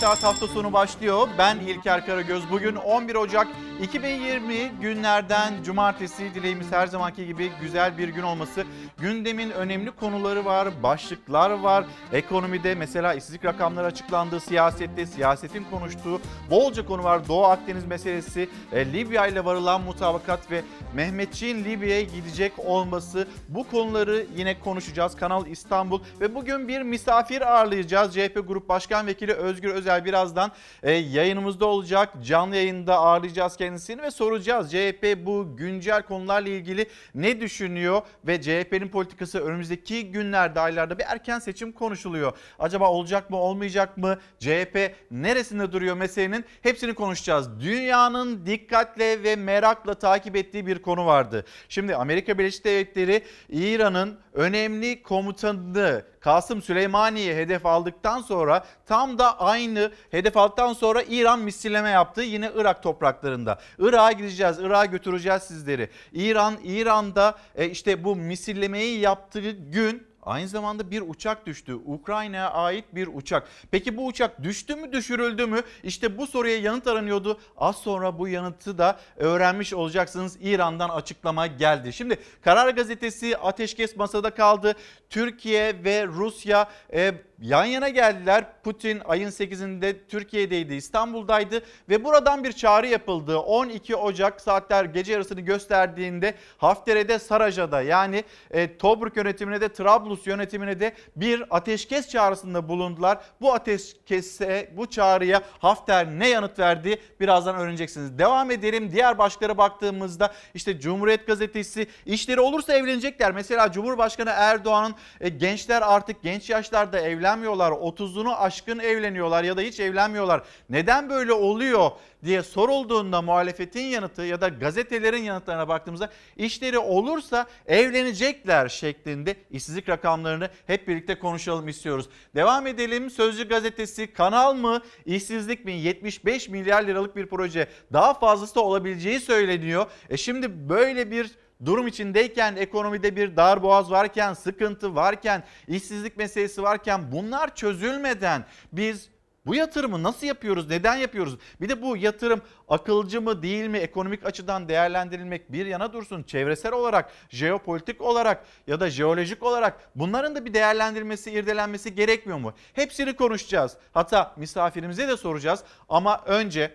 Saat 0.00 0.24
hafta 0.24 0.46
sonu 0.46 0.72
başlıyor. 0.72 1.28
Ben 1.38 1.58
İlker 1.58 2.06
Karagöz. 2.06 2.50
Bugün 2.50 2.76
11 2.76 3.14
Ocak 3.14 3.46
2020 3.82 4.72
günlerden 4.80 5.62
cumartesi. 5.62 6.34
Dileğimiz 6.34 6.72
her 6.72 6.86
zamanki 6.86 7.26
gibi 7.26 7.52
güzel 7.60 7.98
bir 7.98 8.08
gün 8.08 8.22
olması. 8.22 8.64
Gündemin 8.98 9.50
önemli 9.50 9.90
konuları 9.90 10.44
var, 10.44 10.68
başlıklar 10.82 11.50
var. 11.50 11.84
Ekonomide 12.12 12.74
mesela 12.74 13.14
işsizlik 13.14 13.44
rakamları 13.44 13.86
açıklandı. 13.86 14.40
Siyasette, 14.40 15.06
siyasetin 15.06 15.64
konuştuğu 15.70 16.20
bolca 16.50 16.86
konu 16.86 17.04
var. 17.04 17.28
Doğu 17.28 17.44
Akdeniz 17.44 17.84
meselesi, 17.84 18.48
e, 18.72 18.92
Libya 18.92 19.26
ile 19.26 19.44
varılan 19.44 19.80
mutabakat 19.80 20.50
ve 20.50 20.62
Mehmetçiğin 20.94 21.64
Libya'ya 21.64 22.02
gidecek 22.02 22.52
olması. 22.58 23.28
Bu 23.48 23.70
konuları 23.70 24.26
yine 24.36 24.60
konuşacağız. 24.60 25.16
Kanal 25.16 25.46
İstanbul 25.46 26.00
ve 26.20 26.34
bugün 26.34 26.68
bir 26.68 26.82
misafir 26.82 27.52
ağırlayacağız. 27.52 28.14
CHP 28.14 28.40
Grup 28.48 28.68
Başkan 28.68 29.06
Vekili 29.06 29.32
Özgür 29.32 29.70
Özel 29.70 29.87
birazdan 30.04 30.52
e, 30.82 30.92
yayınımızda 30.92 31.66
olacak. 31.66 32.08
Canlı 32.22 32.56
yayında 32.56 32.96
ağırlayacağız 32.96 33.56
kendisini 33.56 34.02
ve 34.02 34.10
soracağız. 34.10 34.70
CHP 34.70 35.16
bu 35.26 35.56
güncel 35.56 36.02
konularla 36.02 36.48
ilgili 36.48 36.86
ne 37.14 37.40
düşünüyor 37.40 38.02
ve 38.26 38.42
CHP'nin 38.42 38.88
politikası 38.88 39.40
önümüzdeki 39.40 40.10
günlerde, 40.10 40.60
aylarda 40.60 40.98
bir 40.98 41.04
erken 41.08 41.38
seçim 41.38 41.72
konuşuluyor. 41.72 42.32
Acaba 42.58 42.90
olacak 42.90 43.30
mı, 43.30 43.36
olmayacak 43.36 43.96
mı? 43.96 44.18
CHP 44.38 44.94
neresinde 45.10 45.72
duruyor 45.72 45.96
meselenin? 45.96 46.44
Hepsini 46.62 46.94
konuşacağız. 46.94 47.60
Dünyanın 47.60 48.46
dikkatle 48.46 49.22
ve 49.22 49.36
merakla 49.36 49.94
takip 49.94 50.36
ettiği 50.36 50.66
bir 50.66 50.78
konu 50.82 51.06
vardı. 51.06 51.44
Şimdi 51.68 51.96
Amerika 51.96 52.38
Birleşik 52.38 52.64
Devletleri 52.64 53.22
İran'ın 53.48 54.18
önemli 54.32 55.02
komutanını 55.02 56.04
Kasım 56.20 56.62
Süleymani'yi 56.62 57.34
hedef 57.34 57.66
aldıktan 57.66 58.20
sonra 58.20 58.64
tam 58.86 59.18
da 59.18 59.40
aynı 59.40 59.92
hedef 60.10 60.36
aldıktan 60.36 60.72
sonra 60.72 61.02
İran 61.02 61.40
misilleme 61.40 61.90
yaptı 61.90 62.22
yine 62.22 62.50
Irak 62.54 62.82
topraklarında. 62.82 63.58
Irak'a 63.78 64.12
gideceğiz, 64.12 64.58
Irak'a 64.58 64.84
götüreceğiz 64.84 65.42
sizleri. 65.42 65.90
İran, 66.12 66.54
İran'da 66.64 67.38
e, 67.54 67.70
işte 67.70 68.04
bu 68.04 68.16
misillemeyi 68.16 69.00
yaptığı 69.00 69.50
gün 69.50 70.08
Aynı 70.28 70.48
zamanda 70.48 70.90
bir 70.90 71.02
uçak 71.06 71.46
düştü. 71.46 71.74
Ukrayna'ya 71.74 72.50
ait 72.50 72.84
bir 72.94 73.08
uçak. 73.14 73.48
Peki 73.70 73.96
bu 73.96 74.06
uçak 74.06 74.42
düştü 74.42 74.76
mü 74.76 74.92
düşürüldü 74.92 75.46
mü? 75.46 75.62
İşte 75.82 76.18
bu 76.18 76.26
soruya 76.26 76.58
yanıt 76.58 76.86
aranıyordu. 76.86 77.40
Az 77.56 77.76
sonra 77.76 78.18
bu 78.18 78.28
yanıtı 78.28 78.78
da 78.78 78.98
öğrenmiş 79.16 79.72
olacaksınız. 79.72 80.38
İran'dan 80.40 80.88
açıklama 80.88 81.46
geldi. 81.46 81.92
Şimdi 81.92 82.18
Karar 82.44 82.68
Gazetesi 82.68 83.36
ateşkes 83.36 83.96
masada 83.96 84.30
kaldı. 84.30 84.74
Türkiye 85.10 85.84
ve 85.84 86.06
Rusya 86.06 86.68
e, 86.92 87.12
yan 87.40 87.64
yana 87.64 87.88
geldiler. 87.88 88.44
Putin 88.64 89.00
ayın 89.04 89.28
8'inde 89.28 89.96
Türkiye'deydi, 90.08 90.74
İstanbul'daydı 90.74 91.62
ve 91.88 92.04
buradan 92.04 92.44
bir 92.44 92.52
çağrı 92.52 92.86
yapıldı. 92.86 93.38
12 93.38 93.96
Ocak 93.96 94.40
saatler 94.40 94.84
gece 94.84 95.12
yarısını 95.12 95.40
gösterdiğinde 95.40 96.34
Haftere'de 96.58 97.18
Saraja'da 97.18 97.82
yani 97.82 98.24
e, 98.50 98.76
Tobruk 98.78 99.16
yönetimine 99.16 99.60
de 99.60 99.68
Trablus 99.68 100.26
yönetimine 100.26 100.80
de 100.80 100.92
bir 101.16 101.44
ateşkes 101.50 102.08
çağrısında 102.08 102.68
bulundular. 102.68 103.18
Bu 103.40 103.52
ateşkese, 103.52 104.72
bu 104.76 104.86
çağrıya 104.86 105.42
Hafter 105.58 106.06
ne 106.06 106.28
yanıt 106.28 106.58
verdi 106.58 107.00
birazdan 107.20 107.56
öğreneceksiniz. 107.56 108.18
Devam 108.18 108.50
edelim. 108.50 108.92
Diğer 108.92 109.18
başlıklara 109.18 109.58
baktığımızda 109.58 110.32
işte 110.54 110.80
Cumhuriyet 110.80 111.26
Gazetesi 111.26 111.86
işleri 112.06 112.40
olursa 112.40 112.72
evlenecekler. 112.72 113.32
Mesela 113.32 113.72
Cumhurbaşkanı 113.72 114.30
Erdoğan'ın 114.34 114.97
e, 115.20 115.28
gençler 115.28 115.82
artık 115.82 116.22
genç 116.22 116.50
yaşlarda 116.50 117.00
evlenmiyorlar. 117.00 117.72
30'unu 117.72 118.34
aşkın 118.34 118.78
evleniyorlar 118.78 119.44
ya 119.44 119.56
da 119.56 119.60
hiç 119.60 119.80
evlenmiyorlar. 119.80 120.42
Neden 120.70 121.10
böyle 121.10 121.32
oluyor 121.32 121.90
diye 122.24 122.42
sorulduğunda 122.42 123.22
muhalefetin 123.22 123.84
yanıtı 123.84 124.22
ya 124.22 124.40
da 124.40 124.48
gazetelerin 124.48 125.22
yanıtlarına 125.22 125.68
baktığımızda 125.68 126.10
işleri 126.36 126.78
olursa 126.78 127.46
evlenecekler 127.66 128.68
şeklinde 128.68 129.36
işsizlik 129.50 129.88
rakamlarını 129.88 130.50
hep 130.66 130.88
birlikte 130.88 131.18
konuşalım 131.18 131.68
istiyoruz. 131.68 132.08
Devam 132.34 132.66
edelim. 132.66 133.10
Sözcü 133.10 133.48
gazetesi 133.48 134.12
kanal 134.12 134.54
mı 134.54 134.82
işsizlik 135.06 135.64
mi 135.64 135.72
75 135.72 136.48
milyar 136.48 136.82
liralık 136.82 137.16
bir 137.16 137.26
proje 137.26 137.68
daha 137.92 138.14
fazlası 138.14 138.62
olabileceği 138.62 139.20
söyleniyor. 139.20 139.86
E 140.10 140.16
şimdi 140.16 140.68
böyle 140.68 141.10
bir 141.10 141.30
durum 141.64 141.86
içindeyken, 141.86 142.56
ekonomide 142.56 143.16
bir 143.16 143.36
darboğaz 143.36 143.90
varken, 143.90 144.34
sıkıntı 144.34 144.94
varken, 144.94 145.44
işsizlik 145.68 146.16
meselesi 146.16 146.62
varken 146.62 147.12
bunlar 147.12 147.54
çözülmeden 147.54 148.44
biz 148.72 149.08
bu 149.48 149.54
yatırımı 149.54 150.02
nasıl 150.02 150.26
yapıyoruz? 150.26 150.70
Neden 150.70 150.96
yapıyoruz? 150.96 151.38
Bir 151.60 151.68
de 151.68 151.82
bu 151.82 151.96
yatırım 151.96 152.42
akılcı 152.68 153.20
mı 153.20 153.42
değil 153.42 153.68
mi? 153.68 153.78
Ekonomik 153.78 154.26
açıdan 154.26 154.68
değerlendirilmek 154.68 155.52
bir 155.52 155.66
yana 155.66 155.92
dursun. 155.92 156.22
Çevresel 156.22 156.72
olarak, 156.72 157.12
jeopolitik 157.28 158.00
olarak 158.00 158.44
ya 158.66 158.80
da 158.80 158.90
jeolojik 158.90 159.42
olarak 159.42 159.90
bunların 159.94 160.34
da 160.34 160.44
bir 160.44 160.54
değerlendirilmesi, 160.54 161.30
irdelenmesi 161.30 161.94
gerekmiyor 161.94 162.38
mu? 162.38 162.52
Hepsini 162.72 163.16
konuşacağız. 163.16 163.76
Hatta 163.92 164.34
misafirimize 164.36 165.08
de 165.08 165.16
soracağız. 165.16 165.64
Ama 165.88 166.22
önce 166.26 166.74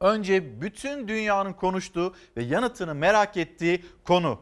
önce 0.00 0.60
bütün 0.60 1.08
dünyanın 1.08 1.52
konuştuğu 1.52 2.14
ve 2.36 2.42
yanıtını 2.42 2.94
merak 2.94 3.36
ettiği 3.36 3.84
konu. 4.04 4.40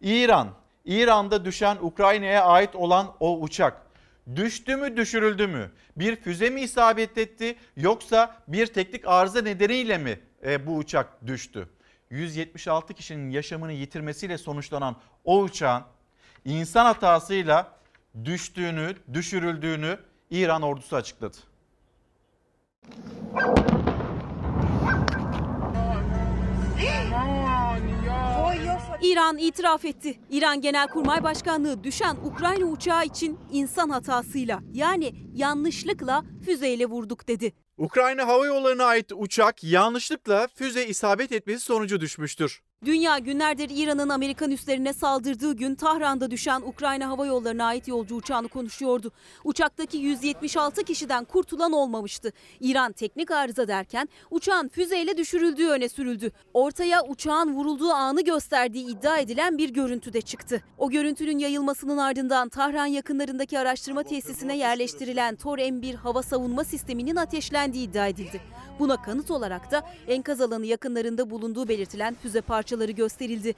İran, 0.00 0.48
İran'da 0.84 1.44
düşen 1.44 1.78
Ukrayna'ya 1.80 2.44
ait 2.44 2.74
olan 2.74 3.14
o 3.20 3.40
uçak 3.40 3.82
düştü 4.36 4.76
mü 4.76 4.96
düşürüldü 4.96 5.46
mü? 5.46 5.70
Bir 5.96 6.16
füze 6.16 6.50
mi 6.50 6.60
isabet 6.60 7.18
etti 7.18 7.56
yoksa 7.76 8.36
bir 8.48 8.66
teknik 8.66 9.08
arıza 9.08 9.42
nedeniyle 9.42 9.98
mi 9.98 10.20
e, 10.46 10.66
bu 10.66 10.76
uçak 10.76 11.26
düştü? 11.26 11.68
176 12.10 12.94
kişinin 12.94 13.30
yaşamını 13.30 13.72
yitirmesiyle 13.72 14.38
sonuçlanan 14.38 14.96
o 15.24 15.40
uçağın 15.40 15.82
insan 16.44 16.84
hatasıyla 16.84 17.72
düştüğünü, 18.24 18.94
düşürüldüğünü 19.12 19.98
İran 20.30 20.62
ordusu 20.62 20.96
açıkladı. 20.96 21.36
İran 29.02 29.38
itiraf 29.38 29.84
etti. 29.84 30.18
İran 30.30 30.60
Genelkurmay 30.60 31.22
Başkanlığı 31.22 31.84
düşen 31.84 32.16
Ukrayna 32.24 32.64
uçağı 32.64 33.04
için 33.04 33.38
insan 33.52 33.88
hatasıyla 33.90 34.60
yani 34.72 35.14
yanlışlıkla 35.34 36.22
füzeyle 36.44 36.86
vurduk 36.86 37.28
dedi. 37.28 37.52
Ukrayna 37.78 38.26
Hava 38.26 38.46
Yolları'na 38.46 38.84
ait 38.84 39.12
uçak 39.14 39.64
yanlışlıkla 39.64 40.48
füze 40.54 40.86
isabet 40.86 41.32
etmesi 41.32 41.60
sonucu 41.60 42.00
düşmüştür. 42.00 42.62
Dünya 42.84 43.18
günlerdir 43.18 43.70
İran'ın 43.74 44.08
Amerikan 44.08 44.50
üslerine 44.50 44.92
saldırdığı 44.92 45.52
gün 45.56 45.74
Tahran'da 45.74 46.30
düşen 46.30 46.60
Ukrayna 46.60 47.08
Hava 47.08 47.26
Yolları'na 47.26 47.64
ait 47.64 47.88
yolcu 47.88 48.14
uçağını 48.14 48.48
konuşuyordu. 48.48 49.12
Uçaktaki 49.44 49.98
176 49.98 50.84
kişiden 50.84 51.24
kurtulan 51.24 51.72
olmamıştı. 51.72 52.32
İran 52.60 52.92
teknik 52.92 53.30
arıza 53.30 53.68
derken 53.68 54.08
uçağın 54.30 54.68
füzeyle 54.68 55.16
düşürüldüğü 55.16 55.68
öne 55.68 55.88
sürüldü. 55.88 56.32
Ortaya 56.54 57.04
uçağın 57.04 57.54
vurulduğu 57.54 57.90
anı 57.90 58.24
gösterdiği 58.24 58.86
iddia 58.86 59.18
edilen 59.18 59.58
bir 59.58 59.70
görüntü 59.70 60.12
de 60.12 60.20
çıktı. 60.20 60.62
O 60.78 60.90
görüntünün 60.90 61.38
yayılmasının 61.38 61.98
ardından 61.98 62.48
Tahran 62.48 62.86
yakınlarındaki 62.86 63.58
araştırma 63.58 64.02
tesisine 64.02 64.56
yerleştirilen 64.56 65.36
Tor 65.36 65.58
M1 65.58 65.94
hava 65.94 66.22
savunma 66.22 66.64
sisteminin 66.64 67.16
ateşlendiği 67.16 67.88
iddia 67.88 68.08
edildi. 68.08 68.40
Buna 68.78 69.02
kanıt 69.02 69.30
olarak 69.30 69.70
da 69.70 69.82
enkaz 70.08 70.40
alanı 70.40 70.66
yakınlarında 70.66 71.30
bulunduğu 71.30 71.68
belirtilen 71.68 72.14
füze 72.14 72.40
parçaları 72.74 72.92
gösterildi. 72.92 73.54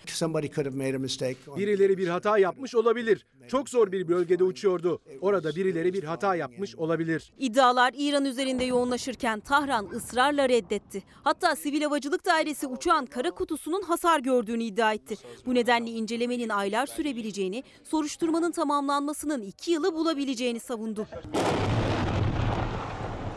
Birileri 1.56 1.98
bir 1.98 2.08
hata 2.08 2.38
yapmış 2.38 2.74
olabilir. 2.74 3.26
Çok 3.48 3.68
zor 3.68 3.92
bir 3.92 4.08
bölgede 4.08 4.44
uçuyordu. 4.44 5.00
Orada 5.20 5.56
birileri 5.56 5.92
bir 5.92 6.04
hata 6.04 6.36
yapmış 6.36 6.76
olabilir. 6.76 7.32
İddialar 7.38 7.94
İran 7.96 8.24
üzerinde 8.24 8.64
yoğunlaşırken 8.64 9.40
Tahran 9.40 9.86
ısrarla 9.86 10.48
reddetti. 10.48 11.02
Hatta 11.24 11.56
Sivil 11.56 11.82
Havacılık 11.82 12.26
Dairesi 12.26 12.66
uçağın 12.66 13.06
kara 13.06 13.30
kutusunun 13.30 13.82
hasar 13.82 14.20
gördüğünü 14.20 14.62
iddia 14.62 14.92
etti. 14.92 15.16
Bu 15.46 15.54
nedenle 15.54 15.90
incelemenin 15.90 16.48
aylar 16.48 16.86
sürebileceğini, 16.86 17.62
soruşturmanın 17.84 18.52
tamamlanmasının 18.52 19.42
iki 19.42 19.70
yılı 19.70 19.94
bulabileceğini 19.94 20.60
savundu. 20.60 21.06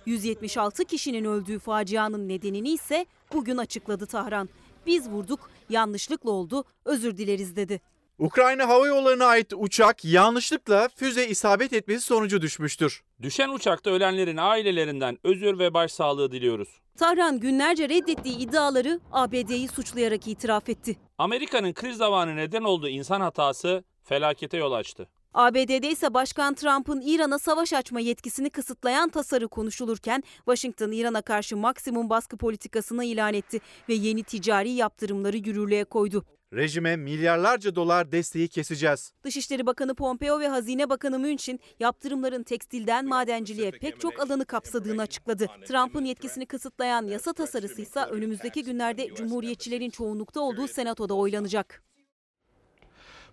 176 0.05 0.85
kişinin 0.85 1.25
öldüğü 1.25 1.59
facianın 1.59 2.27
nedenini 2.27 2.69
ise 2.69 3.05
bugün 3.33 3.57
açıkladı 3.57 4.05
Tahran. 4.05 4.49
Biz 4.85 5.09
vurduk, 5.09 5.49
yanlışlıkla 5.69 6.31
oldu, 6.31 6.63
özür 6.85 7.17
dileriz 7.17 7.55
dedi. 7.55 7.81
Ukrayna 8.19 8.67
Hava 8.67 8.87
Yolları'na 8.87 9.25
ait 9.25 9.53
uçak 9.57 10.05
yanlışlıkla 10.05 10.89
füze 10.95 11.27
isabet 11.27 11.73
etmesi 11.73 12.01
sonucu 12.01 12.41
düşmüştür. 12.41 13.03
Düşen 13.21 13.49
uçakta 13.49 13.89
ölenlerin 13.89 14.37
ailelerinden 14.37 15.17
özür 15.23 15.59
ve 15.59 15.73
başsağlığı 15.73 16.31
diliyoruz. 16.31 16.69
Tahran 16.97 17.39
günlerce 17.39 17.89
reddettiği 17.89 18.37
iddiaları 18.37 18.99
ABD'yi 19.11 19.67
suçlayarak 19.67 20.27
itiraf 20.27 20.69
etti. 20.69 20.97
Amerika'nın 21.17 21.73
kriz 21.73 21.97
zamanı 21.97 22.35
neden 22.35 22.63
olduğu 22.63 22.87
insan 22.89 23.21
hatası 23.21 23.83
felakete 24.03 24.57
yol 24.57 24.71
açtı. 24.71 25.07
ABD'de 25.33 25.89
ise 25.89 26.13
Başkan 26.13 26.53
Trump'ın 26.53 27.01
İran'a 27.01 27.39
savaş 27.39 27.73
açma 27.73 27.99
yetkisini 27.99 28.49
kısıtlayan 28.49 29.09
tasarı 29.09 29.47
konuşulurken 29.47 30.23
Washington 30.35 30.91
İran'a 30.91 31.21
karşı 31.21 31.57
maksimum 31.57 32.09
baskı 32.09 32.37
politikasını 32.37 33.05
ilan 33.05 33.33
etti 33.33 33.59
ve 33.89 33.93
yeni 33.93 34.23
ticari 34.23 34.69
yaptırımları 34.69 35.37
yürürlüğe 35.37 35.83
koydu. 35.83 36.25
Rejime 36.53 36.95
milyarlarca 36.95 37.75
dolar 37.75 38.11
desteği 38.11 38.47
keseceğiz. 38.47 39.13
Dışişleri 39.23 39.65
Bakanı 39.65 39.95
Pompeo 39.95 40.39
ve 40.39 40.47
Hazine 40.47 40.89
Bakanı 40.89 41.19
München 41.19 41.59
yaptırımların 41.79 42.43
tekstilden 42.43 43.05
madenciliğe 43.05 43.71
pek 43.71 43.99
çok 43.99 44.19
alanı 44.19 44.45
kapsadığını 44.45 45.01
açıkladı. 45.01 45.47
Trump'ın 45.67 46.05
yetkisini 46.05 46.45
kısıtlayan 46.45 47.07
yasa 47.07 47.33
tasarısı 47.33 47.81
ise 47.81 47.99
önümüzdeki 47.99 48.63
günlerde 48.63 49.13
Cumhuriyetçilerin 49.15 49.89
çoğunlukta 49.89 50.41
olduğu 50.41 50.67
Senato'da 50.67 51.13
oylanacak. 51.13 51.88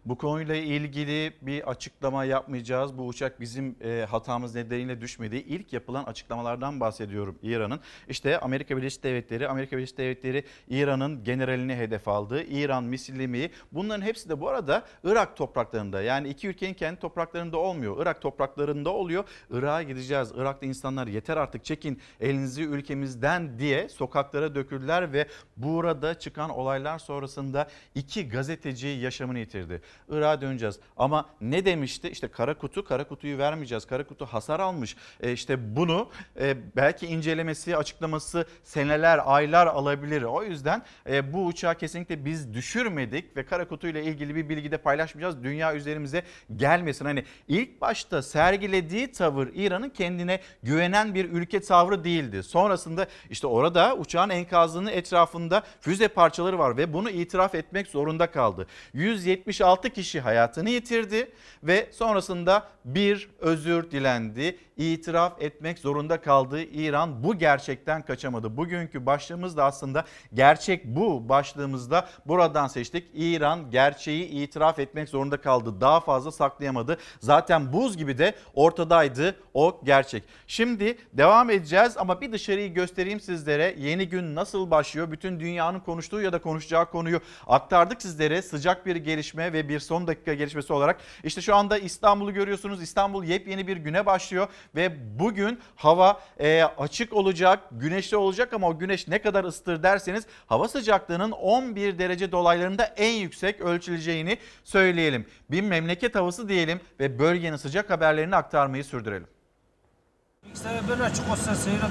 Bu 0.06 0.19
konuyla 0.19 0.55
ilgili 0.55 1.32
bir 1.43 1.70
açıklama 1.70 2.25
yapmayacağız. 2.25 2.99
Bu 2.99 3.06
uçak 3.06 3.41
bizim 3.41 3.76
e, 3.85 4.06
hatamız 4.11 4.55
nedeniyle 4.55 5.00
düşmedi. 5.00 5.37
İlk 5.37 5.73
yapılan 5.73 6.05
açıklamalardan 6.05 6.81
bahsediyorum 6.81 7.38
İran'ın. 7.43 7.81
İşte 8.08 8.41
Amerika 8.41 8.76
Birleşik 8.76 9.03
Devletleri, 9.03 9.49
Amerika 9.49 9.76
Birleşik 9.76 9.99
Devletleri 9.99 10.44
İran'ın 10.69 11.25
generalini 11.25 11.76
hedef 11.76 12.08
aldı. 12.08 12.43
İran 12.43 12.85
misillemi 12.85 13.50
bunların 13.73 14.03
hepsi 14.03 14.29
de 14.29 14.41
bu 14.41 14.49
arada 14.49 14.85
Irak 15.05 15.37
topraklarında. 15.37 16.03
Yani 16.03 16.29
iki 16.29 16.49
ülkenin 16.49 16.75
kendi 16.75 17.00
topraklarında 17.00 17.56
olmuyor. 17.58 18.03
Irak 18.03 18.23
topraklarında 18.23 18.91
oluyor. 18.91 19.25
Irak'a 19.50 19.82
gideceğiz. 19.82 20.32
Irak'ta 20.37 20.67
insanlar 20.67 21.06
yeter 21.06 21.37
artık 21.37 21.64
çekin 21.64 22.00
elinizi 22.20 22.62
ülkemizden 22.62 23.58
diye 23.58 23.88
sokaklara 23.88 24.55
döküldüler 24.55 25.12
ve 25.12 25.26
burada 25.56 26.19
çıkan 26.19 26.50
olaylar 26.50 26.99
sonrasında 26.99 27.69
iki 27.94 28.29
gazeteci 28.29 28.87
yaşamını 28.87 29.38
yitirdi. 29.38 29.82
Irak'a 30.08 30.40
döneceğiz. 30.40 30.78
Ama 30.96 31.26
ne 31.40 31.64
demişti? 31.64 32.08
İşte 32.08 32.28
kara 32.28 32.58
kutu, 32.58 32.84
kara 32.84 33.08
kutuyu 33.08 33.38
vermeyeceğiz. 33.38 33.87
Kara 33.87 34.06
kutu 34.06 34.26
hasar 34.26 34.60
almış. 34.60 34.96
E 35.20 35.32
işte 35.32 35.76
bunu 35.76 36.10
e, 36.40 36.56
belki 36.76 37.06
incelemesi, 37.06 37.76
açıklaması 37.76 38.44
seneler, 38.64 39.20
aylar 39.25 39.66
alabilir. 39.66 40.22
O 40.22 40.43
yüzden 40.43 40.82
e, 41.10 41.32
bu 41.32 41.46
uçağı 41.46 41.75
kesinlikle 41.75 42.25
biz 42.25 42.54
düşürmedik 42.54 43.37
ve 43.37 43.46
kara 43.46 43.69
kutuyla 43.69 44.00
ilgili 44.00 44.34
bir 44.34 44.48
bilgi 44.48 44.70
de 44.70 44.78
paylaşmayacağız. 44.78 45.44
Dünya 45.44 45.75
üzerimize 45.75 46.22
gelmesin. 46.56 47.04
Hani 47.04 47.25
ilk 47.48 47.81
başta 47.81 48.22
sergilediği 48.22 49.12
tavır 49.12 49.48
İran'ın 49.54 49.88
kendine 49.88 50.40
güvenen 50.62 51.14
bir 51.14 51.25
ülke 51.31 51.60
tavrı 51.60 52.04
değildi. 52.04 52.43
Sonrasında 52.43 53.06
işte 53.31 53.46
orada 53.46 53.96
uçağın 53.96 54.31
enkazının 54.31 54.90
etrafında 54.90 55.62
füze 55.81 56.08
parçaları 56.08 56.58
var 56.58 56.76
ve 56.76 56.93
bunu 56.93 57.10
itiraf 57.10 57.54
etmek 57.54 57.87
zorunda 57.87 58.31
kaldı. 58.31 58.66
176 58.93 59.86
kişi 59.88 60.21
hayatını 60.21 60.71
yitirdi 60.71 61.33
ve 61.62 61.88
sonrasında 61.93 62.69
bir 62.85 63.31
özür 63.41 63.91
dilendi. 63.91 64.59
İtiraf 64.77 65.43
etmek 65.43 65.79
zorunda 65.79 66.21
kaldı. 66.21 66.62
İran 66.62 67.25
bu 67.25 67.38
gerçekten 67.38 68.03
kaçamadı. 68.03 68.56
Bugünkü 68.56 69.06
başlığımız 69.06 69.56
da 69.56 69.65
aslında 69.65 70.05
gerçek 70.35 70.85
bu 70.85 71.29
başlığımızda 71.29 72.09
buradan 72.27 72.67
seçtik. 72.67 73.09
İran 73.15 73.71
gerçeği 73.71 74.29
itiraf 74.29 74.79
etmek 74.79 75.09
zorunda 75.09 75.37
kaldı. 75.41 75.81
Daha 75.81 76.00
fazla 76.00 76.32
saklayamadı. 76.32 76.99
Zaten 77.21 77.73
buz 77.73 77.97
gibi 77.97 78.19
de 78.19 78.35
ortadaydı 78.55 79.37
o 79.55 79.81
gerçek. 79.85 80.25
Şimdi 80.47 80.99
devam 81.12 81.50
edeceğiz 81.50 81.97
ama 81.97 82.21
bir 82.21 82.32
dışarıyı 82.32 82.75
göstereyim 82.75 83.21
sizlere. 83.21 83.75
Yeni 83.79 84.09
gün 84.09 84.35
nasıl 84.35 84.71
başlıyor? 84.71 85.11
Bütün 85.11 85.41
dünyanın 85.41 85.81
konuştuğu 85.81 86.21
ya 86.21 86.32
da 86.32 86.39
konuşacağı 86.39 86.91
konuyu 86.91 87.21
aktardık 87.47 88.03
sizlere. 88.03 88.43
Sıcak 88.43 88.87
bir 88.87 88.97
gelişme 88.97 89.53
ve 89.53 89.69
bir 89.69 89.75
son 89.81 90.06
dakika 90.06 90.34
gelişmesi 90.34 90.73
olarak. 90.73 91.00
İşte 91.25 91.40
şu 91.40 91.55
anda 91.55 91.78
İstanbul'u 91.78 92.34
görüyorsunuz. 92.34 92.82
İstanbul 92.82 93.25
yepyeni 93.25 93.67
bir 93.67 93.76
güne 93.76 94.06
başlıyor 94.06 94.49
ve 94.75 95.19
bugün 95.19 95.61
hava 95.76 96.20
e, 96.40 96.62
açık 96.62 97.12
olacak, 97.12 97.61
güneşli 97.70 98.17
olacak 98.17 98.52
ama 98.52 98.69
o 98.69 98.78
güneş 98.78 99.08
ne 99.08 99.19
kadar 99.19 99.44
ısıtır 99.44 99.82
derseniz 99.82 100.26
hava 100.46 100.69
sıcaklığının 100.69 101.31
11 101.31 101.99
derece 101.99 102.32
dolaylarında 102.32 102.84
en 102.84 103.12
yüksek 103.12 103.61
ölçüleceğini 103.61 104.38
söyleyelim. 104.64 105.26
Bir 105.50 105.61
memleket 105.61 106.14
havası 106.14 106.49
diyelim 106.49 106.81
ve 107.00 107.19
bölgenin 107.19 107.56
sıcak 107.56 107.90
haberlerini 107.90 108.37
aktarmayı 108.37 108.84
sürdürelim. 108.84 109.26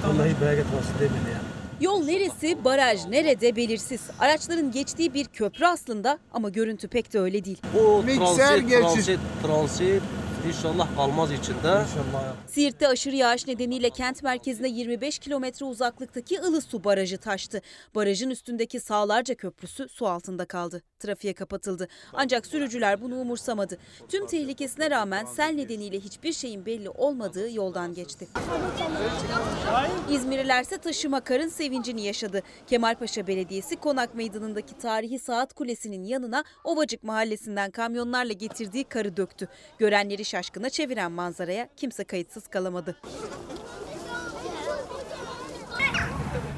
Vallahi 0.08 0.42
bereket 0.42 0.66
olsun 0.66 0.96
demin 1.00 1.32
ya. 1.34 1.65
Yol 1.82 2.04
neresi, 2.06 2.64
baraj 2.64 3.06
nerede 3.06 3.56
belirsiz. 3.56 4.02
Araçların 4.20 4.72
geçtiği 4.72 5.14
bir 5.14 5.26
köprü 5.26 5.66
aslında 5.66 6.20
ama 6.34 6.50
görüntü 6.50 6.88
pek 6.88 7.14
de 7.14 7.20
öyle 7.20 7.46
değil. 7.46 7.62
Bu 7.74 8.04
Mikser 8.04 8.20
transit, 8.36 8.70
geçiş. 8.70 8.82
transit, 9.06 9.20
transit 9.44 10.02
inşallah 10.48 10.96
kalmaz 10.96 11.32
içinde. 11.32 11.58
İnşallah. 11.58 12.34
Siirt'te 12.48 12.88
aşırı 12.88 13.16
yağış 13.16 13.48
nedeniyle 13.48 13.90
kent 13.90 14.24
merkezine 14.24 14.70
25 14.70 15.20
kilometre 15.20 15.66
uzaklıktaki 15.66 16.36
Ilısu 16.36 16.84
Barajı 16.84 17.18
taştı. 17.18 17.62
Barajın 17.96 18.30
üstündeki 18.30 18.80
sağlarca 18.80 19.36
köprüsü 19.36 19.90
su 19.90 20.08
altında 20.08 20.46
kaldı. 20.46 20.82
Trafiğe 21.06 21.34
kapatıldı. 21.34 21.88
Ancak 22.14 22.46
sürücüler 22.46 23.02
bunu 23.02 23.16
umursamadı. 23.16 23.78
Tüm 24.10 24.28
tehlikesine 24.28 24.92
rağmen 24.92 25.26
sel 25.26 25.54
nedeniyle 25.54 26.00
hiçbir 26.00 26.34
şeyin 26.34 26.66
belli 26.66 26.90
olmadığı 26.90 27.52
yoldan 27.52 27.94
geçti. 27.94 28.28
İzmirlilerse 30.12 30.78
taşıma 30.78 31.22
karın 31.22 31.48
sevincini 31.48 32.02
yaşadı. 32.02 32.42
Kemalpaşa 32.68 33.28
Belediyesi 33.28 33.76
Konak 33.76 34.16
Meydanı'ndaki 34.16 34.78
tarihi 34.78 35.20
saat 35.20 35.54
kulesinin 35.54 36.04
yanına 36.04 36.44
Ovacık 36.64 37.04
mahallesinden 37.04 37.72
kamyonlarla 37.72 38.34
getirdiği 38.34 38.84
karı 38.84 39.18
döktü. 39.18 39.48
Görenleri 39.80 40.26
şaşkına 40.26 40.70
çeviren 40.70 41.12
manzaraya 41.12 41.70
kimse 41.78 42.04
kayıtsız 42.04 42.48
kalamadı. 42.48 42.96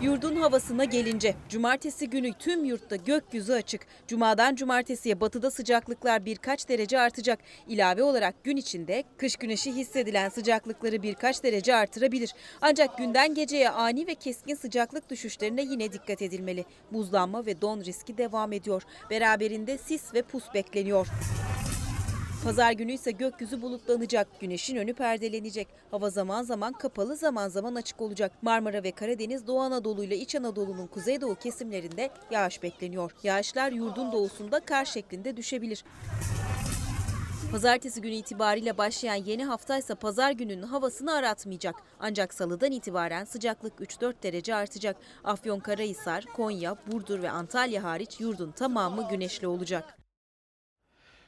Yurdun 0.02 0.36
havasına 0.36 0.84
gelince 0.84 1.36
cumartesi 1.50 2.10
günü 2.10 2.34
tüm 2.34 2.66
yurtta 2.66 2.96
gökyüzü 2.96 3.54
açık. 3.54 3.82
Cumadan 4.08 4.56
cumartesiye 4.56 5.22
batıda 5.22 5.52
sıcaklıklar 5.52 6.26
birkaç 6.26 6.70
derece 6.70 7.00
artacak. 7.00 7.40
İlave 7.68 8.04
olarak 8.04 8.44
gün 8.44 8.58
içinde 8.58 9.04
kış 9.18 9.36
güneşi 9.36 9.76
hissedilen 9.76 10.30
sıcaklıkları 10.30 11.04
birkaç 11.04 11.44
derece 11.44 11.76
artırabilir. 11.76 12.34
Ancak 12.62 12.98
günden 12.98 13.34
geceye 13.34 13.70
ani 13.70 14.08
ve 14.08 14.16
keskin 14.16 14.56
sıcaklık 14.56 15.10
düşüşlerine 15.10 15.62
yine 15.62 15.94
dikkat 15.94 16.22
edilmeli. 16.22 16.66
Buzlanma 16.92 17.46
ve 17.46 17.62
don 17.62 17.82
riski 17.82 18.18
devam 18.18 18.54
ediyor. 18.54 18.84
Beraberinde 19.10 19.78
sis 19.78 20.14
ve 20.14 20.22
pus 20.22 20.44
bekleniyor. 20.54 21.08
Pazar 22.48 22.72
günü 22.72 22.92
ise 22.92 23.12
gökyüzü 23.12 23.62
bulutlanacak, 23.62 24.28
güneşin 24.40 24.76
önü 24.76 24.94
perdelenecek. 24.94 25.68
Hava 25.92 26.10
zaman 26.10 26.44
zaman 26.44 26.74
kapalı 26.74 27.16
zaman 27.16 27.48
zaman 27.50 27.76
açık 27.76 28.02
olacak. 28.02 28.32
Marmara 28.42 28.84
ve 28.84 28.92
Karadeniz, 28.92 29.48
Doğu 29.48 29.60
Anadolu 29.60 30.04
ile 30.04 30.18
İç 30.18 30.36
Anadolu'nun 30.36 30.88
kuzeydoğu 30.88 31.36
kesimlerinde 31.36 32.10
yağış 32.32 32.64
bekleniyor. 32.64 33.12
Yağışlar 33.24 33.72
yurdun 33.72 34.12
doğusunda 34.12 34.60
kar 34.60 34.86
şeklinde 34.86 35.38
düşebilir. 35.38 35.84
Pazartesi 37.52 38.02
günü 38.02 38.14
itibariyle 38.14 38.78
başlayan 38.78 39.24
yeni 39.26 39.46
hafta 39.46 39.96
pazar 40.02 40.32
gününün 40.32 40.64
havasını 40.64 41.14
aratmayacak. 41.14 41.76
Ancak 42.00 42.34
salıdan 42.34 42.72
itibaren 42.72 43.26
sıcaklık 43.26 43.80
3-4 43.80 44.24
derece 44.24 44.56
artacak. 44.56 44.98
Afyonkarahisar, 45.24 46.26
Konya, 46.26 46.76
Burdur 46.92 47.22
ve 47.22 47.30
Antalya 47.30 47.84
hariç 47.84 48.20
yurdun 48.20 48.52
tamamı 48.52 49.10
güneşli 49.10 49.48
olacak. 49.48 49.98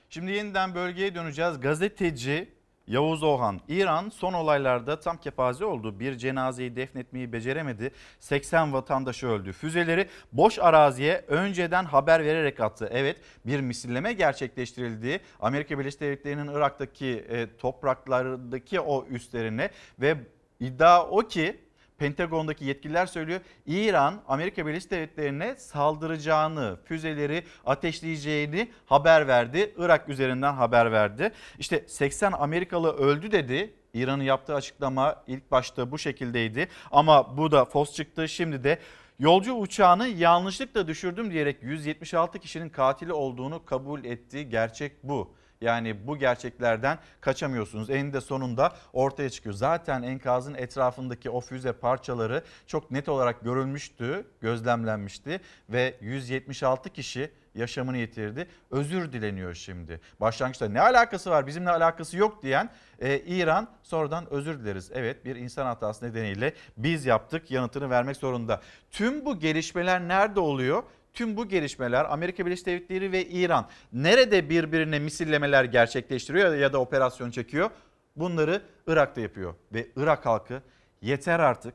Şimdi 0.10 0.32
yeniden 0.32 0.76
bölgeye 0.76 1.16
döneceğiz. 1.16 1.60
Gazeteci 1.60 2.50
Yavuz 2.88 3.24
Ohan, 3.24 3.62
İran 3.68 4.10
son 4.10 4.34
olaylarda 4.34 5.00
tam 5.00 5.18
kepaze 5.18 5.66
oldu. 5.66 6.00
Bir 6.00 6.18
cenazeyi 6.18 6.76
defnetmeyi 6.76 7.34
beceremedi. 7.34 7.92
80 8.20 8.74
vatandaşı 8.74 9.28
öldü. 9.28 9.52
Füzeleri 9.52 10.08
boş 10.32 10.60
araziye 10.60 11.26
önceden 11.28 11.86
haber 11.86 12.26
vererek 12.26 12.60
attı. 12.60 12.90
Evet 12.92 13.18
bir 13.46 13.62
misilleme 13.62 14.14
gerçekleştirildi. 14.14 15.20
Amerika 15.40 15.80
Birleşik 15.80 16.02
Devletleri'nin 16.02 16.48
Irak'taki 16.48 17.26
e, 17.30 17.58
topraklardaki 17.58 18.80
o 18.80 19.06
üslerine 19.06 19.70
ve 20.00 20.18
iddia 20.60 21.08
o 21.10 21.20
ki 21.20 21.60
Pentagon'daki 22.00 22.66
yetkililer 22.66 23.06
söylüyor. 23.06 23.42
İran 23.66 24.22
Amerika 24.28 24.68
Birleşik 24.68 24.92
Devletleri'ne 24.92 25.56
saldıracağını, 25.56 26.80
füzeleri 26.86 27.44
ateşleyeceğini 27.66 28.72
haber 28.86 29.28
verdi. 29.28 29.74
Irak 29.78 30.10
üzerinden 30.10 30.54
haber 30.54 30.92
verdi. 30.92 31.32
İşte 31.60 31.84
80 31.88 32.32
Amerikalı 32.32 32.98
öldü 32.98 33.32
dedi. 33.32 33.74
İran'ın 33.94 34.24
yaptığı 34.24 34.56
açıklama 34.56 35.24
ilk 35.28 35.52
başta 35.52 35.92
bu 35.92 35.98
şekildeydi. 35.98 36.68
Ama 36.92 37.38
bu 37.38 37.52
da 37.52 37.66
fos 37.66 37.94
çıktı. 37.94 38.30
Şimdi 38.30 38.64
de 38.64 38.80
Yolcu 39.20 39.54
uçağını 39.54 40.08
yanlışlıkla 40.08 40.88
düşürdüm 40.88 41.32
diyerek 41.32 41.64
176 41.64 42.40
kişinin 42.40 42.70
katili 42.70 43.14
olduğunu 43.14 43.66
kabul 43.66 44.04
etti. 44.04 44.50
Gerçek 44.50 45.04
bu. 45.04 45.34
Yani 45.62 46.08
bu 46.08 46.18
gerçeklerden 46.18 46.98
kaçamıyorsunuz. 47.22 47.90
Eninde 47.90 48.22
sonunda 48.22 48.76
ortaya 48.94 49.30
çıkıyor. 49.30 49.56
Zaten 49.56 50.04
enkazın 50.04 50.54
etrafındaki 50.54 51.30
o 51.30 51.42
füze 51.42 51.72
parçaları 51.72 52.44
çok 52.68 52.92
net 52.92 53.10
olarak 53.10 53.42
görülmüştü, 53.42 54.28
gözlemlenmişti 54.42 55.42
ve 55.70 55.96
176 56.02 56.90
kişi 56.90 57.32
yaşamını 57.56 57.98
yitirdi. 57.98 58.48
Özür 58.72 59.12
dileniyor 59.12 59.54
şimdi. 59.54 60.02
Başlangıçta 60.20 60.70
ne 60.70 60.82
alakası 60.82 61.30
var 61.30 61.48
bizimle 61.48 61.70
alakası 61.70 62.18
yok 62.18 62.44
diyen 62.44 62.70
e, 63.00 63.20
İran 63.20 63.68
sonradan 63.84 64.34
özür 64.34 64.60
dileriz. 64.60 64.92
Evet 64.94 65.26
bir 65.26 65.36
insan 65.36 65.66
hatası 65.66 66.06
nedeniyle 66.06 66.54
biz 66.78 67.06
yaptık 67.06 67.52
yanıtını 67.52 67.90
vermek 67.90 68.18
zorunda. 68.18 68.62
Tüm 68.92 69.26
bu 69.26 69.40
gelişmeler 69.40 70.08
nerede 70.08 70.40
oluyor? 70.40 70.84
Tüm 71.20 71.38
bu 71.38 71.48
gelişmeler 71.48 72.06
Amerika 72.14 72.46
Birleşik 72.46 72.66
Devletleri 72.66 73.12
ve 73.12 73.26
İran 73.26 73.68
nerede 73.94 74.50
birbirine 74.50 75.00
misillemeler 75.00 75.64
gerçekleştiriyor 75.64 76.56
ya 76.56 76.74
da 76.74 76.82
operasyon 76.82 77.32
çekiyor? 77.32 77.70
Bunları 78.16 78.62
Irak'ta 78.88 79.22
yapıyor 79.22 79.56
ve 79.74 79.88
Irak 79.96 80.26
halkı 80.26 80.62
yeter 81.02 81.40
artık 81.40 81.74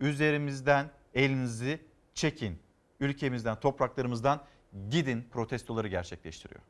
üzerimizden 0.00 0.90
elinizi 1.14 1.80
çekin. 2.14 2.58
Ülkemizden, 3.00 3.60
topraklarımızdan 3.60 4.40
gidin 4.90 5.28
protestoları 5.32 5.88
gerçekleştiriyor. 5.88 6.60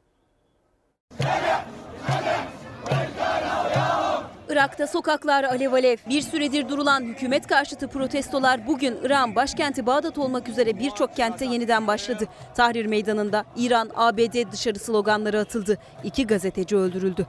Irak'ta 4.55 4.87
sokaklar 4.87 5.45
alev 5.45 5.73
alev. 5.73 5.97
Bir 6.09 6.23
süredir 6.23 6.69
durulan 6.69 7.01
hükümet 7.01 7.47
karşıtı 7.47 7.89
protestolar 7.89 8.67
bugün 8.67 8.99
İran 9.05 9.35
başkenti 9.35 9.87
Bağdat 9.87 10.19
olmak 10.19 10.49
üzere 10.49 10.79
birçok 10.79 11.17
kentte 11.17 11.45
yeniden 11.45 11.87
başladı. 11.87 12.25
Tahrir 12.55 12.87
Meydanı'nda 12.87 13.45
İran 13.57 13.91
ABD 13.95 14.53
dışarı 14.53 14.79
sloganları 14.79 15.41
atıldı. 15.41 15.79
İki 16.05 16.27
gazeteci 16.27 16.77
öldürüldü. 16.77 17.27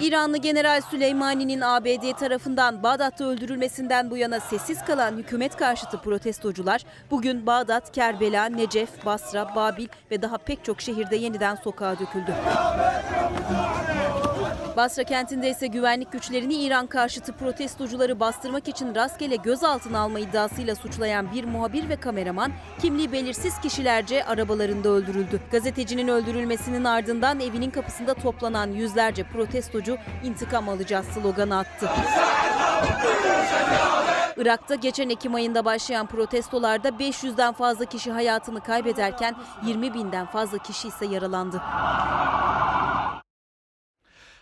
İranlı 0.00 0.36
General 0.36 0.80
Süleymani'nin 0.90 1.60
ABD 1.60 2.18
tarafından 2.18 2.82
Bağdat'ta 2.82 3.24
öldürülmesinden 3.24 4.10
bu 4.10 4.16
yana 4.16 4.40
sessiz 4.40 4.84
kalan 4.84 5.16
hükümet 5.16 5.56
karşıtı 5.56 5.98
protestocular 5.98 6.84
bugün 7.10 7.46
Bağdat, 7.46 7.92
Kerbela, 7.92 8.44
Necef, 8.44 9.06
Basra, 9.06 9.54
Babil 9.54 9.88
ve 10.10 10.22
daha 10.22 10.38
pek 10.38 10.64
çok 10.64 10.80
şehirde 10.80 11.16
yeniden 11.16 11.54
sokağa 11.54 11.98
döküldü. 11.98 12.34
Basra 14.76 15.04
kentinde 15.04 15.50
ise 15.50 15.66
güvenlik 15.66 16.12
güçlerini 16.12 16.54
İran 16.54 16.86
karşıtı 16.86 17.32
protestocuları 17.32 18.20
bastırmak 18.20 18.68
için 18.68 18.94
rastgele 18.94 19.36
gözaltına 19.36 19.98
alma 19.98 20.18
iddiasıyla 20.18 20.74
suçlayan 20.74 21.32
bir 21.32 21.44
muhabir 21.44 21.88
ve 21.88 21.96
kameraman 21.96 22.52
kimliği 22.80 23.12
belirsiz 23.12 23.60
kişilerce 23.60 24.24
arabalarında 24.24 24.88
öldürüldü. 24.88 25.40
Gazetecinin 25.50 26.08
öldürülmesinin 26.08 26.84
ardından 26.84 27.40
evinin 27.40 27.70
kapısında 27.70 28.14
toplanan 28.14 28.70
yüzlerce 28.70 29.24
protestocu 29.24 29.96
intikam 30.24 30.68
alacağız 30.68 31.06
sloganı 31.06 31.58
attı. 31.58 31.88
Irak'ta 34.36 34.74
geçen 34.74 35.08
Ekim 35.08 35.34
ayında 35.34 35.64
başlayan 35.64 36.06
protestolarda 36.06 36.88
500'den 36.88 37.52
fazla 37.52 37.84
kişi 37.84 38.12
hayatını 38.12 38.60
kaybederken 38.60 39.36
20 39.66 39.94
binden 39.94 40.26
fazla 40.26 40.58
kişi 40.58 40.88
ise 40.88 41.06
yaralandı. 41.06 41.62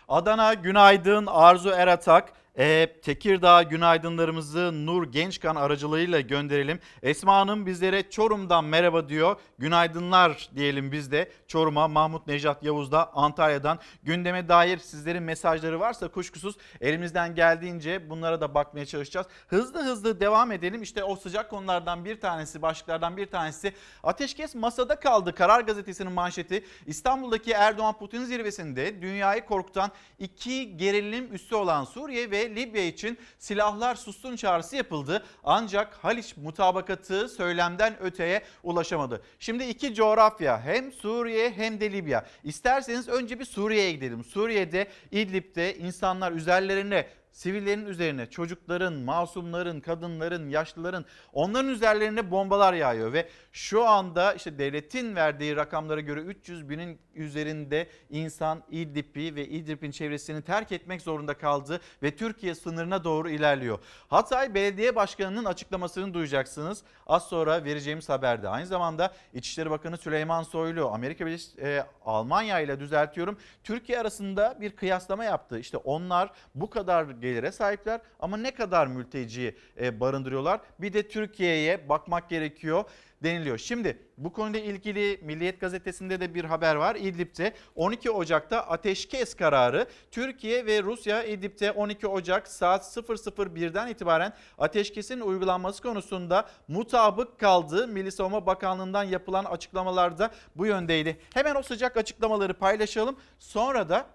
Adana 0.09 0.53
günaydın 0.53 1.25
Arzu 1.27 1.69
Eratak. 1.69 2.33
E, 2.57 2.95
Tekirdağ 3.01 3.63
günaydınlarımızı 3.63 4.85
Nur 4.85 5.11
Gençkan 5.11 5.55
aracılığıyla 5.55 6.21
gönderelim. 6.21 6.79
Esma 7.03 7.35
Hanım 7.35 7.65
bizlere 7.65 8.09
Çorum'dan 8.09 8.65
merhaba 8.65 9.09
diyor. 9.09 9.35
Günaydınlar 9.57 10.49
diyelim 10.55 10.91
biz 10.91 11.11
de 11.11 11.31
Çorum'a. 11.47 11.87
Mahmut 11.87 12.27
Nejat 12.27 12.63
Yavuz 12.63 12.91
da 12.91 13.13
Antalya'dan. 13.13 13.79
Gündeme 14.03 14.49
dair 14.49 14.77
sizlerin 14.77 15.23
mesajları 15.23 15.79
varsa 15.79 16.07
kuşkusuz 16.07 16.55
elimizden 16.81 17.35
geldiğince 17.35 18.09
bunlara 18.09 18.41
da 18.41 18.53
bakmaya 18.55 18.85
çalışacağız. 18.85 19.27
Hızlı 19.47 19.83
hızlı 19.83 20.19
devam 20.19 20.51
edelim. 20.51 20.81
İşte 20.81 21.03
o 21.03 21.15
sıcak 21.15 21.49
konulardan 21.49 22.05
bir 22.05 22.19
tanesi, 22.19 22.61
başlıklardan 22.61 23.17
bir 23.17 23.25
tanesi. 23.25 23.73
Ateşkes 24.03 24.55
masada 24.55 24.99
kaldı. 24.99 25.35
Karar 25.35 25.61
Gazetesi'nin 25.61 26.11
manşeti. 26.11 26.65
İstanbul'daki 26.85 27.51
Erdoğan-Putin 27.51 28.23
zirvesinde 28.23 29.01
dünyayı 29.01 29.45
korkutan 29.45 29.91
iki 30.19 30.77
gerilim 30.77 31.33
üssü 31.33 31.55
olan 31.55 31.83
Suriye 31.83 32.31
ve 32.31 32.42
Libya 32.49 32.83
için 32.83 33.17
silahlar 33.39 33.95
sussun 33.95 34.35
çağrısı 34.35 34.75
yapıldı. 34.75 35.25
Ancak 35.43 35.93
Haliç 35.93 36.37
mutabakatı 36.37 37.29
söylemden 37.29 38.03
öteye 38.03 38.43
ulaşamadı. 38.63 39.21
Şimdi 39.39 39.63
iki 39.63 39.93
coğrafya 39.93 40.61
hem 40.61 40.91
Suriye 40.91 41.51
hem 41.51 41.79
de 41.79 41.91
Libya. 41.91 42.25
İsterseniz 42.43 43.07
önce 43.09 43.39
bir 43.39 43.45
Suriye'ye 43.45 43.91
gidelim. 43.91 44.23
Suriye'de 44.23 44.87
İdlib'de 45.11 45.77
insanlar 45.77 46.31
üzerlerine 46.31 47.07
sivillerin 47.33 47.85
üzerine 47.85 48.29
çocukların, 48.29 48.93
masumların, 48.93 49.79
kadınların, 49.79 50.49
yaşlıların 50.49 51.05
onların 51.33 51.69
üzerlerine 51.69 52.31
bombalar 52.31 52.73
yağıyor 52.73 53.13
ve 53.13 53.29
şu 53.51 53.85
anda 53.85 54.33
işte 54.33 54.59
devletin 54.59 55.15
verdiği 55.15 55.55
rakamlara 55.55 56.01
göre 56.01 56.19
300 56.19 56.69
binin 56.69 56.99
üzerinde 57.15 57.87
insan 58.09 58.63
İdlib'i 58.71 59.35
ve 59.35 59.47
İdlib'in 59.47 59.91
çevresini 59.91 60.41
terk 60.41 60.71
etmek 60.71 61.01
zorunda 61.01 61.33
kaldı 61.33 61.81
ve 62.03 62.15
Türkiye 62.15 62.55
sınırına 62.55 63.03
doğru 63.03 63.29
ilerliyor. 63.29 63.79
Hatay 64.07 64.53
Belediye 64.53 64.95
Başkanı'nın 64.95 65.45
açıklamasını 65.45 66.13
duyacaksınız. 66.13 66.83
Az 67.07 67.27
sonra 67.27 67.63
vereceğimiz 67.63 68.09
haberde. 68.09 68.49
Aynı 68.49 68.65
zamanda 68.65 69.13
İçişleri 69.33 69.71
Bakanı 69.71 69.97
Süleyman 69.97 70.43
Soylu 70.43 70.89
Amerika 70.89 71.25
Birleşik 71.25 71.59
e, 71.59 71.85
Almanya 72.05 72.59
ile 72.59 72.79
düzeltiyorum. 72.79 73.37
Türkiye 73.63 73.99
arasında 73.99 74.57
bir 74.61 74.75
kıyaslama 74.75 75.25
yaptı. 75.25 75.59
İşte 75.59 75.77
onlar 75.77 76.31
bu 76.55 76.69
kadar 76.69 77.22
gelire 77.23 77.51
sahipler 77.51 78.01
ama 78.19 78.37
ne 78.37 78.51
kadar 78.51 78.87
mülteci 78.87 79.55
e, 79.81 79.99
barındırıyorlar? 79.99 80.59
Bir 80.79 80.93
de 80.93 81.07
Türkiye'ye 81.07 81.89
bakmak 81.89 82.29
gerekiyor 82.29 82.83
deniliyor. 83.23 83.57
Şimdi 83.57 83.97
bu 84.17 84.33
konuyla 84.33 84.59
ilgili 84.59 85.19
Milliyet 85.23 85.61
Gazetesi'nde 85.61 86.19
de 86.19 86.33
bir 86.33 86.43
haber 86.43 86.75
var. 86.75 86.95
İdlib'de 86.95 87.53
12 87.75 88.11
Ocak'ta 88.11 88.61
ateşkes 88.61 89.33
kararı 89.35 89.87
Türkiye 90.11 90.65
ve 90.65 90.83
Rusya 90.83 91.23
İdlib'de 91.23 91.71
12 91.71 92.07
Ocak 92.07 92.47
saat 92.47 92.83
001'den 92.83 93.87
itibaren 93.87 94.33
ateşkesin 94.57 95.19
uygulanması 95.19 95.83
konusunda 95.83 96.49
mutabık 96.67 97.39
kaldı. 97.39 97.87
Milli 97.87 98.11
Savunma 98.11 98.45
Bakanlığı'ndan 98.45 99.03
yapılan 99.03 99.45
açıklamalarda 99.45 100.31
bu 100.55 100.65
yöndeydi. 100.65 101.17
Hemen 101.33 101.55
o 101.55 101.61
sıcak 101.61 101.97
açıklamaları 101.97 102.53
paylaşalım. 102.53 103.15
Sonra 103.39 103.89
da 103.89 104.05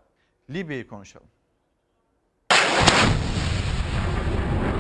Libya'yı 0.51 0.89
konuşalım. 0.89 1.38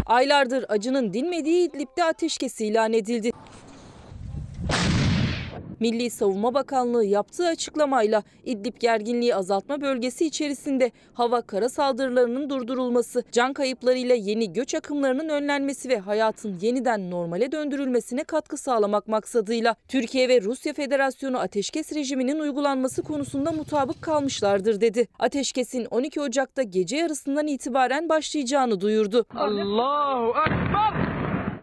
Aylardır 0.08 0.64
acının 0.68 1.12
dinmediği 1.12 1.68
İdlib'de 1.68 2.04
ateşkes 2.04 2.60
ilan 2.60 2.92
edildi. 2.92 3.30
Milli 5.80 6.10
Savunma 6.10 6.54
Bakanlığı 6.54 7.04
yaptığı 7.04 7.46
açıklamayla 7.46 8.22
İdlib 8.44 8.76
gerginliği 8.80 9.34
azaltma 9.34 9.80
bölgesi 9.80 10.26
içerisinde 10.26 10.90
hava 11.14 11.42
kara 11.42 11.68
saldırılarının 11.68 12.50
durdurulması, 12.50 13.24
can 13.32 13.52
kayıplarıyla 13.52 14.14
yeni 14.14 14.52
göç 14.52 14.74
akımlarının 14.74 15.28
önlenmesi 15.28 15.88
ve 15.88 15.98
hayatın 15.98 16.58
yeniden 16.60 17.10
normale 17.10 17.52
döndürülmesine 17.52 18.24
katkı 18.24 18.56
sağlamak 18.56 19.08
maksadıyla 19.08 19.76
Türkiye 19.88 20.28
ve 20.28 20.42
Rusya 20.42 20.72
Federasyonu 20.72 21.38
ateşkes 21.38 21.94
rejiminin 21.94 22.38
uygulanması 22.40 23.02
konusunda 23.02 23.52
mutabık 23.52 24.02
kalmışlardır 24.02 24.80
dedi. 24.80 25.08
Ateşkesin 25.18 25.84
12 25.90 26.20
Ocak'ta 26.20 26.62
gece 26.62 26.96
yarısından 26.96 27.46
itibaren 27.46 28.08
başlayacağını 28.08 28.80
duyurdu. 28.80 29.26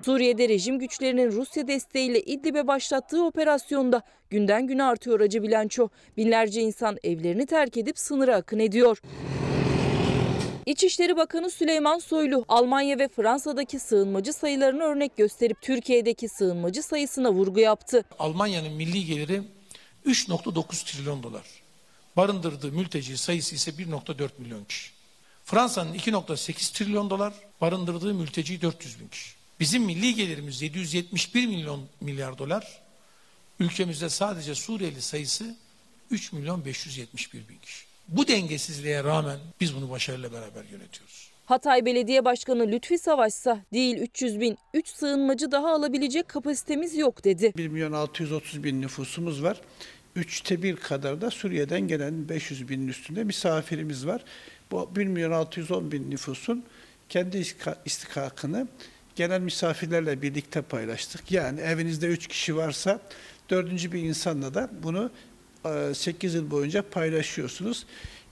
Suriye'de 0.05 0.49
rejim 0.49 0.79
güçlerinin 0.79 1.31
Rusya 1.31 1.67
desteğiyle 1.67 2.21
İdlib'e 2.21 2.67
başlattığı 2.67 3.25
operasyonda 3.25 4.01
günden 4.29 4.67
güne 4.67 4.83
artıyor 4.83 5.19
acı 5.19 5.43
bilanço. 5.43 5.89
Binlerce 6.17 6.61
insan 6.61 6.97
evlerini 7.03 7.45
terk 7.45 7.77
edip 7.77 7.99
sınıra 7.99 8.35
akın 8.35 8.59
ediyor. 8.59 9.01
İçişleri 10.65 11.17
Bakanı 11.17 11.49
Süleyman 11.49 11.99
Soylu, 11.99 12.45
Almanya 12.47 12.99
ve 12.99 13.07
Fransa'daki 13.07 13.79
sığınmacı 13.79 14.33
sayılarını 14.33 14.83
örnek 14.83 15.17
gösterip 15.17 15.61
Türkiye'deki 15.61 16.29
sığınmacı 16.29 16.83
sayısına 16.83 17.31
vurgu 17.31 17.59
yaptı. 17.59 18.05
Almanya'nın 18.19 18.73
milli 18.73 19.05
geliri 19.05 19.41
3.9 20.05 20.85
trilyon 20.85 21.23
dolar. 21.23 21.45
Barındırdığı 22.17 22.71
mülteci 22.71 23.17
sayısı 23.17 23.55
ise 23.55 23.71
1.4 23.71 24.29
milyon 24.37 24.63
kişi. 24.63 24.91
Fransa'nın 25.43 25.93
2.8 25.93 26.73
trilyon 26.73 27.09
dolar, 27.09 27.33
barındırdığı 27.61 28.13
mülteci 28.13 28.61
400 28.61 28.99
bin 28.99 29.07
kişi. 29.07 29.34
Bizim 29.59 29.83
milli 29.83 30.15
gelirimiz 30.15 30.61
771 30.61 31.47
milyon 31.47 31.81
milyar 32.01 32.37
dolar. 32.37 32.81
Ülkemizde 33.59 34.09
sadece 34.09 34.55
Suriyeli 34.55 35.01
sayısı 35.01 35.55
3 36.11 36.33
milyon 36.33 36.65
571 36.65 37.39
bin 37.49 37.57
kişi. 37.57 37.85
Bu 38.07 38.27
dengesizliğe 38.27 39.03
rağmen 39.03 39.39
biz 39.61 39.75
bunu 39.75 39.89
başarıyla 39.89 40.31
beraber 40.31 40.63
yönetiyoruz. 40.63 41.29
Hatay 41.45 41.85
Belediye 41.85 42.25
Başkanı 42.25 42.71
Lütfi 42.71 42.97
Savaşsa 42.97 43.59
değil 43.73 43.97
300 43.97 44.39
bin, 44.39 44.57
3 44.73 44.87
sığınmacı 44.87 45.51
daha 45.51 45.73
alabilecek 45.75 46.27
kapasitemiz 46.27 46.97
yok 46.97 47.23
dedi. 47.23 47.53
1 47.57 47.67
milyon 47.67 47.91
630 47.91 48.63
bin 48.63 48.81
nüfusumuz 48.81 49.43
var. 49.43 49.61
Üçte 50.15 50.63
bir 50.63 50.75
kadar 50.75 51.21
da 51.21 51.31
Suriye'den 51.31 51.81
gelen 51.81 52.29
500 52.29 52.69
binin 52.69 52.87
üstünde 52.87 53.23
misafirimiz 53.23 54.07
var. 54.07 54.23
Bu 54.71 54.95
1 54.95 55.05
milyon 55.05 55.31
610 55.31 55.91
bin 55.91 56.11
nüfusun 56.11 56.63
kendi 57.09 57.37
istika- 57.37 57.77
istikakını 57.85 58.67
gelen 59.15 59.41
misafirlerle 59.41 60.21
birlikte 60.21 60.61
paylaştık. 60.61 61.31
Yani 61.31 61.59
evinizde 61.59 62.07
3 62.07 62.27
kişi 62.27 62.55
varsa 62.55 62.99
dördüncü 63.49 63.91
bir 63.91 64.03
insanla 64.03 64.53
da 64.53 64.69
bunu 64.83 65.11
8 65.93 66.33
yıl 66.33 66.51
boyunca 66.51 66.89
paylaşıyorsunuz. 66.89 67.85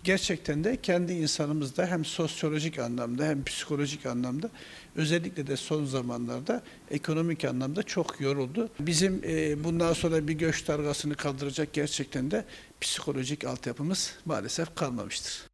Gerçekten 0.03 0.63
de 0.63 0.77
kendi 0.81 1.13
insanımızda 1.13 1.87
hem 1.87 2.05
sosyolojik 2.05 2.79
anlamda 2.79 3.25
hem 3.25 3.43
psikolojik 3.43 4.05
anlamda 4.05 4.49
özellikle 4.95 5.47
de 5.47 5.57
son 5.57 5.85
zamanlarda 5.85 6.61
ekonomik 6.91 7.45
anlamda 7.45 7.83
çok 7.83 8.21
yoruldu. 8.21 8.69
Bizim 8.79 9.21
e, 9.23 9.63
bundan 9.63 9.93
sonra 9.93 10.27
bir 10.27 10.33
göç 10.33 10.67
dalgasını 10.67 11.15
kaldıracak 11.15 11.73
gerçekten 11.73 12.31
de 12.31 12.45
psikolojik 12.81 13.45
altyapımız 13.45 14.15
maalesef 14.25 14.75
kalmamıştır. 14.75 15.52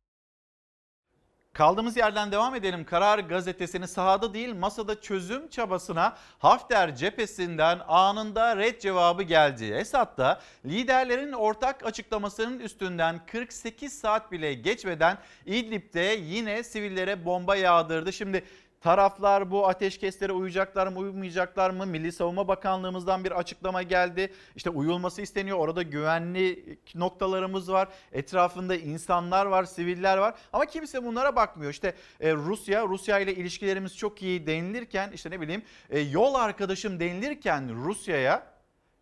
Kaldığımız 1.59 1.97
yerden 1.97 2.31
devam 2.31 2.55
edelim. 2.55 2.85
Karar 2.85 3.19
gazetesinin 3.19 3.85
sahada 3.85 4.33
değil 4.33 4.55
masada 4.55 5.01
çözüm 5.01 5.49
çabasına 5.49 6.17
Hafter 6.37 6.95
cephesinden 6.95 7.79
anında 7.87 8.57
red 8.57 8.81
cevabı 8.81 9.23
geldi. 9.23 9.65
Esad 9.65 10.17
da 10.17 10.41
liderlerin 10.65 11.31
ortak 11.31 11.85
açıklamasının 11.85 12.59
üstünden 12.59 13.25
48 13.25 13.99
saat 13.99 14.31
bile 14.31 14.53
geçmeden 14.53 15.17
İdlib'de 15.45 16.19
yine 16.21 16.63
sivillere 16.63 17.25
bomba 17.25 17.55
yağdırdı. 17.55 18.13
Şimdi 18.13 18.43
Taraflar 18.81 19.51
bu 19.51 19.67
ateşkeslere 19.67 20.31
uyacaklar 20.31 20.87
mı 20.87 20.99
uymayacaklar 20.99 21.69
mı? 21.69 21.85
Milli 21.85 22.11
Savunma 22.11 22.47
Bakanlığımızdan 22.47 23.23
bir 23.23 23.31
açıklama 23.31 23.83
geldi. 23.83 24.33
İşte 24.55 24.69
uyulması 24.69 25.21
isteniyor. 25.21 25.57
Orada 25.57 25.83
güvenlik 25.83 26.95
noktalarımız 26.95 27.71
var. 27.71 27.87
Etrafında 28.11 28.75
insanlar 28.75 29.45
var, 29.45 29.63
siviller 29.63 30.17
var. 30.17 30.35
Ama 30.53 30.65
kimse 30.65 31.03
bunlara 31.03 31.35
bakmıyor. 31.35 31.71
İşte 31.71 31.95
e, 32.19 32.33
Rusya, 32.33 32.87
Rusya 32.87 33.19
ile 33.19 33.35
ilişkilerimiz 33.35 33.97
çok 33.97 34.21
iyi 34.21 34.47
denilirken 34.47 35.11
işte 35.13 35.29
ne 35.29 35.41
bileyim 35.41 35.63
e, 35.89 35.99
yol 35.99 36.33
arkadaşım 36.33 36.99
denilirken 36.99 37.75
Rusya'ya 37.85 38.43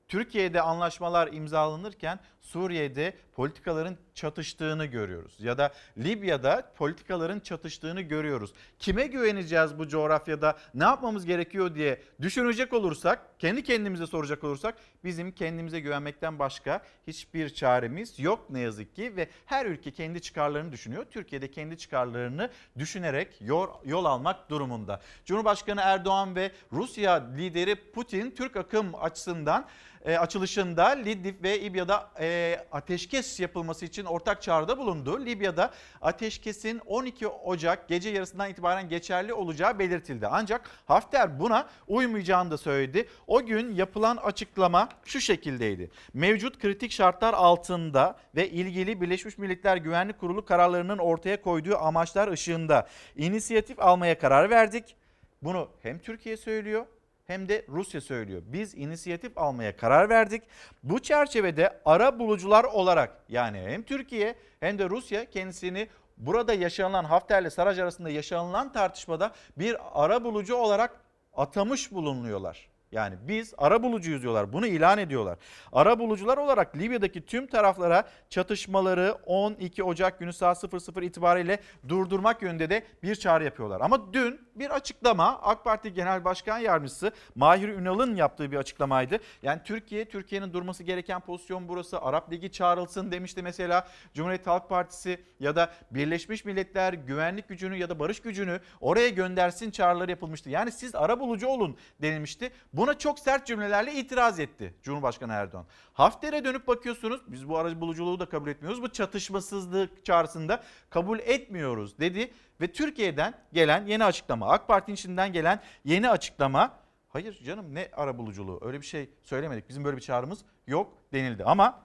Türkiye'de 0.08 0.62
anlaşmalar 0.62 1.34
imzalanırken 1.34 2.20
Suriye'de 2.48 3.14
politikaların 3.36 3.98
çatıştığını 4.14 4.86
görüyoruz. 4.86 5.36
Ya 5.40 5.58
da 5.58 5.74
Libya'da 5.98 6.72
politikaların 6.78 7.40
çatıştığını 7.40 8.02
görüyoruz. 8.02 8.54
Kime 8.80 9.08
güveneceğiz 9.08 9.80
bu 9.80 9.88
coğrafyada? 9.88 10.58
Ne 10.74 10.84
yapmamız 10.84 11.26
gerekiyor 11.26 11.76
diye 11.76 12.02
düşünecek 12.22 12.74
olursak, 12.74 13.40
kendi 13.40 13.64
kendimize 13.64 14.08
soracak 14.08 14.44
olursak 14.44 14.76
bizim 15.04 15.32
kendimize 15.32 15.80
güvenmekten 15.80 16.40
başka 16.40 16.82
hiçbir 17.08 17.50
çaremiz 17.50 18.20
yok 18.20 18.50
ne 18.50 18.60
yazık 18.60 18.96
ki 18.96 19.16
ve 19.16 19.30
her 19.46 19.66
ülke 19.66 19.92
kendi 19.92 20.22
çıkarlarını 20.22 20.72
düşünüyor. 20.72 21.06
Türkiye'de 21.12 21.52
kendi 21.52 21.78
çıkarlarını 21.78 22.50
düşünerek 22.78 23.42
yol, 23.42 23.70
yol 23.86 24.06
almak 24.06 24.50
durumunda. 24.50 25.02
Cumhurbaşkanı 25.26 25.82
Erdoğan 25.84 26.36
ve 26.36 26.52
Rusya 26.72 27.14
lideri 27.38 27.92
Putin 27.92 28.32
Türk 28.32 28.56
akım 28.56 28.96
açısından 28.96 29.68
e, 30.06 30.18
açılışında 30.18 30.86
Lidlib 30.86 31.44
ve 31.44 31.62
İbya'da 31.62 32.12
e, 32.20 32.37
ateşkes 32.72 33.40
yapılması 33.40 33.86
için 33.86 34.06
ortak 34.06 34.42
çağrıda 34.42 34.78
bulundu. 34.78 35.26
Libya'da 35.26 35.72
ateşkesin 36.02 36.82
12 36.86 37.28
Ocak 37.28 37.88
gece 37.88 38.10
yarısından 38.10 38.50
itibaren 38.50 38.90
geçerli 38.90 39.34
olacağı 39.34 39.80
belirtildi. 39.80 40.28
Ancak 40.28 40.70
Hafter 40.86 41.40
buna 41.40 41.70
uymayacağını 41.88 42.52
da 42.52 42.58
söyledi. 42.58 43.08
O 43.28 43.46
gün 43.46 43.76
yapılan 43.76 44.18
açıklama 44.18 44.90
şu 45.06 45.22
şekildeydi. 45.22 45.92
Mevcut 46.14 46.60
kritik 46.60 46.92
şartlar 46.92 47.34
altında 47.34 48.18
ve 48.36 48.50
ilgili 48.50 49.02
Birleşmiş 49.02 49.38
Milletler 49.38 49.78
Güvenlik 49.78 50.20
Kurulu 50.20 50.46
kararlarının 50.46 50.98
ortaya 50.98 51.42
koyduğu 51.42 51.78
amaçlar 51.78 52.28
ışığında 52.28 52.88
inisiyatif 53.16 53.80
almaya 53.80 54.20
karar 54.20 54.50
verdik. 54.50 54.96
Bunu 55.42 55.70
hem 55.82 56.00
Türkiye 56.00 56.38
söylüyor 56.38 56.86
hem 57.28 57.50
de 57.50 57.66
Rusya 57.70 58.02
söylüyor. 58.02 58.42
Biz 58.46 58.76
inisiyatif 58.76 59.38
almaya 59.38 59.78
karar 59.78 60.10
verdik. 60.10 60.44
Bu 60.84 61.00
çerçevede 61.00 61.80
ara 61.86 62.20
bulucular 62.20 62.64
olarak 62.64 63.24
yani 63.30 63.60
hem 63.60 63.84
Türkiye 63.84 64.36
hem 64.60 64.80
de 64.80 64.90
Rusya 64.90 65.30
kendisini 65.30 65.88
burada 66.18 66.54
yaşanılan 66.54 67.04
Hafter'le 67.04 67.50
Sarac 67.50 67.84
arasında 67.84 68.10
yaşanılan 68.10 68.72
tartışmada 68.72 69.32
bir 69.58 69.78
ara 69.94 70.24
bulucu 70.24 70.56
olarak 70.56 71.02
atamış 71.34 71.92
bulunuyorlar. 71.92 72.70
Yani 72.92 73.16
biz 73.28 73.54
ara 73.58 73.84
bulucuyuz 73.84 74.22
diyorlar. 74.22 74.54
Bunu 74.54 74.68
ilan 74.68 74.98
ediyorlar. 74.98 75.38
Ara 75.74 76.00
bulucular 76.00 76.38
olarak 76.38 76.78
Libya'daki 76.78 77.26
tüm 77.26 77.48
taraflara 77.48 78.10
çatışmaları 78.30 79.18
12 79.26 79.84
Ocak 79.84 80.20
günü 80.20 80.34
saat 80.34 80.58
00 80.58 81.04
itibariyle 81.06 81.60
durdurmak 81.88 82.42
yönünde 82.42 82.70
de 82.70 82.84
bir 83.04 83.16
çağrı 83.16 83.44
yapıyorlar. 83.44 83.82
Ama 83.82 84.14
dün 84.14 84.48
bir 84.56 84.70
açıklama 84.70 85.40
AK 85.42 85.64
Parti 85.64 85.94
Genel 85.94 86.26
Başkan 86.26 86.58
Yardımcısı 86.58 87.12
Mahir 87.36 87.70
Ünal'ın 87.70 88.16
yaptığı 88.16 88.52
bir 88.52 88.58
açıklamaydı. 88.58 89.20
Yani 89.44 89.62
Türkiye, 89.64 90.06
Türkiye'nin 90.06 90.54
durması 90.54 90.84
gereken 90.84 91.20
pozisyon 91.20 91.68
burası. 91.68 92.02
Arap 92.02 92.32
Ligi 92.32 92.52
çağrılsın 92.52 93.12
demişti 93.12 93.42
mesela 93.42 93.88
Cumhuriyet 94.14 94.48
Halk 94.48 94.70
Partisi 94.70 95.22
ya 95.40 95.56
da 95.56 95.72
Birleşmiş 95.92 96.46
Milletler 96.46 96.94
güvenlik 96.94 97.50
gücünü 97.50 97.78
ya 97.78 97.90
da 97.90 98.00
barış 98.00 98.20
gücünü 98.20 98.60
oraya 98.82 99.10
göndersin 99.10 99.72
çağrıları 99.72 100.12
yapılmıştı. 100.12 100.50
Yani 100.50 100.72
siz 100.72 100.96
ara 100.96 101.20
bulucu 101.20 101.48
olun 101.48 101.78
denilmişti. 102.02 102.52
Buna 102.78 102.98
çok 102.98 103.20
sert 103.20 103.48
cümlelerle 103.48 103.94
itiraz 103.94 104.40
etti 104.40 104.74
Cumhurbaşkanı 104.84 105.34
Erdoğan. 105.34 105.66
Hafter'e 105.94 106.44
dönüp 106.44 106.68
bakıyorsunuz 106.68 107.22
biz 107.28 107.50
bu 107.50 107.58
aracı 107.58 107.82
buluculuğu 107.82 108.20
da 108.20 108.26
kabul 108.30 108.50
etmiyoruz. 108.50 108.82
Bu 108.82 108.92
çatışmasızlık 108.92 110.06
çağrısında 110.06 110.64
kabul 110.90 111.20
etmiyoruz 111.20 112.00
dedi. 112.00 112.32
Ve 112.62 112.72
Türkiye'den 112.72 113.34
gelen 113.54 113.86
yeni 113.86 114.04
açıklama 114.04 114.50
AK 114.50 114.68
Parti'nin 114.68 114.96
içinden 114.96 115.34
gelen 115.34 115.62
yeni 115.86 116.10
açıklama 116.10 116.80
hayır 117.10 117.44
canım 117.44 117.76
ne 117.76 117.90
ara 117.94 118.18
buluculuğu 118.18 118.60
öyle 118.62 118.82
bir 118.82 118.86
şey 118.86 119.10
söylemedik 119.24 119.70
bizim 119.70 119.86
böyle 119.86 119.98
bir 119.98 120.02
çağrımız 120.02 120.40
yok 120.68 120.94
denildi. 121.14 121.44
Ama 121.44 121.84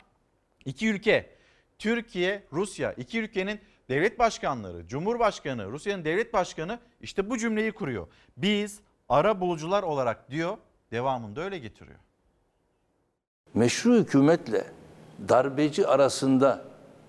iki 0.65 0.89
ülke 0.89 1.37
Türkiye, 1.79 2.47
Rusya 2.53 2.93
iki 2.93 3.21
ülkenin 3.21 3.61
devlet 3.89 4.19
başkanları, 4.19 4.87
Cumhurbaşkanı, 4.87 5.71
Rusya'nın 5.71 6.05
devlet 6.05 6.33
başkanı 6.33 6.79
işte 7.01 7.31
bu 7.31 7.39
cümleyi 7.39 7.73
kuruyor. 7.73 8.07
Biz 8.37 8.81
ara 9.09 9.41
bulucular 9.41 9.83
olarak 9.83 10.31
diyor 10.31 10.59
devamında 10.93 11.41
öyle 11.41 11.59
getiriyor. 11.59 11.99
Meşru 13.55 13.95
hükümetle 13.95 14.65
darbeci 15.29 15.87
arasında 15.87 16.65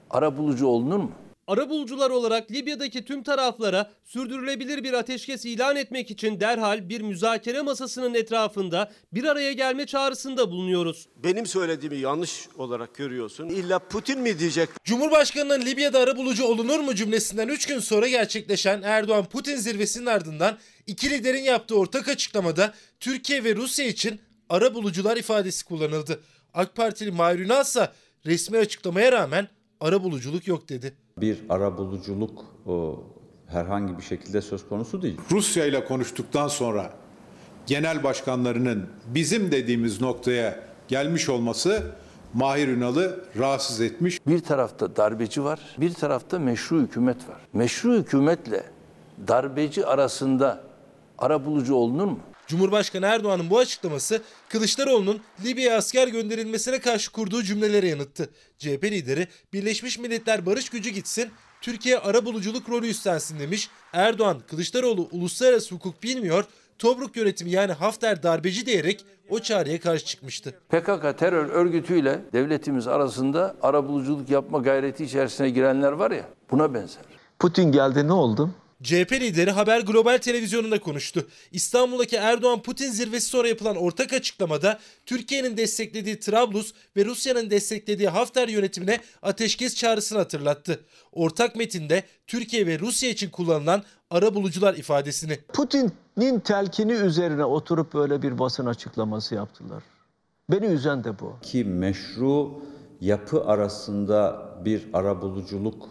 ara 0.09 0.37
bulucu 0.37 0.67
olunur 0.67 0.97
mu? 0.97 1.11
Arabulucular 1.47 2.09
olarak 2.09 2.51
Libya'daki 2.51 3.05
tüm 3.05 3.23
taraflara 3.23 3.91
sürdürülebilir 4.03 4.83
bir 4.83 4.93
ateşkes 4.93 5.45
ilan 5.45 5.75
etmek 5.75 6.11
için 6.11 6.39
derhal 6.39 6.89
bir 6.89 7.01
müzakere 7.01 7.61
masasının 7.61 8.13
etrafında 8.13 8.91
bir 9.13 9.23
araya 9.23 9.53
gelme 9.53 9.85
çağrısında 9.85 10.51
bulunuyoruz. 10.51 11.07
Benim 11.23 11.45
söylediğimi 11.45 11.97
yanlış 11.97 12.47
olarak 12.57 12.95
görüyorsun. 12.95 13.49
İlla 13.49 13.79
Putin 13.79 14.19
mi 14.19 14.39
diyecek? 14.39 14.69
Cumhurbaşkanının 14.83 15.65
Libya'da 15.65 15.99
arabulucu 15.99 16.45
olunur 16.45 16.79
mu 16.79 16.95
cümlesinden 16.95 17.47
3 17.47 17.65
gün 17.65 17.79
sonra 17.79 18.07
gerçekleşen 18.07 18.81
Erdoğan-Putin 18.81 19.55
zirvesinin 19.55 20.05
ardından 20.05 20.57
iki 20.87 21.09
liderin 21.09 21.43
yaptığı 21.43 21.77
ortak 21.79 22.07
açıklamada 22.07 22.73
Türkiye 22.99 23.43
ve 23.43 23.55
Rusya 23.55 23.85
için 23.85 24.21
arabulucular 24.49 25.17
ifadesi 25.17 25.65
kullanıldı. 25.65 26.23
AK 26.53 26.75
Partili 26.75 27.11
Mahir 27.11 27.39
Ünal 27.39 27.61
ise 27.61 27.89
resmi 28.25 28.57
açıklamaya 28.57 29.11
rağmen 29.11 29.47
arabuluculuk 29.79 30.47
yok 30.47 30.69
dedi. 30.69 31.02
Bir 31.17 31.43
arabuluculuk 31.49 32.45
herhangi 33.47 33.97
bir 33.97 34.03
şekilde 34.03 34.41
söz 34.41 34.69
konusu 34.69 35.01
değil. 35.01 35.17
Rusya 35.31 35.65
ile 35.65 35.85
konuştuktan 35.85 36.47
sonra 36.47 36.93
genel 37.67 38.03
başkanlarının 38.03 38.85
bizim 39.07 39.51
dediğimiz 39.51 40.01
noktaya 40.01 40.59
gelmiş 40.87 41.29
olması 41.29 41.83
Mahir 42.33 42.67
Ünal'ı 42.67 43.25
rahatsız 43.39 43.81
etmiş. 43.81 44.27
Bir 44.27 44.39
tarafta 44.39 44.95
darbeci 44.95 45.43
var, 45.43 45.59
bir 45.77 45.93
tarafta 45.93 46.39
meşru 46.39 46.81
hükümet 46.81 47.29
var. 47.29 47.41
Meşru 47.53 47.93
hükümetle 47.93 48.63
darbeci 49.27 49.85
arasında 49.85 50.63
arabulucu 51.17 51.75
olunur 51.75 52.05
mu? 52.05 52.19
Cumhurbaşkanı 52.53 53.05
Erdoğan'ın 53.05 53.49
bu 53.49 53.59
açıklaması 53.59 54.21
Kılıçdaroğlu'nun 54.49 55.19
Libya'ya 55.45 55.77
asker 55.77 56.07
gönderilmesine 56.07 56.79
karşı 56.79 57.11
kurduğu 57.11 57.43
cümlelere 57.43 57.87
yanıttı. 57.87 58.29
CHP 58.57 58.83
lideri 58.83 59.27
Birleşmiş 59.53 59.99
Milletler 59.99 60.45
Barış 60.45 60.69
Gücü 60.69 60.89
gitsin, 60.89 61.29
Türkiye 61.61 61.99
arabuluculuk 61.99 62.69
rolü 62.69 62.87
üstlensin 62.87 63.39
demiş. 63.39 63.69
Erdoğan, 63.93 64.41
Kılıçdaroğlu 64.49 65.07
uluslararası 65.11 65.75
hukuk 65.75 66.03
bilmiyor, 66.03 66.45
Tobruk 66.77 67.17
yönetimi 67.17 67.51
yani 67.51 67.71
Hafter 67.71 68.23
darbeci 68.23 68.65
diyerek 68.65 69.05
o 69.29 69.39
çağrıya 69.39 69.79
karşı 69.79 70.05
çıkmıştı. 70.05 70.53
PKK 70.69 71.17
terör 71.19 71.49
örgütüyle 71.49 72.21
devletimiz 72.33 72.87
arasında 72.87 73.55
arabuluculuk 73.61 74.29
yapma 74.29 74.59
gayreti 74.59 75.03
içerisine 75.03 75.49
girenler 75.49 75.91
var 75.91 76.11
ya 76.11 76.25
buna 76.51 76.73
benzer. 76.73 77.03
Putin 77.39 77.71
geldi 77.71 78.07
ne 78.07 78.13
oldu? 78.13 78.49
CHP 78.83 79.11
lideri 79.11 79.51
Haber 79.51 79.79
Global 79.79 80.17
televizyonunda 80.17 80.79
konuştu. 80.79 81.27
İstanbul'daki 81.51 82.15
Erdoğan-Putin 82.15 82.91
zirvesi 82.91 83.27
sonra 83.27 83.47
yapılan 83.47 83.75
ortak 83.75 84.13
açıklamada 84.13 84.79
Türkiye'nin 85.05 85.57
desteklediği 85.57 86.19
Trablus 86.19 86.73
ve 86.97 87.05
Rusya'nın 87.05 87.49
desteklediği 87.49 88.09
Hafter 88.09 88.47
yönetimine 88.47 88.99
ateşkes 89.21 89.75
çağrısını 89.75 90.19
hatırlattı. 90.19 90.79
Ortak 91.11 91.55
metinde 91.55 92.03
Türkiye 92.27 92.67
ve 92.67 92.79
Rusya 92.79 93.09
için 93.09 93.29
kullanılan 93.29 93.83
ara 94.09 94.35
bulucular 94.35 94.73
ifadesini. 94.73 95.39
Putin'in 95.53 96.39
telkini 96.39 96.91
üzerine 96.91 97.45
oturup 97.45 97.93
böyle 97.93 98.21
bir 98.21 98.39
basın 98.39 98.65
açıklaması 98.65 99.35
yaptılar. 99.35 99.83
Beni 100.51 100.65
üzen 100.65 101.03
de 101.03 101.19
bu. 101.19 101.35
Ki 101.41 101.63
meşru 101.63 102.61
yapı 103.01 103.43
arasında 103.43 104.49
bir 104.65 104.87
arabuluculuk 104.93 105.89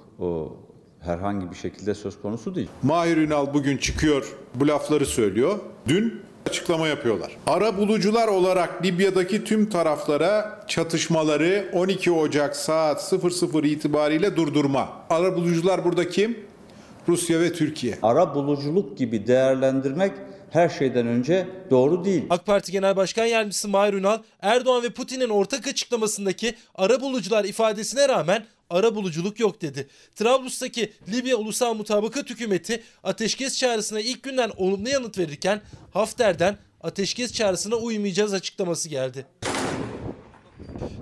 herhangi 1.05 1.51
bir 1.51 1.57
şekilde 1.57 1.95
söz 1.95 2.23
konusu 2.23 2.55
değil. 2.55 2.69
Mahir 2.83 3.17
Ünal 3.17 3.55
bugün 3.55 3.77
çıkıyor 3.77 4.37
bu 4.55 4.69
lafları 4.69 5.07
söylüyor. 5.07 5.59
Dün 5.89 6.23
açıklama 6.51 6.89
yapıyorlar. 6.89 7.37
Ara 7.47 7.79
bulucular 7.79 8.29
olarak 8.29 8.85
Libya'daki 8.85 9.45
tüm 9.45 9.71
taraflara 9.71 10.65
çatışmaları 10.69 11.71
12 11.73 12.13
Ocak 12.13 12.57
saat 12.57 13.13
00 13.13 13.65
itibariyle 13.69 14.37
durdurma. 14.37 14.89
Ara 15.11 15.37
bulucular 15.37 15.85
burada 15.85 16.09
kim? 16.09 16.39
Rusya 17.09 17.41
ve 17.41 17.53
Türkiye. 17.53 17.99
Ara 18.03 18.35
buluculuk 18.35 18.99
gibi 18.99 19.27
değerlendirmek 19.27 20.13
her 20.51 20.69
şeyden 20.69 21.07
önce 21.07 21.47
doğru 21.71 22.05
değil. 22.05 22.25
AK 22.31 22.47
Parti 22.47 22.73
Genel 22.73 22.97
Başkan 22.97 23.25
Yardımcısı 23.27 23.69
Mahir 23.69 23.95
Ünal, 23.95 24.19
Erdoğan 24.41 24.83
ve 24.83 24.91
Putin'in 24.91 25.29
ortak 25.29 25.67
açıklamasındaki 25.67 26.55
ara 26.75 27.01
bulucular 27.01 27.45
ifadesine 27.45 28.09
rağmen 28.09 28.45
ara 28.73 28.95
buluculuk 28.95 29.41
yok 29.41 29.63
dedi. 29.63 29.89
Trablus'taki 30.15 30.93
Libya 31.13 31.37
Ulusal 31.37 31.75
Mutabakat 31.75 32.31
Hükümeti 32.31 32.83
ateşkes 33.03 33.59
çağrısına 33.59 34.01
ilk 34.01 34.23
günden 34.23 34.51
olumlu 34.57 34.89
yanıt 34.89 35.19
verirken 35.19 35.61
Hafter'den 35.93 36.59
ateşkes 36.81 37.33
çağrısına 37.33 37.77
uymayacağız 37.77 38.35
açıklaması 38.35 38.89
geldi. 38.89 39.27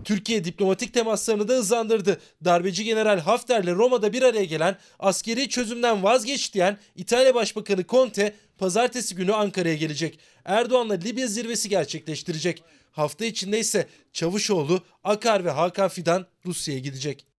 Türkiye 0.05 0.45
diplomatik 0.45 0.95
temaslarını 0.95 1.49
da 1.49 1.53
hızlandırdı. 1.53 2.21
Darbeci 2.45 2.85
General 2.85 3.19
Hafter'le 3.19 3.75
Roma'da 3.75 4.13
bir 4.13 4.23
araya 4.23 4.45
gelen 4.45 4.77
askeri 4.99 5.49
çözümden 5.49 6.03
vazgeç 6.03 6.55
diyen 6.55 6.79
İtalya 6.97 7.35
Başbakanı 7.35 7.85
Conte 7.89 8.35
pazartesi 8.59 9.15
günü 9.15 9.33
Ankara'ya 9.33 9.75
gelecek. 9.75 10.19
Erdoğan'la 10.45 10.95
Libya 10.95 11.27
zirvesi 11.27 11.69
gerçekleştirecek. 11.69 12.63
Hafta 12.93 13.25
içinde 13.25 13.59
ise 13.59 13.87
Çavuşoğlu, 14.13 14.83
Akar 15.05 15.45
ve 15.45 15.51
Hakan 15.51 15.89
Fidan 15.89 16.27
Rusya'ya 16.47 16.81
gidecek. 16.81 17.30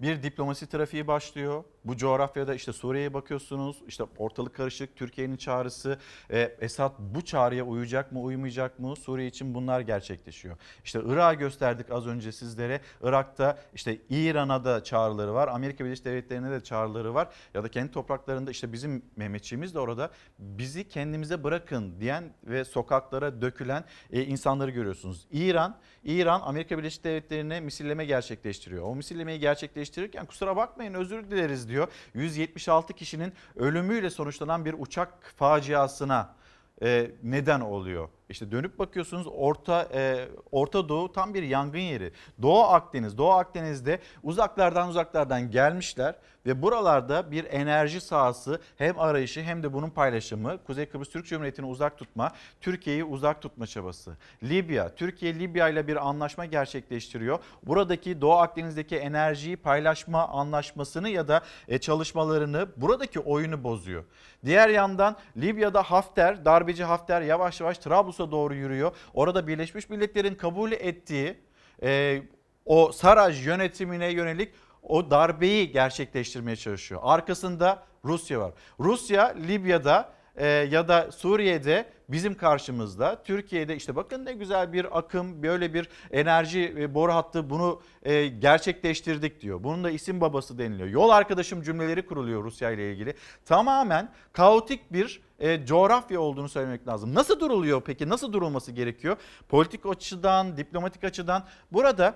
Bir 0.00 0.22
diplomasi 0.22 0.66
trafiği 0.66 1.06
başlıyor. 1.06 1.64
Bu 1.86 1.96
coğrafyada 1.96 2.54
işte 2.54 2.72
Suriye'ye 2.72 3.14
bakıyorsunuz. 3.14 3.82
işte 3.86 4.04
ortalık 4.18 4.54
karışık. 4.54 4.96
Türkiye'nin 4.96 5.36
çağrısı. 5.36 5.98
E, 6.30 6.56
Esad 6.60 6.92
bu 6.98 7.24
çağrıya 7.24 7.64
uyacak 7.64 8.12
mı 8.12 8.20
uymayacak 8.20 8.78
mı? 8.78 8.96
Suriye 8.96 9.28
için 9.28 9.54
bunlar 9.54 9.80
gerçekleşiyor. 9.80 10.56
İşte 10.84 11.00
Irak'ı 11.06 11.38
gösterdik 11.38 11.90
az 11.90 12.06
önce 12.06 12.32
sizlere. 12.32 12.80
Irak'ta 13.02 13.58
işte 13.74 13.98
İran'a 14.10 14.64
da 14.64 14.84
çağrıları 14.84 15.34
var. 15.34 15.48
Amerika 15.48 15.84
Birleşik 15.84 16.04
Devletleri'ne 16.04 16.50
de 16.50 16.60
çağrıları 16.60 17.14
var. 17.14 17.28
Ya 17.54 17.62
da 17.62 17.68
kendi 17.68 17.92
topraklarında 17.92 18.50
işte 18.50 18.72
bizim 18.72 19.02
Mehmetçiğimiz 19.16 19.74
de 19.74 19.78
orada 19.78 20.10
bizi 20.38 20.88
kendimize 20.88 21.44
bırakın 21.44 22.00
diyen 22.00 22.24
ve 22.44 22.64
sokaklara 22.64 23.40
dökülen 23.40 23.84
e, 24.12 24.22
insanları 24.24 24.70
görüyorsunuz. 24.70 25.26
İran, 25.30 25.76
İran 26.04 26.40
Amerika 26.40 26.78
Birleşik 26.78 27.04
Devletleri'ne 27.04 27.60
misilleme 27.60 28.04
gerçekleştiriyor. 28.04 28.84
O 28.84 28.94
misillemeyi 28.94 29.40
gerçekleştirirken 29.40 30.26
kusura 30.26 30.56
bakmayın 30.56 30.94
özür 30.94 31.30
dileriz 31.30 31.68
diyor. 31.68 31.75
176 32.14 32.92
kişinin 32.92 33.32
ölümüyle 33.56 34.10
sonuçlanan 34.10 34.64
bir 34.64 34.74
uçak 34.78 35.32
faciasına 35.36 36.34
e, 36.82 37.10
neden 37.22 37.60
oluyor. 37.60 38.08
İşte 38.28 38.50
dönüp 38.50 38.78
bakıyorsunuz 38.78 39.26
Orta 39.26 39.88
e, 39.94 40.28
Orta 40.52 40.88
Doğu 40.88 41.12
tam 41.12 41.34
bir 41.34 41.42
yangın 41.42 41.78
yeri. 41.78 42.12
Doğu 42.42 42.62
Akdeniz, 42.62 43.18
Doğu 43.18 43.32
Akdeniz'de 43.32 44.00
uzaklardan 44.22 44.88
uzaklardan 44.88 45.50
gelmişler 45.50 46.14
ve 46.46 46.62
buralarda 46.62 47.30
bir 47.30 47.44
enerji 47.44 48.00
sahası 48.00 48.60
hem 48.76 48.98
arayışı 48.98 49.42
hem 49.42 49.62
de 49.62 49.72
bunun 49.72 49.90
paylaşımı 49.90 50.64
Kuzey 50.64 50.86
Kıbrıs 50.86 51.08
Türk 51.08 51.26
Cumhuriyeti'ni 51.26 51.66
uzak 51.66 51.98
tutma, 51.98 52.32
Türkiye'yi 52.60 53.04
uzak 53.04 53.42
tutma 53.42 53.66
çabası. 53.66 54.16
Libya, 54.42 54.94
Türkiye 54.94 55.38
Libya 55.38 55.68
ile 55.68 55.86
bir 55.86 56.08
anlaşma 56.08 56.44
gerçekleştiriyor. 56.44 57.38
Buradaki 57.62 58.20
Doğu 58.20 58.32
Akdeniz'deki 58.32 58.96
enerjiyi 58.96 59.56
paylaşma 59.56 60.28
anlaşmasını 60.28 61.08
ya 61.08 61.28
da 61.28 61.40
e, 61.68 61.78
çalışmalarını 61.78 62.68
buradaki 62.76 63.20
oyunu 63.20 63.64
bozuyor. 63.64 64.04
Diğer 64.44 64.68
yandan 64.68 65.16
Libya'da 65.36 65.82
Hafter, 65.82 66.44
darbeci 66.44 66.84
Hafter 66.84 67.22
yavaş 67.22 67.60
yavaş 67.60 67.78
Trablus'a 67.78 68.30
doğru 68.30 68.54
yürüyor. 68.54 68.92
Orada 69.14 69.46
Birleşmiş 69.46 69.90
Milletler'in 69.90 70.34
kabul 70.34 70.72
ettiği 70.72 71.36
e, 71.82 72.22
o 72.66 72.92
Saraj 72.92 73.46
yönetimine 73.46 74.12
yönelik 74.12 74.52
o 74.86 75.10
darbeyi 75.10 75.72
gerçekleştirmeye 75.72 76.56
çalışıyor. 76.56 77.00
Arkasında 77.04 77.82
Rusya 78.04 78.40
var. 78.40 78.52
Rusya 78.80 79.34
Libya'da 79.48 80.16
e, 80.36 80.46
ya 80.46 80.88
da 80.88 81.12
Suriye'de 81.12 81.86
bizim 82.08 82.34
karşımızda. 82.34 83.22
Türkiye'de 83.22 83.76
işte 83.76 83.96
bakın 83.96 84.24
ne 84.24 84.32
güzel 84.32 84.72
bir 84.72 84.98
akım 84.98 85.42
böyle 85.42 85.74
bir 85.74 85.88
enerji 86.10 86.74
e, 86.78 86.94
boru 86.94 87.12
hattı 87.12 87.50
bunu 87.50 87.80
e, 88.02 88.26
gerçekleştirdik 88.26 89.40
diyor. 89.40 89.62
Bunun 89.62 89.84
da 89.84 89.90
isim 89.90 90.20
babası 90.20 90.58
deniliyor. 90.58 90.88
Yol 90.88 91.10
arkadaşım 91.10 91.62
cümleleri 91.62 92.06
kuruluyor 92.06 92.44
Rusya 92.44 92.70
ile 92.70 92.92
ilgili. 92.92 93.14
Tamamen 93.44 94.12
kaotik 94.32 94.92
bir 94.92 95.20
e, 95.38 95.66
coğrafya 95.66 96.20
olduğunu 96.20 96.48
söylemek 96.48 96.88
lazım. 96.88 97.14
Nasıl 97.14 97.40
duruluyor 97.40 97.82
peki? 97.82 98.08
Nasıl 98.08 98.32
durulması 98.32 98.72
gerekiyor? 98.72 99.16
Politik 99.48 99.86
açıdan, 99.86 100.56
diplomatik 100.56 101.04
açıdan 101.04 101.44
burada 101.72 102.14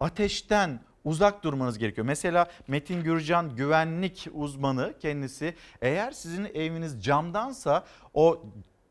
ateşten 0.00 0.80
uzak 1.06 1.44
durmanız 1.44 1.78
gerekiyor. 1.78 2.06
Mesela 2.06 2.50
Metin 2.68 3.02
Gürcan 3.02 3.56
güvenlik 3.56 4.28
uzmanı 4.34 4.94
kendisi 5.00 5.54
eğer 5.82 6.12
sizin 6.12 6.44
eviniz 6.44 7.04
camdansa 7.04 7.84
o 8.14 8.42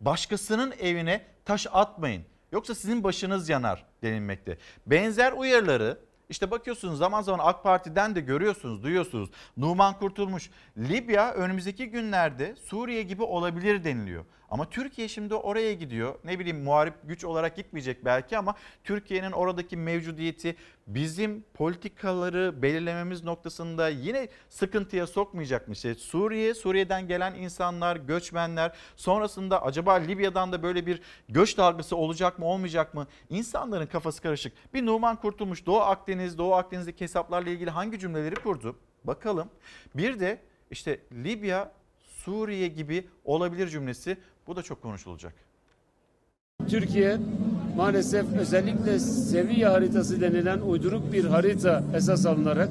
başkasının 0.01 0.73
evine 0.79 1.25
taş 1.45 1.67
atmayın. 1.71 2.23
Yoksa 2.51 2.75
sizin 2.75 3.03
başınız 3.03 3.49
yanar 3.49 3.85
denilmekte. 4.03 4.57
Benzer 4.87 5.31
uyarıları 5.31 5.97
işte 6.29 6.51
bakıyorsunuz 6.51 6.97
zaman 6.97 7.21
zaman 7.21 7.45
AK 7.45 7.63
Parti'den 7.63 8.15
de 8.15 8.21
görüyorsunuz, 8.21 8.83
duyuyorsunuz. 8.83 9.29
Numan 9.57 9.99
Kurtulmuş, 9.99 10.49
Libya 10.77 11.33
önümüzdeki 11.33 11.89
günlerde 11.89 12.55
Suriye 12.55 13.03
gibi 13.03 13.23
olabilir 13.23 13.83
deniliyor. 13.83 14.25
Ama 14.49 14.69
Türkiye 14.69 15.07
şimdi 15.07 15.35
oraya 15.35 15.73
gidiyor. 15.73 16.15
Ne 16.23 16.39
bileyim 16.39 16.63
muharip 16.63 16.93
güç 17.03 17.25
olarak 17.25 17.55
gitmeyecek 17.55 18.05
belki 18.05 18.37
ama 18.37 18.55
Türkiye'nin 18.83 19.31
oradaki 19.31 19.77
mevcudiyeti 19.77 20.55
bizim 20.87 21.45
politikaları 21.53 22.61
belirlememiz 22.61 23.23
noktasında 23.23 23.89
yine 23.89 24.29
sıkıntıya 24.49 25.07
sokmayacak 25.07 25.67
mı? 25.67 25.73
İşte 25.73 25.95
Suriye, 25.95 26.53
Suriye'den 26.53 27.07
gelen 27.07 27.33
insanlar, 27.33 27.95
göçmenler 27.95 28.75
sonrasında 28.95 29.63
acaba 29.63 29.93
Libya'dan 29.93 30.51
da 30.51 30.63
böyle 30.63 30.85
bir 30.85 31.01
göç 31.29 31.57
dalgası 31.57 31.95
olacak 31.95 32.39
mı 32.39 32.45
olmayacak 32.45 32.93
mı? 32.93 33.07
İnsanların 33.29 33.87
kafası 33.87 34.21
karışık. 34.21 34.53
Bir 34.73 34.85
Numan 34.85 35.15
Kurtulmuş 35.15 35.65
Doğu 35.65 35.79
Akdeniz, 35.79 36.37
Doğu 36.37 36.53
Akdeniz'deki 36.53 37.03
hesaplarla 37.03 37.49
ilgili 37.49 37.69
hangi 37.69 37.99
cümleleri 37.99 38.35
kurdu? 38.35 38.75
Bakalım. 39.03 39.49
Bir 39.95 40.19
de 40.19 40.41
işte 40.71 40.99
Libya, 41.11 41.71
Suriye 42.03 42.67
gibi 42.67 43.07
olabilir 43.23 43.67
cümlesi 43.67 44.17
bu 44.47 44.55
da 44.55 44.63
çok 44.63 44.81
konuşulacak. 44.81 45.33
Türkiye 46.67 47.17
maalesef 47.75 48.25
özellikle 48.39 48.99
seviye 48.99 49.67
haritası 49.67 50.21
denilen 50.21 50.59
uyduruk 50.59 51.13
bir 51.13 51.25
harita 51.25 51.83
esas 51.95 52.25
alınarak 52.25 52.69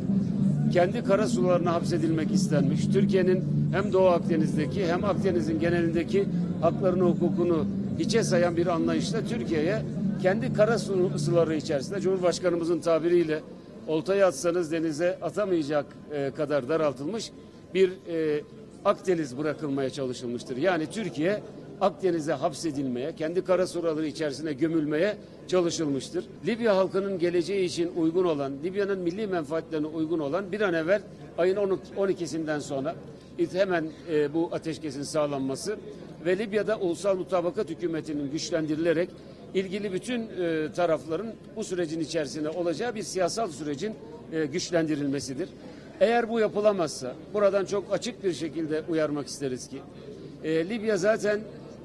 kendi 0.73 1.05
kara 1.05 1.29
sularına 1.29 1.73
hapsedilmek 1.73 2.31
istenmiş. 2.31 2.87
Türkiye'nin 2.87 3.45
hem 3.73 3.93
Doğu 3.93 4.09
Akdeniz'deki 4.09 4.87
hem 4.87 5.05
Akdeniz'in 5.05 5.61
genelindeki 5.61 6.27
haklarını, 6.61 7.03
hukukunu 7.03 7.67
hiçe 7.99 8.23
sayan 8.23 8.57
bir 8.57 8.67
anlayışla 8.67 9.25
Türkiye'ye 9.25 9.83
kendi 10.23 10.53
kara 10.53 10.79
suları 11.19 11.55
içerisinde 11.55 12.01
Cumhurbaşkanımızın 12.01 12.81
tabiriyle 12.81 13.41
oltayı 13.87 14.27
atsanız 14.27 14.73
denize 14.73 15.19
atamayacak 15.23 15.87
e, 16.13 16.31
kadar 16.31 16.69
daraltılmış 16.69 17.31
bir 17.75 17.93
e, 18.09 18.45
Akdeniz 18.85 19.39
bırakılmaya 19.39 19.91
çalışılmıştır. 19.91 20.57
Yani 20.57 20.87
Türkiye 20.87 21.43
Akdeniz'e 21.81 22.33
hapsedilmeye, 22.33 23.15
kendi 23.17 23.45
kara 23.45 23.67
suları 23.67 24.07
içerisine 24.07 24.53
gömülmeye 24.53 25.17
çalışılmıştır. 25.49 26.25
Libya 26.47 26.77
halkının 26.77 27.19
geleceği 27.19 27.65
için 27.65 27.93
uygun 27.97 28.25
olan, 28.25 28.53
Libya'nın 28.65 28.99
milli 28.99 29.27
menfaatlerine 29.27 29.87
uygun 29.87 30.19
olan 30.19 30.53
bir 30.53 30.61
an 30.61 30.75
evvel 30.75 31.03
ayın 31.39 31.57
12'sinden 31.97 32.61
sonra 32.61 32.95
hemen 33.53 33.87
e, 34.11 34.35
bu 34.35 34.49
ateşkesin 34.53 35.03
sağlanması 35.03 35.77
ve 36.27 36.39
Libya'da 36.39 36.77
ulusal 36.77 37.17
mutabakat 37.17 37.69
hükümetinin 37.69 38.31
güçlendirilerek 38.31 39.11
ilgili 39.55 39.93
bütün 39.93 40.21
e, 40.21 40.73
tarafların 40.77 41.27
bu 41.57 41.65
sürecin 41.65 42.01
içerisinde 42.01 42.49
olacağı 42.49 42.95
bir 42.95 43.03
siyasal 43.03 43.49
sürecin 43.49 43.95
e, 44.33 44.47
güçlendirilmesidir. 44.47 45.49
Eğer 46.01 46.29
bu 46.29 46.41
yapılamazsa 46.41 47.15
buradan 47.35 47.65
çok 47.65 47.93
açık 47.93 48.25
bir 48.25 48.33
şekilde 48.33 48.83
uyarmak 48.89 49.27
isteriz 49.27 49.69
ki 49.69 49.79
e, 50.45 50.69
Libya 50.69 50.97
zaten 50.97 51.41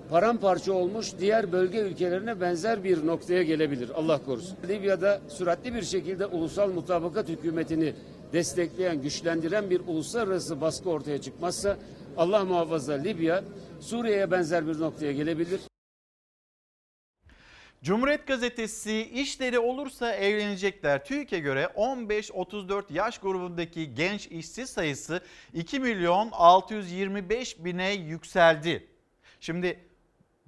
paramparça 0.10 0.74
olmuş 0.74 1.12
diğer 1.19 1.52
bölge 1.52 1.80
ülkelerine 1.80 2.41
benzer 2.41 2.84
bir 2.84 3.08
noktaya 3.08 3.43
gelebilir 3.43 3.89
Allah 3.95 4.26
korusun. 4.26 4.58
Libya'da 4.67 5.22
süratli 5.30 5.74
bir 5.74 5.82
şekilde 5.82 6.26
ulusal 6.26 6.69
mutabakat 6.69 7.30
hükümetini 7.30 7.93
destekleyen, 8.34 9.02
güçlendiren 9.02 9.69
bir 9.69 9.80
uluslararası 9.80 10.62
baskı 10.62 10.89
ortaya 10.89 11.22
çıkmazsa 11.22 11.78
Allah 12.17 12.45
muhafaza 12.45 12.93
Libya 12.93 13.43
Suriye'ye 13.80 14.32
benzer 14.32 14.67
bir 14.67 14.80
noktaya 14.80 15.12
gelebilir. 15.12 15.62
Cumhuriyet 17.84 18.28
Gazetesi 18.28 19.02
işleri 19.02 19.60
olursa 19.60 20.13
evlenecekler. 20.13 21.06
TÜİK'e 21.06 21.39
göre 21.39 21.63
15-34 21.76 22.93
yaş 22.93 23.17
grubundaki 23.17 23.95
genç 23.95 24.28
işsiz 24.28 24.69
sayısı 24.69 25.22
2 25.54 25.80
milyon 25.80 26.30
625 26.32 27.63
bine 27.63 27.91
yükseldi. 27.91 28.88
Şimdi 29.39 29.88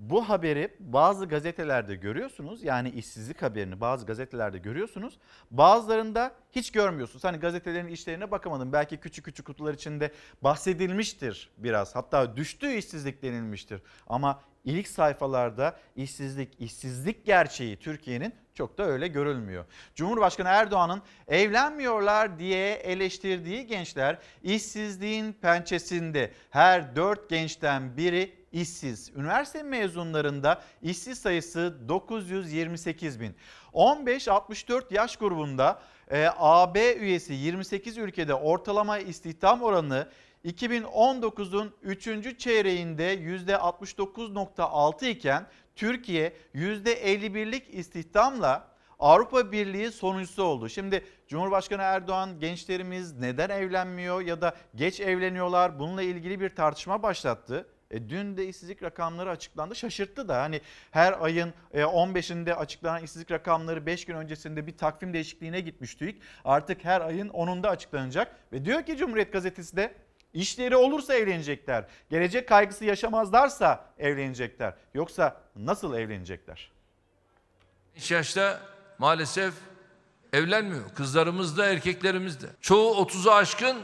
bu 0.01 0.29
haberi 0.29 0.75
bazı 0.79 1.25
gazetelerde 1.25 1.95
görüyorsunuz. 1.95 2.63
Yani 2.63 2.89
işsizlik 2.89 3.41
haberini 3.41 3.81
bazı 3.81 4.05
gazetelerde 4.05 4.57
görüyorsunuz. 4.57 5.19
Bazılarında 5.51 6.31
hiç 6.51 6.71
görmüyorsunuz. 6.71 7.23
Hani 7.23 7.37
gazetelerin 7.37 7.87
işlerine 7.87 8.31
bakamadım. 8.31 8.73
Belki 8.73 8.97
küçük 8.97 9.25
küçük 9.25 9.45
kutular 9.45 9.73
içinde 9.73 10.11
bahsedilmiştir 10.41 11.49
biraz. 11.57 11.95
Hatta 11.95 12.37
düştüğü 12.37 12.73
işsizlik 12.73 13.23
denilmiştir. 13.23 13.81
Ama 14.07 14.41
ilk 14.65 14.87
sayfalarda 14.87 15.79
işsizlik, 15.95 16.61
işsizlik 16.61 17.25
gerçeği 17.25 17.79
Türkiye'nin 17.79 18.33
çok 18.53 18.77
da 18.77 18.83
öyle 18.83 19.07
görülmüyor. 19.07 19.65
Cumhurbaşkanı 19.95 20.47
Erdoğan'ın 20.47 21.01
evlenmiyorlar 21.27 22.39
diye 22.39 22.73
eleştirdiği 22.73 23.67
gençler 23.67 24.17
işsizliğin 24.43 25.33
pençesinde 25.33 26.31
her 26.49 26.95
dört 26.95 27.29
gençten 27.29 27.97
biri 27.97 28.41
işsiz. 28.51 29.11
Üniversite 29.15 29.63
mezunlarında 29.63 30.61
işsiz 30.81 31.19
sayısı 31.19 31.89
928 31.89 33.19
bin. 33.19 33.35
15-64 33.73 34.93
yaş 34.93 35.17
grubunda 35.17 35.81
e, 36.11 36.29
AB 36.37 36.95
üyesi 36.95 37.33
28 37.33 37.97
ülkede 37.97 38.33
ortalama 38.33 38.97
istihdam 38.97 39.61
oranı 39.61 40.07
2019'un 40.45 41.71
3. 41.81 42.39
çeyreğinde 42.39 43.15
%69.6 43.15 45.09
iken 45.09 45.47
Türkiye 45.75 46.33
%51'lik 46.55 47.73
istihdamla 47.73 48.67
Avrupa 48.99 49.51
Birliği 49.51 49.91
sonuncusu 49.91 50.43
oldu. 50.43 50.69
Şimdi 50.69 51.05
Cumhurbaşkanı 51.27 51.81
Erdoğan 51.81 52.39
gençlerimiz 52.39 53.19
neden 53.19 53.49
evlenmiyor 53.49 54.21
ya 54.21 54.41
da 54.41 54.55
geç 54.75 54.99
evleniyorlar 54.99 55.79
bununla 55.79 56.01
ilgili 56.01 56.39
bir 56.39 56.49
tartışma 56.49 57.03
başlattı. 57.03 57.67
E, 57.91 58.09
dün 58.09 58.37
de 58.37 58.47
işsizlik 58.47 58.83
rakamları 58.83 59.29
açıklandı. 59.29 59.75
Şaşırttı 59.75 60.27
da 60.27 60.41
hani 60.41 60.61
her 60.91 61.21
ayın 61.21 61.53
e, 61.73 61.81
15'inde 61.81 62.53
açıklanan 62.53 63.03
işsizlik 63.03 63.31
rakamları 63.31 63.85
5 63.85 64.05
gün 64.05 64.15
öncesinde 64.15 64.67
bir 64.67 64.77
takvim 64.77 65.13
değişikliğine 65.13 65.59
gitmiş 65.59 65.95
TÜİK. 65.95 66.21
Artık 66.45 66.85
her 66.85 67.01
ayın 67.01 67.29
10'unda 67.29 67.67
açıklanacak. 67.67 68.35
Ve 68.53 68.65
diyor 68.65 68.85
ki 68.85 68.97
Cumhuriyet 68.97 69.33
Gazetesi 69.33 69.77
de 69.77 69.93
işleri 70.33 70.75
olursa 70.75 71.13
evlenecekler. 71.13 71.85
Gelecek 72.09 72.49
kaygısı 72.49 72.85
yaşamazlarsa 72.85 73.85
evlenecekler. 73.97 74.73
Yoksa 74.93 75.41
nasıl 75.55 75.95
evlenecekler? 75.95 76.71
Genç 77.95 78.11
yaşta 78.11 78.59
maalesef 78.97 79.53
evlenmiyor. 80.33 80.89
Kızlarımız 80.89 81.57
da 81.57 81.65
erkeklerimiz 81.65 82.41
de. 82.41 82.47
Çoğu 82.61 83.05
30'u 83.05 83.31
aşkın 83.31 83.77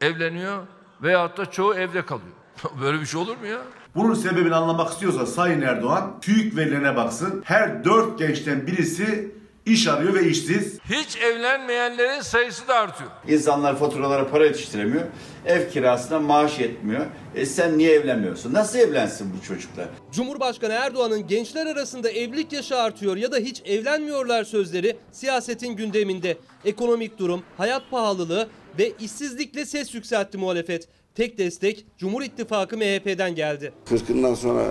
evleniyor 0.00 0.66
veyahut 1.02 1.38
da 1.38 1.50
çoğu 1.50 1.74
evde 1.74 2.06
kalıyor. 2.06 2.43
Böyle 2.80 3.00
bir 3.00 3.06
şey 3.06 3.20
olur 3.20 3.36
mu 3.36 3.46
ya? 3.46 3.58
Bunun 3.94 4.14
sebebini 4.14 4.54
anlamak 4.54 4.90
istiyorsa 4.92 5.26
Sayın 5.26 5.60
Erdoğan 5.60 6.20
TÜİK 6.20 6.56
verilerine 6.56 6.96
baksın. 6.96 7.42
Her 7.44 7.84
dört 7.84 8.18
gençten 8.18 8.66
birisi 8.66 9.32
iş 9.66 9.86
arıyor 9.86 10.14
ve 10.14 10.28
işsiz. 10.28 10.78
Hiç 10.90 11.16
evlenmeyenlerin 11.16 12.20
sayısı 12.20 12.68
da 12.68 12.74
artıyor. 12.74 13.10
İnsanlar 13.28 13.78
faturalara 13.78 14.28
para 14.28 14.44
yetiştiremiyor. 14.46 15.02
Ev 15.46 15.70
kirasına 15.70 16.18
maaş 16.18 16.58
yetmiyor. 16.58 17.06
E 17.34 17.46
sen 17.46 17.78
niye 17.78 17.92
evlenmiyorsun? 17.92 18.52
Nasıl 18.54 18.78
evlensin 18.78 19.32
bu 19.38 19.46
çocuklar? 19.46 19.86
Cumhurbaşkanı 20.12 20.72
Erdoğan'ın 20.72 21.26
gençler 21.26 21.66
arasında 21.66 22.10
evlilik 22.10 22.52
yaşı 22.52 22.76
artıyor 22.76 23.16
ya 23.16 23.32
da 23.32 23.36
hiç 23.36 23.62
evlenmiyorlar 23.64 24.44
sözleri 24.44 24.96
siyasetin 25.12 25.76
gündeminde. 25.76 26.38
Ekonomik 26.64 27.18
durum, 27.18 27.42
hayat 27.56 27.90
pahalılığı 27.90 28.48
ve 28.78 28.92
işsizlikle 29.00 29.66
ses 29.66 29.94
yükseltti 29.94 30.38
muhalefet. 30.38 30.88
Tek 31.14 31.38
destek 31.38 31.86
Cumhur 31.98 32.22
İttifakı 32.22 32.76
MHP'den 32.76 33.34
geldi. 33.34 33.72
Kırkından 33.88 34.34
sonra 34.34 34.64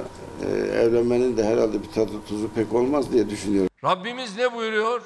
e, 0.45 0.49
evlenmenin 0.57 1.37
de 1.37 1.43
herhalde 1.43 1.83
bir 1.83 1.87
tadı 1.87 2.11
tuzu 2.27 2.49
pek 2.55 2.73
olmaz 2.73 3.13
diye 3.13 3.29
düşünüyorum. 3.29 3.69
Rabbimiz 3.83 4.37
ne 4.37 4.53
buyuruyor? 4.53 5.01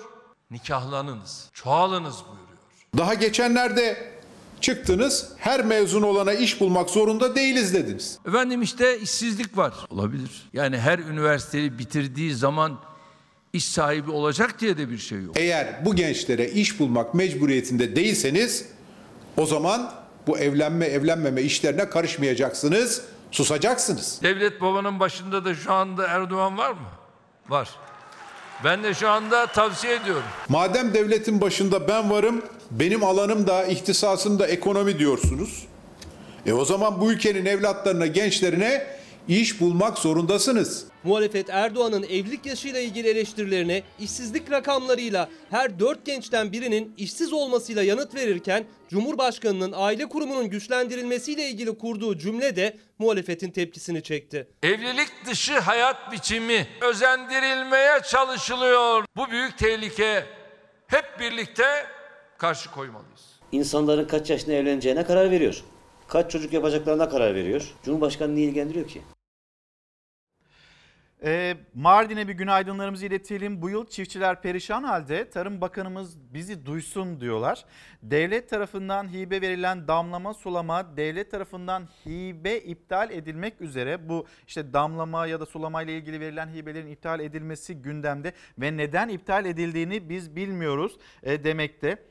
Nikahlanınız, 0.52 1.50
çoğalınız 1.54 2.16
buyuruyor. 2.16 2.58
Daha 2.98 3.14
geçenlerde 3.14 3.98
çıktınız 4.62 5.34
her 5.38 5.66
mezun 5.66 6.02
olana 6.02 6.34
iş 6.34 6.62
bulmak 6.62 6.90
zorunda 6.90 7.36
değiliz 7.36 7.74
dediniz. 7.74 8.20
Efendim 8.28 8.62
işte 8.62 9.00
işsizlik 9.00 9.58
var. 9.58 9.74
Olabilir. 9.90 10.50
Yani 10.54 10.78
her 10.78 11.00
üniversiteyi 11.00 11.80
bitirdiği 11.80 12.36
zaman 12.36 12.80
iş 13.54 13.66
sahibi 13.66 14.12
olacak 14.12 14.60
diye 14.60 14.78
de 14.78 14.90
bir 14.90 14.98
şey 14.98 15.22
yok. 15.22 15.40
Eğer 15.40 15.86
bu 15.86 15.96
gençlere 15.96 16.50
iş 16.52 16.80
bulmak 16.80 17.14
mecburiyetinde 17.14 17.96
değilseniz 17.96 18.66
o 19.38 19.46
zaman 19.46 19.92
bu 20.28 20.38
evlenme 20.38 20.86
evlenmeme 20.86 21.42
işlerine 21.42 21.90
karışmayacaksınız, 21.90 23.02
susacaksınız. 23.32 24.20
Devlet 24.24 24.62
babanın 24.62 25.00
başında 25.00 25.46
da 25.46 25.56
şu 25.56 25.74
anda 25.74 26.08
Erdoğan 26.08 26.58
var 26.58 26.72
mı? 26.72 26.88
Var. 27.50 27.70
Ben 28.64 28.84
de 28.84 28.94
şu 28.94 29.10
anda 29.10 29.46
tavsiye 29.46 29.96
ediyorum. 29.96 30.24
Madem 30.50 30.94
devletin 30.94 31.42
başında 31.42 31.88
ben 31.88 32.12
varım, 32.12 32.42
benim 32.72 33.04
alanım 33.04 33.48
da 33.48 33.66
ihtisasım 33.66 34.40
da 34.40 34.48
ekonomi 34.48 35.00
diyorsunuz. 35.00 35.68
E 36.46 36.54
o 36.54 36.66
zaman 36.66 37.02
bu 37.02 37.12
ülkenin 37.12 37.46
evlatlarına, 37.46 38.08
gençlerine 38.08 38.97
iş 39.28 39.62
bulmak 39.62 39.98
zorundasınız. 39.98 40.86
Muhalefet 41.04 41.50
Erdoğan'ın 41.50 42.04
evlilik 42.04 42.46
yaşıyla 42.46 42.80
ilgili 42.80 43.08
eleştirilerine 43.08 43.84
işsizlik 44.00 44.52
rakamlarıyla 44.52 45.30
her 45.50 45.80
dört 45.80 46.06
gençten 46.06 46.52
birinin 46.52 46.94
işsiz 46.98 47.34
olmasıyla 47.34 47.84
yanıt 47.84 48.16
verirken 48.16 48.66
Cumhurbaşkanı'nın 48.90 49.74
aile 49.76 50.06
kurumunun 50.06 50.50
güçlendirilmesiyle 50.50 51.50
ilgili 51.50 51.78
kurduğu 51.78 52.18
cümle 52.18 52.56
de 52.56 52.78
muhalefetin 53.00 53.52
tepkisini 53.52 54.04
çekti. 54.04 54.48
Evlilik 54.64 55.10
dışı 55.26 55.60
hayat 55.60 56.12
biçimi 56.12 56.68
özendirilmeye 56.82 58.00
çalışılıyor. 58.12 59.06
Bu 59.16 59.32
büyük 59.32 59.58
tehlike 59.58 60.26
hep 60.88 61.06
birlikte 61.20 61.66
karşı 62.38 62.72
koymalıyız. 62.72 63.38
İnsanların 63.52 64.08
kaç 64.08 64.30
yaşında 64.30 64.54
evleneceğine 64.54 65.06
karar 65.06 65.32
veriyor. 65.32 65.64
Kaç 66.08 66.32
çocuk 66.32 66.54
yapacaklarına 66.54 67.10
karar 67.10 67.36
veriyor. 67.36 67.74
Cumhurbaşkanı 67.84 68.36
niye 68.36 68.48
ilgilendiriyor 68.48 68.88
ki? 68.88 69.02
Ee, 71.24 71.58
Mardin'e 71.74 72.28
bir 72.28 72.34
günaydınlarımızı 72.34 73.06
iletelim. 73.06 73.62
Bu 73.62 73.70
yıl 73.70 73.88
çiftçiler 73.88 74.42
perişan 74.42 74.84
halde 74.84 75.30
Tarım 75.30 75.62
Bakanımız 75.62 76.34
bizi 76.34 76.66
duysun 76.66 77.22
diyorlar. 77.22 77.66
Devlet 78.04 78.50
tarafından 78.50 79.14
hibe 79.14 79.42
verilen 79.42 79.88
damlama 79.88 80.34
sulama 80.34 80.98
devlet 80.98 81.32
tarafından 81.32 81.90
hibe 82.06 82.58
iptal 82.58 83.12
edilmek 83.12 83.62
üzere 83.62 84.10
bu 84.10 84.26
işte 84.48 84.74
damlama 84.74 85.28
ya 85.28 85.40
da 85.40 85.46
sulama 85.46 85.82
ile 85.82 85.98
ilgili 85.98 86.20
verilen 86.20 86.54
hibelerin 86.54 86.88
iptal 86.88 87.20
edilmesi 87.20 87.76
gündemde 87.76 88.34
ve 88.60 88.78
neden 88.78 89.10
iptal 89.10 89.46
edildiğini 89.46 90.10
biz 90.10 90.36
bilmiyoruz 90.36 90.98
e, 91.24 91.44
demekte. 91.44 92.04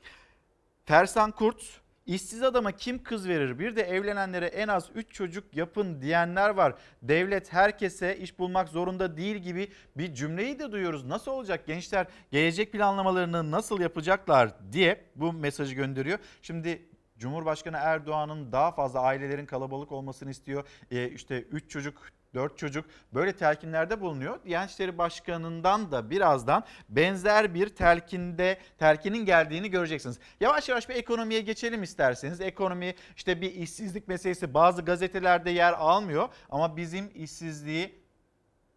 Tersan 0.87 1.31
Kurt 1.31 1.81
İşsiz 2.07 2.43
adama 2.43 2.73
kim 2.73 3.03
kız 3.03 3.29
verir? 3.29 3.59
Bir 3.59 3.77
de 3.77 3.83
evlenenlere 3.83 4.47
en 4.47 4.69
az 4.69 4.91
3 4.95 5.13
çocuk 5.13 5.57
yapın 5.57 6.01
diyenler 6.01 6.51
var. 6.51 6.75
Devlet 7.03 7.53
herkese 7.53 8.19
iş 8.19 8.39
bulmak 8.39 8.69
zorunda 8.69 9.17
değil 9.17 9.37
gibi 9.37 9.69
bir 9.97 10.15
cümleyi 10.15 10.59
de 10.59 10.73
duyuyoruz. 10.73 11.05
Nasıl 11.05 11.31
olacak 11.31 11.67
gençler 11.67 12.07
gelecek 12.31 12.73
planlamalarını 12.73 13.51
nasıl 13.51 13.81
yapacaklar 13.81 14.73
diye 14.73 15.05
bu 15.17 15.33
mesajı 15.33 15.75
gönderiyor. 15.75 16.19
Şimdi 16.43 16.89
Cumhurbaşkanı 17.19 17.77
Erdoğan'ın 17.77 18.53
daha 18.53 18.73
fazla 18.73 19.01
ailelerin 19.01 19.47
kalabalık 19.47 19.93
olmasını 19.93 20.31
istiyor. 20.31 20.67
Ee, 20.91 21.09
işte 21.09 21.41
3 21.43 21.71
çocuk 21.71 22.03
4 22.37 22.59
çocuk 22.59 22.85
böyle 23.15 23.37
telkinlerde 23.37 24.01
bulunuyor. 24.01 24.39
Diyanet 24.45 24.71
İşleri 24.71 24.99
Başkanı'ndan 24.99 25.93
da 25.93 26.11
birazdan 26.11 26.65
benzer 26.89 27.55
bir 27.55 27.69
telkinde 27.69 28.59
telkinin 28.79 29.25
geldiğini 29.25 29.71
göreceksiniz. 29.71 30.19
Yavaş 30.41 30.69
yavaş 30.69 30.89
bir 30.89 30.95
ekonomiye 30.95 31.41
geçelim 31.41 31.83
isterseniz. 31.83 32.41
Ekonomi 32.41 32.95
işte 33.17 33.41
bir 33.41 33.53
işsizlik 33.53 34.09
meselesi 34.09 34.55
bazı 34.55 34.83
gazetelerde 34.83 35.51
yer 35.51 35.73
almıyor 35.73 36.29
ama 36.51 36.77
bizim 36.77 37.11
işsizliği 37.15 38.03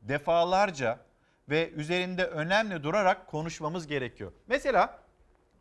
defalarca 0.02 1.00
ve 1.50 1.70
üzerinde 1.70 2.26
önemli 2.26 2.84
durarak 2.84 3.28
konuşmamız 3.28 3.88
gerekiyor. 3.88 4.32
Mesela 4.48 5.00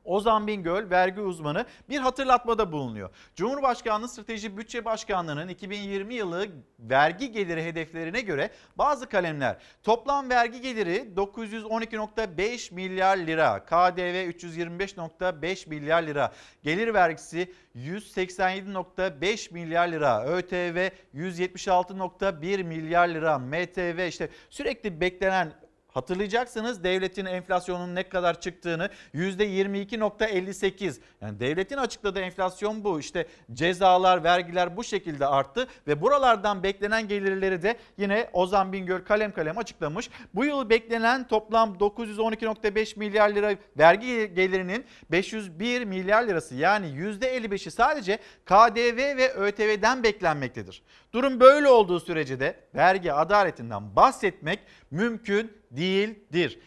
Ozan 0.09 0.47
Bingöl 0.47 0.91
vergi 0.91 1.21
uzmanı 1.21 1.67
bir 1.89 1.99
hatırlatmada 1.99 2.73
bulunuyor. 2.73 3.11
Cumhurbaşkanlığı 3.37 4.09
Strateji 4.09 4.57
Bütçe 4.57 4.85
Başkanlığı'nın 4.85 5.49
2020 5.49 6.15
yılı 6.15 6.47
vergi 6.79 7.33
geliri 7.33 7.65
hedeflerine 7.65 8.21
göre 8.21 8.51
bazı 8.77 9.09
kalemler 9.09 9.57
toplam 9.83 10.31
vergi 10.31 10.61
geliri 10.61 11.09
912.5 11.17 12.75
milyar 12.75 13.17
lira, 13.17 13.65
KDV 13.65 14.31
325.5 14.31 15.69
milyar 15.69 16.03
lira, 16.03 16.33
gelir 16.63 16.95
vergisi 16.95 17.53
187.5 17.77 19.53
milyar 19.53 19.89
lira, 19.89 20.25
ÖTV 20.25 20.91
176.1 21.15 22.63
milyar 22.63 23.09
lira, 23.09 23.39
MTV 23.39 24.09
işte 24.09 24.29
sürekli 24.51 25.01
beklenen 25.01 25.68
Hatırlayacaksınız 25.99 26.85
devletin 26.85 27.25
enflasyonun 27.25 27.95
ne 27.95 28.09
kadar 28.09 28.41
çıktığını 28.41 28.91
%22.58. 29.15 31.01
Yani 31.21 31.41
devletin 31.41 31.77
açıkladığı 31.77 32.21
enflasyon 32.21 32.85
bu. 32.85 33.01
İşte 33.01 33.27
cezalar, 33.53 34.25
vergiler 34.25 34.77
bu 34.77 34.85
şekilde 34.85 35.27
arttı 35.27 35.67
ve 35.87 36.03
buralardan 36.03 36.63
beklenen 36.63 37.09
gelirleri 37.09 37.63
de 37.63 37.77
yine 37.97 38.31
Ozan 38.33 38.73
Bingöl 38.73 39.01
kalem 39.01 39.33
kalem 39.33 39.59
açıklamış. 39.59 40.11
Bu 40.35 40.45
yıl 40.45 40.71
beklenen 40.71 41.29
toplam 41.29 41.75
912.5 41.75 42.99
milyar 42.99 43.31
lira 43.31 43.55
vergi 43.79 44.35
gelirinin 44.35 44.85
501 45.11 45.85
milyar 45.85 46.23
lirası 46.23 46.55
yani 46.55 46.87
%55'i 46.87 47.71
sadece 47.71 48.19
KDV 48.45 49.17
ve 49.17 49.33
ÖTV'den 49.35 50.03
beklenmektedir. 50.03 50.83
Durum 51.13 51.41
böyle 51.41 51.69
olduğu 51.69 52.01
sürece 52.01 52.41
de 52.41 52.57
vergi 52.75 53.13
adaletinden 53.13 53.97
bahsetmek 53.97 54.61
mümkün 54.91 55.53
değildir. 55.71 56.59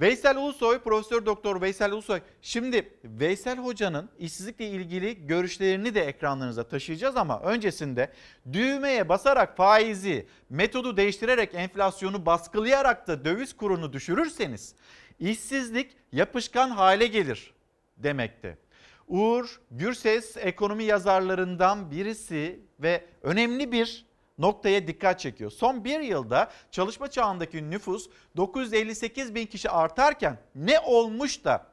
Veysel 0.00 0.36
Ulusoy, 0.36 0.78
Profesör 0.78 1.26
Doktor 1.26 1.60
Veysel 1.60 1.92
Ulusoy. 1.92 2.20
Şimdi 2.42 2.98
Veysel 3.04 3.58
Hoca'nın 3.58 4.10
işsizlikle 4.18 4.68
ilgili 4.68 5.26
görüşlerini 5.26 5.94
de 5.94 6.00
ekranlarınıza 6.00 6.68
taşıyacağız 6.68 7.16
ama 7.16 7.40
öncesinde 7.40 8.12
düğmeye 8.52 9.08
basarak 9.08 9.56
faizi, 9.56 10.26
metodu 10.50 10.96
değiştirerek 10.96 11.54
enflasyonu 11.54 12.26
baskılayarak 12.26 13.06
da 13.06 13.24
döviz 13.24 13.56
kurunu 13.56 13.92
düşürürseniz 13.92 14.74
işsizlik 15.18 15.96
yapışkan 16.12 16.70
hale 16.70 17.06
gelir 17.06 17.54
demekte. 17.96 18.58
Uğur 19.08 19.60
Gürses 19.70 20.36
ekonomi 20.36 20.84
yazarlarından 20.84 21.90
birisi 21.90 22.60
ve 22.80 23.04
önemli 23.22 23.72
bir 23.72 24.06
noktaya 24.40 24.86
dikkat 24.86 25.20
çekiyor. 25.20 25.50
Son 25.50 25.84
bir 25.84 26.00
yılda 26.00 26.50
çalışma 26.70 27.10
çağındaki 27.10 27.70
nüfus 27.70 28.08
958 28.36 29.34
bin 29.34 29.46
kişi 29.46 29.70
artarken 29.70 30.38
ne 30.54 30.80
olmuş 30.80 31.44
da 31.44 31.66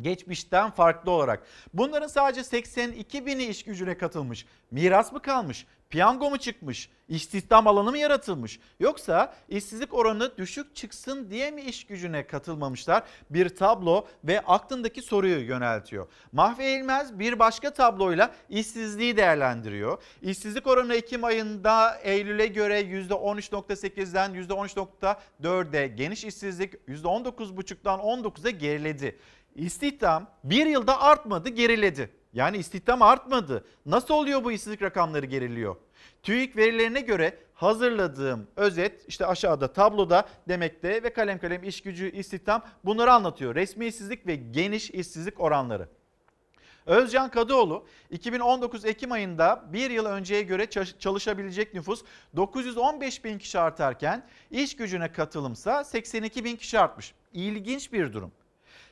geçmişten 0.00 0.70
farklı 0.70 1.10
olarak. 1.10 1.46
Bunların 1.74 2.06
sadece 2.06 2.44
82 2.44 3.26
bini 3.26 3.44
iş 3.44 3.64
gücüne 3.64 3.98
katılmış. 3.98 4.46
Miras 4.70 5.12
mı 5.12 5.22
kalmış? 5.22 5.66
Piyango 5.90 6.30
mu 6.30 6.38
çıkmış? 6.38 6.90
İstihdam 7.08 7.66
alanı 7.66 7.90
mı 7.90 7.98
yaratılmış? 7.98 8.60
Yoksa 8.80 9.34
işsizlik 9.48 9.94
oranı 9.94 10.36
düşük 10.38 10.76
çıksın 10.76 11.30
diye 11.30 11.50
mi 11.50 11.62
iş 11.62 11.86
gücüne 11.86 12.26
katılmamışlar? 12.26 13.02
Bir 13.30 13.48
tablo 13.48 14.06
ve 14.24 14.40
aklındaki 14.40 15.02
soruyu 15.02 15.46
yöneltiyor. 15.46 16.06
Mahve 16.32 16.72
İlmez 16.72 17.18
bir 17.18 17.38
başka 17.38 17.72
tabloyla 17.72 18.34
işsizliği 18.48 19.16
değerlendiriyor. 19.16 20.02
İşsizlik 20.22 20.66
oranı 20.66 20.94
Ekim 20.94 21.24
ayında 21.24 21.98
Eylül'e 22.02 22.46
göre 22.46 22.80
%13.8'den 22.80 24.34
%13.4'e 24.34 25.86
geniş 25.86 26.24
işsizlik 26.24 26.74
%19.5'dan 26.88 28.00
19'a 28.00 28.50
geriledi. 28.50 29.18
İstihdam 29.54 30.30
bir 30.44 30.66
yılda 30.66 31.00
artmadı 31.00 31.48
geriledi. 31.48 32.17
Yani 32.32 32.56
istihdam 32.56 33.02
artmadı. 33.02 33.64
Nasıl 33.86 34.14
oluyor 34.14 34.44
bu 34.44 34.52
işsizlik 34.52 34.82
rakamları 34.82 35.26
geriliyor? 35.26 35.76
TÜİK 36.22 36.56
verilerine 36.56 37.00
göre 37.00 37.38
hazırladığım 37.54 38.46
özet 38.56 39.08
işte 39.08 39.26
aşağıda 39.26 39.72
tabloda 39.72 40.28
demekte 40.48 41.02
ve 41.02 41.12
kalem 41.12 41.38
kalem 41.38 41.64
iş 41.64 41.80
gücü 41.80 42.10
istihdam 42.10 42.62
bunları 42.84 43.12
anlatıyor. 43.12 43.54
Resmi 43.54 43.86
işsizlik 43.86 44.26
ve 44.26 44.36
geniş 44.36 44.90
işsizlik 44.90 45.40
oranları. 45.40 45.88
Özcan 46.86 47.30
Kadıoğlu 47.30 47.86
2019 48.10 48.84
Ekim 48.84 49.12
ayında 49.12 49.64
bir 49.72 49.90
yıl 49.90 50.06
önceye 50.06 50.42
göre 50.42 50.70
çalışabilecek 50.98 51.74
nüfus 51.74 52.04
915 52.36 53.24
bin 53.24 53.38
kişi 53.38 53.58
artarken 53.58 54.26
iş 54.50 54.76
gücüne 54.76 55.12
katılımsa 55.12 55.84
82 55.84 56.44
bin 56.44 56.56
kişi 56.56 56.78
artmış. 56.78 57.14
İlginç 57.32 57.92
bir 57.92 58.12
durum. 58.12 58.32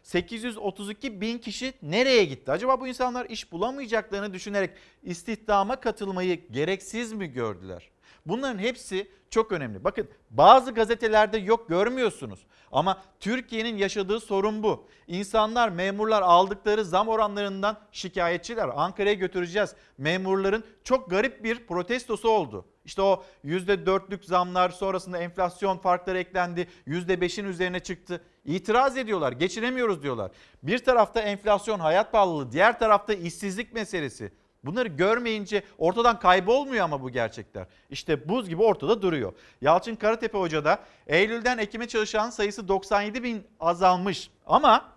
832 0.06 1.20
bin 1.20 1.38
kişi 1.38 1.74
nereye 1.82 2.24
gitti? 2.24 2.52
Acaba 2.52 2.80
bu 2.80 2.88
insanlar 2.88 3.26
iş 3.30 3.52
bulamayacaklarını 3.52 4.34
düşünerek 4.34 4.70
istihdama 5.02 5.80
katılmayı 5.80 6.48
gereksiz 6.50 7.12
mi 7.12 7.26
gördüler? 7.32 7.90
Bunların 8.26 8.58
hepsi 8.58 9.08
çok 9.30 9.52
önemli. 9.52 9.84
Bakın 9.84 10.08
bazı 10.30 10.70
gazetelerde 10.70 11.38
yok 11.38 11.68
görmüyorsunuz 11.68 12.46
ama 12.72 13.02
Türkiye'nin 13.20 13.76
yaşadığı 13.76 14.20
sorun 14.20 14.62
bu. 14.62 14.88
İnsanlar 15.06 15.68
memurlar 15.68 16.22
aldıkları 16.22 16.84
zam 16.84 17.08
oranlarından 17.08 17.78
şikayetçiler. 17.92 18.70
Ankara'ya 18.74 19.14
götüreceğiz. 19.14 19.74
Memurların 19.98 20.64
çok 20.84 21.10
garip 21.10 21.44
bir 21.44 21.66
protestosu 21.66 22.28
oldu. 22.28 22.64
İşte 22.84 23.02
o 23.02 23.24
%4'lük 23.44 24.24
zamlar 24.24 24.70
sonrasında 24.70 25.18
enflasyon 25.18 25.78
farkları 25.78 26.18
eklendi. 26.18 26.68
%5'in 26.86 27.44
üzerine 27.44 27.80
çıktı. 27.80 28.20
İtiraz 28.44 28.96
ediyorlar. 28.96 29.32
Geçinemiyoruz 29.32 30.02
diyorlar. 30.02 30.30
Bir 30.62 30.78
tarafta 30.78 31.20
enflasyon, 31.20 31.80
hayat 31.80 32.12
pahalılığı, 32.12 32.52
diğer 32.52 32.78
tarafta 32.78 33.14
işsizlik 33.14 33.72
meselesi. 33.72 34.32
Bunları 34.66 34.88
görmeyince 34.88 35.62
ortadan 35.78 36.18
kaybolmuyor 36.18 36.84
ama 36.84 37.02
bu 37.02 37.10
gerçekler. 37.10 37.66
İşte 37.90 38.28
buz 38.28 38.48
gibi 38.48 38.62
ortada 38.62 39.02
duruyor. 39.02 39.32
Yalçın 39.60 39.96
Karatepe 39.96 40.38
Hoca 40.38 40.64
da 40.64 40.78
Eylül'den 41.06 41.58
Ekim'e 41.58 41.88
çalışan 41.88 42.30
sayısı 42.30 42.68
97 42.68 43.22
bin 43.22 43.46
azalmış. 43.60 44.30
Ama 44.46 44.92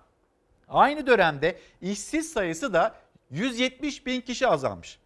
aynı 0.67 1.07
dönemde 1.07 1.59
işsiz 1.81 2.31
sayısı 2.31 2.73
da 2.73 2.95
170 3.31 4.05
bin 4.05 4.21
kişi 4.21 4.47
azalmış. 4.47 4.99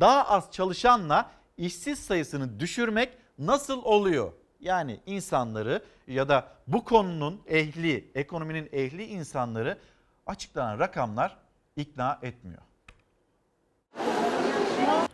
Daha 0.00 0.24
az 0.28 0.52
çalışanla 0.52 1.30
işsiz 1.56 1.98
sayısını 1.98 2.60
düşürmek 2.60 3.08
nasıl 3.38 3.82
oluyor? 3.82 4.32
Yani 4.60 5.00
insanları 5.06 5.82
ya 6.06 6.28
da 6.28 6.48
bu 6.66 6.84
konunun 6.84 7.42
ehli, 7.46 8.10
ekonominin 8.14 8.68
ehli 8.72 9.04
insanları 9.04 9.78
açıklanan 10.26 10.78
rakamlar 10.78 11.36
ikna 11.76 12.18
etmiyor. 12.22 12.62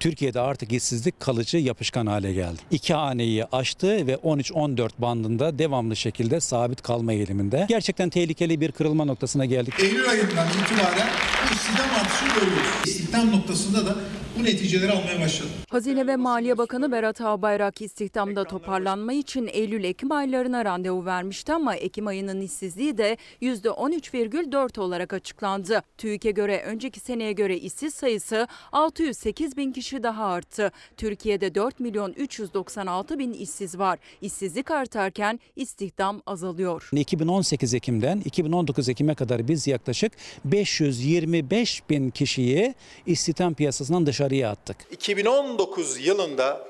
Türkiye'de 0.03 0.41
artık 0.41 0.73
işsizlik 0.73 1.21
kalıcı 1.21 1.59
yapışkan 1.59 2.07
hale 2.07 2.33
geldi. 2.33 2.59
İki 2.71 2.95
haneyi 2.95 3.45
aştı 3.45 4.07
ve 4.07 4.15
13-14 4.15 4.91
bandında 4.99 5.59
devamlı 5.59 5.97
şekilde 5.97 6.41
sabit 6.41 6.83
kalma 6.83 7.13
eğiliminde. 7.13 7.67
Gerçekten 7.69 8.09
tehlikeli 8.09 8.61
bir 8.61 8.73
kırılma 8.73 9.05
noktasına 9.05 9.45
geldik. 9.45 9.75
Eylül 9.81 10.11
ayından 10.11 10.47
itibaren 10.49 11.09
istihdam 11.53 11.91
artışı 12.01 12.25
görüyoruz. 12.25 12.67
İstihdam 12.87 13.33
noktasında 13.33 13.87
da 13.87 13.97
bu 14.39 14.45
neticeleri 14.45 14.93
almaya 14.93 15.21
başladı. 15.21 15.49
Hazine 15.71 16.07
ve 16.07 16.17
Maliye 16.17 16.59
Bakanı 16.59 16.93
Berat 16.93 17.21
Albayrak 17.21 17.83
istihdamda 17.83 18.45
toparlanma 18.45 19.13
için 19.13 19.51
Eylül-Ekim 19.53 20.13
aylarına 20.13 20.65
randevu 20.65 21.05
vermişti 21.05 21.53
ama 21.53 21.75
Ekim 21.75 22.07
ayının 22.07 22.41
işsizliği 22.41 22.99
de 22.99 23.17
%13,4 23.43 24.81
olarak 24.81 25.13
açıklandı. 25.13 25.83
TÜİK'e 25.99 26.31
göre 26.31 26.63
önceki 26.67 27.01
seneye 27.01 27.33
göre 27.33 27.57
işsiz 27.57 27.95
sayısı 27.95 28.47
608 28.73 29.57
bin 29.57 29.73
kişi 29.73 29.92
daha 30.03 30.25
arttı. 30.25 30.73
Türkiye'de 30.97 31.55
4 31.55 31.81
milyon 31.81 32.13
396 32.13 33.19
bin 33.19 33.33
işsiz 33.33 33.79
var. 33.79 33.99
İşsizlik 34.21 34.71
artarken 34.71 35.41
istihdam 35.57 36.23
azalıyor. 36.27 36.89
2018 36.93 37.75
Ekim'den 37.75 38.23
2019 38.25 38.89
Ekim'e 38.89 39.15
kadar 39.15 39.49
biz 39.49 39.67
yaklaşık 39.67 40.13
525 40.45 41.83
bin 41.91 42.11
kişiyi 42.11 42.75
istihdam 43.07 43.55
piyasasından 43.55 44.07
dışarıya 44.07 44.51
attık. 44.51 44.77
2019 44.91 46.07
yılında 46.07 46.69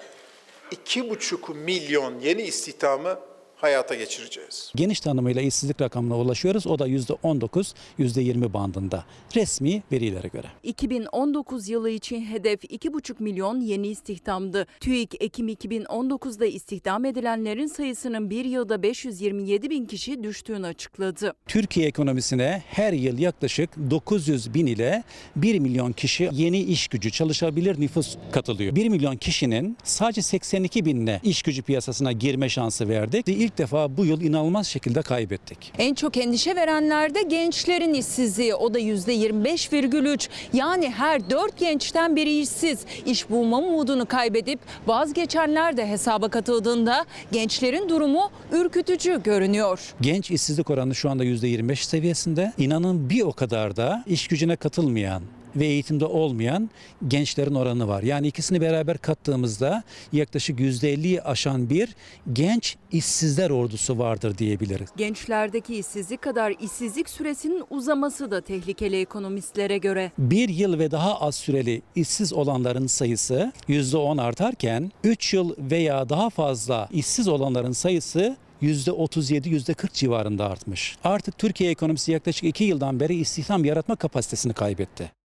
2,5 0.72 1.54
milyon 1.54 2.20
yeni 2.20 2.42
istihdamı 2.42 3.18
hayata 3.62 3.94
geçireceğiz. 3.94 4.72
Geniş 4.76 5.00
tanımıyla 5.00 5.42
işsizlik 5.42 5.80
rakamına 5.80 6.18
ulaşıyoruz. 6.18 6.66
O 6.66 6.78
da 6.78 6.88
%19, 6.88 7.74
%20 7.98 8.52
bandında. 8.52 9.04
Resmi 9.36 9.82
verilere 9.92 10.28
göre. 10.28 10.46
2019 10.62 11.68
yılı 11.68 11.90
için 11.90 12.24
hedef 12.24 12.64
2,5 12.64 13.22
milyon 13.22 13.60
yeni 13.60 13.88
istihdamdı. 13.88 14.66
TÜİK 14.80 15.22
Ekim 15.22 15.48
2019'da 15.48 16.46
istihdam 16.46 17.04
edilenlerin 17.04 17.66
sayısının 17.66 18.30
bir 18.30 18.44
yılda 18.44 18.82
527 18.82 19.70
bin 19.70 19.86
kişi 19.86 20.22
düştüğünü 20.22 20.66
açıkladı. 20.66 21.32
Türkiye 21.46 21.86
ekonomisine 21.86 22.62
her 22.66 22.92
yıl 22.92 23.18
yaklaşık 23.18 23.70
900 23.90 24.54
bin 24.54 24.66
ile 24.66 25.04
1 25.36 25.58
milyon 25.58 25.92
kişi 25.92 26.28
yeni 26.32 26.60
iş 26.60 26.88
gücü 26.88 27.10
çalışabilir 27.10 27.80
nüfus 27.80 28.16
katılıyor. 28.32 28.74
1 28.76 28.88
milyon 28.88 29.16
kişinin 29.16 29.76
sadece 29.84 30.22
82 30.22 30.84
binine 30.84 31.20
iş 31.22 31.42
gücü 31.42 31.62
piyasasına 31.62 32.12
girme 32.12 32.48
şansı 32.48 32.88
verdik. 32.88 33.28
İlk 33.28 33.51
ilk 33.52 33.58
defa 33.58 33.96
bu 33.96 34.04
yıl 34.04 34.20
inanılmaz 34.20 34.66
şekilde 34.66 35.02
kaybettik. 35.02 35.72
En 35.78 35.94
çok 35.94 36.16
endişe 36.16 36.56
verenler 36.56 37.14
de 37.14 37.22
gençlerin 37.22 37.94
işsizliği. 37.94 38.54
O 38.54 38.74
da 38.74 38.80
%25,3. 38.80 40.28
Yani 40.52 40.90
her 40.90 41.30
4 41.30 41.58
gençten 41.58 42.16
biri 42.16 42.40
işsiz. 42.40 42.78
İş 43.06 43.30
bulma 43.30 43.58
umudunu 43.58 44.06
kaybedip 44.06 44.60
vazgeçenler 44.86 45.76
de 45.76 45.86
hesaba 45.86 46.28
katıldığında 46.28 47.04
gençlerin 47.32 47.88
durumu 47.88 48.30
ürkütücü 48.52 49.22
görünüyor. 49.22 49.94
Genç 50.00 50.30
işsizlik 50.30 50.70
oranı 50.70 50.94
şu 50.94 51.10
anda 51.10 51.24
%25 51.24 51.76
seviyesinde. 51.76 52.52
İnanın 52.58 53.10
bir 53.10 53.22
o 53.22 53.32
kadar 53.32 53.76
da 53.76 54.04
iş 54.06 54.28
gücüne 54.28 54.56
katılmayan 54.56 55.22
ve 55.56 55.66
eğitimde 55.66 56.04
olmayan 56.04 56.70
gençlerin 57.08 57.54
oranı 57.54 57.88
var. 57.88 58.02
Yani 58.02 58.26
ikisini 58.26 58.60
beraber 58.60 58.98
kattığımızda 58.98 59.82
yaklaşık 60.12 60.60
%50'yi 60.60 61.22
aşan 61.22 61.70
bir 61.70 61.94
genç 62.32 62.76
işsizler 62.92 63.50
ordusu 63.50 63.98
vardır 63.98 64.38
diyebiliriz. 64.38 64.88
Gençlerdeki 64.96 65.78
işsizlik 65.78 66.22
kadar 66.22 66.54
işsizlik 66.60 67.10
süresinin 67.10 67.64
uzaması 67.70 68.30
da 68.30 68.40
tehlikeli 68.40 69.00
ekonomistlere 69.00 69.78
göre. 69.78 70.12
Bir 70.18 70.48
yıl 70.48 70.78
ve 70.78 70.90
daha 70.90 71.20
az 71.20 71.34
süreli 71.34 71.82
işsiz 71.94 72.32
olanların 72.32 72.86
sayısı 72.86 73.52
%10 73.68 74.22
artarken 74.22 74.92
3 75.04 75.34
yıl 75.34 75.54
veya 75.58 76.08
daha 76.08 76.30
fazla 76.30 76.88
işsiz 76.92 77.28
olanların 77.28 77.72
sayısı 77.72 78.36
%37, 78.62 79.48
%40 79.48 79.92
civarında 79.92 80.50
artmış. 80.50 80.96
Artık 81.04 81.38
Türkiye 81.38 81.70
ekonomisi 81.70 82.12
yaklaşık 82.12 82.44
2 82.44 82.64
yıldan 82.64 83.00
beri 83.00 83.14
istihdam 83.14 83.64
yaratma 83.64 83.96
kapasitesini 83.96 84.52
kaybetti. 84.52 85.21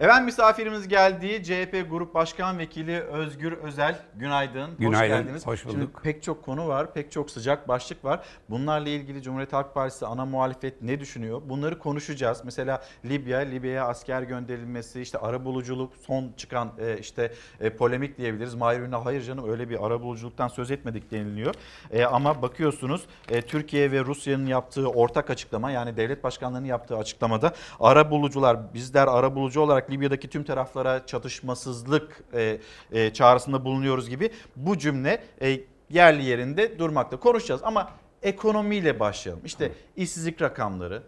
Efendim 0.00 0.24
misafirimiz 0.24 0.88
geldi. 0.88 1.42
CHP 1.44 1.90
Grup 1.90 2.14
Başkan 2.14 2.58
Vekili 2.58 3.00
Özgür 3.00 3.52
Özel. 3.52 3.98
Günaydın. 4.14 4.70
Günaydın, 4.78 5.16
Hoş 5.16 5.18
geldiniz. 5.18 5.46
hoş 5.46 5.64
bulduk. 5.64 5.78
Şimdi 5.78 5.92
pek 6.02 6.22
çok 6.22 6.44
konu 6.44 6.68
var. 6.68 6.94
Pek 6.94 7.12
çok 7.12 7.30
sıcak 7.30 7.68
başlık 7.68 8.04
var. 8.04 8.24
Bunlarla 8.50 8.88
ilgili 8.88 9.22
Cumhuriyet 9.22 9.52
Halk 9.52 9.74
Partisi 9.74 10.06
ana 10.06 10.24
muhalefet 10.24 10.82
ne 10.82 11.00
düşünüyor? 11.00 11.42
Bunları 11.44 11.78
konuşacağız. 11.78 12.40
Mesela 12.44 12.82
Libya, 13.04 13.38
Libya'ya 13.38 13.86
asker 13.86 14.22
gönderilmesi, 14.22 15.00
işte 15.00 15.18
arabuluculuk 15.18 15.92
son 16.06 16.32
çıkan 16.36 16.72
e, 16.78 16.98
işte 16.98 17.32
e, 17.60 17.70
polemik 17.70 18.18
diyebiliriz. 18.18 18.54
Mahir 18.54 18.80
Ünal 18.80 19.02
hayır 19.02 19.22
canım 19.22 19.50
öyle 19.50 19.70
bir 19.70 19.86
arabuluculuktan 19.86 20.48
söz 20.48 20.70
etmedik 20.70 21.10
deniliyor. 21.10 21.54
E, 21.90 22.04
ama 22.04 22.42
bakıyorsunuz 22.42 23.02
e, 23.28 23.42
Türkiye 23.42 23.92
ve 23.92 24.04
Rusya'nın 24.04 24.46
yaptığı 24.46 24.88
ortak 24.88 25.30
açıklama 25.30 25.70
yani 25.70 25.96
devlet 25.96 26.24
başkanlarının 26.24 26.68
yaptığı 26.68 26.96
açıklamada 26.96 27.52
arabulucular 27.80 28.74
bizler 28.74 29.06
arabulucu 29.06 29.60
olarak 29.60 29.89
Libya'daki 29.90 30.28
tüm 30.28 30.44
taraflara 30.44 31.06
çatışmasızlık 31.06 32.22
e, 32.34 32.58
e, 32.92 33.12
çağrısında 33.12 33.64
bulunuyoruz 33.64 34.08
gibi 34.08 34.30
bu 34.56 34.78
cümle 34.78 35.24
e, 35.42 35.60
yerli 35.90 36.24
yerinde 36.24 36.78
durmakta. 36.78 37.16
Konuşacağız 37.16 37.60
ama 37.64 37.90
ekonomiyle 38.22 39.00
başlayalım. 39.00 39.42
İşte 39.44 39.72
işsizlik 39.96 40.42
rakamları, 40.42 41.02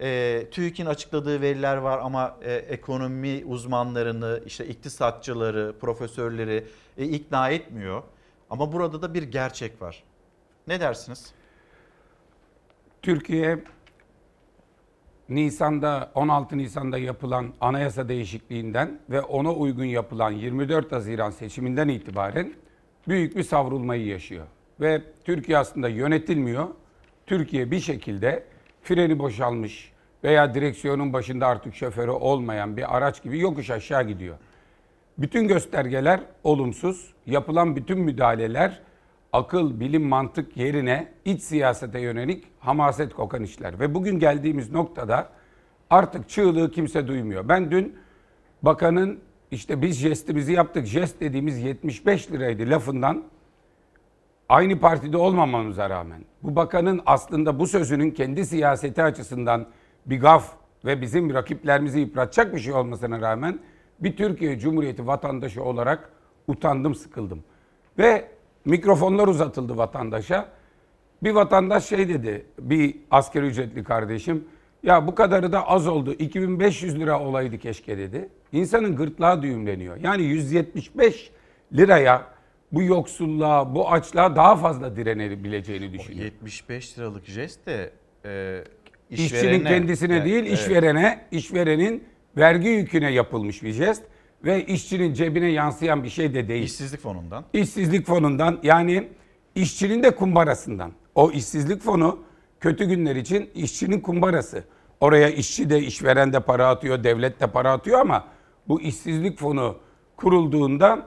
e, 0.00 0.42
TÜİK'in 0.50 0.86
açıkladığı 0.86 1.40
veriler 1.40 1.76
var 1.76 1.98
ama 1.98 2.36
e, 2.42 2.54
ekonomi 2.54 3.44
uzmanlarını, 3.46 4.42
işte 4.46 4.66
iktisatçıları, 4.66 5.74
profesörleri 5.80 6.66
e, 6.98 7.04
ikna 7.04 7.50
etmiyor. 7.50 8.02
Ama 8.50 8.72
burada 8.72 9.02
da 9.02 9.14
bir 9.14 9.22
gerçek 9.22 9.82
var. 9.82 10.02
Ne 10.66 10.80
dersiniz? 10.80 11.32
Türkiye 13.02 13.64
Nisan'da 15.34 16.10
16 16.14 16.58
Nisan'da 16.58 16.98
yapılan 16.98 17.46
anayasa 17.60 18.08
değişikliğinden 18.08 19.00
ve 19.10 19.20
ona 19.20 19.52
uygun 19.52 19.84
yapılan 19.84 20.30
24 20.30 20.92
Haziran 20.92 21.30
seçiminden 21.30 21.88
itibaren 21.88 22.52
büyük 23.08 23.36
bir 23.36 23.42
savrulmayı 23.42 24.06
yaşıyor. 24.06 24.46
Ve 24.80 25.02
Türkiye 25.24 25.58
aslında 25.58 25.88
yönetilmiyor. 25.88 26.68
Türkiye 27.26 27.70
bir 27.70 27.80
şekilde 27.80 28.44
freni 28.82 29.18
boşalmış 29.18 29.92
veya 30.24 30.54
direksiyonun 30.54 31.12
başında 31.12 31.46
artık 31.46 31.74
şoförü 31.74 32.10
olmayan 32.10 32.76
bir 32.76 32.96
araç 32.96 33.22
gibi 33.22 33.38
yokuş 33.38 33.70
aşağı 33.70 34.02
gidiyor. 34.02 34.36
Bütün 35.18 35.48
göstergeler 35.48 36.20
olumsuz. 36.44 37.12
Yapılan 37.26 37.76
bütün 37.76 37.98
müdahaleler 37.98 38.80
akıl, 39.32 39.80
bilim, 39.80 40.02
mantık 40.02 40.56
yerine 40.56 41.12
iç 41.24 41.42
siyasete 41.42 42.00
yönelik 42.00 42.44
hamaset 42.60 43.14
kokan 43.14 43.42
işler. 43.42 43.80
Ve 43.80 43.94
bugün 43.94 44.18
geldiğimiz 44.18 44.72
noktada 44.72 45.28
artık 45.90 46.28
çığlığı 46.28 46.70
kimse 46.70 47.08
duymuyor. 47.08 47.48
Ben 47.48 47.70
dün 47.70 47.96
bakanın 48.62 49.20
işte 49.50 49.82
biz 49.82 49.96
jestimizi 49.96 50.52
yaptık. 50.52 50.86
Jest 50.86 51.20
dediğimiz 51.20 51.58
75 51.58 52.32
liraydı 52.32 52.70
lafından 52.70 53.22
aynı 54.48 54.80
partide 54.80 55.16
olmamamıza 55.16 55.90
rağmen 55.90 56.24
bu 56.42 56.56
bakanın 56.56 57.00
aslında 57.06 57.58
bu 57.58 57.66
sözünün 57.66 58.10
kendi 58.10 58.46
siyaseti 58.46 59.02
açısından 59.02 59.66
bir 60.06 60.20
gaf 60.20 60.54
ve 60.84 61.00
bizim 61.00 61.34
rakiplerimizi 61.34 62.00
yıpratacak 62.00 62.54
bir 62.54 62.60
şey 62.60 62.72
olmasına 62.72 63.20
rağmen 63.20 63.60
bir 64.00 64.16
Türkiye 64.16 64.58
Cumhuriyeti 64.58 65.06
vatandaşı 65.06 65.64
olarak 65.64 66.12
utandım, 66.46 66.94
sıkıldım. 66.94 67.44
Ve 67.98 68.28
mikrofonlar 68.64 69.28
uzatıldı 69.28 69.76
vatandaşa. 69.76 70.48
Bir 71.22 71.30
vatandaş 71.30 71.84
şey 71.84 72.08
dedi, 72.08 72.46
bir 72.58 72.96
asker 73.10 73.42
ücretli 73.42 73.84
kardeşim, 73.84 74.44
ya 74.82 75.06
bu 75.06 75.14
kadarı 75.14 75.52
da 75.52 75.68
az 75.68 75.86
oldu, 75.86 76.12
2500 76.12 77.00
lira 77.00 77.20
olaydı 77.20 77.58
keşke 77.58 77.98
dedi. 77.98 78.28
İnsanın 78.52 78.96
gırtlağı 78.96 79.42
düğümleniyor. 79.42 79.96
Yani 79.96 80.22
175 80.22 81.30
liraya 81.72 82.26
bu 82.72 82.82
yoksulluğa, 82.82 83.74
bu 83.74 83.90
açlığa 83.90 84.36
daha 84.36 84.56
fazla 84.56 84.96
direnebileceğini 84.96 85.92
düşünüyor. 85.92 86.24
75 86.24 86.98
liralık 86.98 87.24
jest 87.24 87.66
de 87.66 87.90
e, 88.24 88.64
İşçinin 89.10 89.64
kendisine 89.64 90.14
Yani, 90.14 90.24
değil, 90.24 90.44
evet. 90.46 90.58
işverene, 90.58 91.20
işverenin 91.30 92.04
vergi 92.36 92.68
yüküne 92.68 93.12
yapılmış 93.12 93.62
bir 93.62 93.72
jest 93.72 94.02
ve 94.44 94.66
işçinin 94.66 95.14
cebine 95.14 95.46
yansıyan 95.46 96.04
bir 96.04 96.08
şey 96.08 96.34
de 96.34 96.48
değil. 96.48 96.62
İşsizlik 96.62 97.00
fonundan. 97.00 97.44
İşsizlik 97.52 98.06
fonundan 98.06 98.58
yani 98.62 99.08
işçinin 99.54 100.02
de 100.02 100.10
kumbarasından. 100.10 100.92
O 101.14 101.30
işsizlik 101.30 101.82
fonu 101.82 102.18
kötü 102.60 102.84
günler 102.84 103.16
için 103.16 103.50
işçinin 103.54 104.00
kumbarası. 104.00 104.64
Oraya 105.00 105.28
işçi 105.28 105.70
de 105.70 105.80
işveren 105.80 106.32
de 106.32 106.40
para 106.40 106.68
atıyor, 106.68 107.04
devlet 107.04 107.40
de 107.40 107.46
para 107.46 107.72
atıyor 107.72 108.00
ama 108.00 108.24
bu 108.68 108.80
işsizlik 108.80 109.38
fonu 109.38 109.76
kurulduğunda 110.16 111.06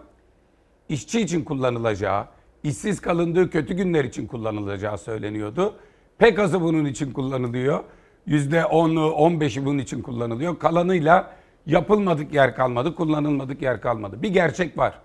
işçi 0.89 1.21
için 1.21 1.43
kullanılacağı, 1.43 2.25
işsiz 2.63 3.01
kalındığı 3.01 3.49
kötü 3.49 3.73
günler 3.73 4.03
için 4.03 4.27
kullanılacağı 4.27 4.97
söyleniyordu. 4.97 5.75
Pek 6.17 6.39
azı 6.39 6.61
bunun 6.61 6.85
için 6.85 7.13
kullanılıyor. 7.13 7.83
%10'u, 8.27 9.09
15'i 9.09 9.65
bunun 9.65 9.77
için 9.77 10.01
kullanılıyor. 10.01 10.59
Kalanıyla 10.59 11.35
yapılmadık 11.65 12.33
yer 12.33 12.55
kalmadı, 12.55 12.95
kullanılmadık 12.95 13.61
yer 13.61 13.81
kalmadı. 13.81 14.21
Bir 14.21 14.29
gerçek 14.29 14.77
var. 14.77 14.99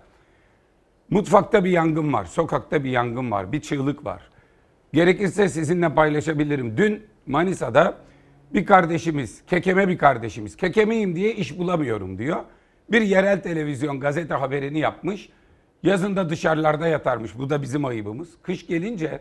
Mutfakta 1.09 1.63
bir 1.63 1.69
yangın 1.69 2.13
var, 2.13 2.25
sokakta 2.25 2.83
bir 2.83 2.89
yangın 2.89 3.31
var, 3.31 3.51
bir 3.51 3.61
çığlık 3.61 4.05
var. 4.05 4.21
Gerekirse 4.93 5.49
sizinle 5.49 5.95
paylaşabilirim. 5.95 6.77
Dün 6.77 7.03
Manisa'da 7.27 7.97
bir 8.53 8.65
kardeşimiz, 8.65 9.45
kekeme 9.47 9.87
bir 9.87 9.97
kardeşimiz, 9.97 10.57
kekemeyim 10.57 11.15
diye 11.15 11.35
iş 11.35 11.59
bulamıyorum 11.59 12.17
diyor. 12.17 12.43
Bir 12.91 13.01
yerel 13.01 13.41
televizyon 13.41 13.99
gazete 13.99 14.33
haberini 14.33 14.79
yapmış. 14.79 15.29
Yazında 15.83 16.29
dışarılarda 16.29 16.87
yatarmış. 16.87 17.37
Bu 17.37 17.49
da 17.49 17.61
bizim 17.61 17.85
ayıbımız. 17.85 18.29
Kış 18.41 18.67
gelince 18.67 19.19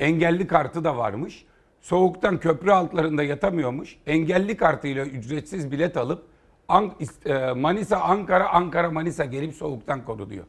engelli 0.00 0.46
kartı 0.46 0.84
da 0.84 0.96
varmış. 0.96 1.44
Soğuktan 1.80 2.40
köprü 2.40 2.70
altlarında 2.70 3.22
yatamıyormuş. 3.22 3.96
Engelli 4.06 4.56
kartıyla 4.56 5.04
ücretsiz 5.04 5.72
bilet 5.72 5.96
alıp 5.96 6.29
An- 6.70 6.92
e, 7.26 7.52
Manisa, 7.52 8.00
Ankara, 8.00 8.48
Ankara, 8.48 8.90
Manisa 8.90 9.24
gelip 9.24 9.54
soğuktan 9.54 10.04
korunuyor. 10.04 10.44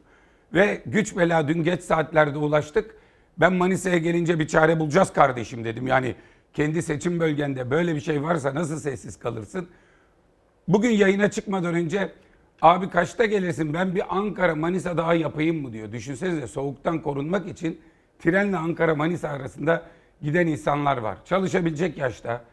Ve 0.54 0.82
güç 0.86 1.16
bela 1.16 1.48
dün 1.48 1.62
geç 1.62 1.80
saatlerde 1.82 2.38
ulaştık. 2.38 2.94
Ben 3.38 3.52
Manisa'ya 3.52 3.98
gelince 3.98 4.38
bir 4.38 4.46
çare 4.46 4.80
bulacağız 4.80 5.12
kardeşim 5.12 5.64
dedim. 5.64 5.86
Yani 5.86 6.14
kendi 6.54 6.82
seçim 6.82 7.20
bölgende 7.20 7.70
böyle 7.70 7.94
bir 7.94 8.00
şey 8.00 8.22
varsa 8.22 8.54
nasıl 8.54 8.78
sessiz 8.78 9.18
kalırsın? 9.18 9.68
Bugün 10.68 10.90
yayına 10.90 11.30
çıkmadan 11.30 11.74
önce 11.74 12.12
abi 12.62 12.90
kaçta 12.90 13.24
gelirsin 13.24 13.74
ben 13.74 13.94
bir 13.94 14.16
Ankara 14.16 14.54
Manisa 14.54 14.96
daha 14.96 15.14
yapayım 15.14 15.62
mı 15.62 15.72
diyor. 15.72 15.92
Düşünsenize 15.92 16.46
soğuktan 16.46 17.02
korunmak 17.02 17.48
için 17.48 17.80
trenle 18.18 18.56
Ankara 18.56 18.94
Manisa 18.94 19.28
arasında 19.28 19.82
giden 20.22 20.46
insanlar 20.46 20.96
var. 20.96 21.18
Çalışabilecek 21.24 21.98
yaşta 21.98 22.44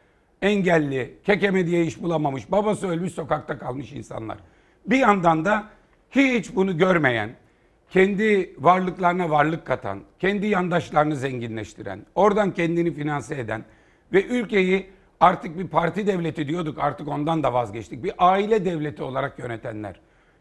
engelli, 0.41 1.17
kekeme 1.23 1.67
diye 1.67 1.85
iş 1.85 2.01
bulamamış, 2.01 2.51
babası 2.51 2.87
ölmüş 2.87 3.13
sokakta 3.13 3.59
kalmış 3.59 3.91
insanlar. 3.91 4.37
Bir 4.85 4.97
yandan 4.97 5.45
da 5.45 5.69
hiç 6.11 6.55
bunu 6.55 6.77
görmeyen, 6.77 7.29
kendi 7.89 8.55
varlıklarına 8.57 9.29
varlık 9.29 9.65
katan, 9.65 9.99
kendi 10.19 10.47
yandaşlarını 10.47 11.15
zenginleştiren, 11.15 12.05
oradan 12.15 12.53
kendini 12.53 12.93
finanse 12.93 13.35
eden 13.35 13.63
ve 14.13 14.25
ülkeyi 14.25 14.89
artık 15.19 15.57
bir 15.59 15.67
parti 15.67 16.07
devleti 16.07 16.47
diyorduk 16.47 16.77
artık 16.79 17.07
ondan 17.07 17.43
da 17.43 17.53
vazgeçtik. 17.53 18.03
Bir 18.03 18.13
aile 18.17 18.65
devleti 18.65 19.03
olarak 19.03 19.39
yönetenler. 19.39 19.99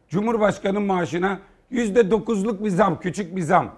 Cumhurbaşkanı 0.08 0.80
maaşına 0.80 1.38
yüzde 1.70 2.10
dokuzluk 2.10 2.64
bir 2.64 2.70
zam, 2.70 3.00
küçük 3.00 3.36
bir 3.36 3.42
zam. 3.42 3.74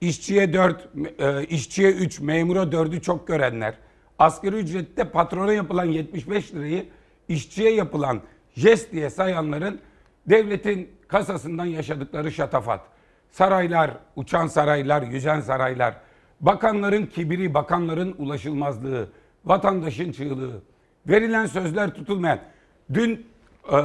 işçiye 0.00 0.52
4, 0.52 0.88
e, 1.18 1.44
işçiye 1.44 1.90
3, 1.90 2.20
memura 2.20 2.62
4'ü 2.72 3.00
çok 3.00 3.26
görenler, 3.26 3.74
asgari 4.18 4.56
ücrette 4.56 5.04
patrona 5.04 5.52
yapılan 5.52 5.84
75 5.84 6.54
lirayı 6.54 6.86
işçiye 7.28 7.74
yapılan 7.74 8.20
jest 8.54 8.92
diye 8.92 9.10
sayanların 9.10 9.80
devletin 10.26 10.90
kasasından 11.08 11.64
yaşadıkları 11.64 12.32
şatafat. 12.32 12.80
Saraylar, 13.30 13.90
uçan 14.16 14.46
saraylar, 14.46 15.02
yüzen 15.02 15.40
saraylar, 15.40 15.94
bakanların 16.40 17.06
kibiri, 17.06 17.54
bakanların 17.54 18.14
ulaşılmazlığı, 18.18 19.08
vatandaşın 19.44 20.12
çığlığı, 20.12 20.62
verilen 21.08 21.46
sözler 21.46 21.94
tutulmayan. 21.94 22.38
Dün 22.94 23.26
e, 23.72 23.78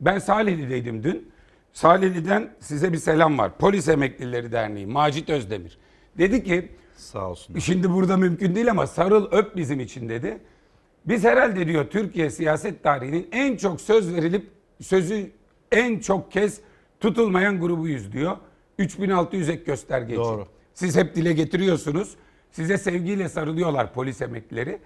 ben 0.00 0.18
Salihli'deydim 0.18 1.02
dün. 1.02 1.32
Salihli'den 1.72 2.50
size 2.60 2.92
bir 2.92 2.98
selam 2.98 3.38
var. 3.38 3.58
Polis 3.58 3.88
Emeklileri 3.88 4.52
Derneği, 4.52 4.86
Macit 4.86 5.30
Özdemir. 5.30 5.78
Dedi 6.18 6.44
ki, 6.44 6.68
Sağ 6.96 7.30
olsun. 7.30 7.58
şimdi 7.58 7.90
burada 7.90 8.16
mümkün 8.16 8.54
değil 8.54 8.70
ama 8.70 8.86
sarıl 8.86 9.32
öp 9.32 9.56
bizim 9.56 9.80
için 9.80 10.08
dedi. 10.08 10.38
Biz 11.04 11.24
herhalde 11.24 11.66
diyor 11.66 11.86
Türkiye 11.90 12.30
siyaset 12.30 12.82
tarihinin 12.82 13.28
en 13.32 13.56
çok 13.56 13.80
söz 13.80 14.14
verilip 14.14 14.50
sözü 14.82 15.30
en 15.72 15.98
çok 15.98 16.32
kez 16.32 16.60
tutulmayan 17.00 17.60
grubuyuz 17.60 18.12
diyor. 18.12 18.36
3600 18.78 19.48
ek 19.48 19.62
gösterge 19.64 20.12
için. 20.12 20.24
Doğru. 20.24 20.46
Siz 20.74 20.96
hep 20.96 21.14
dile 21.14 21.32
getiriyorsunuz. 21.32 22.16
Size 22.50 22.78
sevgiyle 22.78 23.28
sarılıyorlar 23.28 23.92
polis 23.92 24.22
emeklileri. 24.22 24.78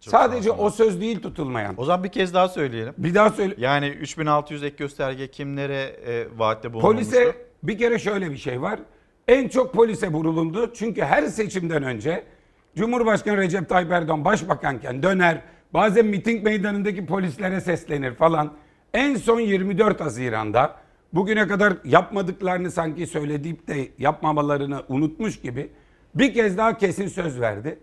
Sadece 0.00 0.50
o 0.50 0.70
söz 0.70 1.00
değil 1.00 1.22
tutulmayan. 1.22 1.74
O 1.76 1.84
zaman 1.84 2.04
bir 2.04 2.08
kez 2.08 2.34
daha 2.34 2.48
söyleyelim. 2.48 2.94
Bir 2.98 3.14
daha 3.14 3.30
söyle. 3.30 3.54
Yani 3.58 3.88
3600 3.88 4.62
ek 4.62 4.76
gösterge 4.78 5.30
kimlere 5.30 5.96
e, 6.06 6.26
vaatte 6.38 6.72
bulunmuştu? 6.72 7.10
Polise 7.10 7.36
bir 7.62 7.78
kere 7.78 7.98
şöyle 7.98 8.30
bir 8.30 8.36
şey 8.36 8.62
var. 8.62 8.80
En 9.28 9.48
çok 9.48 9.74
polise 9.74 10.08
vurulundu. 10.08 10.72
Çünkü 10.74 11.02
her 11.02 11.26
seçimden 11.26 11.82
önce 11.82 12.24
Cumhurbaşkanı 12.76 13.36
Recep 13.36 13.68
Tayyip 13.68 13.92
Erdoğan 13.92 14.24
başbakanken 14.24 15.02
döner. 15.02 15.40
Bazen 15.74 16.06
miting 16.06 16.44
meydanındaki 16.44 17.06
polislere 17.06 17.60
seslenir 17.60 18.14
falan. 18.14 18.52
En 18.94 19.14
son 19.14 19.40
24 19.40 20.00
Haziran'da 20.00 20.76
bugüne 21.12 21.48
kadar 21.48 21.72
yapmadıklarını 21.84 22.70
sanki 22.70 23.06
söyleyip 23.06 23.68
de 23.68 23.88
yapmamalarını 23.98 24.82
unutmuş 24.88 25.40
gibi 25.40 25.70
bir 26.14 26.34
kez 26.34 26.58
daha 26.58 26.78
kesin 26.78 27.08
söz 27.08 27.40
verdi. 27.40 27.78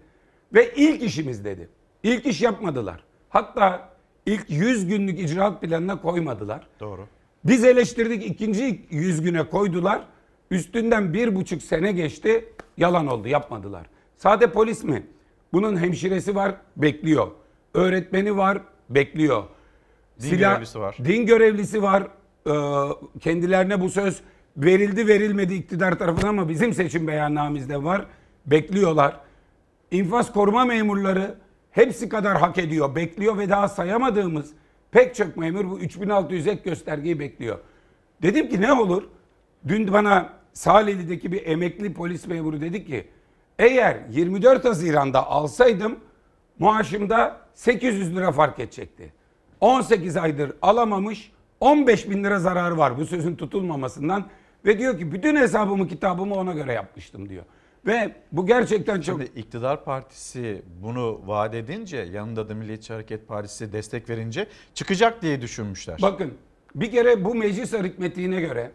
Ve 0.54 0.74
ilk 0.76 1.04
işimiz 1.04 1.46
dedi. 1.46 1.70
İlk 2.04 2.26
iş 2.26 2.42
yapmadılar. 2.42 3.04
Hatta 3.30 3.90
ilk 4.26 4.50
100 4.50 4.88
günlük 4.88 5.20
icraat 5.20 5.62
planına 5.62 6.02
koymadılar. 6.02 6.68
Doğru. 6.80 7.08
Biz 7.44 7.64
eleştirdik 7.64 8.26
ikinci 8.26 8.86
yüz 8.90 9.22
güne 9.22 9.50
koydular. 9.50 10.02
Üstünden 10.52 11.14
bir 11.14 11.36
buçuk 11.36 11.62
sene 11.62 11.92
geçti. 11.92 12.46
Yalan 12.78 13.08
oldu 13.08 13.28
yapmadılar. 13.28 13.86
Sade 14.18 14.52
polis 14.52 14.84
mi? 14.84 15.04
Bunun 15.54 15.78
hemşiresi 15.78 16.36
var 16.36 16.56
bekliyor. 16.78 17.28
Öğretmeni 17.74 18.38
var 18.38 18.62
bekliyor. 18.90 19.44
Din 20.22 20.38
görevlisi 20.38 20.80
var. 20.80 20.98
Din 21.06 21.26
görevlisi 21.26 21.84
var. 21.84 22.04
Ee, 22.48 23.20
kendilerine 23.20 23.82
bu 23.82 23.90
söz 23.90 24.22
verildi 24.58 25.08
verilmedi 25.08 25.54
iktidar 25.54 26.00
tarafından 26.00 26.28
ama 26.28 26.50
bizim 26.50 26.74
seçim 26.74 27.08
beyannamemizde 27.08 27.84
var. 27.84 28.06
Bekliyorlar. 28.46 29.20
İnfaz 29.92 30.34
koruma 30.34 30.66
memurları 30.66 31.36
hepsi 31.72 32.10
kadar 32.10 32.38
hak 32.38 32.58
ediyor, 32.58 32.96
bekliyor 32.96 33.38
ve 33.38 33.50
daha 33.50 33.68
sayamadığımız 33.68 34.52
pek 34.92 35.16
çok 35.16 35.38
memur 35.38 35.70
bu 35.70 35.80
3600 35.80 36.48
ek 36.48 36.62
göstergeyi 36.66 37.20
bekliyor. 37.20 37.60
Dedim 38.22 38.50
ki 38.50 38.62
ne 38.62 38.74
olur? 38.74 39.04
Dün 39.68 39.94
bana 39.94 40.34
Salihli'deki 40.54 41.32
bir 41.32 41.46
emekli 41.46 41.94
polis 41.94 42.28
memuru 42.28 42.62
dedi 42.62 42.86
ki 42.86 43.08
eğer 43.60 43.98
24 44.10 44.66
Haziran'da 44.66 45.28
alsaydım 45.28 46.00
maaşımda 46.60 47.38
800 47.54 48.16
lira 48.16 48.32
fark 48.32 48.60
edecekti. 48.60 49.14
18 49.62 50.18
aydır 50.18 50.52
alamamış 50.62 51.32
15 51.60 52.10
bin 52.10 52.24
lira 52.24 52.40
zararı 52.40 52.78
var 52.78 52.98
bu 52.98 53.06
sözün 53.06 53.36
tutulmamasından 53.36 54.26
ve 54.66 54.80
diyor 54.80 55.00
ki 55.00 55.12
bütün 55.12 55.36
hesabımı 55.36 55.88
kitabımı 55.88 56.36
ona 56.36 56.54
göre 56.54 56.74
yapmıştım 56.74 57.30
diyor. 57.30 57.44
Ve 57.86 58.16
bu 58.32 58.46
gerçekten 58.46 59.02
çok... 59.02 59.22
Şimdi 59.22 59.40
iktidar 59.40 59.84
partisi 59.84 60.62
bunu 60.84 61.22
vaat 61.26 61.56
edince 61.56 61.98
yanında 61.98 62.50
da 62.50 62.56
Milliyetçi 62.56 62.94
Hareket 62.94 63.28
Partisi 63.28 63.74
destek 63.74 64.10
verince 64.10 64.48
çıkacak 64.74 65.22
diye 65.22 65.42
düşünmüşler. 65.42 66.00
Bakın 66.02 66.34
bir 66.76 66.92
kere 66.92 67.26
bu 67.26 67.36
meclis 67.36 67.74
aritmetiğine 67.74 68.42
göre 68.42 68.72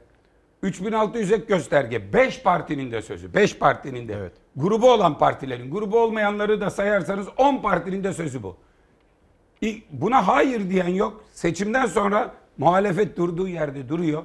3600 0.62 1.32
ek 1.32 1.44
gösterge 1.48 2.12
5 2.12 2.42
partinin 2.42 2.92
de 2.92 3.02
sözü. 3.02 3.34
5 3.34 3.58
partinin 3.58 4.08
de. 4.08 4.32
Grubu 4.56 4.92
olan 4.92 5.18
partilerin, 5.18 5.70
grubu 5.70 5.98
olmayanları 5.98 6.61
da 6.61 6.70
sayarsanız 6.70 7.26
10 7.36 7.62
partinin 7.62 8.04
de 8.04 8.12
sözü 8.12 8.42
bu. 8.42 8.56
Buna 9.90 10.28
hayır 10.28 10.70
diyen 10.70 10.88
yok. 10.88 11.24
Seçimden 11.32 11.86
sonra 11.86 12.34
muhalefet 12.58 13.16
durduğu 13.16 13.48
yerde 13.48 13.88
duruyor. 13.88 14.22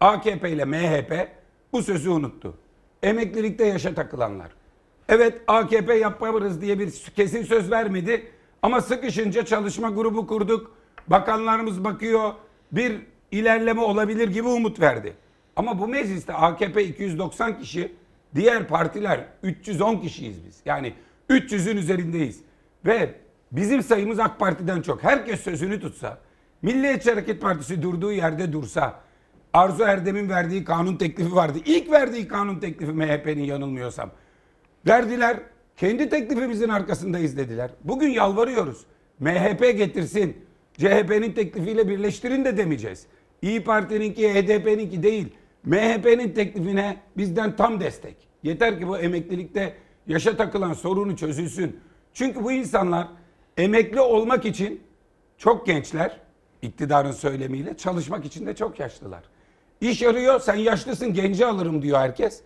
AKP 0.00 0.50
ile 0.50 0.64
MHP 0.64 1.28
bu 1.72 1.82
sözü 1.82 2.10
unuttu. 2.10 2.54
Emeklilikte 3.02 3.66
yaşa 3.66 3.94
takılanlar. 3.94 4.50
Evet 5.08 5.40
AKP 5.46 5.94
yaparız 5.94 6.60
diye 6.60 6.78
bir 6.78 6.90
kesin 7.16 7.42
söz 7.42 7.70
vermedi. 7.70 8.26
Ama 8.62 8.80
sıkışınca 8.80 9.44
çalışma 9.44 9.90
grubu 9.90 10.26
kurduk. 10.26 10.72
Bakanlarımız 11.06 11.84
bakıyor. 11.84 12.32
Bir 12.72 13.00
ilerleme 13.32 13.80
olabilir 13.80 14.28
gibi 14.28 14.48
umut 14.48 14.80
verdi. 14.80 15.16
Ama 15.58 15.78
bu 15.78 15.88
mecliste 15.88 16.32
AKP 16.32 16.84
290 16.84 17.58
kişi, 17.58 17.92
diğer 18.34 18.68
partiler 18.68 19.24
310 19.42 19.96
kişiyiz 19.96 20.46
biz. 20.46 20.60
Yani 20.64 20.94
300'ün 21.30 21.76
üzerindeyiz. 21.76 22.40
Ve 22.86 23.14
bizim 23.52 23.82
sayımız 23.82 24.18
AK 24.18 24.38
Parti'den 24.38 24.82
çok. 24.82 25.04
Herkes 25.04 25.40
sözünü 25.40 25.80
tutsa, 25.80 26.18
Milliyetçi 26.62 27.10
Hareket 27.10 27.40
Partisi 27.40 27.82
durduğu 27.82 28.12
yerde 28.12 28.52
dursa, 28.52 29.00
Arzu 29.52 29.82
Erdem'in 29.82 30.28
verdiği 30.28 30.64
kanun 30.64 30.96
teklifi 30.96 31.34
vardı. 31.34 31.58
İlk 31.66 31.90
verdiği 31.90 32.28
kanun 32.28 32.58
teklifi 32.58 32.92
MHP'nin 32.92 33.44
yanılmıyorsam. 33.44 34.10
Verdiler. 34.86 35.36
Kendi 35.76 36.08
teklifimizin 36.08 36.68
arkasındayız 36.68 37.36
dediler. 37.36 37.70
Bugün 37.84 38.08
yalvarıyoruz. 38.08 38.86
MHP 39.20 39.60
getirsin. 39.60 40.36
CHP'nin 40.72 41.32
teklifiyle 41.32 41.88
birleştirin 41.88 42.44
de 42.44 42.56
demeyeceğiz. 42.56 43.06
İyi 43.42 43.64
Parti'ninki, 43.64 44.34
HDP'ninki 44.34 45.02
değil. 45.02 45.28
MHP'nin 45.64 46.30
teklifine 46.30 46.96
bizden 47.16 47.56
tam 47.56 47.80
destek. 47.80 48.16
Yeter 48.42 48.78
ki 48.78 48.88
bu 48.88 48.98
emeklilikte 48.98 49.74
yaşa 50.06 50.36
takılan 50.36 50.72
sorunu 50.72 51.16
çözülsün. 51.16 51.80
Çünkü 52.14 52.44
bu 52.44 52.52
insanlar 52.52 53.08
emekli 53.56 54.00
olmak 54.00 54.44
için 54.44 54.80
çok 55.38 55.66
gençler, 55.66 56.20
iktidarın 56.62 57.12
söylemiyle 57.12 57.76
çalışmak 57.76 58.24
için 58.24 58.46
de 58.46 58.54
çok 58.54 58.80
yaşlılar. 58.80 59.22
İş 59.80 60.02
arıyor, 60.02 60.40
sen 60.40 60.54
yaşlısın 60.54 61.14
genci 61.14 61.46
alırım 61.46 61.82
diyor 61.82 61.98
herkes. 61.98 62.42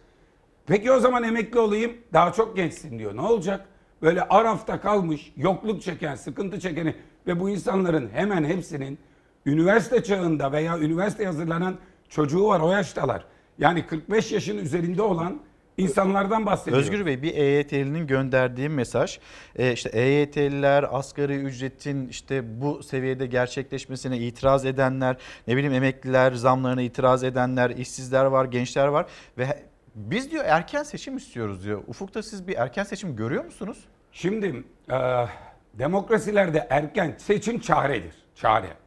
Peki 0.66 0.92
o 0.92 1.00
zaman 1.00 1.22
emekli 1.22 1.58
olayım 1.58 1.92
daha 2.12 2.32
çok 2.32 2.56
gençsin 2.56 2.98
diyor. 2.98 3.16
Ne 3.16 3.20
olacak? 3.20 3.66
Böyle 4.02 4.22
arafta 4.22 4.80
kalmış, 4.80 5.32
yokluk 5.36 5.82
çeken, 5.82 6.14
sıkıntı 6.14 6.60
çekeni 6.60 6.94
ve 7.26 7.40
bu 7.40 7.50
insanların 7.50 8.10
hemen 8.12 8.44
hepsinin 8.44 8.98
üniversite 9.46 10.02
çağında 10.02 10.52
veya 10.52 10.78
üniversite 10.78 11.26
hazırlanan 11.26 11.76
çocuğu 12.12 12.46
var 12.46 12.60
o 12.60 12.70
yaştalar. 12.70 13.24
Yani 13.58 13.86
45 13.86 14.32
yaşın 14.32 14.58
üzerinde 14.58 15.02
olan 15.02 15.40
insanlardan 15.78 16.46
bahsediyoruz. 16.46 16.88
Özgür 16.88 17.06
Bey 17.06 17.22
bir 17.22 17.34
EYT'linin 17.34 18.06
gönderdiği 18.06 18.68
mesaj 18.68 19.18
e, 19.56 19.72
işte 19.72 19.88
EYT'liler 19.88 20.86
asgari 20.90 21.36
ücretin 21.36 22.08
işte 22.08 22.60
bu 22.60 22.82
seviyede 22.82 23.26
gerçekleşmesine 23.26 24.18
itiraz 24.18 24.66
edenler 24.66 25.16
ne 25.46 25.56
bileyim 25.56 25.74
emekliler 25.74 26.32
zamlarına 26.32 26.82
itiraz 26.82 27.24
edenler 27.24 27.70
işsizler 27.70 28.24
var 28.24 28.44
gençler 28.44 28.86
var 28.86 29.06
ve 29.38 29.64
biz 29.94 30.30
diyor 30.30 30.44
erken 30.46 30.82
seçim 30.82 31.16
istiyoruz 31.16 31.64
diyor. 31.64 31.82
Ufukta 31.86 32.22
siz 32.22 32.48
bir 32.48 32.56
erken 32.56 32.84
seçim 32.84 33.16
görüyor 33.16 33.44
musunuz? 33.44 33.78
Şimdi 34.12 34.64
e, 34.90 35.26
demokrasilerde 35.74 36.66
erken 36.70 37.14
seçim 37.18 37.60
çaredir. 37.60 38.14
Çare. 38.34 38.81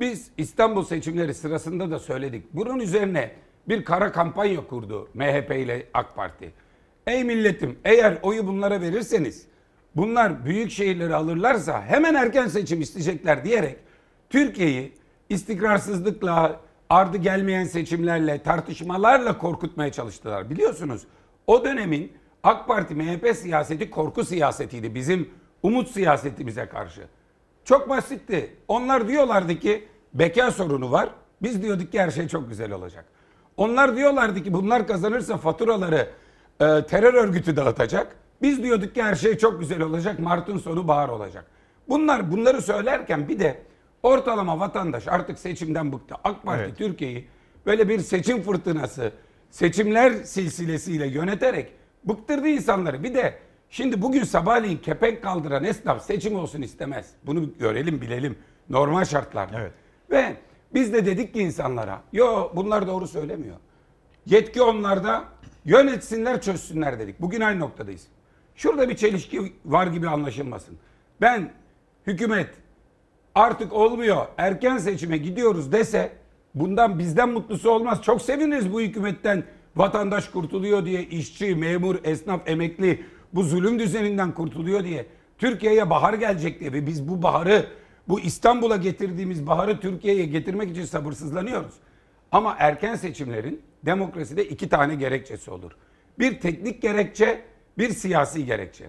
Biz 0.00 0.30
İstanbul 0.38 0.84
seçimleri 0.84 1.34
sırasında 1.34 1.90
da 1.90 1.98
söyledik. 1.98 2.44
Bunun 2.52 2.78
üzerine 2.78 3.30
bir 3.68 3.84
kara 3.84 4.12
kampanya 4.12 4.66
kurdu 4.66 5.08
MHP 5.14 5.50
ile 5.50 5.86
AK 5.94 6.16
Parti. 6.16 6.52
Ey 7.06 7.24
milletim 7.24 7.78
eğer 7.84 8.18
oyu 8.22 8.46
bunlara 8.46 8.80
verirseniz 8.80 9.46
bunlar 9.96 10.44
büyük 10.44 10.70
şehirleri 10.70 11.14
alırlarsa 11.14 11.82
hemen 11.82 12.14
erken 12.14 12.46
seçim 12.46 12.80
isteyecekler 12.80 13.44
diyerek 13.44 13.76
Türkiye'yi 14.30 14.92
istikrarsızlıkla, 15.28 16.60
ardı 16.90 17.16
gelmeyen 17.16 17.64
seçimlerle, 17.64 18.42
tartışmalarla 18.42 19.38
korkutmaya 19.38 19.92
çalıştılar. 19.92 20.50
Biliyorsunuz 20.50 21.02
o 21.46 21.64
dönemin 21.64 22.12
AK 22.42 22.68
Parti 22.68 22.94
MHP 22.94 23.36
siyaseti 23.36 23.90
korku 23.90 24.24
siyasetiydi 24.24 24.94
bizim 24.94 25.30
umut 25.62 25.90
siyasetimize 25.90 26.66
karşı. 26.66 27.02
Çok 27.68 27.88
basitti. 27.88 28.56
Onlar 28.68 29.08
diyorlardı 29.08 29.58
ki 29.58 29.88
beka 30.14 30.50
sorunu 30.50 30.92
var. 30.92 31.08
Biz 31.42 31.62
diyorduk 31.62 31.92
ki 31.92 32.00
her 32.00 32.10
şey 32.10 32.28
çok 32.28 32.48
güzel 32.48 32.72
olacak. 32.72 33.04
Onlar 33.56 33.96
diyorlardı 33.96 34.42
ki 34.42 34.52
bunlar 34.52 34.86
kazanırsa 34.86 35.36
faturaları 35.36 36.08
e, 36.60 36.86
terör 36.86 37.14
örgütü 37.14 37.56
dağıtacak. 37.56 38.16
Biz 38.42 38.62
diyorduk 38.62 38.94
ki 38.94 39.02
her 39.02 39.14
şey 39.14 39.38
çok 39.38 39.60
güzel 39.60 39.82
olacak. 39.82 40.18
Mart'ın 40.18 40.58
sonu 40.58 40.88
bahar 40.88 41.08
olacak. 41.08 41.44
Bunlar 41.88 42.32
bunları 42.32 42.62
söylerken 42.62 43.28
bir 43.28 43.38
de 43.38 43.62
ortalama 44.02 44.60
vatandaş 44.60 45.08
artık 45.08 45.38
seçimden 45.38 45.92
bıktı. 45.92 46.14
AK 46.24 46.42
Parti 46.42 46.62
Evet. 46.64 46.78
Türkiye'yi 46.78 47.28
böyle 47.66 47.88
bir 47.88 47.98
seçim 47.98 48.42
fırtınası, 48.42 49.12
seçimler 49.50 50.12
silsilesiyle 50.12 51.06
yöneterek 51.06 51.72
bıktırdı 52.04 52.48
insanları. 52.48 53.02
Bir 53.02 53.14
de 53.14 53.38
şimdi 53.70 54.02
bugün 54.02 54.24
sabahleyin 54.24 54.78
kepenk 54.78 55.22
kaldıran 55.22 55.64
esnaf 55.64 56.06
seçim 56.06 56.36
olsun 56.36 56.62
istemez. 56.62 57.10
Bunu 57.26 57.58
görelim 57.58 58.00
bilelim 58.00 58.38
normal 58.70 59.04
şartlarda. 59.04 59.60
Evet. 59.60 59.72
Ve 60.10 60.36
biz 60.74 60.92
de 60.92 61.06
dedik 61.06 61.34
ki 61.34 61.40
insanlara 61.40 62.02
yo 62.12 62.50
bunlar 62.56 62.86
doğru 62.86 63.08
söylemiyor. 63.08 63.56
Yetki 64.26 64.62
onlarda 64.62 65.24
yönetsinler 65.64 66.40
çözsünler 66.40 66.98
dedik. 66.98 67.20
Bugün 67.20 67.40
aynı 67.40 67.60
noktadayız. 67.60 68.06
Şurada 68.54 68.88
bir 68.88 68.96
çelişki 68.96 69.52
var 69.64 69.86
gibi 69.86 70.08
anlaşılmasın. 70.08 70.78
Ben 71.20 71.52
hükümet 72.06 72.50
artık 73.34 73.72
olmuyor 73.72 74.26
erken 74.38 74.78
seçime 74.78 75.16
gidiyoruz 75.16 75.72
dese 75.72 76.12
bundan 76.54 76.98
bizden 76.98 77.28
mutlusu 77.28 77.70
olmaz. 77.70 78.02
Çok 78.02 78.22
seviniriz 78.22 78.72
bu 78.72 78.80
hükümetten 78.80 79.44
vatandaş 79.76 80.28
kurtuluyor 80.28 80.84
diye 80.84 81.02
işçi, 81.02 81.54
memur, 81.54 81.96
esnaf, 82.04 82.40
emekli 82.46 83.04
bu 83.32 83.42
zulüm 83.42 83.78
düzeninden 83.78 84.34
kurtuluyor 84.34 84.84
diye. 84.84 85.06
Türkiye'ye 85.38 85.90
bahar 85.90 86.14
gelecek 86.14 86.60
diye 86.60 86.72
ve 86.72 86.86
biz 86.86 87.08
bu 87.08 87.22
baharı 87.22 87.66
bu 88.08 88.20
İstanbul'a 88.20 88.76
getirdiğimiz 88.76 89.46
baharı 89.46 89.80
Türkiye'ye 89.80 90.24
getirmek 90.24 90.70
için 90.70 90.84
sabırsızlanıyoruz. 90.84 91.74
Ama 92.32 92.56
erken 92.58 92.94
seçimlerin 92.94 93.62
demokraside 93.84 94.44
iki 94.48 94.68
tane 94.68 94.94
gerekçesi 94.94 95.50
olur. 95.50 95.72
Bir 96.18 96.40
teknik 96.40 96.82
gerekçe, 96.82 97.42
bir 97.78 97.90
siyasi 97.90 98.44
gerekçe. 98.44 98.84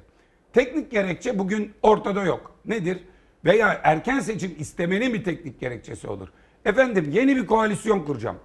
Teknik 0.53 0.91
gerekçe 0.91 1.39
bugün 1.39 1.73
ortada 1.81 2.23
yok. 2.23 2.55
Nedir? 2.65 2.97
Veya 3.45 3.81
erken 3.83 4.19
seçim 4.19 4.55
istemenin 4.59 5.13
bir 5.13 5.23
teknik 5.23 5.59
gerekçesi 5.59 6.07
olur. 6.07 6.27
Efendim 6.65 7.09
yeni 7.11 7.35
bir 7.35 7.47
koalisyon 7.47 7.99
kuracağım. 7.99 8.37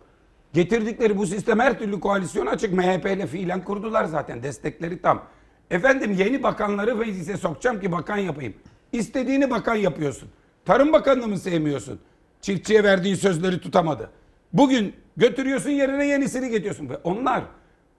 Getirdikleri 0.53 1.19
bu 1.19 1.27
sistem 1.27 1.59
her 1.61 1.79
türlü 1.79 2.01
koalisyon 2.01 2.47
açık. 2.47 2.73
MHP 2.73 3.07
ile 3.07 3.27
fiilen 3.27 3.65
kurdular 3.65 4.05
zaten. 4.05 4.43
Destekleri 4.43 5.03
tam. 5.03 5.23
Efendim 5.71 6.13
yeni 6.19 6.43
bakanları 6.43 6.97
meclise 6.97 7.37
sokacağım 7.37 7.81
ki 7.81 7.93
bakan 7.93 8.17
yapayım. 8.17 8.55
İstediğini 8.93 9.51
bakan 9.51 9.75
yapıyorsun. 9.75 10.29
Tarım 10.65 10.93
Bakanını 10.93 11.29
mı 11.29 11.39
sevmiyorsun? 11.39 12.01
Çiftçiye 12.41 12.85
verdiği 12.85 13.17
sözleri 13.17 13.61
tutamadı. 13.61 14.11
Bugün 14.53 14.95
götürüyorsun 15.17 15.71
yerine 15.71 16.07
yenisini 16.07 16.51
getiriyorsun. 16.51 16.89
Ve 16.89 16.97
onlar 16.97 17.45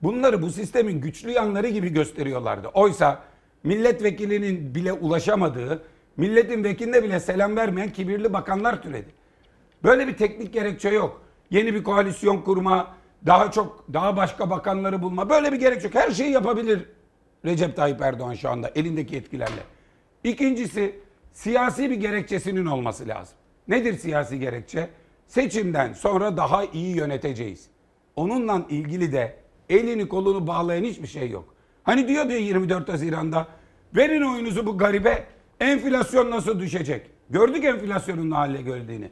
bunları 0.02 0.42
bu 0.42 0.50
sistemin 0.50 1.00
güçlü 1.00 1.30
yanları 1.30 1.68
gibi 1.68 1.88
gösteriyorlardı. 1.88 2.68
Oysa 2.68 3.22
milletvekilinin 3.64 4.74
bile 4.74 4.92
ulaşamadığı, 4.92 5.82
milletin 6.16 6.64
vekiline 6.64 7.02
bile 7.02 7.20
selam 7.20 7.56
vermeyen 7.56 7.92
kibirli 7.92 8.32
bakanlar 8.32 8.82
türedi. 8.82 9.10
Böyle 9.84 10.08
bir 10.08 10.16
teknik 10.16 10.52
gerekçe 10.52 10.88
yok. 10.88 11.20
Yeni 11.50 11.74
bir 11.74 11.84
koalisyon 11.84 12.42
kurma, 12.42 12.94
daha 13.26 13.50
çok 13.50 13.84
daha 13.92 14.16
başka 14.16 14.50
bakanları 14.50 15.02
bulma. 15.02 15.30
Böyle 15.30 15.52
bir 15.52 15.56
gerekçe 15.60 15.86
yok. 15.86 15.94
Her 15.94 16.10
şeyi 16.10 16.30
yapabilir 16.30 16.86
Recep 17.44 17.76
Tayyip 17.76 18.00
Erdoğan 18.00 18.34
şu 18.34 18.50
anda 18.50 18.70
elindeki 18.74 19.14
yetkilerle. 19.14 19.62
İkincisi 20.24 20.98
siyasi 21.32 21.90
bir 21.90 21.96
gerekçesinin 21.96 22.66
olması 22.66 23.08
lazım. 23.08 23.36
Nedir 23.68 23.98
siyasi 23.98 24.38
gerekçe? 24.38 24.88
Seçimden 25.26 25.92
sonra 25.92 26.36
daha 26.36 26.64
iyi 26.64 26.96
yöneteceğiz. 26.96 27.66
Onunla 28.16 28.66
ilgili 28.70 29.12
de 29.12 29.36
elini 29.68 30.08
kolunu 30.08 30.46
bağlayan 30.46 30.84
hiçbir 30.84 31.06
şey 31.06 31.30
yok. 31.30 31.54
Hani 31.82 32.08
diyor 32.08 32.28
diye 32.28 32.40
24 32.40 32.88
Haziran'da 32.88 33.46
verin 33.96 34.22
oyunuzu 34.22 34.66
bu 34.66 34.78
garibe 34.78 35.26
enflasyon 35.60 36.30
nasıl 36.30 36.60
düşecek? 36.60 37.06
Gördük 37.30 37.64
enflasyonun 37.64 38.30
ne 38.30 38.34
hale 38.34 38.62
geldiğini. 38.62 39.10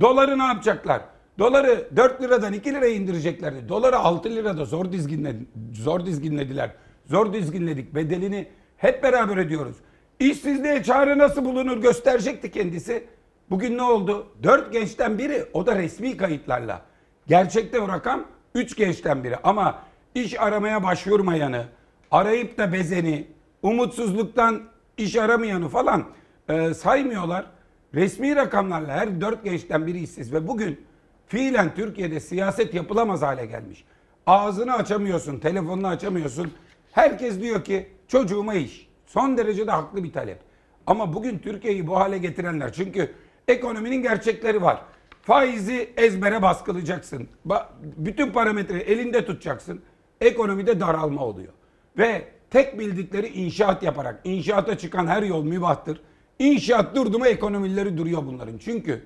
Doları 0.00 0.38
ne 0.38 0.42
yapacaklar? 0.42 1.02
Doları 1.38 1.88
4 1.96 2.22
liradan 2.22 2.52
2 2.52 2.74
liraya 2.74 2.94
indireceklerdi. 2.94 3.68
Doları 3.68 3.98
6 3.98 4.30
lirada 4.30 4.64
zor 4.64 4.92
dizginledi, 4.92 5.46
zor 5.72 6.06
dizginlediler. 6.06 6.70
Zor 7.08 7.32
dizginledik. 7.32 7.94
Bedelini 7.94 8.48
hep 8.76 9.02
beraber 9.02 9.36
ödüyoruz. 9.36 9.76
İşsizliğe 10.20 10.82
çare 10.82 11.18
nasıl 11.18 11.44
bulunur 11.44 11.76
gösterecekti 11.76 12.50
kendisi. 12.50 13.04
Bugün 13.50 13.78
ne 13.78 13.82
oldu? 13.82 14.26
4 14.42 14.72
gençten 14.72 15.18
biri 15.18 15.44
o 15.52 15.66
da 15.66 15.76
resmi 15.76 16.16
kayıtlarla. 16.16 16.82
Gerçekte 17.26 17.80
o 17.80 17.88
rakam 17.88 18.24
3 18.54 18.76
gençten 18.76 19.24
biri 19.24 19.36
ama 19.36 19.82
iş 20.14 20.40
aramaya 20.40 20.82
başvurmayanı, 20.82 21.64
arayıp 22.10 22.58
da 22.58 22.72
bezeni, 22.72 23.26
umutsuzluktan 23.62 24.62
iş 24.98 25.16
aramayanı 25.16 25.68
falan 25.68 26.04
e, 26.48 26.74
saymıyorlar. 26.74 27.46
Resmi 27.94 28.36
rakamlarla 28.36 28.92
her 28.92 29.20
4 29.20 29.44
gençten 29.44 29.86
biri 29.86 29.98
işsiz 30.02 30.32
ve 30.32 30.48
bugün 30.48 30.80
fiilen 31.26 31.74
Türkiye'de 31.74 32.20
siyaset 32.20 32.74
yapılamaz 32.74 33.22
hale 33.22 33.46
gelmiş. 33.46 33.84
Ağzını 34.26 34.74
açamıyorsun, 34.74 35.38
telefonunu 35.38 35.86
açamıyorsun. 35.86 36.52
Herkes 36.92 37.40
diyor 37.40 37.64
ki 37.64 37.88
çocuğuma 38.08 38.54
iş. 38.54 38.88
Son 39.06 39.38
derece 39.38 39.66
de 39.66 39.70
haklı 39.70 40.04
bir 40.04 40.12
talep. 40.12 40.38
Ama 40.86 41.14
bugün 41.14 41.38
Türkiye'yi 41.38 41.86
bu 41.86 41.96
hale 41.96 42.18
getirenler 42.18 42.72
çünkü 42.72 43.10
ekonominin 43.48 44.02
gerçekleri 44.02 44.62
var. 44.62 44.82
Faizi 45.22 45.90
ezbere 45.96 46.42
baskılayacaksın. 46.42 47.28
Ba- 47.46 47.66
bütün 47.80 48.30
parametreyi 48.32 48.82
elinde 48.82 49.24
tutacaksın. 49.24 49.80
Ekonomide 50.20 50.80
daralma 50.80 51.24
oluyor. 51.24 51.52
Ve 51.98 52.24
tek 52.50 52.78
bildikleri 52.78 53.26
inşaat 53.26 53.82
yaparak. 53.82 54.20
inşaata 54.24 54.78
çıkan 54.78 55.06
her 55.06 55.22
yol 55.22 55.44
mübahtır. 55.44 56.00
İnşaat 56.38 56.96
durdu 56.96 57.18
mu 57.18 57.26
ekonomileri 57.26 57.98
duruyor 57.98 58.26
bunların. 58.26 58.58
Çünkü 58.58 59.02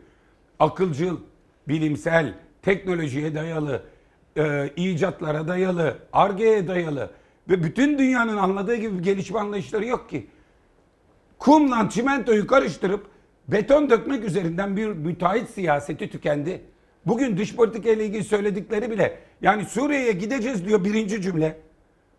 akılcıl, 0.58 1.16
bilimsel, 1.68 2.34
teknolojiye 2.62 3.34
dayalı, 3.34 3.82
e, 4.36 4.70
icatlara 4.76 5.48
dayalı, 5.48 5.98
argeye 6.12 6.68
dayalı 6.68 7.10
ve 7.48 7.62
bütün 7.64 7.98
dünyanın 7.98 8.36
anladığı 8.36 8.74
gibi 8.76 9.02
gelişme 9.02 9.40
anlayışları 9.40 9.86
yok 9.86 10.10
ki. 10.10 10.26
Kumla 11.38 11.88
çimentoyu 11.90 12.46
karıştırıp 12.46 13.06
beton 13.48 13.90
dökmek 13.90 14.24
üzerinden 14.24 14.76
bir 14.76 14.86
müteahhit 14.86 15.50
siyaseti 15.50 16.10
tükendi. 16.10 16.60
Bugün 17.06 17.36
dış 17.36 17.56
politika 17.56 17.88
ile 17.90 18.04
ilgili 18.06 18.24
söyledikleri 18.24 18.90
bile 18.90 19.18
yani 19.42 19.64
Suriye'ye 19.64 20.12
gideceğiz 20.12 20.66
diyor 20.66 20.84
birinci 20.84 21.22
cümle. 21.22 21.58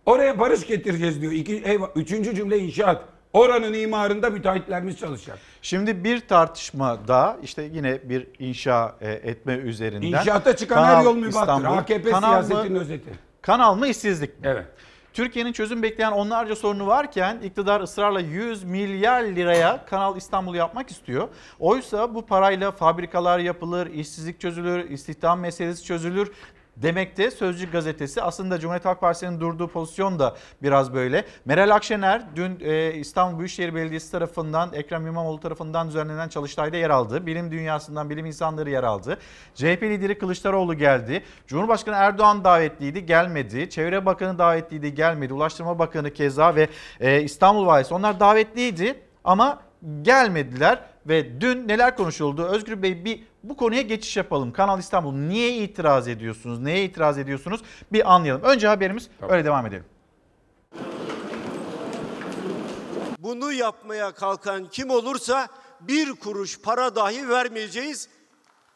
Oraya 0.05 0.39
barış 0.39 0.67
getireceğiz 0.67 1.21
diyor. 1.21 1.31
İki, 1.31 1.55
eyvah, 1.65 1.87
üçüncü 1.95 2.35
cümle 2.35 2.59
inşaat. 2.59 3.05
Oranın 3.33 3.73
imarında 3.73 4.29
müteahhitlerimiz 4.29 4.97
çalışacak. 4.99 5.39
Şimdi 5.61 6.03
bir 6.03 6.19
tartışmada 6.19 7.37
işte 7.43 7.69
yine 7.73 8.09
bir 8.09 8.27
inşa 8.39 8.95
e, 9.01 9.11
etme 9.11 9.53
üzerinden. 9.55 10.07
İnşaata 10.07 10.55
çıkan 10.55 10.83
her 10.83 11.03
yol 11.03 11.15
mübahtır. 11.15 11.65
AKP 11.65 12.11
kanal 12.11 12.37
mı- 12.41 12.45
siyasetinin 12.47 12.79
özeti. 12.79 13.09
Kanal 13.41 13.75
mı 13.75 13.87
işsizlik 13.87 14.29
mi? 14.41 14.47
Evet. 14.47 14.65
Türkiye'nin 15.13 15.53
çözüm 15.53 15.83
bekleyen 15.83 16.11
onlarca 16.11 16.55
sorunu 16.55 16.87
varken 16.87 17.39
iktidar 17.43 17.81
ısrarla 17.81 18.19
100 18.19 18.63
milyar 18.63 19.23
liraya 19.23 19.85
Kanal 19.85 20.17
İstanbul 20.17 20.55
yapmak 20.55 20.91
istiyor. 20.91 21.27
Oysa 21.59 22.15
bu 22.15 22.25
parayla 22.25 22.71
fabrikalar 22.71 23.39
yapılır, 23.39 23.87
işsizlik 23.87 24.39
çözülür, 24.39 24.89
istihdam 24.89 25.39
meselesi 25.39 25.83
çözülür 25.83 26.31
demekte 26.77 27.31
Sözcü 27.31 27.71
gazetesi. 27.71 28.21
Aslında 28.21 28.59
Cumhuriyet 28.59 28.85
Halk 28.85 29.01
Partisi'nin 29.01 29.39
durduğu 29.39 29.67
pozisyon 29.67 30.19
da 30.19 30.35
biraz 30.63 30.93
böyle. 30.93 31.25
Meral 31.45 31.75
Akşener 31.75 32.21
dün 32.35 32.59
e, 32.61 32.93
İstanbul 32.93 33.39
Büyükşehir 33.39 33.75
Belediyesi 33.75 34.11
tarafından 34.11 34.73
Ekrem 34.73 35.07
İmamoğlu 35.07 35.39
tarafından 35.39 35.87
düzenlenen 35.87 36.29
çalıştayda 36.29 36.77
yer 36.77 36.89
aldı. 36.89 37.25
Bilim 37.25 37.51
dünyasından 37.51 38.09
bilim 38.09 38.25
insanları 38.25 38.69
yer 38.69 38.83
aldı. 38.83 39.17
CHP 39.55 39.83
lideri 39.83 40.17
Kılıçdaroğlu 40.17 40.73
geldi. 40.73 41.23
Cumhurbaşkanı 41.47 41.95
Erdoğan 41.95 42.43
davetliydi 42.43 43.05
gelmedi. 43.05 43.69
Çevre 43.69 44.05
Bakanı 44.05 44.37
davetliydi 44.37 44.95
gelmedi. 44.95 45.33
Ulaştırma 45.33 45.79
Bakanı 45.79 46.13
keza 46.13 46.55
ve 46.55 46.67
e, 46.99 47.21
İstanbul 47.21 47.65
Valisi 47.65 47.93
onlar 47.93 48.19
davetliydi 48.19 48.99
ama 49.23 49.59
gelmediler. 50.01 50.79
Ve 51.05 51.41
dün 51.41 51.67
neler 51.67 51.95
konuşuldu? 51.95 52.45
Özgür 52.45 52.81
Bey 52.81 53.05
bir 53.05 53.23
bu 53.43 53.57
konuya 53.57 53.81
geçiş 53.81 54.17
yapalım. 54.17 54.53
Kanal 54.53 54.79
İstanbul 54.79 55.13
niye 55.13 55.57
itiraz 55.57 56.07
ediyorsunuz? 56.07 56.59
Neye 56.59 56.85
itiraz 56.85 57.17
ediyorsunuz? 57.17 57.61
Bir 57.91 58.13
anlayalım. 58.13 58.41
Önce 58.43 58.67
haberimiz 58.67 59.09
öyle 59.29 59.45
devam 59.45 59.65
edelim. 59.65 59.85
Bunu 63.19 63.51
yapmaya 63.51 64.11
kalkan 64.11 64.69
kim 64.69 64.89
olursa 64.89 65.47
bir 65.81 66.13
kuruş 66.13 66.59
para 66.61 66.95
dahi 66.95 67.29
vermeyeceğiz 67.29 68.09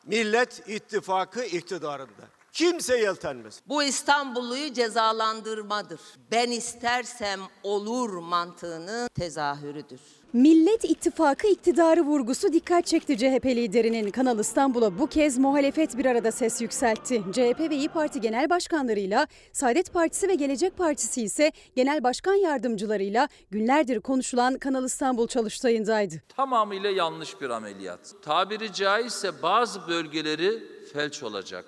Millet 0.05 0.69
İttifakı 0.69 1.43
iktidarında. 1.43 2.23
Kimse 2.53 2.97
yeltenmez. 2.97 3.61
Bu 3.67 3.83
İstanbulluyu 3.83 4.73
cezalandırmadır. 4.73 5.99
Ben 6.31 6.51
istersem 6.51 7.39
olur 7.63 8.09
mantığını 8.09 9.09
tezahürüdür. 9.15 10.01
Millet 10.33 10.83
İttifakı 10.85 11.47
iktidarı 11.47 12.01
vurgusu 12.01 12.53
dikkat 12.53 12.85
çekti 12.85 13.17
CHP 13.17 13.45
liderinin. 13.45 14.11
Kanal 14.11 14.39
İstanbul'a 14.39 14.99
bu 14.99 15.07
kez 15.07 15.37
muhalefet 15.37 15.97
bir 15.97 16.05
arada 16.05 16.31
ses 16.31 16.61
yükseltti. 16.61 17.23
CHP 17.31 17.59
ve 17.59 17.75
İyi 17.75 17.89
Parti 17.89 18.21
genel 18.21 18.49
başkanlarıyla, 18.49 19.27
Saadet 19.51 19.93
Partisi 19.93 20.27
ve 20.27 20.35
Gelecek 20.35 20.77
Partisi 20.77 21.21
ise 21.21 21.51
genel 21.75 22.03
başkan 22.03 22.33
yardımcılarıyla 22.33 23.27
günlerdir 23.51 23.99
konuşulan 23.99 24.57
Kanal 24.57 24.85
İstanbul 24.85 25.27
çalıştayındaydı. 25.27 26.15
Tamamıyla 26.35 26.89
yanlış 26.89 27.41
bir 27.41 27.49
ameliyat. 27.49 28.13
Tabiri 28.21 28.73
caizse 28.73 29.41
bazı 29.41 29.87
bölgeleri 29.87 30.63
felç 30.93 31.23
olacak. 31.23 31.65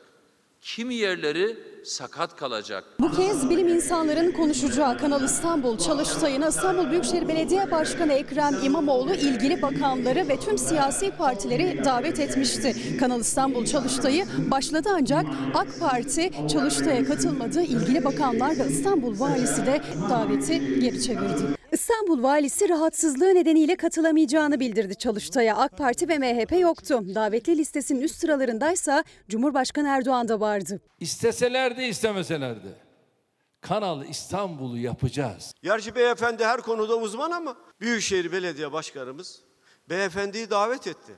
Kimi 0.62 0.96
yerleri 0.96 1.58
sakat 1.84 2.36
kalacak. 2.36 2.84
Bu 3.00 3.12
kez 3.12 3.50
bilim 3.50 3.68
insanların 3.68 4.32
konuşacağı 4.32 4.98
Kanal 4.98 5.24
İstanbul 5.24 5.78
çalıştayına 5.78 6.48
İstanbul 6.48 6.92
Büyükşehir 6.92 7.28
Belediye 7.28 7.72
Başkanı 7.72 8.14
Ekrem 8.14 8.56
İmamoğlu 8.64 9.14
ilgili 9.14 9.62
bakanları 9.62 10.28
ve 10.28 10.40
tüm 10.40 10.58
siyasi 10.58 11.12
partileri 11.12 11.86
davet 11.86 12.20
etmişti. 12.20 12.98
Kanal 13.00 13.20
İstanbul 13.20 13.66
çalıştayı 13.66 14.26
başladı 14.52 14.90
ancak 14.94 15.26
AK 15.54 15.80
Parti 15.80 16.32
çalıştaya 16.48 17.06
katılmadı. 17.06 17.62
İlgili 17.62 18.04
bakanlar 18.04 18.60
ve 18.60 18.68
İstanbul 18.70 19.20
valisi 19.20 19.66
de 19.66 19.82
daveti 20.10 20.80
geri 20.80 21.02
çevirdi. 21.02 21.59
İstanbul 21.72 22.24
valisi 22.24 22.70
rahatsızlığı 22.70 23.36
nedeniyle 23.36 23.76
katılamayacağını 23.76 24.60
bildirdi 24.60 24.96
çalıştaya. 24.96 25.56
AK 25.58 25.78
Parti 25.78 26.08
ve 26.10 26.18
MHP 26.18 26.52
yoktu. 26.60 27.02
Davetli 27.16 27.58
listesinin 27.58 28.02
üst 28.02 28.16
sıralarındaysa 28.16 29.04
Cumhurbaşkanı 29.30 29.88
Erdoğan 29.88 30.28
da 30.28 30.40
vardı. 30.40 30.82
İsteseler 31.00 31.78
de 31.78 31.88
istemeseler 31.88 32.64
de 32.64 32.74
Kanal 33.62 34.06
İstanbul'u 34.06 34.78
yapacağız. 34.78 35.54
Gerçi 35.64 35.96
beyefendi 35.96 36.46
her 36.46 36.62
konuda 36.62 36.96
uzman 36.98 37.32
ama 37.32 37.56
Büyükşehir 37.82 38.32
Belediye 38.32 38.72
Başkanımız 38.74 39.42
beyefendiyi 39.90 40.50
davet 40.50 40.88
etti. 40.88 41.14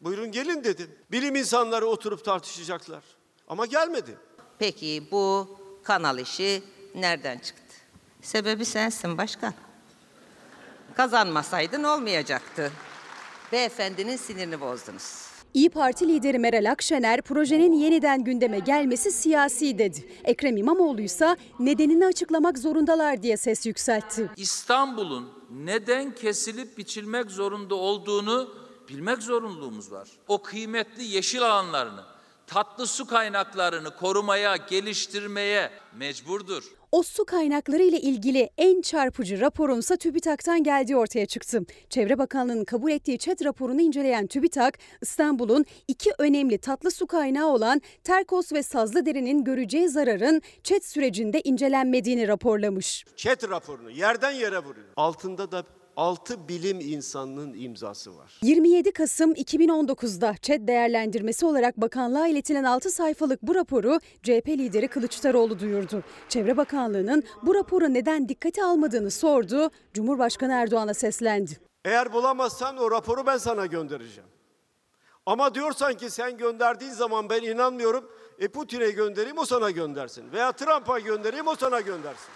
Buyurun 0.00 0.32
gelin 0.32 0.64
dedi. 0.64 0.86
Bilim 1.10 1.36
insanları 1.36 1.86
oturup 1.86 2.24
tartışacaklar. 2.24 3.02
Ama 3.48 3.66
gelmedi. 3.66 4.16
Peki 4.58 5.02
bu 5.10 5.48
kanal 5.82 6.18
işi 6.18 6.62
nereden 6.94 7.38
çıktı? 7.38 7.62
Sebebi 8.22 8.64
sensin 8.64 9.18
başkan. 9.18 9.54
Kazanmasaydın 10.96 11.84
olmayacaktı. 11.84 12.72
Beyefendinin 13.52 14.16
sinirini 14.16 14.60
bozdunuz. 14.60 15.24
İyi 15.54 15.70
Parti 15.70 16.08
lideri 16.08 16.38
Meral 16.38 16.70
Akşener 16.70 17.22
projenin 17.22 17.72
yeniden 17.72 18.24
gündeme 18.24 18.58
gelmesi 18.58 19.12
siyasi 19.12 19.78
dedi. 19.78 20.08
Ekrem 20.24 20.56
İmamoğlu 20.56 21.00
ise 21.00 21.36
nedenini 21.58 22.06
açıklamak 22.06 22.58
zorundalar 22.58 23.22
diye 23.22 23.36
ses 23.36 23.66
yükseltti. 23.66 24.30
İstanbul'un 24.36 25.28
neden 25.50 26.14
kesilip 26.14 26.78
biçilmek 26.78 27.30
zorunda 27.30 27.74
olduğunu 27.74 28.54
bilmek 28.88 29.22
zorunluluğumuz 29.22 29.92
var. 29.92 30.08
O 30.28 30.42
kıymetli 30.42 31.04
yeşil 31.04 31.42
alanlarını, 31.42 32.02
tatlı 32.46 32.86
su 32.86 33.06
kaynaklarını 33.06 33.96
korumaya, 33.96 34.56
geliştirmeye 34.56 35.70
mecburdur. 35.98 36.64
O 36.92 37.02
su 37.02 37.24
kaynakları 37.24 37.82
ile 37.82 38.00
ilgili 38.00 38.50
en 38.58 38.80
çarpıcı 38.80 39.40
raporunsa 39.40 39.96
TÜBİTAK'tan 39.96 40.62
geldiği 40.62 40.96
ortaya 40.96 41.26
çıktı. 41.26 41.60
Çevre 41.90 42.18
Bakanlığı'nın 42.18 42.64
kabul 42.64 42.90
ettiği 42.90 43.18
ÇED 43.18 43.44
raporunu 43.44 43.80
inceleyen 43.80 44.26
TÜBİTAK, 44.26 44.78
İstanbul'un 45.02 45.64
iki 45.88 46.10
önemli 46.18 46.58
tatlı 46.58 46.90
su 46.90 47.06
kaynağı 47.06 47.46
olan 47.46 47.82
Terkos 48.04 48.52
ve 48.52 48.62
Sazlıdere'nin 48.62 49.44
göreceği 49.44 49.88
zararın 49.88 50.42
ÇED 50.62 50.82
sürecinde 50.82 51.40
incelenmediğini 51.40 52.28
raporlamış. 52.28 53.04
Çet 53.16 53.50
raporunu 53.50 53.90
yerden 53.90 54.32
yere 54.32 54.58
vuruyor. 54.58 54.86
Altında 54.96 55.52
da 55.52 55.64
6 55.96 56.48
bilim 56.48 56.80
insanının 56.80 57.54
imzası 57.54 58.16
var. 58.16 58.40
27 58.42 58.92
Kasım 58.92 59.32
2019'da 59.32 60.34
ÇED 60.42 60.68
değerlendirmesi 60.68 61.46
olarak 61.46 61.76
bakanlığa 61.76 62.28
iletilen 62.28 62.64
6 62.64 62.90
sayfalık 62.90 63.42
bu 63.42 63.54
raporu 63.54 63.98
CHP 64.22 64.48
lideri 64.48 64.88
Kılıçdaroğlu 64.88 65.58
duyurdu. 65.58 66.02
Çevre 66.28 66.56
Bakanlığı'nın 66.56 67.22
bu 67.42 67.54
raporu 67.54 67.94
neden 67.94 68.28
dikkate 68.28 68.64
almadığını 68.64 69.10
sordu, 69.10 69.70
Cumhurbaşkanı 69.94 70.52
Erdoğan'a 70.52 70.94
seslendi. 70.94 71.58
Eğer 71.84 72.12
bulamazsan 72.12 72.76
o 72.76 72.90
raporu 72.90 73.26
ben 73.26 73.38
sana 73.38 73.66
göndereceğim. 73.66 74.30
Ama 75.26 75.54
diyorsan 75.54 75.94
ki 75.94 76.10
sen 76.10 76.36
gönderdiğin 76.36 76.92
zaman 76.92 77.30
ben 77.30 77.42
inanmıyorum. 77.42 78.10
E 78.38 78.48
Putin'e 78.48 78.90
göndereyim 78.90 79.38
o 79.38 79.44
sana 79.44 79.70
göndersin. 79.70 80.32
Veya 80.32 80.52
Trump'a 80.52 80.98
göndereyim 80.98 81.48
o 81.48 81.54
sana 81.54 81.80
göndersin. 81.80 82.28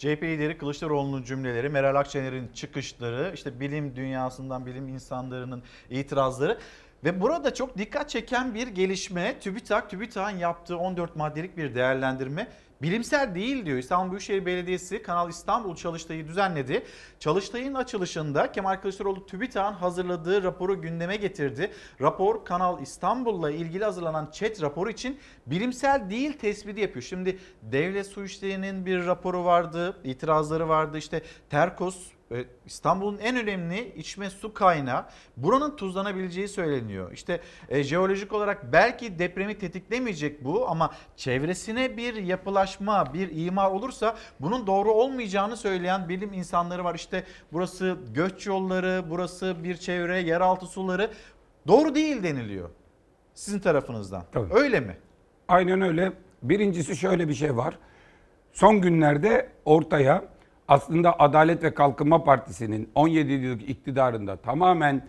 CHP 0.00 0.22
lideri 0.22 0.58
Kılıçdaroğlu'nun 0.58 1.22
cümleleri, 1.22 1.68
Meral 1.68 1.94
Akşener'in 1.94 2.48
çıkışları, 2.54 3.32
işte 3.34 3.60
bilim 3.60 3.96
dünyasından 3.96 4.66
bilim 4.66 4.88
insanlarının 4.88 5.62
itirazları. 5.90 6.58
Ve 7.04 7.20
burada 7.20 7.54
çok 7.54 7.78
dikkat 7.78 8.10
çeken 8.10 8.54
bir 8.54 8.68
gelişme 8.68 9.40
TÜBİTAK, 9.40 9.90
TÜBİTAK'ın 9.90 10.38
yaptığı 10.38 10.78
14 10.78 11.16
maddelik 11.16 11.56
bir 11.56 11.74
değerlendirme 11.74 12.48
bilimsel 12.82 13.34
değil 13.34 13.66
diyor. 13.66 13.78
İstanbul 13.78 14.10
Büyükşehir 14.10 14.46
Belediyesi 14.46 15.02
Kanal 15.02 15.30
İstanbul 15.30 15.76
Çalıştay'ı 15.76 16.28
düzenledi. 16.28 16.84
Çalıştay'ın 17.18 17.74
açılışında 17.74 18.52
Kemal 18.52 18.76
Kılıçdaroğlu 18.76 19.26
TÜBİTAK'ın 19.26 19.72
hazırladığı 19.76 20.42
raporu 20.42 20.82
gündeme 20.82 21.16
getirdi. 21.16 21.72
Rapor 22.00 22.44
Kanal 22.44 22.82
İstanbul'la 22.82 23.50
ilgili 23.50 23.84
hazırlanan 23.84 24.30
chat 24.32 24.62
raporu 24.62 24.90
için 24.90 25.18
bilimsel 25.46 26.10
değil 26.10 26.38
tespiti 26.38 26.80
yapıyor. 26.80 27.02
Şimdi 27.02 27.38
Devlet 27.62 28.06
Su 28.06 28.24
İşleri'nin 28.24 28.86
bir 28.86 29.06
raporu 29.06 29.44
vardı, 29.44 29.96
itirazları 30.04 30.68
vardı. 30.68 30.98
İşte 30.98 31.22
Terkos 31.50 32.10
İstanbul'un 32.66 33.18
en 33.18 33.36
önemli 33.36 33.94
içme 33.96 34.30
su 34.30 34.54
kaynağı 34.54 35.04
buranın 35.36 35.76
tuzlanabileceği 35.76 36.48
söyleniyor. 36.48 37.12
İşte 37.12 37.40
e, 37.68 37.82
jeolojik 37.82 38.32
olarak 38.32 38.72
belki 38.72 39.18
depremi 39.18 39.58
tetiklemeyecek 39.58 40.44
bu 40.44 40.68
ama 40.68 40.90
çevresine 41.16 41.96
bir 41.96 42.14
yapılaşma, 42.14 43.14
bir 43.14 43.46
imar 43.46 43.70
olursa 43.70 44.16
bunun 44.40 44.66
doğru 44.66 44.92
olmayacağını 44.92 45.56
söyleyen 45.56 46.08
bilim 46.08 46.32
insanları 46.32 46.84
var. 46.84 46.94
İşte 46.94 47.24
burası 47.52 47.96
göç 48.14 48.46
yolları, 48.46 49.04
burası 49.10 49.64
bir 49.64 49.76
çevre, 49.76 50.18
yeraltı 50.20 50.66
suları 50.66 51.10
doğru 51.66 51.94
değil 51.94 52.22
deniliyor. 52.22 52.70
Sizin 53.34 53.60
tarafınızdan. 53.60 54.24
Tabii. 54.32 54.54
Öyle 54.54 54.80
mi? 54.80 54.96
Aynen 55.48 55.80
öyle. 55.80 56.12
Birincisi 56.42 56.96
şöyle 56.96 57.28
bir 57.28 57.34
şey 57.34 57.56
var. 57.56 57.78
Son 58.52 58.80
günlerde 58.80 59.52
ortaya 59.64 60.24
aslında 60.70 61.18
Adalet 61.18 61.62
ve 61.62 61.74
Kalkınma 61.74 62.24
Partisi'nin 62.24 62.88
17 62.94 63.32
yıllık 63.32 63.68
iktidarında 63.68 64.36
tamamen 64.36 65.08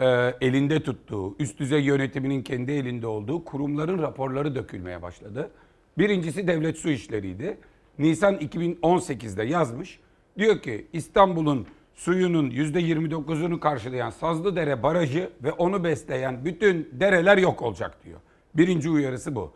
e, 0.00 0.06
elinde 0.40 0.82
tuttuğu, 0.82 1.36
üst 1.38 1.58
düzey 1.58 1.82
yönetiminin 1.82 2.42
kendi 2.42 2.72
elinde 2.72 3.06
olduğu 3.06 3.44
kurumların 3.44 3.98
raporları 3.98 4.54
dökülmeye 4.54 5.02
başladı. 5.02 5.50
Birincisi 5.98 6.46
devlet 6.46 6.78
su 6.78 6.90
işleriydi. 6.90 7.58
Nisan 7.98 8.34
2018'de 8.34 9.42
yazmış. 9.42 10.00
Diyor 10.38 10.58
ki 10.62 10.86
İstanbul'un 10.92 11.66
suyunun 11.94 12.50
%29'unu 12.50 13.60
karşılayan 13.60 14.10
Sazlıdere 14.10 14.82
Barajı 14.82 15.30
ve 15.42 15.52
onu 15.52 15.84
besleyen 15.84 16.44
bütün 16.44 16.88
dereler 16.92 17.38
yok 17.38 17.62
olacak 17.62 18.04
diyor. 18.04 18.20
Birinci 18.54 18.90
uyarısı 18.90 19.34
bu. 19.34 19.52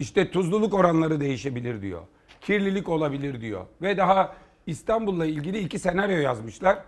İşte 0.00 0.30
tuzluluk 0.30 0.74
oranları 0.74 1.20
değişebilir 1.20 1.82
diyor. 1.82 2.02
Kirlilik 2.40 2.88
olabilir 2.88 3.40
diyor. 3.40 3.66
Ve 3.82 3.96
daha 3.96 4.34
İstanbul'la 4.66 5.26
ilgili 5.26 5.58
iki 5.58 5.78
senaryo 5.78 6.18
yazmışlar. 6.18 6.78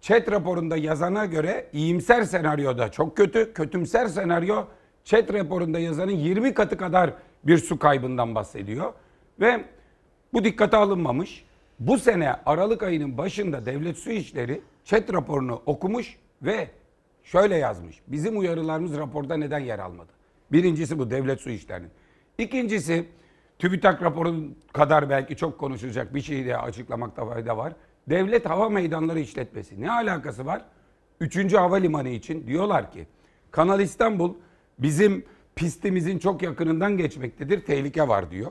Chat 0.00 0.30
raporunda 0.30 0.76
yazana 0.76 1.26
göre 1.26 1.66
iyimser 1.72 2.22
senaryoda 2.22 2.90
çok 2.90 3.16
kötü, 3.16 3.52
kötümser 3.52 4.06
senaryo 4.06 4.64
chat 5.04 5.32
raporunda 5.32 5.78
yazanın 5.78 6.12
20 6.12 6.54
katı 6.54 6.76
kadar 6.76 7.14
bir 7.44 7.58
su 7.58 7.78
kaybından 7.78 8.34
bahsediyor. 8.34 8.92
Ve 9.40 9.64
bu 10.32 10.44
dikkate 10.44 10.76
alınmamış. 10.76 11.44
Bu 11.80 11.98
sene 11.98 12.32
Aralık 12.46 12.82
ayının 12.82 13.18
başında 13.18 13.66
Devlet 13.66 13.98
Su 13.98 14.10
İşleri 14.10 14.60
chat 14.84 15.12
raporunu 15.12 15.62
okumuş 15.66 16.16
ve 16.42 16.68
şöyle 17.22 17.56
yazmış. 17.56 18.00
Bizim 18.06 18.38
uyarılarımız 18.38 18.96
raporda 18.96 19.36
neden 19.36 19.58
yer 19.58 19.78
almadı? 19.78 20.12
Birincisi 20.52 20.98
bu 20.98 21.10
Devlet 21.10 21.40
Su 21.40 21.50
İşleri'nin. 21.50 21.90
İkincisi 22.38 23.06
TÜBİTAK 23.58 24.02
raporu 24.02 24.34
kadar 24.72 25.10
belki 25.10 25.36
çok 25.36 25.58
konuşulacak 25.58 26.14
bir 26.14 26.20
şeyi 26.20 26.46
de 26.46 26.58
açıklamakta 26.58 27.26
fayda 27.26 27.56
var. 27.56 27.72
Devlet 28.08 28.46
Hava 28.46 28.68
Meydanları 28.68 29.20
işletmesi. 29.20 29.80
Ne 29.80 29.90
alakası 29.90 30.46
var? 30.46 30.64
Üçüncü 31.20 31.56
havalimanı 31.56 32.08
için 32.08 32.46
diyorlar 32.46 32.92
ki 32.92 33.06
Kanal 33.50 33.80
İstanbul 33.80 34.34
bizim 34.78 35.24
pistimizin 35.56 36.18
çok 36.18 36.42
yakınından 36.42 36.96
geçmektedir. 36.96 37.60
Tehlike 37.60 38.08
var 38.08 38.30
diyor. 38.30 38.50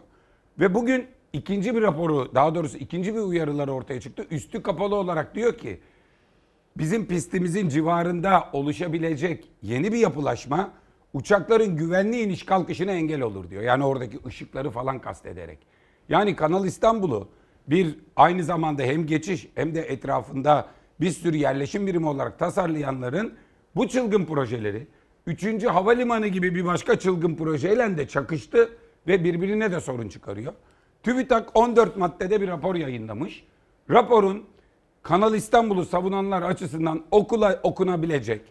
Ve 0.60 0.74
bugün 0.74 1.08
ikinci 1.34 1.76
bir 1.76 1.82
raporu 1.82 2.36
daha 2.36 2.56
doğrusu 2.56 2.78
ikinci 2.78 3.16
bir 3.16 3.20
uyarıları 3.20 3.74
ortaya 3.74 4.02
çıktı. 4.02 4.26
Üstü 4.32 4.64
kapalı 4.64 4.96
olarak 4.96 5.36
diyor 5.36 5.58
ki 5.58 5.80
bizim 6.78 7.06
pistimizin 7.06 7.70
civarında 7.70 8.50
oluşabilecek 8.54 9.50
yeni 9.62 9.92
bir 9.94 9.98
yapılaşma 9.98 10.72
uçakların 11.16 11.76
güvenli 11.76 12.22
iniş 12.22 12.44
kalkışına 12.46 12.92
engel 12.92 13.22
olur 13.22 13.50
diyor. 13.50 13.62
Yani 13.62 13.86
oradaki 13.86 14.20
ışıkları 14.28 14.70
falan 14.70 15.00
kastederek. 15.00 15.60
Yani 16.10 16.36
Kanal 16.36 16.66
İstanbul'u 16.66 17.28
bir 17.68 17.96
aynı 18.16 18.44
zamanda 18.44 18.84
hem 18.84 19.06
geçiş 19.06 19.48
hem 19.56 19.76
de 19.76 19.82
etrafında 19.82 20.68
bir 21.00 21.12
sürü 21.12 21.38
yerleşim 21.38 21.88
birimi 21.88 22.08
olarak 22.08 22.40
tasarlayanların 22.40 23.34
bu 23.76 23.88
çılgın 23.88 24.26
projeleri 24.26 24.88
3. 25.28 25.66
havalimanı 25.66 26.28
gibi 26.28 26.56
bir 26.56 26.66
başka 26.66 27.00
çılgın 27.00 27.36
projeyle 27.36 27.98
de 27.98 28.08
çakıştı 28.08 28.70
ve 29.08 29.24
birbirine 29.24 29.72
de 29.72 29.80
sorun 29.80 30.10
çıkarıyor. 30.10 30.54
TÜBİTAK 31.04 31.50
14 31.54 31.98
maddede 31.98 32.42
bir 32.42 32.48
rapor 32.48 32.76
yayınlamış. 32.76 33.46
Raporun 33.90 34.44
Kanal 35.04 35.36
İstanbul'u 35.36 35.86
savunanlar 35.86 36.42
açısından 36.42 37.04
okula 37.12 37.60
okunabilecek, 37.64 38.42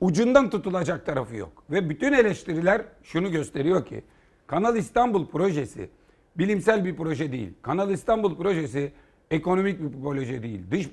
ucundan 0.00 0.50
tutulacak 0.50 1.06
tarafı 1.06 1.36
yok. 1.36 1.64
Ve 1.70 1.90
bütün 1.90 2.12
eleştiriler 2.12 2.82
şunu 3.02 3.30
gösteriyor 3.30 3.86
ki 3.86 4.02
Kanal 4.46 4.76
İstanbul 4.76 5.26
projesi 5.26 5.90
bilimsel 6.38 6.84
bir 6.84 6.96
proje 6.96 7.32
değil. 7.32 7.52
Kanal 7.62 7.90
İstanbul 7.90 8.36
projesi 8.36 8.92
ekonomik 9.30 9.80
bir 9.80 10.02
proje 10.02 10.42
değil. 10.42 10.60
Dış, 10.70 10.88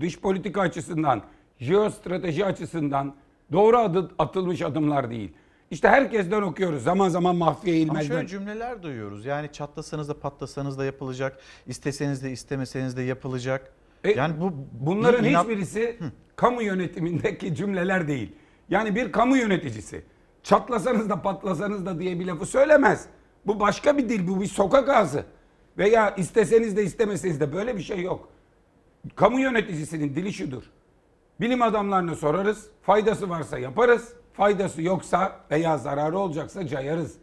dış 0.00 0.20
politika 0.20 0.60
açısından, 0.60 1.22
jeostrateji 1.58 2.44
açısından 2.44 3.14
doğru 3.52 3.78
adı, 3.78 4.10
atılmış 4.18 4.62
adımlar 4.62 5.10
değil. 5.10 5.32
İşte 5.70 5.88
herkesten 5.88 6.42
okuyoruz. 6.42 6.82
Zaman 6.82 7.08
zaman 7.08 7.36
Mahfiye 7.36 7.76
Ama 7.76 7.82
İlmez'den. 7.82 8.14
şöyle 8.14 8.28
cümleler 8.28 8.82
duyuyoruz. 8.82 9.24
Yani 9.24 9.52
çatlasanız 9.52 10.08
da 10.08 10.20
patlasanız 10.20 10.78
da 10.78 10.84
yapılacak. 10.84 11.38
isteseniz 11.66 12.22
de 12.22 12.30
istemeseniz 12.32 12.96
de 12.96 13.02
yapılacak. 13.02 13.72
E, 14.04 14.10
yani 14.10 14.40
bu 14.40 14.52
Bunların 14.72 15.24
inat- 15.24 15.42
hiçbirisi 15.42 15.98
kamu 16.36 16.62
yönetimindeki 16.62 17.54
cümleler 17.54 18.08
değil. 18.08 18.32
Yani 18.68 18.94
bir 18.94 19.12
kamu 19.12 19.36
yöneticisi 19.36 20.04
çatlasanız 20.42 21.08
da 21.08 21.22
patlasanız 21.22 21.86
da 21.86 22.00
diye 22.00 22.20
bir 22.20 22.26
lafı 22.26 22.46
söylemez. 22.46 23.06
Bu 23.46 23.60
başka 23.60 23.98
bir 23.98 24.08
dil, 24.08 24.28
bu 24.28 24.40
bir 24.40 24.46
sokak 24.46 24.88
ağzı. 24.88 25.24
Veya 25.78 26.14
isteseniz 26.14 26.76
de 26.76 26.82
istemeseniz 26.84 27.40
de 27.40 27.52
böyle 27.52 27.76
bir 27.76 27.82
şey 27.82 28.02
yok. 28.02 28.28
Kamu 29.16 29.40
yöneticisinin 29.40 30.14
dili 30.16 30.32
şudur. 30.32 30.62
Bilim 31.40 31.62
adamlarına 31.62 32.14
sorarız, 32.14 32.66
faydası 32.82 33.30
varsa 33.30 33.58
yaparız, 33.58 34.12
faydası 34.32 34.82
yoksa 34.82 35.40
veya 35.50 35.78
zararı 35.78 36.18
olacaksa 36.18 36.66
cayarız. 36.66 37.14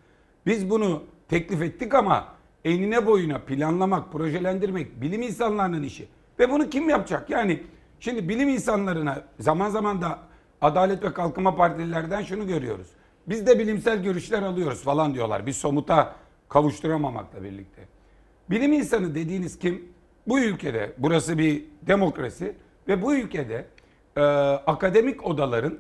Biz 0.46 0.70
bunu 0.70 1.04
teklif 1.30 1.62
ettik 1.62 1.94
ama 1.94 2.28
enine 2.66 3.06
boyuna 3.06 3.40
planlamak, 3.40 4.12
projelendirmek 4.12 5.02
bilim 5.02 5.22
insanlarının 5.22 5.84
işi. 5.84 6.08
Ve 6.40 6.52
bunu 6.52 6.70
kim 6.70 6.90
yapacak? 6.90 7.30
Yani 7.30 7.64
şimdi 8.00 8.30
bilim 8.30 8.50
insanlarına 8.50 9.24
zaman 9.40 9.70
zaman 9.70 10.02
da 10.02 10.20
Adalet 10.62 11.04
ve 11.04 11.14
Kalkınma 11.14 11.56
Partililerden 11.56 12.24
şunu 12.24 12.48
görüyoruz. 12.48 12.88
Biz 13.28 13.48
de 13.48 13.60
bilimsel 13.60 14.04
görüşler 14.04 14.42
alıyoruz 14.42 14.84
falan 14.84 15.14
diyorlar. 15.14 15.46
Bir 15.46 15.54
somuta 15.54 16.16
kavuşturamamakla 16.50 17.44
birlikte. 17.44 17.82
Bilim 18.50 18.74
insanı 18.74 19.16
dediğiniz 19.16 19.60
kim? 19.60 19.90
Bu 20.28 20.40
ülkede, 20.40 20.94
burası 20.98 21.38
bir 21.38 21.64
demokrasi 21.82 22.56
ve 22.88 23.02
bu 23.02 23.16
ülkede 23.16 23.66
e, 24.18 24.22
akademik 24.68 25.26
odaların, 25.26 25.80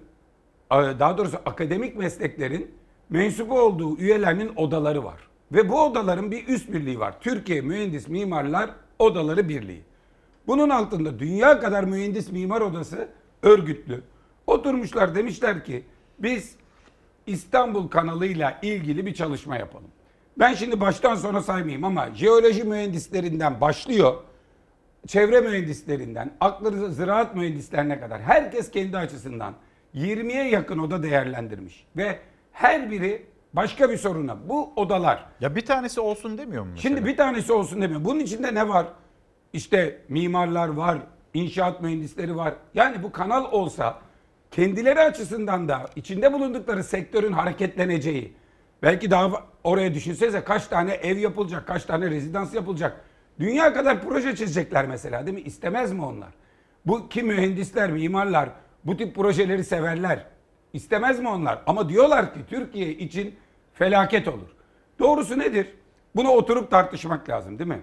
e, 0.71 0.75
daha 0.75 1.17
doğrusu 1.17 1.37
akademik 1.45 1.95
mesleklerin 1.95 2.71
mensubu 3.09 3.59
olduğu 3.59 3.97
üyelerinin 3.97 4.51
odaları 4.55 5.03
var. 5.03 5.19
Ve 5.51 5.69
bu 5.69 5.81
odaların 5.81 6.31
bir 6.31 6.47
üst 6.47 6.73
birliği 6.73 6.99
var. 6.99 7.15
Türkiye 7.19 7.61
Mühendis 7.61 8.07
Mimarlar 8.07 8.69
Odaları 8.99 9.49
Birliği. 9.49 9.81
Bunun 10.47 10.69
altında 10.69 11.19
dünya 11.19 11.59
kadar 11.59 11.83
mühendis 11.83 12.31
mimar 12.31 12.61
odası 12.61 13.07
örgütlü. 13.43 14.01
Oturmuşlar 14.47 15.15
demişler 15.15 15.65
ki 15.65 15.83
biz 16.19 16.55
İstanbul 17.27 17.87
kanalıyla 17.87 18.59
ilgili 18.61 19.05
bir 19.05 19.13
çalışma 19.13 19.57
yapalım. 19.57 19.89
Ben 20.39 20.53
şimdi 20.53 20.79
baştan 20.81 21.15
sona 21.15 21.41
saymayayım 21.41 21.83
ama 21.83 22.09
jeoloji 22.15 22.63
mühendislerinden 22.63 23.61
başlıyor. 23.61 24.13
Çevre 25.07 25.41
mühendislerinden, 25.41 26.31
aklınıza 26.39 26.89
ziraat 26.89 27.35
mühendislerine 27.35 27.99
kadar 27.99 28.21
herkes 28.21 28.71
kendi 28.71 28.97
açısından 28.97 29.53
20'ye 29.95 30.49
yakın 30.49 30.79
oda 30.79 31.03
değerlendirmiş. 31.03 31.85
Ve 31.97 32.19
her 32.51 32.91
biri 32.91 33.25
başka 33.53 33.89
bir 33.89 33.97
soruna. 33.97 34.49
Bu 34.49 34.73
odalar. 34.75 35.25
Ya 35.41 35.55
bir 35.55 35.65
tanesi 35.65 35.99
olsun 35.99 36.37
demiyor 36.37 36.63
mu 36.63 36.69
mesela? 36.71 36.81
Şimdi 36.81 37.05
bir 37.05 37.17
tanesi 37.17 37.53
olsun 37.53 37.81
demiyor. 37.81 38.05
Bunun 38.05 38.19
içinde 38.19 38.53
ne 38.53 38.69
var? 38.69 38.87
İşte 39.55 39.97
mimarlar 40.09 40.67
var, 40.67 40.97
inşaat 41.33 41.81
mühendisleri 41.81 42.35
var. 42.35 42.53
Yani 42.73 43.03
bu 43.03 43.11
kanal 43.11 43.51
olsa 43.51 44.01
kendileri 44.51 44.99
açısından 44.99 45.69
da 45.69 45.85
içinde 45.95 46.33
bulundukları 46.33 46.83
sektörün 46.83 47.31
hareketleneceği, 47.31 48.33
belki 48.83 49.11
daha 49.11 49.31
oraya 49.63 49.93
düşünsenize 49.93 50.43
kaç 50.43 50.67
tane 50.67 50.93
ev 50.93 51.17
yapılacak, 51.17 51.67
kaç 51.67 51.85
tane 51.85 52.09
rezidans 52.09 52.53
yapılacak. 52.53 53.01
Dünya 53.39 53.73
kadar 53.73 54.01
proje 54.01 54.35
çizecekler 54.35 54.85
mesela 54.87 55.25
değil 55.25 55.37
mi? 55.37 55.43
İstemez 55.43 55.91
mi 55.93 56.05
onlar? 56.05 56.29
Bu 56.85 57.09
ki 57.09 57.23
mühendisler, 57.23 57.91
mimarlar 57.91 58.49
bu 58.85 58.97
tip 58.97 59.15
projeleri 59.15 59.63
severler. 59.63 60.25
İstemez 60.73 61.19
mi 61.19 61.29
onlar? 61.29 61.59
Ama 61.67 61.89
diyorlar 61.89 62.33
ki 62.33 62.39
Türkiye 62.49 62.89
için 62.89 63.35
felaket 63.73 64.27
olur. 64.27 64.49
Doğrusu 64.99 65.39
nedir? 65.39 65.73
Bunu 66.15 66.29
oturup 66.29 66.71
tartışmak 66.71 67.29
lazım 67.29 67.59
değil 67.59 67.69
mi? 67.69 67.81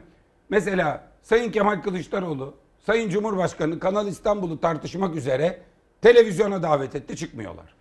Mesela 0.50 1.11
Sayın 1.22 1.50
Kemal 1.50 1.82
Kılıçdaroğlu, 1.82 2.54
Sayın 2.86 3.10
Cumhurbaşkanı 3.10 3.78
Kanal 3.78 4.06
İstanbul'u 4.06 4.60
tartışmak 4.60 5.16
üzere 5.16 5.60
televizyona 6.02 6.62
davet 6.62 6.94
etti 6.94 7.16
çıkmıyorlar. 7.16 7.74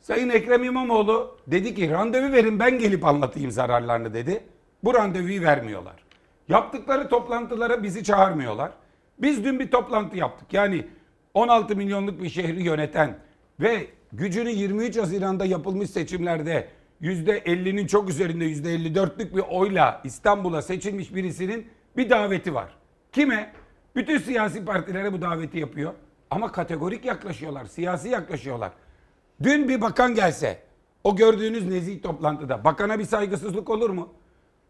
Sayın 0.00 0.28
Ekrem 0.28 0.64
İmamoğlu 0.64 1.36
dedi 1.46 1.74
ki 1.74 1.90
randevu 1.90 2.32
verin 2.32 2.58
ben 2.58 2.78
gelip 2.78 3.04
anlatayım 3.04 3.50
zararlarını 3.50 4.14
dedi. 4.14 4.44
Bu 4.84 4.94
randevuyu 4.94 5.42
vermiyorlar. 5.42 6.04
Yaptıkları 6.48 7.08
toplantılara 7.08 7.82
bizi 7.82 8.04
çağırmıyorlar. 8.04 8.72
Biz 9.18 9.44
dün 9.44 9.60
bir 9.60 9.70
toplantı 9.70 10.16
yaptık. 10.16 10.52
Yani 10.52 10.86
16 11.34 11.76
milyonluk 11.76 12.22
bir 12.22 12.28
şehri 12.28 12.62
yöneten 12.62 13.18
ve 13.60 13.86
gücünü 14.12 14.50
23 14.50 14.98
Haziran'da 14.98 15.44
yapılmış 15.44 15.90
seçimlerde 15.90 16.68
%50'nin 17.02 17.86
çok 17.86 18.10
üzerinde 18.10 18.44
%54'lük 18.44 19.36
bir 19.36 19.42
oyla 19.50 20.00
İstanbul'a 20.04 20.62
seçilmiş 20.62 21.14
birisinin 21.14 21.66
bir 21.96 22.10
daveti 22.10 22.54
var. 22.54 22.76
Kime? 23.12 23.52
Bütün 23.96 24.18
siyasi 24.18 24.64
partilere 24.64 25.12
bu 25.12 25.22
daveti 25.22 25.58
yapıyor. 25.58 25.94
Ama 26.30 26.52
kategorik 26.52 27.04
yaklaşıyorlar, 27.04 27.64
siyasi 27.64 28.08
yaklaşıyorlar. 28.08 28.72
Dün 29.42 29.68
bir 29.68 29.80
bakan 29.80 30.14
gelse, 30.14 30.58
o 31.04 31.16
gördüğünüz 31.16 31.66
nezih 31.66 32.02
toplantıda 32.02 32.64
bakana 32.64 32.98
bir 32.98 33.04
saygısızlık 33.04 33.70
olur 33.70 33.90
mu? 33.90 34.08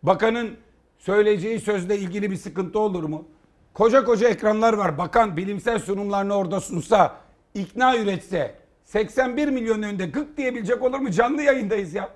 Bakanın 0.02 0.56
söyleyeceği 0.98 1.60
sözle 1.60 1.98
ilgili 1.98 2.30
bir 2.30 2.36
sıkıntı 2.36 2.78
olur 2.78 3.04
mu? 3.04 3.28
Koca 3.74 4.04
koca 4.04 4.28
ekranlar 4.28 4.72
var. 4.72 4.98
Bakan 4.98 5.36
bilimsel 5.36 5.78
sunumlarını 5.78 6.34
orada 6.34 6.60
sunsa, 6.60 7.16
ikna 7.54 7.96
üretse 7.96 8.54
81 8.84 9.48
milyon 9.48 9.82
önünde 9.82 10.06
gık 10.06 10.36
diyebilecek 10.36 10.82
olur 10.82 10.98
mu? 10.98 11.10
Canlı 11.10 11.42
yayındayız 11.42 11.94
ya. 11.94 12.08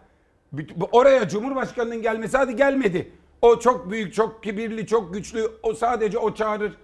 Oraya 0.92 1.28
Cumhurbaşkanı'nın 1.28 2.02
gelmesi 2.02 2.36
hadi 2.36 2.56
gelmedi. 2.56 3.12
O 3.42 3.58
çok 3.58 3.90
büyük, 3.90 4.14
çok 4.14 4.42
kibirli, 4.42 4.86
çok 4.86 5.14
güçlü. 5.14 5.48
O 5.62 5.74
sadece 5.74 6.18
o 6.18 6.34
çağırır. 6.34 6.76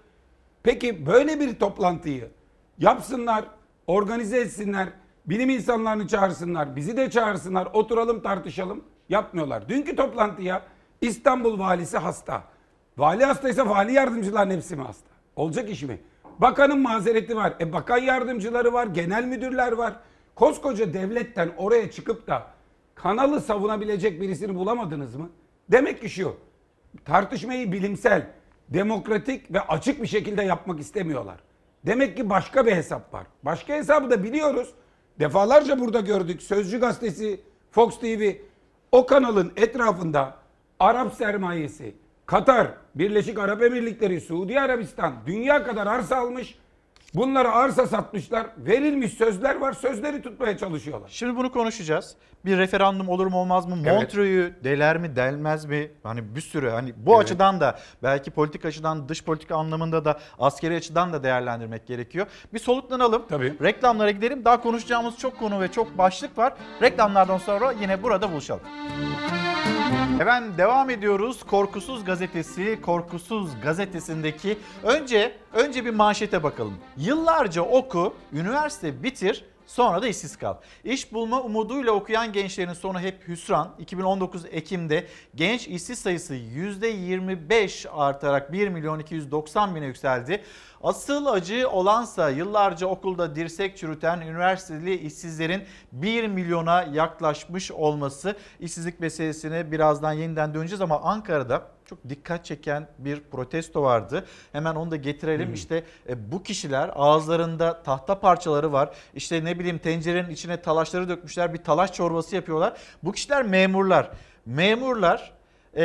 Peki 0.63 1.07
böyle 1.07 1.41
bir 1.41 1.59
toplantıyı 1.59 2.31
yapsınlar, 2.79 3.45
organize 3.87 4.41
etsinler, 4.41 4.89
bilim 5.27 5.51
insanlarını 5.51 6.09
çağırsınlar, 6.09 6.77
bizi 6.77 6.97
de 6.97 7.11
çağırsınlar, 7.11 7.69
oturalım 7.73 8.21
tartışalım. 8.21 8.85
Yapmıyorlar. 9.09 9.69
Dünkü 9.69 9.97
toplantıya 9.97 10.63
İstanbul 11.01 11.59
valisi 11.59 11.99
hasta. 11.99 12.43
Vali 12.99 13.25
hastaysa 13.25 13.69
vali 13.69 13.93
yardımcıların 13.93 14.51
hepsi 14.51 14.77
mi 14.77 14.83
hasta? 14.83 15.11
Olacak 15.37 15.71
iş 15.71 15.83
mi? 15.83 16.01
Bakanın 16.39 16.79
mazereti 16.79 17.37
var. 17.37 17.55
E 17.61 17.73
bakan 17.73 17.99
yardımcıları 17.99 18.73
var, 18.73 18.87
genel 18.87 19.25
müdürler 19.25 19.73
var. 19.73 19.97
Koskoca 20.35 20.95
devletten 20.95 21.53
oraya 21.57 21.91
çıkıp 21.91 22.27
da 22.27 22.47
kanalı 22.95 23.41
savunabilecek 23.41 24.21
birisini 24.21 24.55
bulamadınız 24.55 25.17
mı? 25.17 25.31
Demek 25.71 26.01
ki 26.01 26.09
şu. 26.09 26.37
Tartışmayı 27.05 27.73
bilimsel, 27.73 28.27
demokratik 28.69 29.53
ve 29.53 29.61
açık 29.61 30.03
bir 30.03 30.07
şekilde 30.07 30.43
yapmak 30.43 30.81
istemiyorlar. 30.81 31.37
Demek 31.87 32.17
ki 32.17 32.31
başka 32.31 32.67
bir 32.67 32.73
hesap 32.73 33.15
var. 33.15 33.27
Başka 33.43 33.75
hesabı 33.75 34.11
da 34.11 34.23
biliyoruz. 34.25 34.75
Defalarca 35.21 35.81
burada 35.81 36.01
gördük. 36.01 36.43
Sözcü 36.43 36.81
gazetesi, 36.81 37.41
Fox 37.71 38.01
TV 38.01 38.33
o 38.93 39.07
kanalın 39.07 39.53
etrafında 39.57 40.37
Arap 40.81 41.15
sermayesi, 41.15 41.95
Katar, 42.27 42.69
Birleşik 42.95 43.39
Arap 43.39 43.63
Emirlikleri, 43.63 44.21
Suudi 44.21 44.61
Arabistan 44.61 45.15
dünya 45.27 45.65
kadar 45.65 45.87
arsa 45.87 46.17
almış. 46.17 46.59
Bunlara 47.15 47.53
arsa 47.53 47.87
satmışlar. 47.87 48.47
Verilmiş 48.59 49.13
sözler 49.13 49.55
var. 49.61 49.73
Sözleri 49.73 50.23
tutmaya 50.23 50.59
çalışıyorlar. 50.59 51.09
Şimdi 51.13 51.37
bunu 51.37 51.53
konuşacağız. 51.53 52.15
Bir 52.45 52.59
referandum 52.59 53.09
olur 53.09 53.27
mu 53.27 53.39
olmaz 53.39 53.67
mı? 53.67 53.77
Evet. 53.85 53.93
Montreux'u 53.97 54.65
deler 54.65 54.99
mi 54.99 55.17
delmez 55.17 55.65
mi? 55.65 55.91
Hani 56.03 56.35
bir 56.37 56.41
sürü 56.41 56.71
hani 56.71 56.93
bu 56.97 57.11
Evet. 57.15 57.23
açıdan 57.25 57.61
da 57.61 57.79
belki 58.03 58.31
politik 58.31 58.65
açıdan 58.65 59.09
dış 59.09 59.25
politika 59.25 59.57
anlamında 59.57 60.05
da 60.05 60.19
askeri 60.39 60.77
açıdan 60.77 61.13
da 61.13 61.23
değerlendirmek 61.23 61.87
gerekiyor. 61.87 62.27
Bir 62.55 62.59
soluklanalım. 62.59 63.23
Tabii. 63.29 63.55
Reklamlara 63.63 64.11
gidelim. 64.11 64.45
Daha 64.45 64.63
konuşacağımız 64.63 65.19
çok 65.19 65.39
konu 65.39 65.61
ve 65.61 65.69
çok 65.73 65.99
başlık 65.99 66.39
var. 66.39 66.53
Reklamlardan 66.83 67.39
sonra 67.39 67.73
yine 67.73 68.03
burada 68.03 68.33
buluşalım. 68.33 68.63
Efendim 70.21 70.59
devam 70.59 70.91
ediyoruz. 70.91 71.43
Korkusuz 71.43 72.05
gazetesi, 72.05 72.79
Korkusuz 72.83 73.61
gazetesindeki 73.63 74.59
önce 74.83 75.37
önce 75.53 75.85
bir 75.85 75.91
manşete 75.91 76.43
bakalım. 76.43 76.75
Yıllarca 76.97 77.63
oku, 77.63 78.15
üniversite 78.33 79.03
bitir, 79.03 79.45
sonra 79.67 80.03
da 80.03 80.09
işsiz 80.09 80.37
kal. 80.37 80.57
İş 80.85 81.13
bulma 81.13 81.43
umuduyla 81.43 81.93
okuyan 81.93 82.33
gençlerin 82.33 82.73
sonu 82.73 83.01
hep 83.01 83.29
hüsran. 83.29 83.75
2019 83.79 84.45
Ekim'de 84.51 85.07
genç 85.35 85.69
işsiz 85.69 85.99
sayısı 85.99 86.35
%25 86.35 87.89
artarak 87.89 88.53
1 88.53 88.69
milyon 88.69 88.99
290 88.99 89.75
bine 89.75 89.87
yükseldi. 89.87 90.43
Asıl 90.85 91.27
acı 91.27 91.69
olansa 91.69 92.31
yıllarca 92.31 92.87
okulda 92.87 93.37
dirsek 93.37 93.77
çürüten 93.77 94.21
üniversiteli 94.21 94.95
işsizlerin 94.95 95.63
1 95.93 96.27
milyona 96.27 96.83
yaklaşmış 96.83 97.71
olması. 97.73 98.37
İşsizlik 98.61 99.01
meselesine 99.01 99.73
birazdan 99.73 100.13
yeniden 100.13 100.55
döneceğiz 100.55 100.81
ama 100.81 101.01
Ankara'da 101.01 101.63
çok 101.85 102.09
dikkat 102.09 102.45
çeken 102.45 102.89
bir 102.99 103.21
protesto 103.21 103.83
vardı. 103.83 104.27
Hemen 104.53 104.75
onu 104.75 104.91
da 104.91 104.97
getirelim. 104.97 105.55
İşte 105.55 105.85
e, 106.09 106.33
bu 106.33 106.43
kişiler 106.43 106.91
ağızlarında 106.95 107.83
tahta 107.83 108.21
parçaları 108.21 108.73
var. 108.73 108.95
İşte 109.15 109.45
ne 109.45 109.59
bileyim 109.59 109.79
tencerenin 109.79 110.31
içine 110.31 110.63
talaşları 110.63 111.09
dökmüşler. 111.09 111.55
Bir 111.55 111.65
talaş 111.65 111.93
çorbası 111.93 112.37
yapıyorlar. 112.37 112.77
Bu 113.03 113.13
kişiler 113.13 113.43
memurlar. 113.43 114.11
Memurlar 114.47 115.33
e, 115.77 115.85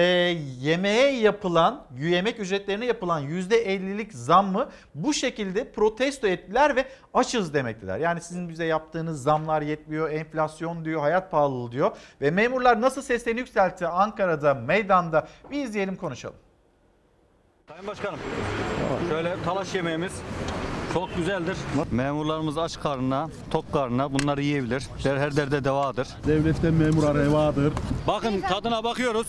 yemeğe 0.59 1.19
yapılan, 1.19 1.85
yemek 1.99 2.39
ücretlerine 2.39 2.85
yapılan 2.85 3.23
%50'lik 3.23 4.13
zammı 4.13 4.69
bu 4.95 5.13
şekilde 5.13 5.71
protesto 5.71 6.27
ettiler 6.27 6.75
ve 6.75 6.85
açız 7.13 7.53
demektiler. 7.53 7.97
Yani 7.97 8.21
sizin 8.21 8.49
bize 8.49 8.65
yaptığınız 8.65 9.23
zamlar 9.23 9.61
yetmiyor, 9.61 10.09
enflasyon 10.09 10.85
diyor, 10.85 11.01
hayat 11.01 11.31
pahalılığı 11.31 11.71
diyor. 11.71 11.91
Ve 12.21 12.31
memurlar 12.31 12.81
nasıl 12.81 13.01
seslerini 13.01 13.39
yükseltti 13.39 13.87
Ankara'da, 13.87 14.53
meydanda 14.53 15.27
bir 15.51 15.63
izleyelim 15.63 15.95
konuşalım. 15.95 16.37
Sayın 17.67 17.87
Başkanım, 17.87 18.19
şöyle 19.09 19.35
talaş 19.45 19.75
yemeğimiz 19.75 20.13
çok 20.93 21.15
güzeldir. 21.15 21.57
Memurlarımız 21.91 22.57
aç 22.57 22.79
karnına, 22.79 23.29
tok 23.51 23.73
karnına 23.73 24.13
bunları 24.13 24.41
yiyebilir. 24.41 24.87
Her 25.03 25.35
derde 25.35 25.63
devadır. 25.63 26.07
Devletten 26.27 26.73
memura 26.73 27.15
revadır. 27.15 27.73
Bakın 28.07 28.41
tadına 28.41 28.83
bakıyoruz. 28.83 29.27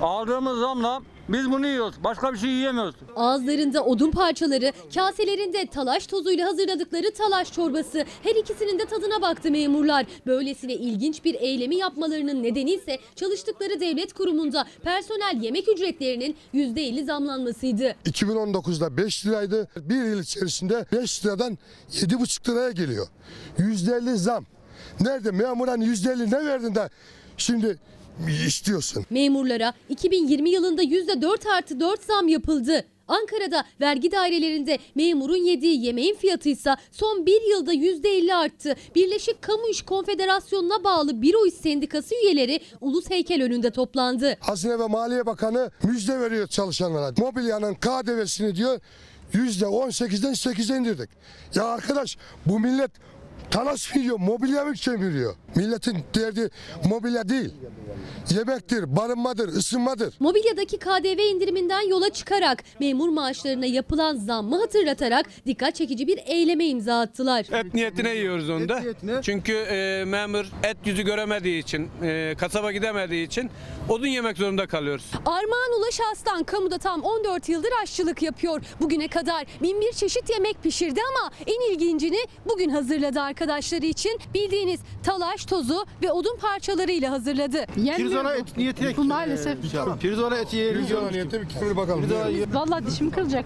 Aldığımız 0.00 0.58
zamla 0.58 1.02
biz 1.28 1.50
bunu 1.50 1.66
yiyoruz. 1.66 1.94
Başka 2.04 2.32
bir 2.32 2.38
şey 2.38 2.50
yiyemiyoruz. 2.50 2.94
Ağızlarında 3.16 3.84
odun 3.84 4.10
parçaları, 4.10 4.72
kaselerinde 4.94 5.66
talaş 5.66 6.06
tozuyla 6.06 6.48
hazırladıkları 6.48 7.14
talaş 7.14 7.52
çorbası. 7.52 8.04
Her 8.22 8.34
ikisinin 8.34 8.78
de 8.78 8.84
tadına 8.84 9.22
baktı 9.22 9.50
memurlar. 9.50 10.06
Böylesine 10.26 10.74
ilginç 10.74 11.24
bir 11.24 11.34
eylemi 11.34 11.76
yapmalarının 11.76 12.42
nedeni 12.42 12.72
ise 12.72 12.98
çalıştıkları 13.16 13.80
devlet 13.80 14.12
kurumunda 14.12 14.64
personel 14.82 15.42
yemek 15.42 15.68
ücretlerinin 15.68 16.36
%50 16.54 17.04
zamlanmasıydı. 17.04 17.94
2019'da 18.04 18.96
5 18.96 19.26
liraydı. 19.26 19.68
Bir 19.76 20.04
yıl 20.04 20.20
içerisinde 20.20 20.86
5 20.92 21.26
liradan 21.26 21.58
7,5 21.92 22.50
liraya 22.50 22.70
geliyor. 22.70 23.06
%50 23.58 24.14
zam. 24.16 24.44
Nerede 25.00 25.30
memuran 25.30 25.80
%50 25.80 26.30
ne 26.30 26.46
verdin 26.46 26.74
de 26.74 26.90
şimdi 27.36 27.78
istiyorsun? 28.46 29.06
Memurlara 29.10 29.74
2020 29.88 30.50
yılında 30.50 30.82
%4 30.82 31.48
artı 31.48 31.80
4 31.80 32.02
zam 32.02 32.28
yapıldı. 32.28 32.84
Ankara'da 33.08 33.64
vergi 33.80 34.12
dairelerinde 34.12 34.78
memurun 34.94 35.36
yediği 35.36 35.84
yemeğin 35.84 36.14
fiyatı 36.14 36.48
ise 36.48 36.74
son 36.90 37.26
bir 37.26 37.50
yılda 37.50 37.74
%50 37.74 38.34
arttı. 38.34 38.76
Birleşik 38.94 39.42
Kamu 39.42 39.68
İş 39.68 39.82
Konfederasyonu'na 39.82 40.84
bağlı 40.84 41.22
Biro 41.22 41.46
İş 41.46 41.54
Sendikası 41.54 42.14
üyeleri 42.14 42.60
Ulus 42.80 43.10
Heykel 43.10 43.42
önünde 43.42 43.70
toplandı. 43.70 44.36
Hazine 44.40 44.78
ve 44.78 44.86
Maliye 44.86 45.26
Bakanı 45.26 45.70
müjde 45.82 46.20
veriyor 46.20 46.46
çalışanlara. 46.46 47.12
Mobilyanın 47.18 47.74
KDV'sini 47.74 48.54
diyor 48.56 48.80
%18'den 49.34 50.32
8'e 50.32 50.76
indirdik. 50.76 51.10
Ya 51.54 51.64
arkadaş 51.64 52.18
bu 52.46 52.60
millet 52.60 52.90
talaş 53.50 53.94
mı 53.94 54.00
yiyor, 54.00 54.18
mobilya 54.18 54.64
mı 54.64 54.76
sömürüyor? 54.76 55.34
Milletin 55.56 55.98
derdi 56.14 56.50
mobilya 56.88 57.28
değil. 57.28 57.50
Yemektir, 58.30 58.96
barınmadır, 58.96 59.48
ısınmadır. 59.48 60.14
Mobilyadaki 60.20 60.78
KDV 60.78 61.34
indiriminden 61.34 61.88
yola 61.88 62.10
çıkarak 62.10 62.64
memur 62.80 63.08
maaşlarına 63.08 63.66
yapılan 63.66 64.16
zammı 64.16 64.60
hatırlatarak 64.60 65.26
dikkat 65.46 65.74
çekici 65.74 66.06
bir 66.06 66.18
eyleme 66.26 66.66
imza 66.66 67.00
attılar. 67.00 67.46
Et 67.52 67.74
niyetine 67.74 68.14
yiyoruz 68.14 68.50
onu 68.50 68.68
da. 68.68 68.82
Çünkü 69.22 69.52
e, 69.52 70.04
memur 70.06 70.44
et 70.62 70.76
yüzü 70.84 71.02
göremediği 71.02 71.62
için, 71.62 71.88
e, 72.02 72.34
kasaba 72.38 72.72
gidemediği 72.72 73.26
için 73.26 73.50
odun 73.88 74.06
yemek 74.06 74.36
zorunda 74.38 74.66
kalıyoruz. 74.66 75.04
Armağan 75.26 75.78
Ulaş 75.78 76.00
Aslan 76.12 76.44
kamuda 76.44 76.78
tam 76.78 77.02
14 77.02 77.48
yıldır 77.48 77.70
aşçılık 77.82 78.22
yapıyor. 78.22 78.62
Bugüne 78.80 79.08
kadar 79.08 79.44
bin 79.62 79.80
bir 79.80 79.92
çeşit 79.92 80.30
yemek 80.30 80.62
pişirdi 80.62 81.00
ama 81.10 81.30
en 81.46 81.72
ilgincini 81.72 82.18
bugün 82.48 82.68
hazırladı 82.70 83.20
arkadaşları 83.20 83.86
için. 83.86 84.18
Bildiğiniz 84.34 84.80
talaş 85.02 85.43
tozu 85.44 85.84
ve 86.02 86.12
odun 86.12 86.36
parçalarıyla 86.36 87.10
hazırladı. 87.10 87.66
Pirzola 87.96 88.36
et 88.36 88.56
niyeti 88.56 88.96
Bu 88.96 89.04
maalesef. 89.04 89.58
Pirzola 90.00 90.38
eti 90.38 90.56
yiyelim. 90.56 90.80
Pirzola 90.80 91.10
niyeti 91.10 91.40
bir 91.40 91.48
küfür 91.48 91.76
bakalım. 91.76 92.04
Vallahi 92.52 92.86
dişim 92.86 93.10
kırılacak. 93.10 93.44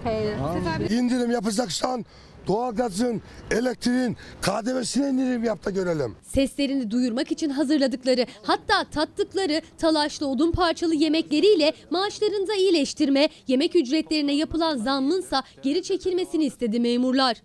İndirim 0.89 1.31
yapacaksan 1.31 2.05
doğalgazın, 2.47 3.21
elektriğin, 3.51 4.17
KDV'sine 4.41 5.09
indirim 5.09 5.43
yap 5.43 5.65
da 5.65 5.69
görelim. 5.69 6.15
Seslerini 6.21 6.91
duyurmak 6.91 7.31
için 7.31 7.49
hazırladıkları 7.49 8.25
hatta 8.43 8.83
tattıkları 8.83 9.61
talaşlı 9.77 10.27
odun 10.27 10.51
parçalı 10.51 10.95
yemekleriyle 10.95 11.73
maaşlarında 11.89 12.55
iyileştirme, 12.55 13.29
yemek 13.47 13.75
ücretlerine 13.75 14.33
yapılan 14.35 14.77
zammınsa 14.77 15.43
geri 15.61 15.83
çekilmesini 15.83 16.45
istedi 16.45 16.79
memurlar. 16.79 17.37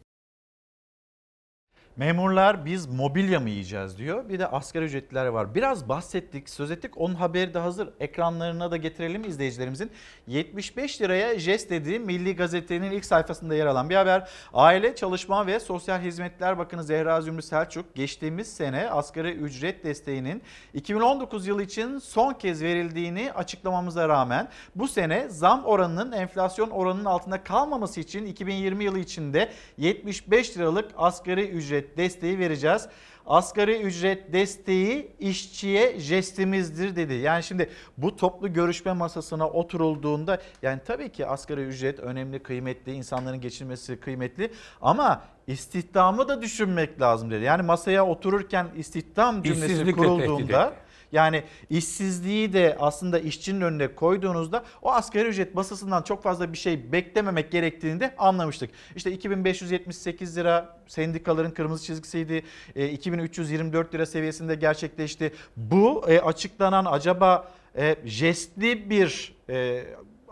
Memurlar 1.97 2.65
biz 2.65 2.87
mobilya 2.87 3.41
mı 3.41 3.51
yiyeceğiz 3.51 3.99
diyor. 3.99 4.29
Bir 4.29 4.39
de 4.39 4.47
asgari 4.47 4.85
ücretliler 4.85 5.27
var. 5.27 5.55
Biraz 5.55 5.89
bahsettik, 5.89 6.51
söz 6.51 6.71
ettik. 6.71 6.91
Onun 6.97 7.15
haberi 7.15 7.55
de 7.55 7.59
hazır. 7.59 7.89
Ekranlarına 8.01 8.71
da 8.71 8.77
getirelim 8.77 9.25
izleyicilerimizin. 9.25 9.91
75 10.27 11.01
liraya 11.01 11.39
jest 11.39 11.71
dediği 11.71 11.99
Milli 11.99 12.37
Gazete'nin 12.37 12.91
ilk 12.91 13.05
sayfasında 13.05 13.55
yer 13.55 13.67
alan 13.67 13.91
bir 13.91 13.95
haber. 13.95 14.29
Aile, 14.53 14.95
Çalışma 14.95 15.47
ve 15.47 15.61
Sosyal 15.61 16.01
Hizmetler 16.01 16.59
Bakanı 16.59 16.85
Zehra 16.85 17.21
Zümrü 17.21 17.43
Selçuk 17.43 17.95
geçtiğimiz 17.95 18.55
sene 18.55 18.91
asgari 18.91 19.33
ücret 19.33 19.85
desteğinin 19.85 20.43
2019 20.75 21.47
yılı 21.47 21.63
için 21.63 21.99
son 21.99 22.33
kez 22.33 22.63
verildiğini 22.63 23.33
açıklamamıza 23.33 24.09
rağmen 24.09 24.49
bu 24.75 24.89
sene 24.89 25.29
zam 25.29 25.65
oranının 25.65 26.13
enflasyon 26.13 26.71
oranının 26.71 27.05
altında 27.05 27.45
kalmaması 27.45 28.01
için 28.01 28.27
2020 28.27 28.85
yılı 28.85 28.99
içinde 28.99 29.51
75 29.79 30.57
liralık 30.57 30.91
asgari 30.97 31.49
ücret 31.49 31.84
desteği 31.97 32.39
vereceğiz. 32.39 32.89
Asgari 33.26 33.80
ücret 33.80 34.32
desteği 34.32 35.12
işçiye 35.20 35.99
jestimizdir 36.01 36.97
dedi. 36.97 37.14
Yani 37.14 37.43
şimdi 37.43 37.70
bu 37.99 38.16
toplu 38.16 38.53
görüşme 38.53 38.93
masasına 38.93 39.49
oturulduğunda 39.49 40.41
yani 40.62 40.80
tabii 40.87 41.09
ki 41.09 41.26
asgari 41.26 41.61
ücret 41.61 42.01
önemli, 42.01 42.39
kıymetli, 42.39 42.93
insanların 42.93 43.41
geçinmesi 43.41 44.01
kıymetli 44.01 44.51
ama 44.80 45.22
istihdamı 45.47 46.28
da 46.28 46.43
düşünmek 46.43 47.01
lazım 47.01 47.30
dedi. 47.30 47.45
Yani 47.45 47.62
masaya 47.62 48.07
otururken 48.07 48.66
istihdam 48.76 49.43
cümlesi 49.43 49.66
İşsizlikle 49.66 49.93
kurulduğunda 49.93 50.72
yani 51.15 51.43
işsizliği 51.71 52.53
de 52.53 52.77
aslında 52.81 53.19
işçinin 53.19 53.61
önüne 53.61 53.95
koyduğunuzda 53.95 54.65
o 54.83 54.93
asgari 54.93 55.29
ücret 55.29 55.55
masasından 55.55 56.03
çok 56.03 56.23
fazla 56.23 56.53
bir 56.53 56.59
şey 56.59 56.93
beklememek 56.93 57.53
gerektiğini 57.53 58.01
de 58.01 58.15
anlamıştık. 58.19 58.71
İşte 58.97 59.12
2578 59.12 60.37
lira 60.37 60.79
sendikaların 60.87 61.51
kırmızı 61.51 61.85
çizgisiydi. 61.85 62.43
E, 62.77 62.89
2324 62.89 63.95
lira 63.95 64.07
seviyesinde 64.07 64.55
gerçekleşti. 64.55 65.33
Bu 65.57 66.05
e, 66.09 66.21
açıklanan 66.21 66.85
acaba 66.85 67.49
e, 67.77 67.97
jestli 68.05 68.91
bir 68.91 69.35
e, 69.49 69.85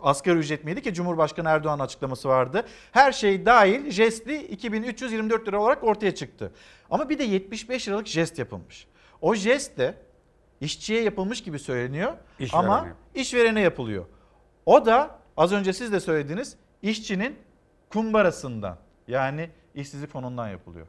asgari 0.02 0.38
ücret 0.38 0.64
miydi 0.64 0.82
ki 0.82 0.94
Cumhurbaşkanı 0.94 1.48
Erdoğan 1.48 1.78
açıklaması 1.78 2.28
vardı. 2.28 2.66
Her 2.92 3.12
şey 3.12 3.46
dahil 3.46 3.90
jestli 3.90 4.42
2324 4.42 5.48
lira 5.48 5.60
olarak 5.60 5.84
ortaya 5.84 6.14
çıktı. 6.14 6.52
Ama 6.90 7.08
bir 7.08 7.18
de 7.18 7.24
75 7.24 7.88
liralık 7.88 8.06
jest 8.06 8.38
yapılmış. 8.38 8.86
O 9.20 9.34
jest 9.34 9.78
de 9.78 9.94
işçiye 10.62 11.02
yapılmış 11.02 11.42
gibi 11.42 11.58
söyleniyor 11.58 12.12
İşverene. 12.38 12.66
ama 12.66 12.88
işverene 13.14 13.60
yapılıyor. 13.60 14.04
O 14.66 14.86
da 14.86 15.18
az 15.36 15.52
önce 15.52 15.72
siz 15.72 15.92
de 15.92 16.00
söylediniz 16.00 16.56
işçinin 16.82 17.36
kumbarasından 17.90 18.78
yani 19.08 19.50
işsizlik 19.74 20.10
fonundan 20.10 20.48
yapılıyor. 20.48 20.86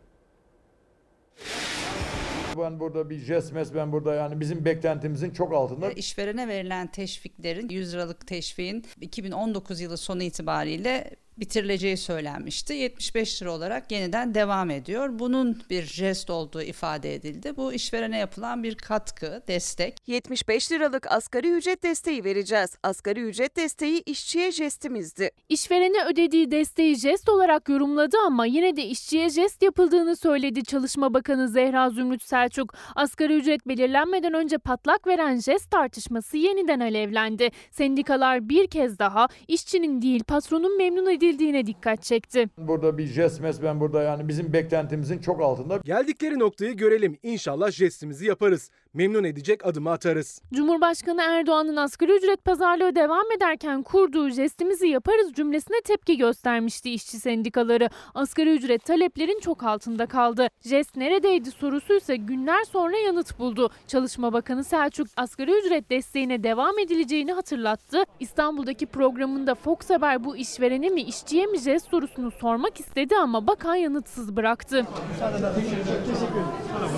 Ben 2.57 2.79
burada 2.79 3.09
bir 3.09 3.19
jest 3.19 3.53
ben 3.75 3.91
burada 3.91 4.13
yani 4.15 4.39
bizim 4.39 4.65
beklentimizin 4.65 5.31
çok 5.31 5.53
altında. 5.53 5.91
İşverene 5.91 6.47
verilen 6.47 6.87
teşviklerin 6.87 7.69
100 7.69 7.93
liralık 7.93 8.27
teşviğin 8.27 8.85
2019 9.01 9.81
yılı 9.81 9.97
sonu 9.97 10.23
itibariyle 10.23 11.15
bitirileceği 11.37 11.97
söylenmişti. 11.97 12.73
75 12.73 13.41
lira 13.41 13.51
olarak 13.51 13.91
yeniden 13.91 14.33
devam 14.35 14.69
ediyor. 14.69 15.19
Bunun 15.19 15.61
bir 15.69 15.83
jest 15.83 16.29
olduğu 16.29 16.61
ifade 16.61 17.15
edildi. 17.15 17.57
Bu 17.57 17.73
işverene 17.73 18.17
yapılan 18.17 18.63
bir 18.63 18.75
katkı, 18.75 19.43
destek. 19.47 19.97
75 20.07 20.71
liralık 20.71 21.11
asgari 21.11 21.51
ücret 21.51 21.83
desteği 21.83 22.23
vereceğiz. 22.23 22.77
Asgari 22.83 23.21
ücret 23.21 23.55
desteği 23.55 24.03
işçiye 24.05 24.51
jestimizdi. 24.51 25.29
İşverene 25.49 26.05
ödediği 26.05 26.51
desteği 26.51 26.95
jest 26.95 27.29
olarak 27.29 27.69
yorumladı 27.69 28.17
ama 28.25 28.45
yine 28.45 28.75
de 28.75 28.85
işçiye 28.85 29.29
jest 29.29 29.63
yapıldığını 29.63 30.15
söyledi 30.15 30.63
Çalışma 30.63 31.13
Bakanı 31.13 31.49
Zehra 31.49 31.89
Zümrüt 31.89 32.23
Selçuk. 32.23 32.73
Asgari 32.95 33.33
ücret 33.33 33.67
belirlenmeden 33.67 34.33
önce 34.33 34.57
patlak 34.57 35.07
veren 35.07 35.39
jest 35.39 35.71
tartışması 35.71 36.37
yeniden 36.37 36.79
alevlendi. 36.79 37.49
Sendikalar 37.71 38.49
bir 38.49 38.67
kez 38.67 38.99
daha 38.99 39.27
işçinin 39.47 40.01
değil 40.01 40.23
patronun 40.23 40.77
memnun 40.77 41.05
edildiğine 41.23 41.67
dikkat 41.67 42.03
çekti. 42.03 42.49
Burada 42.57 42.97
bir 42.97 43.05
jest 43.05 43.41
mes 43.41 43.61
ben 43.63 43.79
burada 43.79 44.01
yani 44.01 44.27
bizim 44.27 44.53
beklentimizin 44.53 45.19
çok 45.19 45.41
altında. 45.41 45.77
Geldikleri 45.83 46.39
noktayı 46.39 46.73
görelim. 46.73 47.17
İnşallah 47.23 47.71
jestimizi 47.71 48.25
yaparız. 48.25 48.69
Memnun 48.95 49.23
edecek 49.23 49.65
adımı 49.65 49.91
atarız. 49.91 50.41
Cumhurbaşkanı 50.53 51.21
Erdoğan'ın 51.21 51.75
asgari 51.75 52.11
ücret 52.11 52.45
pazarlığı 52.45 52.95
devam 52.95 53.31
ederken 53.37 53.83
kurduğu 53.83 54.29
jestimizi 54.29 54.87
yaparız 54.87 55.33
cümlesine 55.33 55.81
tepki 55.81 56.17
göstermişti 56.17 56.91
işçi 56.91 57.19
sendikaları. 57.19 57.89
Asgari 58.13 58.49
ücret 58.49 58.85
taleplerin 58.85 59.39
çok 59.39 59.63
altında 59.63 60.05
kaldı. 60.05 60.47
Jest 60.61 60.95
neredeydi 60.95 61.51
sorusu 61.51 61.93
ise 61.93 62.15
günler 62.15 62.63
sonra 62.63 62.97
yanıt 62.97 63.39
buldu. 63.39 63.69
Çalışma 63.87 64.33
Bakanı 64.33 64.63
Selçuk 64.63 65.07
asgari 65.17 65.51
ücret 65.51 65.89
desteğine 65.89 66.43
devam 66.43 66.79
edileceğini 66.79 67.33
hatırlattı. 67.33 68.03
İstanbul'daki 68.19 68.85
programında 68.85 69.55
Fox 69.55 69.89
Haber 69.89 70.23
bu 70.23 70.37
işverene 70.37 70.89
mi 70.89 71.01
işçiye 71.01 71.45
mi 71.45 71.59
jest 71.59 71.89
sorusunu 71.89 72.31
sormak 72.31 72.79
istedi 72.79 73.15
ama 73.15 73.47
bakan 73.47 73.75
yanıtsız 73.75 74.35
bıraktı. 74.35 74.85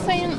Sayın 0.06 0.32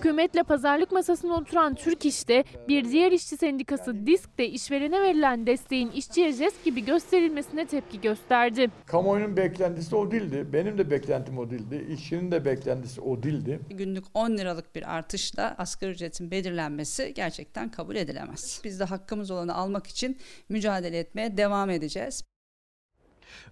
Hükümetle 0.00 0.42
pazarlık 0.42 0.92
masasına 0.92 1.34
oturan 1.34 1.74
Türk 1.74 2.06
İş'te 2.06 2.44
bir 2.68 2.84
diğer 2.84 3.12
işçi 3.12 3.36
sendikası 3.36 4.06
DİSK 4.06 4.38
de 4.38 4.48
işverene 4.48 5.02
verilen 5.02 5.46
desteğin 5.46 5.90
işçiye 5.90 6.32
jest 6.32 6.64
gibi 6.64 6.84
gösterilmesine 6.84 7.66
tepki 7.66 8.00
gösterdi. 8.00 8.70
Kamuoyunun 8.86 9.36
beklentisi 9.36 9.96
o 9.96 10.10
değildi. 10.10 10.46
Benim 10.52 10.78
de 10.78 10.90
beklentim 10.90 11.38
o 11.38 11.50
değildi. 11.50 11.86
İşçinin 11.90 12.30
de 12.30 12.44
beklentisi 12.44 13.00
o 13.00 13.22
değildi. 13.22 13.60
Günlük 13.70 14.04
10 14.14 14.30
liralık 14.30 14.74
bir 14.74 14.96
artışla 14.96 15.54
asgari 15.58 15.90
ücretin 15.90 16.30
belirlenmesi 16.30 17.14
gerçekten 17.14 17.70
kabul 17.70 17.96
edilemez. 17.96 18.60
Biz 18.64 18.80
de 18.80 18.84
hakkımız 18.84 19.30
olanı 19.30 19.54
almak 19.54 19.86
için 19.86 20.18
mücadele 20.48 20.98
etmeye 20.98 21.36
devam 21.36 21.70
edeceğiz. 21.70 22.24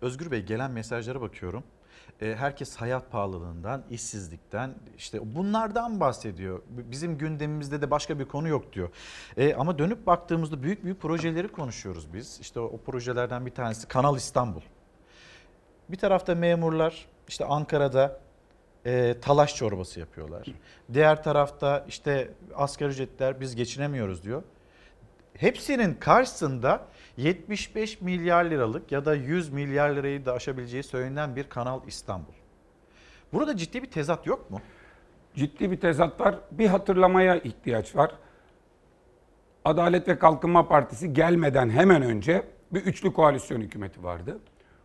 Özgür 0.00 0.30
Bey 0.30 0.42
gelen 0.42 0.70
mesajlara 0.70 1.20
bakıyorum. 1.20 1.64
E, 2.22 2.34
Herkes 2.34 2.76
hayat 2.76 3.10
pahalılığından, 3.10 3.84
işsizlikten, 3.90 4.74
işte 4.96 5.34
bunlardan 5.36 6.00
bahsediyor. 6.00 6.62
Bizim 6.68 7.18
gündemimizde 7.18 7.82
de 7.82 7.90
başka 7.90 8.18
bir 8.18 8.24
konu 8.24 8.48
yok 8.48 8.72
diyor. 8.72 8.88
E, 9.36 9.54
ama 9.54 9.78
dönüp 9.78 10.06
baktığımızda 10.06 10.62
büyük 10.62 10.84
büyük 10.84 11.00
projeleri 11.00 11.48
konuşuyoruz 11.48 12.14
biz. 12.14 12.38
İşte 12.40 12.60
o, 12.60 12.64
o 12.64 12.78
projelerden 12.78 13.46
bir 13.46 13.50
tanesi 13.50 13.88
Kanal 13.88 14.16
İstanbul. 14.16 14.60
Bir 15.88 15.96
tarafta 15.96 16.34
memurlar, 16.34 17.06
işte 17.28 17.44
Ankara'da 17.44 18.20
e, 18.86 19.20
talaş 19.20 19.56
çorbası 19.56 20.00
yapıyorlar. 20.00 20.46
Diğer 20.92 21.22
tarafta 21.22 21.84
işte 21.88 22.30
asgari 22.54 22.90
ücretler 22.90 23.40
biz 23.40 23.56
geçinemiyoruz 23.56 24.22
diyor. 24.22 24.42
Hepsinin 25.34 25.94
karşısında 25.94 26.86
75 27.18 28.00
milyar 28.00 28.44
liralık 28.44 28.92
ya 28.92 29.04
da 29.04 29.14
100 29.14 29.52
milyar 29.52 29.90
lirayı 29.90 30.26
da 30.26 30.32
aşabileceği 30.32 30.82
söylenen 30.82 31.36
bir 31.36 31.44
Kanal 31.44 31.80
İstanbul. 31.86 32.32
Burada 33.32 33.56
ciddi 33.56 33.82
bir 33.82 33.90
tezat 33.90 34.26
yok 34.26 34.50
mu? 34.50 34.60
Ciddi 35.34 35.70
bir 35.70 35.80
tezat 35.80 36.20
var. 36.20 36.38
Bir 36.50 36.66
hatırlamaya 36.66 37.36
ihtiyaç 37.36 37.96
var. 37.96 38.10
Adalet 39.64 40.08
ve 40.08 40.18
Kalkınma 40.18 40.68
Partisi 40.68 41.12
gelmeden 41.12 41.70
hemen 41.70 42.02
önce 42.02 42.42
bir 42.72 42.80
üçlü 42.80 43.12
koalisyon 43.12 43.60
hükümeti 43.60 44.04
vardı. 44.04 44.38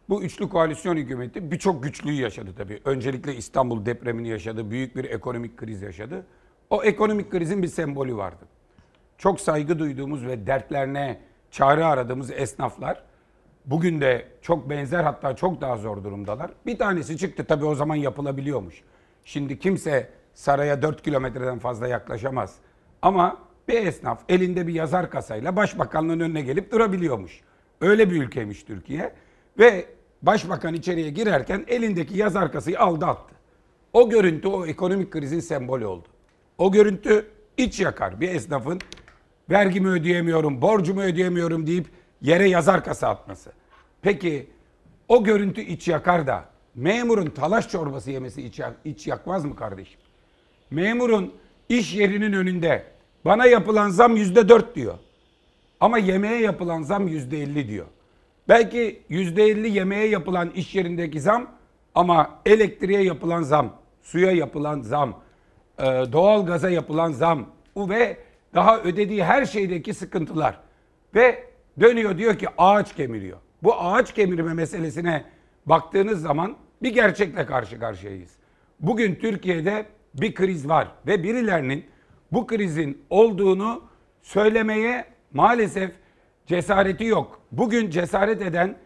Bu 0.10 0.24
üçlü 0.24 0.50
koalisyon 0.50 0.98
hükümeti 0.98 1.52
birçok 1.52 1.84
güçlüğü 1.84 2.14
yaşadı 2.14 2.50
tabii. 2.58 2.82
Öncelikle 2.86 3.36
İstanbul 3.36 3.86
depremini 3.86 4.30
yaşadı, 4.30 4.72
büyük 4.72 4.96
bir 4.96 5.04
ekonomik 5.04 5.58
kriz 5.58 5.82
yaşadı. 5.82 6.26
O 6.70 6.84
ekonomik 6.84 7.32
krizin 7.32 7.64
bir 7.64 7.68
sembolü 7.68 8.16
vardı. 8.16 8.46
Çok 9.18 9.42
saygı 9.42 9.80
duyduğumuz 9.80 10.26
ve 10.26 10.48
dertlerine 10.48 11.20
çare 11.54 11.86
aradığımız 11.86 12.32
esnaflar 12.32 13.04
bugün 13.66 14.02
de 14.02 14.28
çok 14.42 14.70
benzer 14.70 15.04
hatta 15.04 15.36
çok 15.36 15.62
daha 15.62 15.78
zor 15.78 16.04
durumdalar. 16.04 16.52
Bir 16.66 16.78
tanesi 16.78 17.18
çıktı 17.18 17.46
tabii 17.46 17.66
o 17.66 17.76
zaman 17.76 17.96
yapılabiliyormuş. 17.96 18.82
Şimdi 19.26 19.60
kimse 19.60 20.10
saraya 20.34 20.82
4 20.82 21.02
kilometreden 21.02 21.60
fazla 21.60 21.88
yaklaşamaz. 21.88 22.56
Ama 23.02 23.38
bir 23.68 23.86
esnaf 23.86 24.22
elinde 24.30 24.68
bir 24.68 24.74
yazar 24.74 25.10
kasayla 25.10 25.56
başbakanlığın 25.56 26.20
önüne 26.20 26.42
gelip 26.42 26.72
durabiliyormuş. 26.72 27.42
Öyle 27.82 28.12
bir 28.12 28.24
ülkeymiş 28.24 28.64
Türkiye. 28.64 29.14
Ve 29.60 29.86
başbakan 30.22 30.74
içeriye 30.74 31.10
girerken 31.10 31.66
elindeki 31.68 32.18
yazar 32.18 32.52
kasayı 32.52 32.80
aldı 32.80 33.06
attı. 33.06 33.36
O 33.94 34.10
görüntü 34.10 34.48
o 34.48 34.66
ekonomik 34.66 35.12
krizin 35.12 35.40
sembolü 35.40 35.86
oldu. 35.86 36.08
O 36.58 36.72
görüntü 36.72 37.28
iç 37.58 37.80
yakar 37.80 38.22
bir 38.22 38.30
esnafın 38.30 38.80
vergimi 39.50 39.90
ödeyemiyorum, 39.90 40.62
borcumu 40.62 41.02
ödeyemiyorum 41.02 41.68
deyip 41.68 41.88
yere 42.22 42.50
yazar 42.50 42.84
kasa 42.84 43.10
atması. 43.10 43.52
Peki 44.02 44.48
o 45.08 45.24
görüntü 45.24 45.62
iç 45.62 45.88
yakar 45.88 46.28
da 46.28 46.46
memurun 46.76 47.26
talaş 47.26 47.70
çorbası 47.70 48.12
yemesi 48.12 48.42
iç, 48.42 48.62
iç 48.86 49.08
yakmaz 49.08 49.46
mı 49.46 49.56
kardeşim? 49.56 50.00
Memurun 50.72 51.34
iş 51.70 51.96
yerinin 51.96 52.34
önünde 52.34 52.84
bana 53.26 53.46
yapılan 53.46 53.90
zam 53.90 54.16
yüzde 54.16 54.50
dört 54.50 54.76
diyor. 54.76 54.94
Ama 55.80 55.98
yemeğe 55.98 56.42
yapılan 56.42 56.82
zam 56.82 57.08
yüzde 57.08 57.42
elli 57.42 57.68
diyor. 57.68 57.86
Belki 58.50 59.02
yüzde 59.10 59.44
elli 59.44 59.78
yemeğe 59.78 60.08
yapılan 60.08 60.50
iş 60.50 60.76
yerindeki 60.76 61.22
zam 61.22 61.48
ama 61.96 62.40
elektriğe 62.46 63.04
yapılan 63.04 63.44
zam, 63.44 63.74
suya 64.02 64.32
yapılan 64.32 64.82
zam, 64.82 65.20
doğal 66.12 66.46
gaza 66.46 66.70
yapılan 66.70 67.12
zam 67.12 67.46
ve 67.78 68.18
daha 68.54 68.82
ödediği 68.82 69.24
her 69.24 69.46
şeydeki 69.46 69.94
sıkıntılar. 69.94 70.60
Ve 71.16 71.44
dönüyor 71.80 72.18
diyor 72.18 72.38
ki 72.38 72.48
ağaç 72.58 72.96
kemiriyor. 72.96 73.38
Bu 73.64 73.76
ağaç 73.76 74.14
kemirme 74.14 74.54
meselesine 74.54 75.26
baktığınız 75.66 76.22
zaman 76.22 76.56
bir 76.82 76.94
gerçekle 76.94 77.46
karşı 77.46 77.80
karşıyayız. 77.80 78.32
Bugün 78.80 79.16
Türkiye'de 79.16 79.86
bir 80.14 80.34
kriz 80.34 80.70
var 80.70 80.88
ve 81.08 81.24
birilerinin 81.24 81.86
bu 82.32 82.48
krizin 82.48 83.04
olduğunu 83.10 83.84
söylemeye 84.22 85.06
maalesef 85.34 85.92
cesareti 86.46 87.06
yok. 87.06 87.42
Bugün 87.52 87.90
cesaret 87.90 88.42
eden 88.42 88.78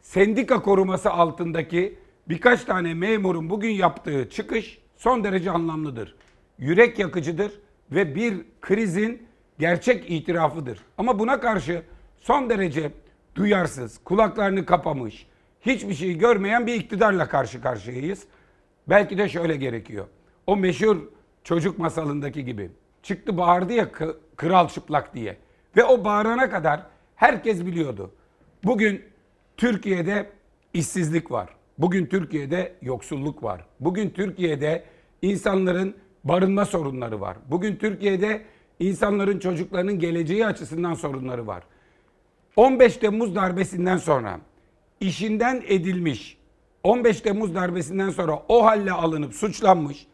sendika 0.00 0.62
koruması 0.62 1.10
altındaki 1.10 1.98
birkaç 2.28 2.64
tane 2.64 2.94
memurun 2.94 3.50
bugün 3.50 3.70
yaptığı 3.70 4.30
çıkış 4.30 4.78
son 4.96 5.24
derece 5.24 5.50
anlamlıdır. 5.50 6.16
Yürek 6.58 6.98
yakıcıdır 6.98 7.52
ve 7.92 8.14
bir 8.14 8.44
krizin 8.60 9.26
gerçek 9.58 10.10
itirafıdır. 10.10 10.78
Ama 10.98 11.18
buna 11.18 11.40
karşı 11.40 11.82
son 12.18 12.50
derece 12.50 12.92
duyarsız, 13.34 13.98
kulaklarını 14.04 14.66
kapamış, 14.66 15.26
hiçbir 15.60 15.94
şeyi 15.94 16.18
görmeyen 16.18 16.66
bir 16.66 16.74
iktidarla 16.74 17.28
karşı 17.28 17.60
karşıyayız. 17.60 18.24
Belki 18.88 19.18
de 19.18 19.28
şöyle 19.28 19.56
gerekiyor. 19.56 20.06
O 20.46 20.56
meşhur 20.56 20.96
çocuk 21.44 21.78
masalındaki 21.78 22.44
gibi. 22.44 22.70
Çıktı 23.02 23.38
bağırdı 23.38 23.72
ya 23.72 23.88
kral 24.36 24.68
çıplak 24.68 25.14
diye. 25.14 25.36
Ve 25.76 25.84
o 25.84 26.04
bağırana 26.04 26.50
kadar 26.50 26.82
herkes 27.16 27.66
biliyordu. 27.66 28.10
Bugün 28.64 29.02
Türkiye'de 29.56 30.30
işsizlik 30.72 31.30
var. 31.30 31.48
Bugün 31.78 32.06
Türkiye'de 32.06 32.74
yoksulluk 32.82 33.42
var. 33.42 33.66
Bugün 33.80 34.10
Türkiye'de 34.10 34.84
insanların 35.22 35.96
barınma 36.28 36.64
sorunları 36.64 37.20
var. 37.20 37.36
Bugün 37.50 37.76
Türkiye'de 37.76 38.42
insanların 38.80 39.38
çocuklarının 39.38 39.98
geleceği 39.98 40.46
açısından 40.46 40.94
sorunları 40.94 41.46
var. 41.46 41.62
15 42.56 42.96
Temmuz 42.96 43.34
darbesinden 43.34 43.96
sonra 43.96 44.40
işinden 45.00 45.62
edilmiş, 45.66 46.38
15 46.82 47.20
Temmuz 47.20 47.54
darbesinden 47.54 48.10
sonra 48.10 48.42
o 48.48 48.64
halle 48.64 48.92
alınıp 48.92 49.34
suçlanmış, 49.34 50.06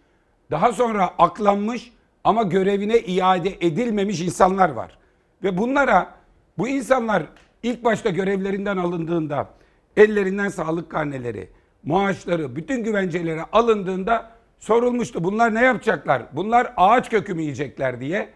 daha 0.51 0.73
sonra 0.73 1.07
aklanmış 1.19 1.93
ama 2.25 2.43
görevine 2.43 2.99
iade 2.99 3.57
edilmemiş 3.61 4.21
insanlar 4.21 4.69
var. 4.69 4.99
Ve 5.43 5.59
bunlara 5.59 6.15
Bu 6.59 6.69
insanlar 6.69 7.23
ilk 7.63 7.85
başta 7.85 8.11
görevlerinden 8.11 8.77
alındığında 8.77 9.49
ellerinden 9.97 10.49
sağlık 10.49 10.91
karneleri, 10.91 11.49
maaşları, 11.85 12.57
bütün 12.57 12.85
güvenceleri 12.85 13.43
alındığında 13.43 14.31
sorulmuştu. 14.63 15.25
Bunlar 15.25 15.55
ne 15.55 15.65
yapacaklar? 15.65 16.23
Bunlar 16.33 16.73
ağaç 16.77 17.11
kökü 17.11 17.35
mü 17.35 17.43
yiyecekler 17.43 18.01
diye. 18.01 18.29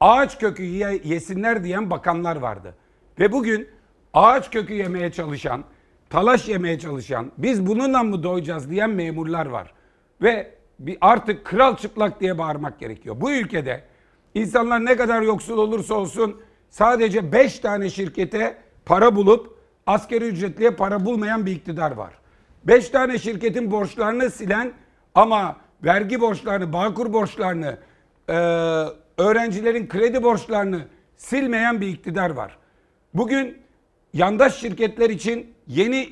Ağaç 0.00 0.38
kökü 0.38 0.62
ye- 0.62 1.00
yesinler 1.04 1.64
diyen 1.64 1.90
bakanlar 1.90 2.36
vardı. 2.36 2.74
Ve 3.18 3.32
bugün 3.32 3.68
ağaç 4.14 4.50
kökü 4.50 4.74
yemeye 4.74 5.12
çalışan, 5.12 5.64
talaş 6.10 6.48
yemeye 6.48 6.78
çalışan, 6.78 7.32
biz 7.38 7.66
bununla 7.66 8.02
mı 8.02 8.22
doyacağız 8.22 8.70
diyen 8.70 8.90
memurlar 8.90 9.46
var. 9.46 9.72
Ve 10.22 10.54
bir 10.78 10.98
artık 11.00 11.44
kral 11.44 11.76
çıplak 11.76 12.20
diye 12.20 12.38
bağırmak 12.38 12.78
gerekiyor. 12.80 13.16
Bu 13.20 13.32
ülkede 13.32 13.84
insanlar 14.34 14.84
ne 14.84 14.96
kadar 14.96 15.22
yoksul 15.22 15.58
olursa 15.58 15.94
olsun 15.94 16.40
sadece 16.70 17.32
5 17.32 17.58
tane 17.58 17.90
şirkete 17.90 18.56
para 18.84 19.16
bulup 19.16 19.58
asgari 19.86 20.24
ücretliye 20.24 20.70
para 20.70 21.04
bulmayan 21.06 21.46
bir 21.46 21.52
iktidar 21.52 21.90
var. 21.92 22.12
5 22.64 22.88
tane 22.88 23.18
şirketin 23.18 23.70
borçlarını 23.70 24.30
silen 24.30 24.72
ama 25.14 25.56
vergi 25.84 26.20
borçlarını, 26.20 26.72
bağkur 26.72 27.12
borçlarını, 27.12 27.78
e, 28.28 28.34
öğrencilerin 29.18 29.88
kredi 29.88 30.22
borçlarını 30.22 30.80
silmeyen 31.16 31.80
bir 31.80 31.86
iktidar 31.86 32.30
var. 32.30 32.58
Bugün 33.14 33.58
yandaş 34.12 34.56
şirketler 34.56 35.10
için 35.10 35.54
yeni 35.66 36.08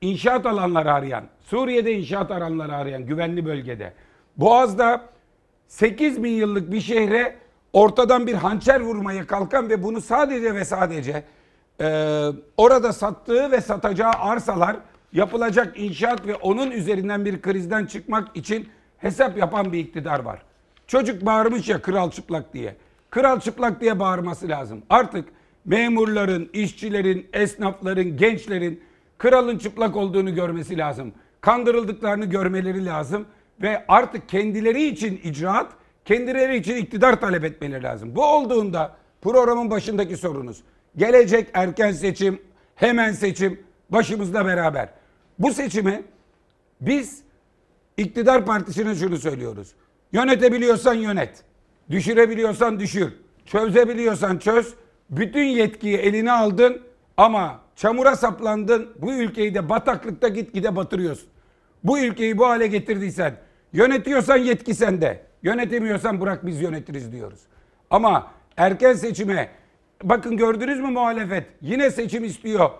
inşaat 0.00 0.46
alanları 0.46 0.92
arayan, 0.92 1.24
Suriye'de 1.40 1.92
inşaat 1.92 2.30
alanları 2.30 2.76
arayan 2.76 3.06
güvenli 3.06 3.46
bölgede, 3.46 3.92
Boğaz'da 4.36 5.02
8 5.68 6.22
bin 6.22 6.32
yıllık 6.32 6.72
bir 6.72 6.80
şehre 6.80 7.36
ortadan 7.72 8.26
bir 8.26 8.34
hançer 8.34 8.80
vurmaya 8.80 9.26
kalkan 9.26 9.70
ve 9.70 9.82
bunu 9.82 10.00
sadece 10.00 10.54
ve 10.54 10.64
sadece 10.64 11.24
e, 11.80 12.28
orada 12.56 12.92
sattığı 12.92 13.50
ve 13.50 13.60
satacağı 13.60 14.12
arsalar 14.12 14.76
yapılacak 15.12 15.78
inşaat 15.78 16.26
ve 16.26 16.34
onun 16.34 16.70
üzerinden 16.70 17.24
bir 17.24 17.42
krizden 17.42 17.86
çıkmak 17.86 18.36
için 18.36 18.68
hesap 19.06 19.38
yapan 19.38 19.72
bir 19.72 19.78
iktidar 19.78 20.20
var. 20.20 20.42
Çocuk 20.86 21.26
bağırmış 21.26 21.68
ya 21.68 21.82
kral 21.82 22.10
çıplak 22.10 22.54
diye. 22.54 22.76
Kral 23.10 23.40
çıplak 23.40 23.80
diye 23.80 23.98
bağırması 24.00 24.48
lazım. 24.48 24.82
Artık 24.90 25.28
memurların, 25.64 26.50
işçilerin, 26.52 27.26
esnafların, 27.32 28.16
gençlerin 28.16 28.82
kralın 29.18 29.58
çıplak 29.58 29.96
olduğunu 29.96 30.34
görmesi 30.34 30.78
lazım. 30.78 31.12
Kandırıldıklarını 31.40 32.24
görmeleri 32.24 32.86
lazım 32.86 33.26
ve 33.62 33.84
artık 33.88 34.28
kendileri 34.28 34.86
için 34.86 35.20
icraat, 35.24 35.72
kendileri 36.04 36.56
için 36.56 36.76
iktidar 36.76 37.20
talep 37.20 37.44
etmeleri 37.44 37.82
lazım. 37.82 38.16
Bu 38.16 38.24
olduğunda 38.24 38.96
programın 39.22 39.70
başındaki 39.70 40.16
sorunuz. 40.16 40.62
Gelecek 40.96 41.48
erken 41.54 41.92
seçim, 41.92 42.42
hemen 42.74 43.12
seçim 43.12 43.60
başımızla 43.90 44.46
beraber. 44.46 44.88
Bu 45.38 45.52
seçimi 45.52 46.02
biz 46.80 47.25
iktidar 47.96 48.46
partisine 48.46 48.94
şunu 48.94 49.16
söylüyoruz. 49.16 49.72
Yönetebiliyorsan 50.12 50.94
yönet. 50.94 51.44
Düşürebiliyorsan 51.90 52.80
düşür. 52.80 53.12
Çözebiliyorsan 53.46 54.38
çöz. 54.38 54.74
Bütün 55.10 55.44
yetkiyi 55.44 55.96
eline 55.96 56.32
aldın 56.32 56.82
ama 57.16 57.60
çamura 57.76 58.16
saplandın. 58.16 58.88
Bu 58.98 59.12
ülkeyi 59.12 59.54
de 59.54 59.68
bataklıkta 59.68 60.28
gitgide 60.28 60.76
batırıyorsun. 60.76 61.28
Bu 61.84 61.98
ülkeyi 61.98 62.38
bu 62.38 62.46
hale 62.46 62.66
getirdiysen, 62.66 63.36
yönetiyorsan 63.72 64.36
yetki 64.36 64.74
sende. 64.74 65.26
Yönetemiyorsan 65.42 66.20
bırak 66.20 66.46
biz 66.46 66.60
yönetiriz 66.60 67.12
diyoruz. 67.12 67.40
Ama 67.90 68.30
erken 68.56 68.92
seçime 68.92 69.50
bakın 70.02 70.36
gördünüz 70.36 70.80
mü 70.80 70.86
muhalefet? 70.90 71.46
Yine 71.60 71.90
seçim 71.90 72.24
istiyor. 72.24 72.70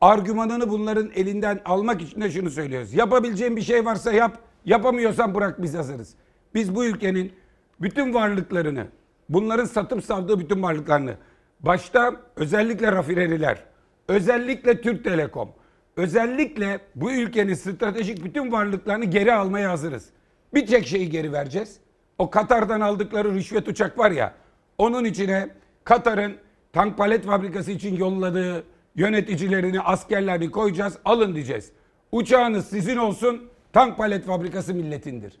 Argümanını 0.00 0.70
bunların 0.70 1.10
elinden 1.14 1.60
almak 1.64 2.02
için 2.02 2.20
de 2.20 2.30
şunu 2.30 2.50
söylüyoruz. 2.50 2.94
Yapabileceğin 2.94 3.56
bir 3.56 3.62
şey 3.62 3.84
varsa 3.84 4.12
yap. 4.12 4.38
Yapamıyorsan 4.64 5.34
bırak 5.34 5.62
biz 5.62 5.74
hazırız. 5.74 6.14
Biz 6.54 6.74
bu 6.74 6.84
ülkenin 6.84 7.32
bütün 7.80 8.14
varlıklarını, 8.14 8.86
bunların 9.28 9.64
satıp 9.64 10.04
savdığı 10.04 10.40
bütün 10.40 10.62
varlıklarını, 10.62 11.14
başta 11.60 12.16
özellikle 12.36 12.92
rafineriler, 12.92 13.64
özellikle 14.08 14.80
Türk 14.80 15.04
Telekom, 15.04 15.48
özellikle 15.96 16.80
bu 16.94 17.12
ülkenin 17.12 17.54
stratejik 17.54 18.24
bütün 18.24 18.52
varlıklarını 18.52 19.04
geri 19.04 19.32
almaya 19.32 19.70
hazırız. 19.70 20.08
Bir 20.54 20.66
tek 20.66 20.86
şeyi 20.86 21.10
geri 21.10 21.32
vereceğiz. 21.32 21.76
O 22.18 22.30
Katar'dan 22.30 22.80
aldıkları 22.80 23.34
rüşvet 23.34 23.68
uçak 23.68 23.98
var 23.98 24.10
ya, 24.10 24.34
onun 24.78 25.04
içine 25.04 25.48
Katar'ın 25.84 26.36
tank 26.72 26.98
palet 26.98 27.24
fabrikası 27.24 27.70
için 27.70 27.96
yolladığı 27.96 28.64
yöneticilerini, 28.96 29.80
askerlerini 29.80 30.50
koyacağız, 30.50 30.98
alın 31.04 31.34
diyeceğiz. 31.34 31.72
Uçağınız 32.12 32.66
sizin 32.68 32.96
olsun, 32.96 33.50
tank 33.72 33.96
palet 33.96 34.24
fabrikası 34.24 34.74
milletindir. 34.74 35.32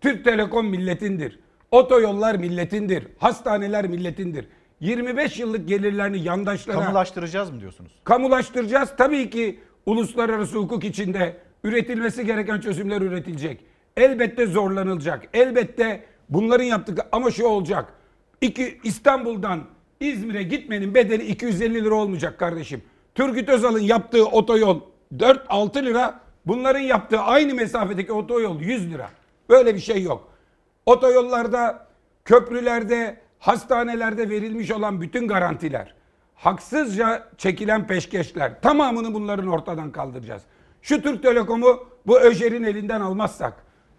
Türk 0.00 0.24
Telekom 0.24 0.66
milletindir. 0.66 1.38
Otoyollar 1.70 2.34
milletindir. 2.34 3.06
Hastaneler 3.18 3.86
milletindir. 3.86 4.48
25 4.80 5.38
yıllık 5.38 5.68
gelirlerini 5.68 6.18
yandaşlara 6.22 6.80
Kamulaştıracağız 6.80 7.50
mı 7.50 7.60
diyorsunuz? 7.60 7.92
kamulaştıracağız. 8.04 8.90
Tabii 8.98 9.30
ki 9.30 9.60
uluslararası 9.86 10.56
hukuk 10.58 10.84
içinde 10.84 11.36
üretilmesi 11.64 12.26
gereken 12.26 12.60
çözümler 12.60 13.00
üretilecek. 13.00 13.64
Elbette 13.96 14.46
zorlanılacak. 14.46 15.28
Elbette 15.34 16.04
bunların 16.28 16.64
yaptığı 16.64 16.94
ama 17.12 17.30
şu 17.30 17.46
olacak. 17.46 17.92
İki, 18.40 18.80
İstanbul'dan 18.84 19.60
İzmir'e 20.00 20.42
gitmenin 20.42 20.94
bedeli 20.94 21.24
250 21.26 21.84
lira 21.84 21.94
olmayacak 21.94 22.38
kardeşim. 22.38 22.82
Turgut 23.14 23.48
Özal'ın 23.48 23.80
yaptığı 23.80 24.26
otoyol 24.26 24.80
4-6 25.16 25.84
lira. 25.84 26.20
Bunların 26.48 26.80
yaptığı 26.80 27.20
aynı 27.20 27.54
mesafedeki 27.54 28.12
otoyol 28.12 28.60
100 28.60 28.90
lira. 28.92 29.10
Böyle 29.48 29.74
bir 29.74 29.80
şey 29.80 30.02
yok. 30.02 30.28
Otoyollarda, 30.86 31.86
köprülerde, 32.24 33.20
hastanelerde 33.38 34.30
verilmiş 34.30 34.70
olan 34.70 35.00
bütün 35.00 35.28
garantiler, 35.28 35.94
haksızca 36.34 37.28
çekilen 37.38 37.86
peşkeşler 37.86 38.60
tamamını 38.60 39.14
bunların 39.14 39.46
ortadan 39.48 39.92
kaldıracağız. 39.92 40.42
Şu 40.82 41.02
Türk 41.02 41.22
Telekom'u 41.22 41.86
bu 42.06 42.20
Öjer'in 42.20 42.62
elinden 42.62 43.00
almazsak, 43.00 43.52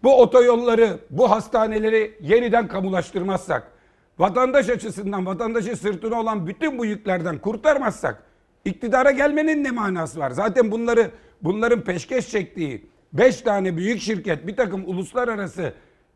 bu 0.03 0.21
otoyolları, 0.21 0.99
bu 1.09 1.31
hastaneleri 1.31 2.17
yeniden 2.21 2.67
kamulaştırmazsak, 2.67 3.71
vatandaş 4.19 4.69
açısından 4.69 5.25
vatandaşın 5.25 5.75
sırtına 5.75 6.19
olan 6.19 6.47
bütün 6.47 6.77
bu 6.77 6.85
yüklerden 6.85 7.37
kurtarmazsak 7.37 8.23
iktidara 8.65 9.11
gelmenin 9.11 9.63
ne 9.63 9.71
manası 9.71 10.19
var? 10.19 10.31
Zaten 10.31 10.71
bunları 10.71 11.11
bunların 11.41 11.81
peşkeş 11.81 12.29
çektiği 12.29 12.89
5 13.13 13.41
tane 13.41 13.77
büyük 13.77 14.01
şirket, 14.01 14.47
bir 14.47 14.55
takım 14.55 14.83
uluslararası 14.89 15.73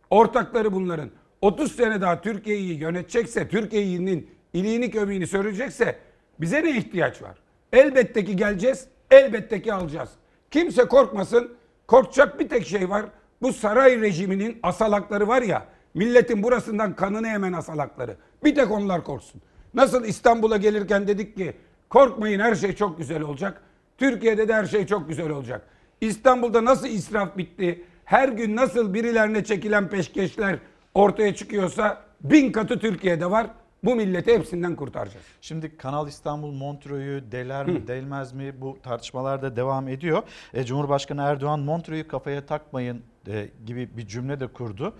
ortakları 0.09 0.73
bunların 0.73 1.09
30 1.41 1.75
sene 1.75 2.01
daha 2.01 2.21
Türkiye'yi 2.21 2.79
yönetecekse, 2.79 3.47
Türkiye'nin 3.47 4.29
iliğini 4.53 4.91
kömüğünü 4.91 5.27
söyleyecekse 5.27 5.95
bize 6.41 6.63
ne 6.63 6.77
ihtiyaç 6.77 7.21
var? 7.21 7.37
Elbette 7.73 8.25
ki 8.25 8.35
geleceğiz, 8.35 8.87
elbette 9.11 9.61
ki 9.61 9.73
alacağız. 9.73 10.09
Kimse 10.51 10.85
korkmasın. 10.85 11.51
Korkacak 11.87 12.39
bir 12.39 12.49
tek 12.49 12.67
şey 12.67 12.89
var. 12.89 13.05
Bu 13.41 13.53
saray 13.53 14.01
rejiminin 14.01 14.59
asalakları 14.63 15.27
var 15.27 15.41
ya, 15.41 15.65
milletin 15.93 16.43
burasından 16.43 16.95
kanını 16.95 17.27
emen 17.27 17.53
asalakları. 17.53 18.17
Bir 18.43 18.55
tek 18.55 18.71
onlar 18.71 19.03
korksun. 19.03 19.41
Nasıl 19.73 20.05
İstanbul'a 20.05 20.57
gelirken 20.57 21.07
dedik 21.07 21.37
ki 21.37 21.53
korkmayın 21.89 22.39
her 22.39 22.55
şey 22.55 22.75
çok 22.75 22.97
güzel 22.97 23.21
olacak. 23.21 23.61
Türkiye'de 24.03 24.47
de 24.47 24.53
her 24.53 24.65
şey 24.65 24.87
çok 24.87 25.07
güzel 25.07 25.29
olacak. 25.29 25.61
İstanbul'da 26.01 26.65
nasıl 26.65 26.87
israf 26.87 27.37
bitti? 27.37 27.83
Her 28.05 28.29
gün 28.29 28.55
nasıl 28.55 28.93
birilerine 28.93 29.43
çekilen 29.43 29.89
peşkeşler 29.89 30.59
ortaya 30.93 31.35
çıkıyorsa 31.35 32.01
bin 32.21 32.51
katı 32.51 32.79
Türkiye'de 32.79 33.31
var. 33.31 33.47
Bu 33.83 33.95
milleti 33.95 34.33
hepsinden 34.33 34.75
kurtaracağız. 34.75 35.25
Şimdi 35.41 35.77
Kanal 35.77 36.07
İstanbul 36.07 36.51
Montreux'u 36.51 37.31
deler 37.31 37.65
mi 37.65 37.87
delmez 37.87 38.33
mi 38.33 38.61
bu 38.61 38.77
tartışmalar 38.83 39.41
da 39.41 39.55
devam 39.55 39.87
ediyor. 39.87 40.23
E, 40.53 40.63
Cumhurbaşkanı 40.63 41.21
Erdoğan 41.21 41.59
Montreux'u 41.59 42.07
kafaya 42.07 42.45
takmayın 42.45 43.01
e, 43.27 43.49
gibi 43.65 43.97
bir 43.97 44.07
cümle 44.07 44.39
de 44.39 44.47
kurdu. 44.47 44.93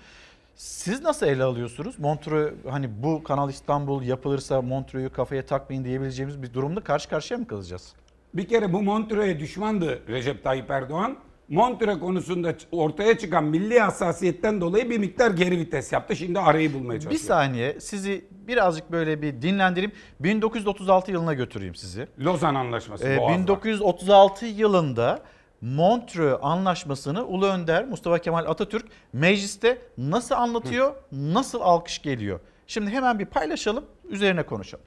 Siz 0.55 1.01
nasıl 1.01 1.25
ele 1.25 1.43
alıyorsunuz? 1.43 1.99
Montreux 1.99 2.53
hani 2.69 3.03
bu 3.03 3.23
Kanal 3.23 3.49
İstanbul 3.49 4.03
yapılırsa 4.03 4.61
Montreux'u 4.61 5.13
kafaya 5.13 5.45
takmayın 5.45 5.83
diyebileceğimiz 5.83 6.41
bir 6.41 6.53
durumda 6.53 6.81
karşı 6.81 7.09
karşıya 7.09 7.37
mı 7.37 7.47
kalacağız? 7.47 7.93
Bir 8.33 8.47
kere 8.47 8.73
bu 8.73 8.81
Montreux'e 8.81 9.39
düşmandı 9.39 9.99
Recep 10.07 10.43
Tayyip 10.43 10.71
Erdoğan. 10.71 11.17
Montreux 11.49 11.99
konusunda 11.99 12.55
ortaya 12.71 13.17
çıkan 13.17 13.43
milli 13.43 13.79
hassasiyetten 13.79 14.61
dolayı 14.61 14.89
bir 14.89 14.97
miktar 14.97 15.31
geri 15.31 15.57
vites 15.59 15.93
yaptı. 15.93 16.15
Şimdi 16.15 16.39
arayı 16.39 16.73
bulmaya 16.73 16.95
Bir 16.95 16.99
çalışıyor. 17.03 17.25
saniye 17.27 17.79
sizi 17.79 18.25
birazcık 18.31 18.91
böyle 18.91 19.21
bir 19.21 19.41
dinlendireyim. 19.41 19.91
1936 20.19 21.11
yılına 21.11 21.33
götüreyim 21.33 21.75
sizi. 21.75 22.07
Lozan 22.19 22.55
Anlaşması. 22.55 23.07
Ee, 23.07 23.17
Boğaz'da. 23.17 23.37
1936 23.37 24.45
yılında 24.45 25.19
Montreux 25.61 26.39
Anlaşması'nı 26.41 27.25
Ulu 27.25 27.45
Önder 27.47 27.85
Mustafa 27.85 28.17
Kemal 28.19 28.45
Atatürk 28.45 28.85
mecliste 29.13 29.77
nasıl 29.97 30.35
anlatıyor, 30.35 30.93
nasıl 31.11 31.61
alkış 31.61 32.01
geliyor? 32.01 32.39
Şimdi 32.67 32.91
hemen 32.91 33.19
bir 33.19 33.25
paylaşalım, 33.25 33.85
üzerine 34.09 34.43
konuşalım. 34.43 34.85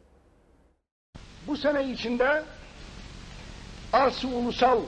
bu 1.47 1.56
sene 1.56 1.90
içinde 1.93 2.43
arsı 3.97 4.28
ulusal 4.28 4.78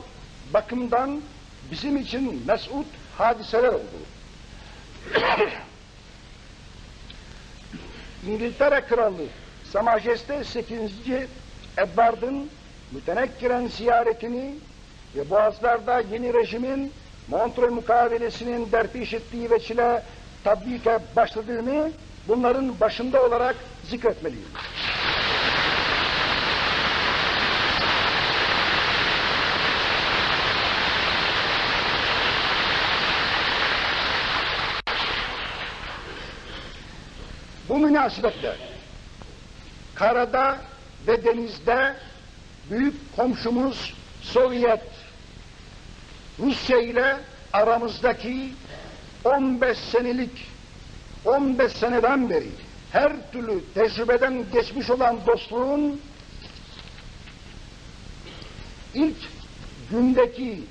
bakımdan 0.54 1.20
bizim 1.70 1.96
için 1.96 2.42
mesut 2.46 2.86
hadiseler 3.18 3.68
oldu. 3.68 3.98
İngiltere 8.26 8.80
Kralı 8.80 9.24
Sa 9.72 9.82
Majeste 9.82 10.44
8. 10.44 10.92
Edward'ın 11.78 12.50
mütenekkiren 12.92 13.66
ziyaretini 13.66 14.54
ve 15.16 15.30
Boğazlar'da 15.30 16.00
yeni 16.00 16.34
rejimin 16.34 16.92
Montreux 17.28 17.72
mukavelesinin 17.72 18.72
derpiş 18.72 19.14
ettiği 19.14 19.50
veçile 19.50 20.02
tatbike 20.44 20.98
başladığını 21.16 21.90
bunların 22.28 22.80
başında 22.80 23.22
olarak 23.22 23.56
zikretmeliyim. 23.90 24.48
Bu 37.78 37.82
münasebetle 37.82 38.56
karada 39.94 40.58
ve 41.06 41.24
denizde 41.24 41.94
büyük 42.70 43.16
komşumuz 43.16 43.94
Sovyet 44.22 44.82
Rusya 46.38 46.80
ile 46.80 47.16
aramızdaki 47.52 48.52
15 49.24 49.78
senelik 49.78 50.48
15 51.24 51.72
seneden 51.72 52.30
beri 52.30 52.50
her 52.92 53.12
türlü 53.32 53.64
tecrübeden 53.74 54.44
geçmiş 54.52 54.90
olan 54.90 55.18
dostluğun 55.26 56.00
ilk 58.94 59.18
gündeki 59.90 60.62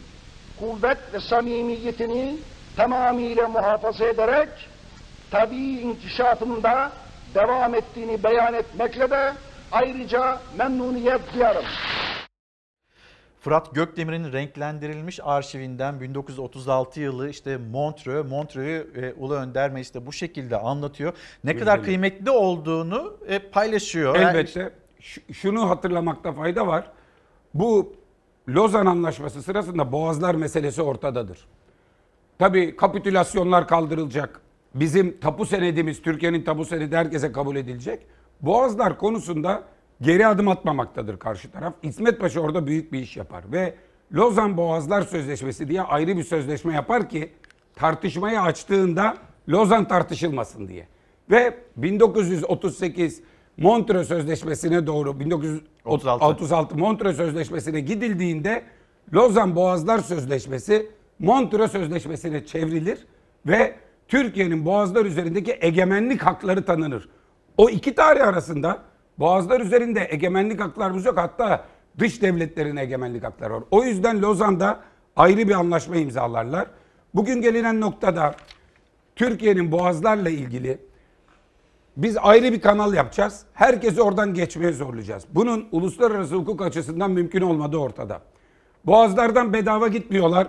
kuvvet 0.60 1.14
ve 1.14 1.20
samimiyetini 1.20 2.38
tamamıyla 2.76 3.48
muhafaza 3.48 4.06
ederek 4.06 4.50
tabii 5.32 5.80
inkişafında 5.80 6.92
devam 7.36 7.76
ettiğini 7.76 8.24
beyan 8.24 8.54
etmekle 8.54 9.10
de 9.10 9.34
ayrıca 9.72 10.40
memnuniyet 10.58 11.22
duyarım. 11.34 11.64
Fırat 13.42 13.76
Gökdemir'in 13.76 14.32
renklendirilmiş 14.34 15.20
arşivinden 15.24 16.02
1936 16.02 17.00
yılı 17.00 17.30
işte 17.30 17.58
Montreux, 17.58 18.30
Montreux'u 18.30 19.00
e, 19.02 19.14
Ulu 19.14 19.34
Önder 19.36 19.70
Meclis'te 19.70 20.06
bu 20.06 20.14
şekilde 20.14 20.58
anlatıyor. 20.58 21.14
Ne 21.44 21.58
kadar 21.58 21.74
Bilgili. 21.78 21.86
kıymetli 21.86 22.32
olduğunu 22.32 23.18
e, 23.28 23.40
paylaşıyor. 23.40 24.16
Elbette. 24.16 24.74
Ş- 25.00 25.22
Şunu 25.34 25.70
hatırlamakta 25.70 26.34
fayda 26.34 26.68
var. 26.68 26.92
Bu 27.54 27.96
Lozan 28.50 28.86
Anlaşması 28.86 29.44
sırasında 29.44 29.92
boğazlar 29.92 30.36
meselesi 30.36 30.82
ortadadır. 30.82 31.48
Tabii 32.40 32.76
kapitülasyonlar 32.76 33.68
kaldırılacak. 33.68 34.42
Bizim 34.80 35.20
tapu 35.20 35.46
senedimiz, 35.46 36.02
Türkiye'nin 36.02 36.44
tapu 36.44 36.66
senedi 36.66 36.96
herkese 36.96 37.32
kabul 37.32 37.56
edilecek. 37.56 38.00
Boğazlar 38.42 38.98
konusunda 38.98 39.64
geri 40.02 40.28
adım 40.28 40.48
atmamaktadır 40.48 41.20
karşı 41.20 41.52
taraf. 41.52 41.74
İsmet 41.84 42.20
Paşa 42.20 42.40
orada 42.40 42.68
büyük 42.68 42.94
bir 42.94 43.00
iş 43.00 43.18
yapar 43.18 43.44
ve 43.52 43.76
Lozan 44.14 44.58
Boğazlar 44.58 45.02
Sözleşmesi 45.02 45.68
diye 45.68 45.82
ayrı 45.82 46.18
bir 46.18 46.24
sözleşme 46.24 46.74
yapar 46.74 47.10
ki 47.10 47.30
tartışmayı 47.76 48.42
açtığında 48.42 49.18
Lozan 49.50 49.88
tartışılmasın 49.88 50.68
diye. 50.68 50.88
Ve 51.32 51.58
1938 51.76 53.22
Montreux 53.58 54.08
Sözleşmesi'ne 54.08 54.88
doğru 54.88 55.20
1936 55.20 56.78
Montreux 56.78 57.18
Sözleşmesi'ne 57.18 57.80
gidildiğinde 57.80 58.64
Lozan 59.14 59.56
Boğazlar 59.56 60.00
Sözleşmesi 60.00 60.90
Montreux 61.20 61.72
Sözleşmesi'ne 61.72 62.46
çevrilir 62.46 63.06
ve 63.46 63.76
Türkiye'nin 64.08 64.66
boğazlar 64.66 65.06
üzerindeki 65.06 65.58
egemenlik 65.62 66.22
hakları 66.22 66.66
tanınır. 66.66 67.10
O 67.58 67.70
iki 67.70 67.96
tarih 67.96 68.28
arasında 68.28 68.78
boğazlar 69.20 69.62
üzerinde 69.62 70.08
egemenlik 70.10 70.60
haklarımız 70.62 71.06
yok. 71.06 71.18
Hatta 71.18 71.66
dış 72.00 72.22
devletlerin 72.22 72.76
egemenlik 72.76 73.24
hakları 73.24 73.54
var. 73.54 73.64
O 73.72 73.84
yüzden 73.84 74.22
Lozan'da 74.22 74.80
ayrı 75.16 75.48
bir 75.48 75.54
anlaşma 75.54 75.96
imzalarlar. 75.96 76.68
Bugün 77.16 77.42
gelinen 77.42 77.82
noktada 77.82 78.36
Türkiye'nin 79.16 79.72
boğazlarla 79.72 80.30
ilgili 80.30 80.78
biz 81.98 82.18
ayrı 82.18 82.54
bir 82.54 82.62
kanal 82.62 82.94
yapacağız. 82.94 83.42
Herkesi 83.54 84.02
oradan 84.02 84.34
geçmeye 84.34 84.74
zorlayacağız. 84.74 85.26
Bunun 85.34 85.68
uluslararası 85.72 86.36
hukuk 86.36 86.62
açısından 86.62 87.12
mümkün 87.12 87.42
olmadığı 87.42 87.78
ortada. 87.78 88.22
Boğazlardan 88.86 89.54
bedava 89.54 89.88
gitmiyorlar. 89.88 90.48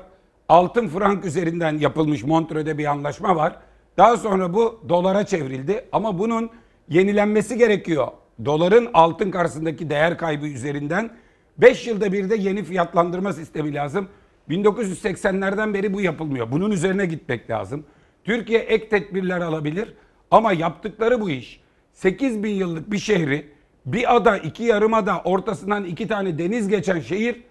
Altın 0.49 0.89
frank 0.89 1.25
üzerinden 1.25 1.79
yapılmış 1.79 2.25
Montreux'de 2.25 2.79
bir 2.79 2.85
anlaşma 2.85 3.37
var. 3.37 3.57
Daha 3.97 4.16
sonra 4.16 4.55
bu 4.55 4.81
dolara 4.89 5.27
çevrildi 5.27 5.85
ama 5.93 6.19
bunun 6.19 6.51
yenilenmesi 6.89 7.59
gerekiyor. 7.59 8.09
Doların 8.45 8.89
altın 8.95 9.31
karşısındaki 9.31 9.91
değer 9.91 10.19
kaybı 10.19 10.47
üzerinden 10.47 11.11
5 11.59 11.87
yılda 11.87 12.12
bir 12.12 12.31
de 12.31 12.37
yeni 12.37 12.65
fiyatlandırma 12.65 13.33
sistemi 13.33 13.75
lazım. 13.75 14.09
1980'lerden 14.51 15.75
beri 15.75 15.95
bu 15.95 16.01
yapılmıyor. 16.01 16.53
Bunun 16.53 16.70
üzerine 16.70 17.07
gitmek 17.07 17.51
lazım. 17.51 17.85
Türkiye 18.25 18.59
ek 18.59 18.89
tedbirler 18.89 19.41
alabilir 19.41 19.95
ama 20.31 20.53
yaptıkları 20.53 21.20
bu 21.20 21.31
iş 21.31 21.61
8 21.93 22.43
bin 22.43 22.55
yıllık 22.55 22.93
bir 22.93 22.99
şehri 22.99 23.47
bir 23.87 24.16
ada, 24.16 24.39
iki 24.39 24.62
yarımada 24.62 25.20
ortasından 25.25 25.85
iki 25.85 26.09
tane 26.09 26.39
deniz 26.39 26.69
geçen 26.69 27.01
şehir 27.01 27.43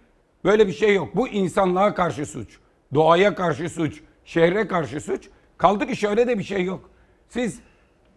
böyle 0.46 0.68
bir 0.68 0.74
şey 0.74 0.96
yok. 0.96 1.16
Bu 1.16 1.28
insanlığa 1.28 1.94
karşı 1.94 2.26
suç, 2.26 2.60
doğaya 2.94 3.36
karşı 3.36 3.70
suç, 3.70 4.02
şehre 4.26 4.68
karşı 4.68 5.02
suç. 5.02 5.30
Kaldı 5.58 5.88
ki 5.88 5.96
şöyle 5.96 6.28
de 6.28 6.40
bir 6.40 6.44
şey 6.44 6.64
yok. 6.64 6.90
Siz 7.30 7.60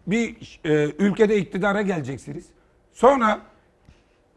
bir 0.07 0.59
e, 0.65 0.85
ülkede 0.99 1.37
iktidara 1.37 1.81
geleceksiniz. 1.81 2.45
Sonra 2.91 3.39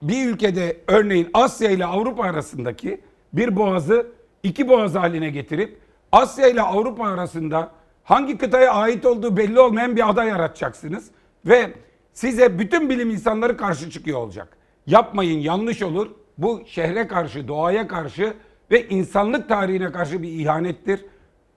bir 0.02 0.26
ülkede 0.26 0.76
örneğin 0.86 1.30
Asya 1.34 1.70
ile 1.70 1.86
Avrupa 1.86 2.22
arasındaki 2.22 3.00
bir 3.32 3.56
boğazı 3.56 4.06
iki 4.42 4.68
boğaz 4.68 4.94
haline 4.94 5.30
getirip 5.30 5.78
Asya 6.12 6.48
ile 6.48 6.62
Avrupa 6.62 7.06
arasında 7.06 7.70
hangi 8.04 8.38
kıtaya 8.38 8.72
ait 8.72 9.06
olduğu 9.06 9.36
belli 9.36 9.60
olmayan 9.60 9.96
bir 9.96 10.10
ada 10.10 10.24
yaratacaksınız 10.24 11.10
ve 11.46 11.72
size 12.12 12.58
bütün 12.58 12.90
bilim 12.90 13.10
insanları 13.10 13.56
karşı 13.56 13.90
çıkıyor 13.90 14.18
olacak. 14.18 14.56
Yapmayın 14.86 15.38
yanlış 15.38 15.82
olur. 15.82 16.10
Bu 16.38 16.62
şehre 16.66 17.06
karşı, 17.08 17.48
doğaya 17.48 17.88
karşı 17.88 18.34
ve 18.70 18.88
insanlık 18.88 19.48
tarihine 19.48 19.92
karşı 19.92 20.22
bir 20.22 20.28
ihanettir. 20.28 21.04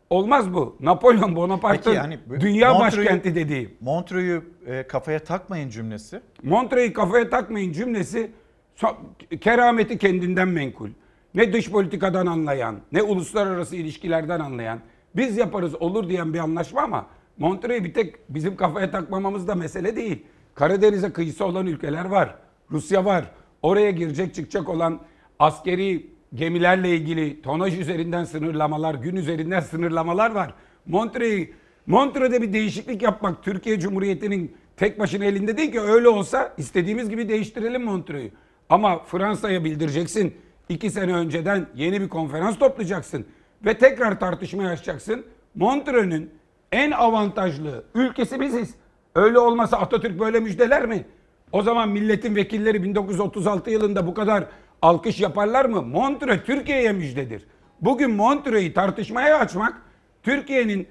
Olmaz 0.10 0.54
bu. 0.54 0.76
Napolyon 0.80 1.36
Bonaparte'ın 1.36 1.94
yani 1.96 2.20
dünya 2.40 2.72
Montreux'u- 2.74 2.80
başkenti 2.82 3.36
dediği. 3.36 3.78
Montreux'u 3.82 4.44
e, 4.72 4.84
kafaya 4.88 5.20
takmayın 5.20 5.70
cümlesi. 5.70 6.22
Montreux'u 6.44 6.94
kafaya 6.94 7.30
takmayın 7.30 7.72
cümlesi 7.74 8.32
so- 8.78 9.38
kerameti 9.40 9.98
kendinden 9.98 10.48
menkul. 10.48 10.90
Ne 11.36 11.54
dış 11.54 11.72
politikadan 11.72 12.26
anlayan, 12.26 12.76
ne 12.92 13.02
uluslararası 13.04 13.76
ilişkilerden 13.76 14.40
anlayan, 14.40 14.80
biz 15.16 15.38
yaparız 15.38 15.76
olur 15.82 16.10
diyen 16.10 16.34
bir 16.34 16.40
anlaşma 16.40 16.82
ama 16.82 17.06
Montreux'u 17.38 17.84
bir 17.84 17.94
tek 17.94 18.16
bizim 18.30 18.56
kafaya 18.56 18.92
takmamamız 18.92 19.48
da 19.48 19.56
mesele 19.56 19.96
değil. 19.96 20.24
Karadeniz'e 20.56 21.14
kıyısı 21.14 21.46
olan 21.46 21.68
ülkeler 21.68 22.06
var. 22.06 22.36
Rusya 22.72 23.06
var. 23.06 23.32
Oraya 23.62 23.92
girecek 23.92 24.36
çıkacak 24.36 24.70
olan 24.70 25.00
askeri 25.40 26.08
gemilerle 26.36 26.96
ilgili 26.96 27.42
tonaj 27.42 27.80
üzerinden 27.80 28.24
sınırlamalar, 28.24 28.96
gün 28.96 29.16
üzerinden 29.16 29.60
sınırlamalar 29.60 30.32
var. 30.32 30.54
Montreux'u 30.86 31.52
Montreux'de 31.88 32.42
bir 32.42 32.54
değişiklik 32.54 33.02
yapmak 33.02 33.44
Türkiye 33.44 33.80
Cumhuriyeti'nin 33.80 34.56
tek 34.78 35.00
başına 35.00 35.26
elinde 35.26 35.58
değil 35.58 35.72
ki 35.72 35.82
öyle 35.82 36.10
olsa 36.10 36.54
istediğimiz 36.58 37.10
gibi 37.10 37.30
değiştirelim 37.30 37.84
Montreux'u. 37.84 38.32
Ama 38.70 39.04
Fransa'ya 39.04 39.64
bildireceksin. 39.64 40.36
iki 40.70 40.92
sene 40.92 41.14
önceden 41.14 41.68
yeni 41.76 42.02
bir 42.02 42.10
konferans 42.10 42.60
toplayacaksın. 42.60 43.26
Ve 43.66 43.78
tekrar 43.78 44.20
tartışmaya 44.20 44.70
açacaksın. 44.70 45.26
Montreux'un 45.56 46.30
en 46.72 46.92
avantajlı 46.92 47.84
ülkesi 47.96 48.40
biziz. 48.40 48.76
Öyle 49.16 49.40
olmasa 49.40 49.78
Atatürk 49.78 50.20
böyle 50.20 50.40
müjdeler 50.40 50.86
mi? 50.86 51.06
O 51.52 51.62
zaman 51.62 51.90
milletin 51.90 52.36
vekilleri 52.36 52.84
1936 52.84 53.72
yılında 53.72 54.08
bu 54.08 54.14
kadar 54.14 54.46
alkış 54.82 55.20
yaparlar 55.20 55.66
mı? 55.66 55.82
Montreux 55.82 56.46
Türkiye'ye 56.46 56.92
müjdedir. 56.92 57.48
Bugün 57.82 58.12
Montreux'u 58.12 58.74
tartışmaya 58.74 59.38
açmak 59.40 59.82
Türkiye'nin 60.24 60.88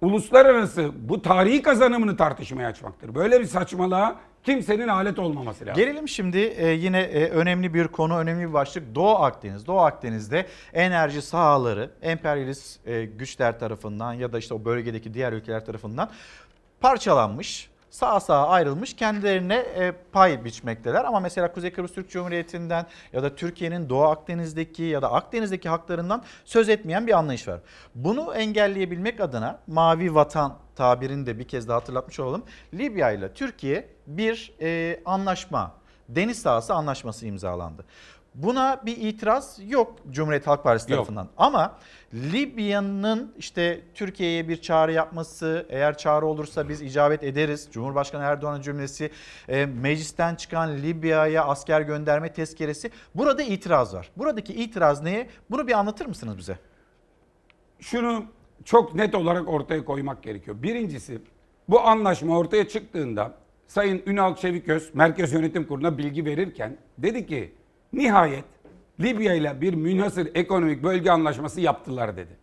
uluslararası 0.00 0.90
bu 1.08 1.22
tarihi 1.22 1.62
kazanımını 1.62 2.16
tartışmaya 2.16 2.68
açmaktır. 2.68 3.14
Böyle 3.14 3.40
bir 3.40 3.44
saçmalığa 3.44 4.16
kimsenin 4.44 4.88
alet 4.88 5.18
olmaması 5.18 5.66
lazım. 5.66 5.84
Gelelim 5.84 6.08
şimdi 6.08 6.38
e, 6.38 6.68
yine 6.68 7.00
e, 7.00 7.28
önemli 7.28 7.74
bir 7.74 7.88
konu, 7.88 8.18
önemli 8.18 8.48
bir 8.48 8.52
başlık 8.52 8.94
Doğu 8.94 9.16
Akdeniz. 9.16 9.66
Doğu 9.66 9.80
Akdeniz'de 9.80 10.46
enerji 10.72 11.22
sahaları 11.22 11.90
emperyalist 12.02 12.86
e, 12.86 13.04
güçler 13.04 13.58
tarafından 13.58 14.12
ya 14.12 14.32
da 14.32 14.38
işte 14.38 14.54
o 14.54 14.64
bölgedeki 14.64 15.14
diğer 15.14 15.32
ülkeler 15.32 15.66
tarafından 15.66 16.10
parçalanmış. 16.80 17.71
Sağa 17.92 18.20
sağa 18.20 18.48
ayrılmış 18.48 18.96
kendilerine 18.96 19.54
e, 19.54 19.92
pay 20.12 20.44
biçmekteler. 20.44 21.04
Ama 21.04 21.20
mesela 21.20 21.52
Kuzey 21.52 21.72
Kıbrıs 21.72 21.92
Türk 21.92 22.10
Cumhuriyeti'nden 22.10 22.86
ya 23.12 23.22
da 23.22 23.34
Türkiye'nin 23.34 23.88
Doğu 23.88 24.02
Akdeniz'deki 24.02 24.82
ya 24.82 25.02
da 25.02 25.12
Akdeniz'deki 25.12 25.68
haklarından 25.68 26.22
söz 26.44 26.68
etmeyen 26.68 27.06
bir 27.06 27.18
anlayış 27.18 27.48
var. 27.48 27.60
Bunu 27.94 28.34
engelleyebilmek 28.34 29.20
adına 29.20 29.58
mavi 29.66 30.14
vatan 30.14 30.58
tabirini 30.76 31.26
de 31.26 31.38
bir 31.38 31.48
kez 31.48 31.68
daha 31.68 31.76
hatırlatmış 31.76 32.20
olalım. 32.20 32.42
Libya 32.74 33.10
ile 33.10 33.32
Türkiye 33.32 33.88
bir 34.06 34.54
e, 34.60 35.00
anlaşma, 35.04 35.72
deniz 36.08 36.42
sahası 36.42 36.74
anlaşması 36.74 37.26
imzalandı. 37.26 37.84
Buna 38.34 38.82
bir 38.86 38.96
itiraz 38.96 39.58
yok 39.66 39.96
Cumhuriyet 40.10 40.46
Halk 40.46 40.64
Partisi 40.64 40.92
Yok. 40.92 40.98
tarafından. 40.98 41.28
Ama 41.36 41.78
Libya'nın 42.14 43.34
işte 43.38 43.80
Türkiye'ye 43.94 44.48
bir 44.48 44.62
çağrı 44.62 44.92
yapması, 44.92 45.66
eğer 45.68 45.98
çağrı 45.98 46.26
olursa 46.26 46.68
biz 46.68 46.82
icabet 46.82 47.24
ederiz. 47.24 47.68
Cumhurbaşkanı 47.72 48.22
Erdoğan'ın 48.22 48.60
cümlesi, 48.60 49.10
e, 49.48 49.66
meclisten 49.66 50.34
çıkan 50.34 50.76
Libya'ya 50.76 51.44
asker 51.44 51.80
gönderme 51.80 52.32
tezkeresi. 52.32 52.90
Burada 53.14 53.42
itiraz 53.42 53.94
var. 53.94 54.10
Buradaki 54.16 54.54
itiraz 54.54 55.02
neye? 55.02 55.28
Bunu 55.50 55.66
bir 55.68 55.72
anlatır 55.72 56.06
mısınız 56.06 56.38
bize? 56.38 56.58
şunu 57.82 58.24
çok 58.64 58.94
net 58.94 59.14
olarak 59.14 59.48
ortaya 59.48 59.84
koymak 59.84 60.22
gerekiyor. 60.22 60.62
Birincisi 60.62 61.18
bu 61.68 61.80
anlaşma 61.80 62.38
ortaya 62.38 62.68
çıktığında 62.68 63.34
Sayın 63.66 64.02
Ünal 64.06 64.36
Çeviköz 64.36 64.94
Merkez 64.94 65.32
Yönetim 65.32 65.66
Kurulu'na 65.66 65.98
bilgi 65.98 66.24
verirken 66.24 66.76
dedi 66.98 67.26
ki 67.26 67.52
nihayet 67.92 68.44
Libya 69.00 69.34
ile 69.34 69.60
bir 69.60 69.74
münhasır 69.74 70.28
ekonomik 70.34 70.82
bölge 70.82 71.10
anlaşması 71.10 71.60
yaptılar 71.60 72.16
dedi. 72.16 72.42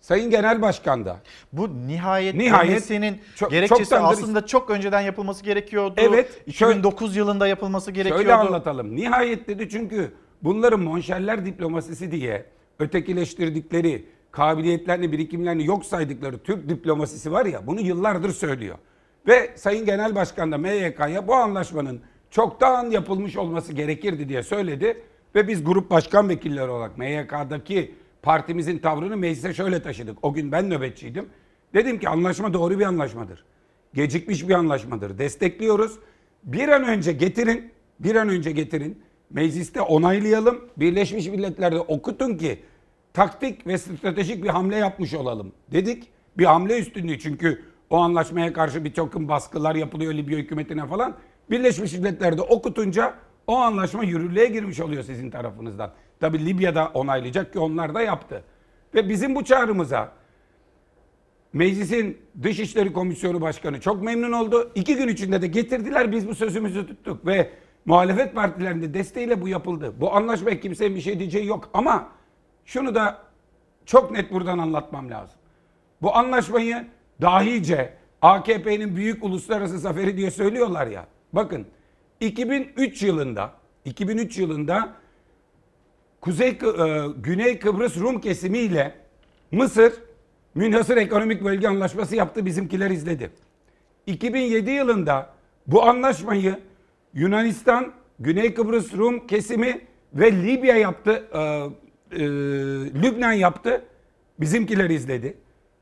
Sayın 0.00 0.30
Genel 0.30 0.62
Başkan 0.62 1.04
da 1.04 1.16
Bu 1.52 1.86
nihayet, 1.86 2.34
Nihayet 2.34 2.88
çok- 3.36 3.50
gerekçesi 3.50 3.82
çoktandır- 3.82 4.12
aslında 4.12 4.46
çok 4.46 4.70
önceden 4.70 5.00
yapılması 5.00 5.44
gerekiyordu. 5.44 5.94
Evet, 5.96 6.42
2009 6.46 7.16
yılında 7.16 7.46
yapılması 7.46 7.90
gerekiyordu. 7.92 8.22
Şöyle 8.22 8.34
anlatalım. 8.34 8.96
Nihayet 8.96 9.48
dedi 9.48 9.68
çünkü 9.68 10.12
bunların 10.42 10.80
monşerler 10.80 11.46
diplomasisi 11.46 12.10
diye 12.12 12.44
ötekileştirdikleri, 12.78 14.04
kabiliyetlerini, 14.30 15.12
birikimlerini 15.12 15.66
yok 15.66 15.84
saydıkları 15.86 16.38
Türk 16.38 16.68
diplomasisi 16.68 17.32
var 17.32 17.46
ya 17.46 17.66
bunu 17.66 17.80
yıllardır 17.80 18.30
söylüyor. 18.32 18.78
Ve 19.26 19.50
Sayın 19.56 19.86
Genel 19.86 20.14
Başkan 20.14 20.52
da 20.52 20.58
MYK'ya 20.58 21.28
bu 21.28 21.34
anlaşmanın 21.34 22.00
çoktan 22.30 22.90
yapılmış 22.90 23.36
olması 23.36 23.72
gerekirdi 23.72 24.28
diye 24.28 24.42
söyledi. 24.42 25.02
Ve 25.34 25.48
biz 25.48 25.64
grup 25.64 25.90
başkan 25.90 26.28
vekilleri 26.28 26.70
olarak 26.70 26.98
MYK'daki 26.98 27.94
partimizin 28.22 28.78
tavrını 28.78 29.16
meclise 29.16 29.54
şöyle 29.54 29.82
taşıdık. 29.82 30.18
O 30.22 30.32
gün 30.32 30.52
ben 30.52 30.70
nöbetçiydim. 30.70 31.26
Dedim 31.74 31.98
ki 31.98 32.08
anlaşma 32.08 32.54
doğru 32.54 32.78
bir 32.78 32.84
anlaşmadır. 32.84 33.44
Gecikmiş 33.94 34.48
bir 34.48 34.54
anlaşmadır. 34.54 35.18
Destekliyoruz. 35.18 35.98
Bir 36.44 36.68
an 36.68 36.84
önce 36.84 37.12
getirin, 37.12 37.72
bir 38.00 38.16
an 38.16 38.28
önce 38.28 38.52
getirin. 38.52 39.02
Mecliste 39.30 39.80
onaylayalım. 39.80 40.60
Birleşmiş 40.76 41.26
Milletler'de 41.26 41.80
okutun 41.80 42.36
ki 42.36 42.58
taktik 43.14 43.66
ve 43.66 43.78
stratejik 43.78 44.44
bir 44.44 44.48
hamle 44.48 44.76
yapmış 44.76 45.14
olalım 45.14 45.52
dedik. 45.72 46.08
Bir 46.38 46.44
hamle 46.44 46.78
üstünlüğü 46.78 47.18
çünkü 47.18 47.62
o 47.90 47.96
anlaşmaya 47.96 48.52
karşı 48.52 48.84
bir 48.84 48.94
takım 48.94 49.28
baskılar 49.28 49.74
yapılıyor 49.74 50.14
Libya 50.14 50.38
hükümetine 50.38 50.86
falan. 50.86 51.16
Birleşmiş 51.50 51.92
Milletler'de 51.92 52.42
okutunca 52.42 53.14
o 53.46 53.56
anlaşma 53.56 54.04
yürürlüğe 54.04 54.46
girmiş 54.46 54.80
oluyor 54.80 55.02
sizin 55.02 55.30
tarafınızdan. 55.30 55.92
Tabi 56.20 56.46
Libya'da 56.46 56.90
onaylayacak 56.94 57.52
ki 57.52 57.58
onlar 57.58 57.94
da 57.94 58.02
yaptı. 58.02 58.44
Ve 58.94 59.08
bizim 59.08 59.34
bu 59.34 59.44
çağrımıza 59.44 60.12
Meclisin 61.52 62.18
Dışişleri 62.42 62.92
Komisyonu 62.92 63.40
Başkanı 63.40 63.80
çok 63.80 64.02
memnun 64.02 64.32
oldu. 64.32 64.72
İki 64.74 64.96
gün 64.96 65.08
içinde 65.08 65.42
de 65.42 65.46
getirdiler 65.46 66.12
biz 66.12 66.28
bu 66.28 66.34
sözümüzü 66.34 66.86
tuttuk 66.86 67.26
ve 67.26 67.50
muhalefet 67.84 68.34
partilerinin 68.34 68.82
de 68.82 68.94
desteğiyle 68.94 69.42
bu 69.42 69.48
yapıldı. 69.48 69.94
Bu 70.00 70.14
anlaşmaya 70.14 70.60
kimsenin 70.60 70.96
bir 70.96 71.00
şey 71.00 71.18
diyeceği 71.18 71.46
yok 71.46 71.70
ama 71.74 72.08
şunu 72.64 72.94
da 72.94 73.18
çok 73.86 74.10
net 74.10 74.32
buradan 74.32 74.58
anlatmam 74.58 75.10
lazım. 75.10 75.38
Bu 76.02 76.16
anlaşmayı 76.16 76.86
dahice 77.20 77.94
AKP'nin 78.22 78.96
büyük 78.96 79.24
uluslararası 79.24 79.78
zaferi 79.78 80.16
diye 80.16 80.30
söylüyorlar 80.30 80.86
ya. 80.86 81.06
Bakın 81.36 81.66
2003 82.20 83.02
yılında 83.02 83.52
2003 83.84 84.38
yılında 84.38 84.92
Kuzey 86.20 86.48
e, 86.48 86.54
Güney 87.16 87.58
Kıbrıs 87.58 87.96
Rum 87.96 88.20
kesimiyle 88.20 88.94
Mısır 89.50 89.92
münhasır 90.54 90.96
ekonomik 90.96 91.44
bölge 91.44 91.68
anlaşması 91.68 92.16
yaptı 92.16 92.46
bizimkiler 92.46 92.90
izledi. 92.90 93.30
2007 94.06 94.70
yılında 94.70 95.30
bu 95.66 95.82
anlaşmayı 95.82 96.58
Yunanistan, 97.14 97.92
Güney 98.18 98.54
Kıbrıs 98.54 98.94
Rum 98.94 99.26
kesimi 99.26 99.80
ve 100.14 100.32
Libya 100.32 100.76
yaptı. 100.76 101.28
e, 101.32 101.38
e, 101.38 102.24
Lübnan 103.02 103.32
yaptı. 103.32 103.82
Bizimkiler 104.40 104.90
izledi. 104.90 105.36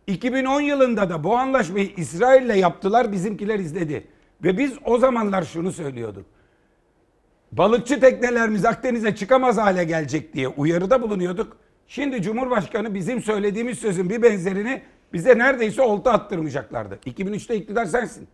2010 0.06 0.60
yılında 0.60 1.10
da 1.10 1.24
bu 1.24 1.36
anlaşmayı 1.36 1.90
İsrail'le 1.96 2.56
yaptılar. 2.56 3.12
Bizimkiler 3.12 3.58
izledi. 3.58 4.13
Ve 4.44 4.58
biz 4.58 4.72
o 4.84 4.98
zamanlar 4.98 5.42
şunu 5.42 5.72
söylüyorduk. 5.72 6.26
Balıkçı 7.52 8.00
teknelerimiz 8.00 8.64
Akdeniz'e 8.64 9.16
çıkamaz 9.16 9.58
hale 9.58 9.84
gelecek 9.84 10.34
diye 10.34 10.48
uyarıda 10.48 11.02
bulunuyorduk. 11.02 11.56
Şimdi 11.88 12.22
Cumhurbaşkanı 12.22 12.94
bizim 12.94 13.22
söylediğimiz 13.22 13.78
sözün 13.78 14.10
bir 14.10 14.22
benzerini 14.22 14.82
bize 15.12 15.38
neredeyse 15.38 15.82
olta 15.82 16.12
attırmayacaklardı. 16.12 16.98
2003'te 17.06 17.56
iktidar 17.56 17.84
sensin. 17.84 18.28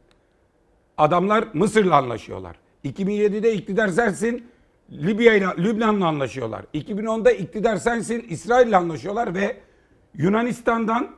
Adamlar 0.98 1.44
Mısır'la 1.54 1.96
anlaşıyorlar. 1.96 2.56
2007'de 2.84 3.52
iktidar 3.54 3.88
sensin. 3.88 4.46
Libya 4.92 5.34
ile 5.34 5.46
Lübnan'la 5.58 6.06
anlaşıyorlar. 6.06 6.64
2010'da 6.74 7.30
iktidar 7.30 7.76
sensin. 7.76 8.26
İsrail'le 8.28 8.72
anlaşıyorlar 8.72 9.34
ve 9.34 9.56
Yunanistan'dan 10.14 11.10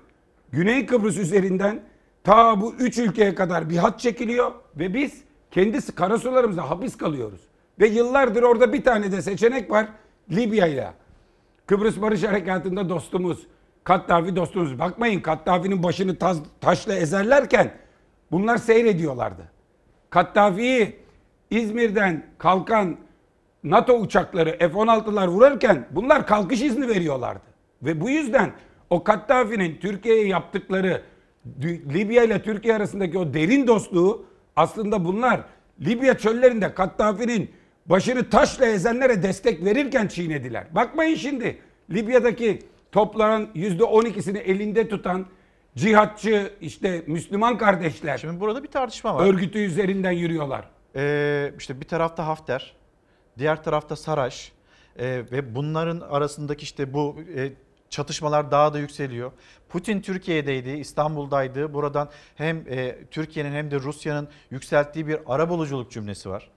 Güney 0.50 0.86
Kıbrıs 0.86 1.18
üzerinden 1.18 1.80
ta 2.24 2.60
bu 2.60 2.74
üç 2.74 2.98
ülkeye 2.98 3.34
kadar 3.34 3.70
bir 3.70 3.76
hat 3.76 4.00
çekiliyor 4.00 4.52
ve 4.76 4.94
biz 4.94 5.22
kendi 5.50 5.94
karasularımızda 5.94 6.70
hapis 6.70 6.96
kalıyoruz. 6.96 7.40
Ve 7.80 7.86
yıllardır 7.86 8.42
orada 8.42 8.72
bir 8.72 8.84
tane 8.84 9.12
de 9.12 9.22
seçenek 9.22 9.70
var 9.70 9.88
Libya 10.30 10.66
ile. 10.66 10.92
Kıbrıs 11.66 12.00
Barış 12.00 12.22
Harekatı'nda 12.22 12.88
dostumuz, 12.88 13.46
Kattafi 13.84 14.36
dostumuz. 14.36 14.78
Bakmayın 14.78 15.20
Kattafi'nin 15.20 15.82
başını 15.82 16.16
taz, 16.16 16.42
taşla 16.60 16.94
ezerlerken 16.94 17.72
bunlar 18.30 18.56
seyrediyorlardı. 18.56 19.42
Kattafi'yi 20.10 20.96
İzmir'den 21.50 22.26
kalkan 22.38 22.96
NATO 23.64 23.94
uçakları 23.94 24.58
F-16'lar 24.58 25.28
vurarken 25.28 25.86
bunlar 25.90 26.26
kalkış 26.26 26.62
izni 26.62 26.88
veriyorlardı. 26.88 27.44
Ve 27.82 28.00
bu 28.00 28.10
yüzden 28.10 28.52
o 28.90 29.04
Kattafi'nin 29.04 29.76
Türkiye'ye 29.80 30.26
yaptıkları 30.26 31.02
Libya 31.94 32.24
ile 32.24 32.42
Türkiye 32.42 32.74
arasındaki 32.74 33.18
o 33.18 33.34
derin 33.34 33.66
dostluğu 33.66 34.24
aslında 34.56 35.04
bunlar 35.04 35.40
Libya 35.80 36.18
çöllerinde 36.18 36.74
Kattafi'nin 36.74 37.50
başını 37.86 38.30
taşla 38.30 38.66
ezenlere 38.66 39.22
destek 39.22 39.64
verirken 39.64 40.06
çiğnediler. 40.06 40.66
Bakmayın 40.74 41.16
şimdi 41.16 41.58
Libya'daki 41.90 42.62
toplanan 42.92 43.48
%12'sini 43.54 44.38
elinde 44.38 44.88
tutan 44.88 45.26
cihatçı 45.76 46.52
işte 46.60 47.02
Müslüman 47.06 47.58
kardeşler. 47.58 48.18
Şimdi 48.18 48.40
burada 48.40 48.62
bir 48.62 48.68
tartışma 48.68 49.14
var. 49.14 49.26
Örgütü 49.26 49.58
üzerinden 49.58 50.12
yürüyorlar. 50.12 50.70
Ee, 50.96 51.52
işte 51.58 51.80
bir 51.80 51.86
tarafta 51.86 52.26
Hafter, 52.26 52.74
diğer 53.38 53.64
tarafta 53.64 53.96
Saraç 53.96 54.52
Ee, 54.98 55.22
ve 55.32 55.54
bunların 55.54 56.00
arasındaki 56.00 56.62
işte 56.62 56.92
bu 56.92 57.16
e, 57.36 57.52
çatışmalar 57.90 58.50
daha 58.50 58.74
da 58.74 58.78
yükseliyor. 58.78 59.32
Putin 59.72 60.00
Türkiye'deydi, 60.00 60.70
İstanbul'daydı. 60.70 61.74
Buradan 61.74 62.08
hem 62.34 62.64
e, 62.70 62.96
Türkiye'nin 63.10 63.52
hem 63.52 63.70
de 63.70 63.80
Rusya'nın 63.80 64.28
yükselttiği 64.50 65.06
bir 65.06 65.18
arabuluculuk 65.26 65.90
cümlesi 65.90 66.30
var. 66.30 66.50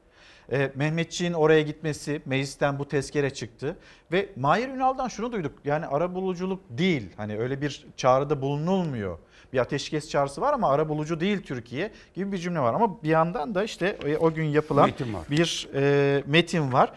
E, 0.52 0.72
Mehmetçiğin 0.76 1.34
oraya 1.34 1.62
gitmesi, 1.62 2.22
meclisten 2.26 2.80
bu 2.80 2.88
tezkere 2.88 3.34
çıktı 3.34 3.78
ve 4.12 4.30
Mahir 4.36 4.68
Ünal'dan 4.68 5.08
şunu 5.08 5.32
duyduk. 5.32 5.52
Yani 5.66 5.86
arabuluculuk 5.86 6.62
değil. 6.70 7.10
Hani 7.18 7.38
öyle 7.38 7.62
bir 7.62 7.88
çağrıda 7.98 8.42
bulunulmuyor. 8.42 9.18
Bir 9.54 9.60
ateşkes 9.60 10.10
çağrısı 10.10 10.42
var 10.42 10.54
ama 10.54 10.70
arabulucu 10.70 11.20
değil 11.20 11.44
Türkiye 11.44 11.92
gibi 12.14 12.32
bir 12.32 12.38
cümle 12.38 12.60
var. 12.60 12.74
Ama 12.74 13.04
bir 13.04 13.10
yandan 13.10 13.56
da 13.56 13.64
işte 13.64 13.98
e, 14.06 14.18
o 14.18 14.34
gün 14.34 14.46
yapılan 14.46 14.86
Metin 14.86 15.16
bir 15.30 15.70
e, 15.76 16.24
metin 16.26 16.74
var. 16.74 16.92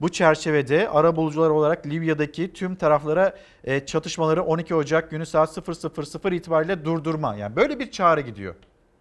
Bu 0.00 0.08
çerçevede 0.08 0.88
arabulucular 0.88 1.50
olarak 1.50 1.86
Libya'daki 1.86 2.52
tüm 2.52 2.74
taraflara 2.74 3.36
e, 3.64 3.86
çatışmaları 3.86 4.42
12 4.42 4.74
Ocak 4.74 5.10
günü 5.10 5.26
saat 5.26 5.56
00.00 5.58 6.34
itibariyle 6.34 6.84
durdurma. 6.84 7.36
Yani 7.36 7.56
böyle 7.56 7.78
bir 7.78 7.90
çağrı 7.90 8.20
gidiyor. 8.20 8.54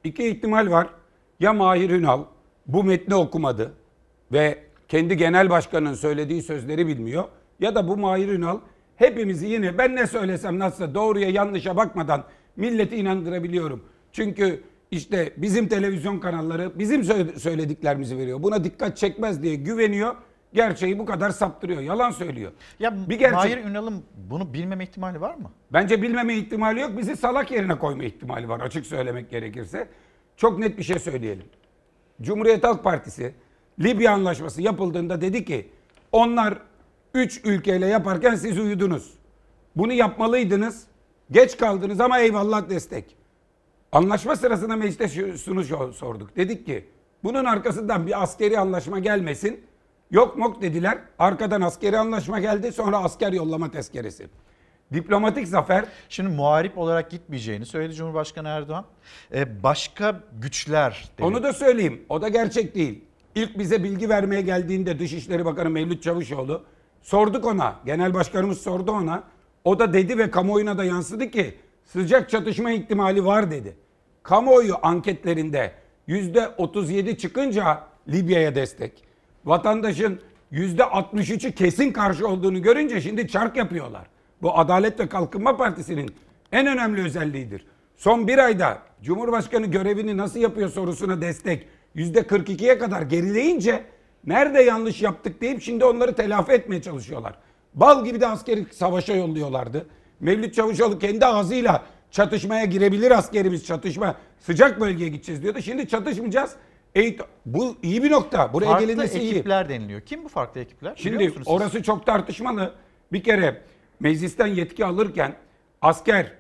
İki 0.04 0.28
ihtimal 0.28 0.72
var. 0.72 0.88
Ya 1.40 1.54
Mahir 1.54 1.90
Ünal 1.90 2.24
bu 2.68 2.84
metni 2.84 3.16
okumadı 3.16 3.74
ve 4.32 4.64
kendi 4.88 5.18
genel 5.18 5.50
başkanının 5.50 5.94
söylediği 5.94 6.44
sözleri 6.44 6.88
bilmiyor. 6.88 7.24
Ya 7.60 7.76
da 7.76 7.88
bu 7.88 7.98
Mahir 7.98 8.30
Ünal 8.30 8.60
hepimizi 8.96 9.48
yine 9.48 9.78
ben 9.78 9.96
ne 9.96 10.08
söylesem 10.08 10.60
nasılsa 10.60 10.96
doğruya 10.96 11.30
yanlışa 11.30 11.78
bakmadan 11.78 12.24
milleti 12.56 12.96
inandırabiliyorum. 12.96 13.84
Çünkü 14.12 14.64
işte 14.92 15.34
bizim 15.38 15.68
televizyon 15.68 16.20
kanalları 16.20 16.80
bizim 16.80 17.02
sö- 17.02 17.40
söylediklerimizi 17.40 18.18
veriyor. 18.18 18.44
Buna 18.44 18.64
dikkat 18.64 18.98
çekmez 18.98 19.44
diye 19.44 19.56
güveniyor. 19.56 20.16
Gerçeği 20.60 21.00
bu 21.00 21.06
kadar 21.06 21.30
saptırıyor. 21.30 21.82
Yalan 21.82 22.12
söylüyor. 22.12 22.52
Ya 22.80 23.10
bir 23.10 23.20
gerçek. 23.20 23.36
Mahir 23.36 23.58
Ünal'ın 23.58 24.04
bunu 24.30 24.54
bilmeme 24.54 24.84
ihtimali 24.84 25.22
var 25.22 25.36
mı? 25.36 25.52
Bence 25.74 26.02
bilmeme 26.02 26.36
ihtimali 26.36 26.80
yok. 26.80 26.98
Bizi 26.98 27.16
salak 27.16 27.52
yerine 27.52 27.78
koyma 27.80 28.04
ihtimali 28.04 28.50
var 28.50 28.60
açık 28.60 28.86
söylemek 28.86 29.30
gerekirse. 29.30 29.88
Çok 30.38 30.60
net 30.60 30.78
bir 30.78 30.84
şey 30.84 31.00
söyleyelim. 31.00 31.46
Cumhuriyet 32.22 32.64
Halk 32.64 32.84
Partisi 32.84 33.34
Libya 33.80 34.12
Anlaşması 34.12 34.62
yapıldığında 34.62 35.22
dedi 35.22 35.46
ki 35.46 35.70
onlar 36.12 36.54
3 37.14 37.42
ülkeyle 37.46 37.86
yaparken 37.88 38.36
siz 38.36 38.60
uyudunuz. 38.60 39.14
Bunu 39.76 39.94
yapmalıydınız. 39.94 40.84
Geç 41.32 41.58
kaldınız 41.58 42.02
ama 42.02 42.20
eyvallah 42.20 42.70
destek. 42.70 43.16
Anlaşma 43.92 44.36
sırasında 44.36 44.76
mecliste 44.76 45.08
şu- 45.08 45.38
şunu 45.38 45.94
sorduk. 45.94 46.36
Dedik 46.36 46.66
ki 46.66 46.86
bunun 47.24 47.46
arkasından 47.46 48.08
bir 48.08 48.24
askeri 48.24 48.60
anlaşma 48.60 49.00
gelmesin. 49.00 49.62
Yok 50.12 50.38
mok 50.38 50.62
dediler. 50.62 50.98
Arkadan 51.20 51.62
askeri 51.62 51.98
anlaşma 51.98 52.40
geldi. 52.40 52.72
Sonra 52.72 52.98
asker 52.98 53.34
yollama 53.34 53.72
tezkeresi. 53.72 54.28
Diplomatik 54.94 55.48
zafer. 55.48 55.86
Şimdi 56.10 56.30
muharip 56.30 56.78
olarak 56.78 57.12
gitmeyeceğini 57.12 57.66
söyledi 57.66 57.94
Cumhurbaşkanı 57.94 58.48
Erdoğan. 58.48 58.86
Ee, 59.34 59.64
başka 59.64 60.24
güçler 60.42 61.10
dedi. 61.18 61.24
Onu 61.26 61.44
da 61.44 61.54
söyleyeyim. 61.54 62.06
O 62.10 62.22
da 62.22 62.28
gerçek 62.28 62.76
değil. 62.76 63.04
İlk 63.36 63.60
bize 63.60 63.84
bilgi 63.84 64.10
vermeye 64.10 64.42
geldiğinde 64.42 65.00
Dışişleri 65.00 65.46
Bakanı 65.46 65.70
Mevlüt 65.70 66.04
Çavuşoğlu 66.04 66.64
sorduk 67.02 67.46
ona. 67.46 67.76
Genel 67.86 68.14
Başkanımız 68.14 68.62
sordu 68.62 68.92
ona. 68.92 69.24
O 69.64 69.80
da 69.80 69.94
dedi 69.94 70.18
ve 70.18 70.32
kamuoyuna 70.32 70.78
da 70.78 70.84
yansıdı 70.84 71.32
ki 71.32 71.56
sıcak 71.86 72.30
çatışma 72.30 72.72
ihtimali 72.72 73.26
var 73.26 73.52
dedi. 73.52 73.76
Kamuoyu 74.24 74.76
anketlerinde 74.82 75.72
yüzde 76.08 76.48
37 76.48 77.18
çıkınca 77.18 77.84
Libya'ya 78.08 78.56
destek. 78.56 79.04
Vatandaşın 79.46 80.20
yüzde 80.52 80.82
63'ü 80.82 81.52
kesin 81.52 81.92
karşı 81.92 82.28
olduğunu 82.28 82.62
görünce 82.62 83.02
şimdi 83.02 83.28
çark 83.28 83.58
yapıyorlar. 83.58 84.08
Bu 84.42 84.58
Adalet 84.58 85.00
ve 85.00 85.08
Kalkınma 85.08 85.58
Partisi'nin 85.58 86.16
en 86.52 86.68
önemli 86.68 87.04
özelliğidir. 87.04 87.66
Son 87.98 88.28
bir 88.28 88.38
ayda 88.38 88.78
Cumhurbaşkanı 89.04 89.66
görevini 89.66 90.18
nasıl 90.18 90.40
yapıyor 90.40 90.70
sorusuna 90.70 91.22
destek 91.22 91.68
yüzde 91.96 92.20
42'ye 92.20 92.78
kadar 92.78 93.02
gerileyince 93.02 93.84
nerede 94.28 94.62
yanlış 94.62 95.02
yaptık 95.02 95.42
deyip 95.42 95.62
şimdi 95.62 95.86
onları 95.86 96.16
telafi 96.16 96.52
etmeye 96.52 96.82
çalışıyorlar. 96.82 97.34
Bal 97.74 98.06
gibi 98.06 98.22
de 98.22 98.28
askeri 98.28 98.66
savaşa 98.72 99.14
yolluyorlardı. 99.14 99.86
Mevlüt 100.20 100.56
Çavuşoğlu 100.56 101.00
kendi 101.00 101.26
ağzıyla 101.26 101.84
çatışmaya 102.12 102.66
girebilir 102.66 103.12
askerimiz 103.12 103.66
çatışma 103.66 104.16
sıcak 104.40 104.82
bölgeye 104.82 105.10
gideceğiz 105.10 105.44
diyordu. 105.44 105.62
Şimdi 105.62 105.88
çatışmayacağız. 105.88 106.56
Eğit 106.96 107.22
bu 107.46 107.78
iyi 107.84 108.04
bir 108.04 108.12
nokta. 108.12 108.54
Buraya 108.54 108.66
farklı 108.66 108.86
gelinmesi 108.86 109.20
iyi. 109.20 109.32
ekipler 109.32 109.70
deniliyor. 109.70 110.02
Kim 110.02 110.24
bu 110.24 110.30
farklı 110.30 110.62
ekipler? 110.62 110.94
Şimdi 110.96 111.32
siz? 111.38 111.48
orası 111.48 111.84
çok 111.84 112.06
tartışmalı. 112.06 112.74
Bir 113.12 113.24
kere 113.24 113.62
meclisten 114.00 114.48
yetki 114.48 114.86
alırken 114.86 115.36
asker 115.82 116.32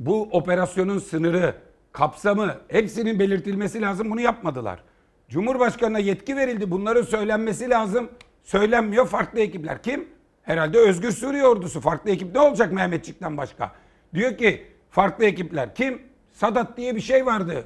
bu 0.00 0.22
operasyonun 0.22 0.98
sınırı, 0.98 1.54
kapsamı 1.92 2.56
hepsinin 2.68 3.18
belirtilmesi 3.18 3.80
lazım. 3.82 4.10
Bunu 4.10 4.20
yapmadılar. 4.20 4.80
Cumhurbaşkanına 5.28 5.98
yetki 5.98 6.36
verildi. 6.36 6.70
Bunların 6.70 7.02
söylenmesi 7.02 7.70
lazım. 7.70 8.10
Söylenmiyor 8.42 9.06
farklı 9.06 9.40
ekipler. 9.40 9.82
Kim? 9.82 10.08
Herhalde 10.42 10.78
Özgür 10.78 11.12
Suriye 11.12 11.46
Ordusu. 11.46 11.80
Farklı 11.80 12.10
ekip 12.10 12.34
ne 12.34 12.40
olacak 12.40 12.72
Mehmetçik'ten 12.72 13.36
başka? 13.36 13.72
Diyor 14.14 14.38
ki 14.38 14.66
farklı 14.90 15.24
ekipler. 15.24 15.74
Kim? 15.74 16.02
Sadat 16.30 16.76
diye 16.76 16.96
bir 16.96 17.00
şey 17.00 17.26
vardı. 17.26 17.64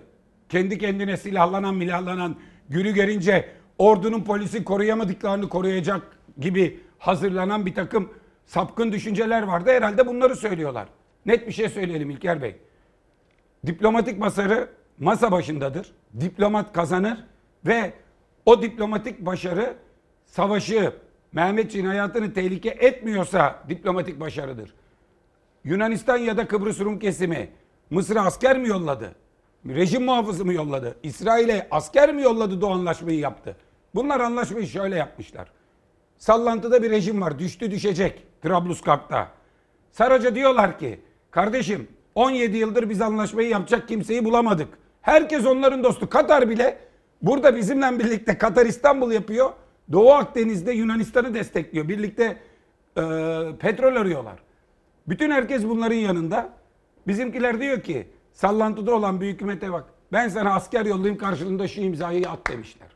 Kendi 0.48 0.78
kendine 0.78 1.16
silahlanan 1.16 1.74
milahlanan 1.74 2.36
günü 2.68 2.90
gelince 2.90 3.48
ordunun 3.78 4.24
polisi 4.24 4.64
koruyamadıklarını 4.64 5.48
koruyacak 5.48 6.02
gibi 6.40 6.80
hazırlanan 6.98 7.66
bir 7.66 7.74
takım 7.74 8.12
sapkın 8.46 8.92
düşünceler 8.92 9.42
vardı. 9.42 9.70
Herhalde 9.70 10.06
bunları 10.06 10.36
söylüyorlar. 10.36 10.88
Net 11.26 11.46
bir 11.46 11.52
şey 11.52 11.68
söyleyelim 11.68 12.10
İlker 12.10 12.42
Bey. 12.42 12.56
Diplomatik 13.66 14.18
masarı 14.18 14.68
masa 14.98 15.32
başındadır. 15.32 15.92
Diplomat 16.20 16.72
kazanır 16.72 17.24
ve 17.66 17.92
o 18.46 18.62
diplomatik 18.62 19.26
başarı 19.26 19.74
savaşı 20.26 20.92
Mehmetçiğin 21.32 21.86
hayatını 21.86 22.32
tehlike 22.32 22.68
etmiyorsa 22.68 23.64
diplomatik 23.68 24.20
başarıdır. 24.20 24.74
Yunanistan 25.64 26.16
ya 26.16 26.36
da 26.36 26.48
Kıbrıs 26.48 26.80
Rum 26.80 26.98
kesimi 26.98 27.50
Mısır'a 27.90 28.22
asker 28.22 28.58
mi 28.58 28.68
yolladı? 28.68 29.14
Rejim 29.66 30.04
muhafızı 30.04 30.44
mı 30.44 30.52
yolladı? 30.52 30.96
İsrail'e 31.02 31.68
asker 31.70 32.14
mi 32.14 32.22
yolladı 32.22 32.60
da 32.60 32.66
anlaşmayı 32.66 33.18
yaptı? 33.18 33.56
Bunlar 33.94 34.20
anlaşmayı 34.20 34.66
şöyle 34.66 34.96
yapmışlar. 34.96 35.48
Sallantıda 36.18 36.82
bir 36.82 36.90
rejim 36.90 37.20
var. 37.20 37.38
Düştü 37.38 37.70
düşecek 37.70 38.22
Trablusgarp'ta. 38.42 39.28
Saraca 39.90 40.34
diyorlar 40.34 40.78
ki 40.78 41.00
kardeşim 41.30 41.88
17 42.14 42.56
yıldır 42.56 42.90
biz 42.90 43.00
anlaşmayı 43.00 43.48
yapacak 43.48 43.88
kimseyi 43.88 44.24
bulamadık. 44.24 44.68
Herkes 45.02 45.46
onların 45.46 45.84
dostu. 45.84 46.08
Katar 46.08 46.50
bile 46.50 46.78
burada 47.22 47.56
bizimle 47.56 47.98
birlikte 47.98 48.38
Katar 48.38 48.66
İstanbul 48.66 49.12
yapıyor. 49.12 49.50
Doğu 49.92 50.12
Akdeniz'de 50.12 50.72
Yunanistan'ı 50.72 51.34
destekliyor. 51.34 51.88
Birlikte 51.88 52.24
e, 52.96 53.02
petrol 53.58 53.96
arıyorlar. 53.96 54.38
Bütün 55.08 55.30
herkes 55.30 55.64
bunların 55.64 55.96
yanında. 55.96 56.48
Bizimkiler 57.06 57.60
diyor 57.60 57.80
ki 57.80 58.06
sallantıda 58.38 58.94
olan 58.94 59.20
bir 59.20 59.26
hükümete 59.26 59.72
bak. 59.72 59.84
Ben 60.12 60.28
sana 60.28 60.54
asker 60.54 60.86
yollayayım 60.86 61.18
karşılığında 61.18 61.68
şu 61.68 61.80
imzayı 61.80 62.30
at 62.30 62.50
demişler. 62.50 62.88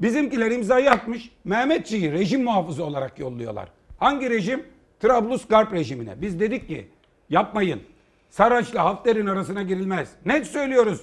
Bizimkiler 0.00 0.50
imzayı 0.50 0.90
atmış. 0.90 1.30
Mehmetçiği 1.44 2.12
rejim 2.12 2.44
muhafızı 2.44 2.84
olarak 2.84 3.18
yolluyorlar. 3.18 3.68
Hangi 3.98 4.30
rejim? 4.30 4.66
Trablusgarp 5.00 5.72
rejimine. 5.72 6.20
Biz 6.20 6.40
dedik 6.40 6.68
ki 6.68 6.88
yapmayın. 7.30 7.82
Saraç'la 8.30 8.84
Hafter'in 8.84 9.26
arasına 9.26 9.62
girilmez. 9.62 10.08
Net 10.26 10.46
söylüyoruz. 10.46 11.00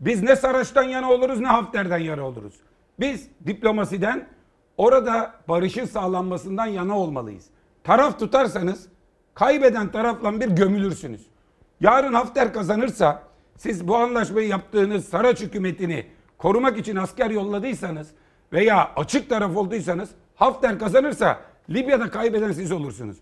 Biz 0.00 0.22
ne 0.22 0.36
Saraç'tan 0.36 0.82
yana 0.82 1.12
oluruz 1.12 1.40
ne 1.40 1.46
Hafter'den 1.46 1.98
yana 1.98 2.26
oluruz. 2.26 2.54
Biz 3.00 3.28
diplomasiden 3.46 4.28
orada 4.76 5.34
barışın 5.48 5.84
sağlanmasından 5.84 6.66
yana 6.66 6.98
olmalıyız. 6.98 7.44
Taraf 7.84 8.18
tutarsanız 8.18 8.88
kaybeden 9.34 9.92
tarafla 9.92 10.40
bir 10.40 10.48
gömülürsünüz. 10.48 11.35
Yarın 11.80 12.14
Hafter 12.14 12.52
kazanırsa 12.52 13.22
siz 13.56 13.88
bu 13.88 13.96
anlaşmayı 13.96 14.48
yaptığınız 14.48 15.08
Saraç 15.08 15.40
hükümetini 15.40 16.06
korumak 16.38 16.78
için 16.78 16.96
asker 16.96 17.30
yolladıysanız 17.30 18.08
veya 18.52 18.90
açık 18.96 19.30
taraf 19.30 19.56
olduysanız 19.56 20.10
Hafter 20.34 20.78
kazanırsa 20.78 21.40
Libya'da 21.70 22.10
kaybeden 22.10 22.52
siz 22.52 22.72
olursunuz. 22.72 23.16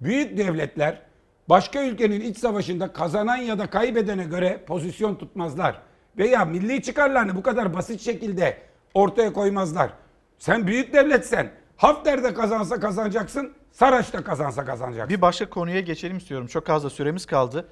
Büyük 0.00 0.38
devletler 0.38 1.02
başka 1.48 1.84
ülkenin 1.84 2.20
iç 2.20 2.38
savaşında 2.38 2.92
kazanan 2.92 3.36
ya 3.36 3.58
da 3.58 3.66
kaybedene 3.66 4.24
göre 4.24 4.64
pozisyon 4.66 5.14
tutmazlar. 5.14 5.80
Veya 6.18 6.44
milli 6.44 6.82
çıkarlarını 6.82 7.36
bu 7.36 7.42
kadar 7.42 7.74
basit 7.74 8.00
şekilde 8.00 8.58
ortaya 8.94 9.32
koymazlar. 9.32 9.90
Sen 10.38 10.66
büyük 10.66 10.92
devletsen 10.92 11.50
Hafter 11.76 12.24
de 12.24 12.34
kazansa 12.34 12.80
kazanacaksın, 12.80 13.52
Saraç 13.72 14.12
da 14.12 14.24
kazansa 14.24 14.64
kazanacaksın. 14.64 15.16
Bir 15.16 15.22
başka 15.22 15.50
konuya 15.50 15.80
geçelim 15.80 16.16
istiyorum. 16.16 16.46
Çok 16.46 16.70
az 16.70 16.84
da 16.84 16.90
süremiz 16.90 17.26
kaldı. 17.26 17.68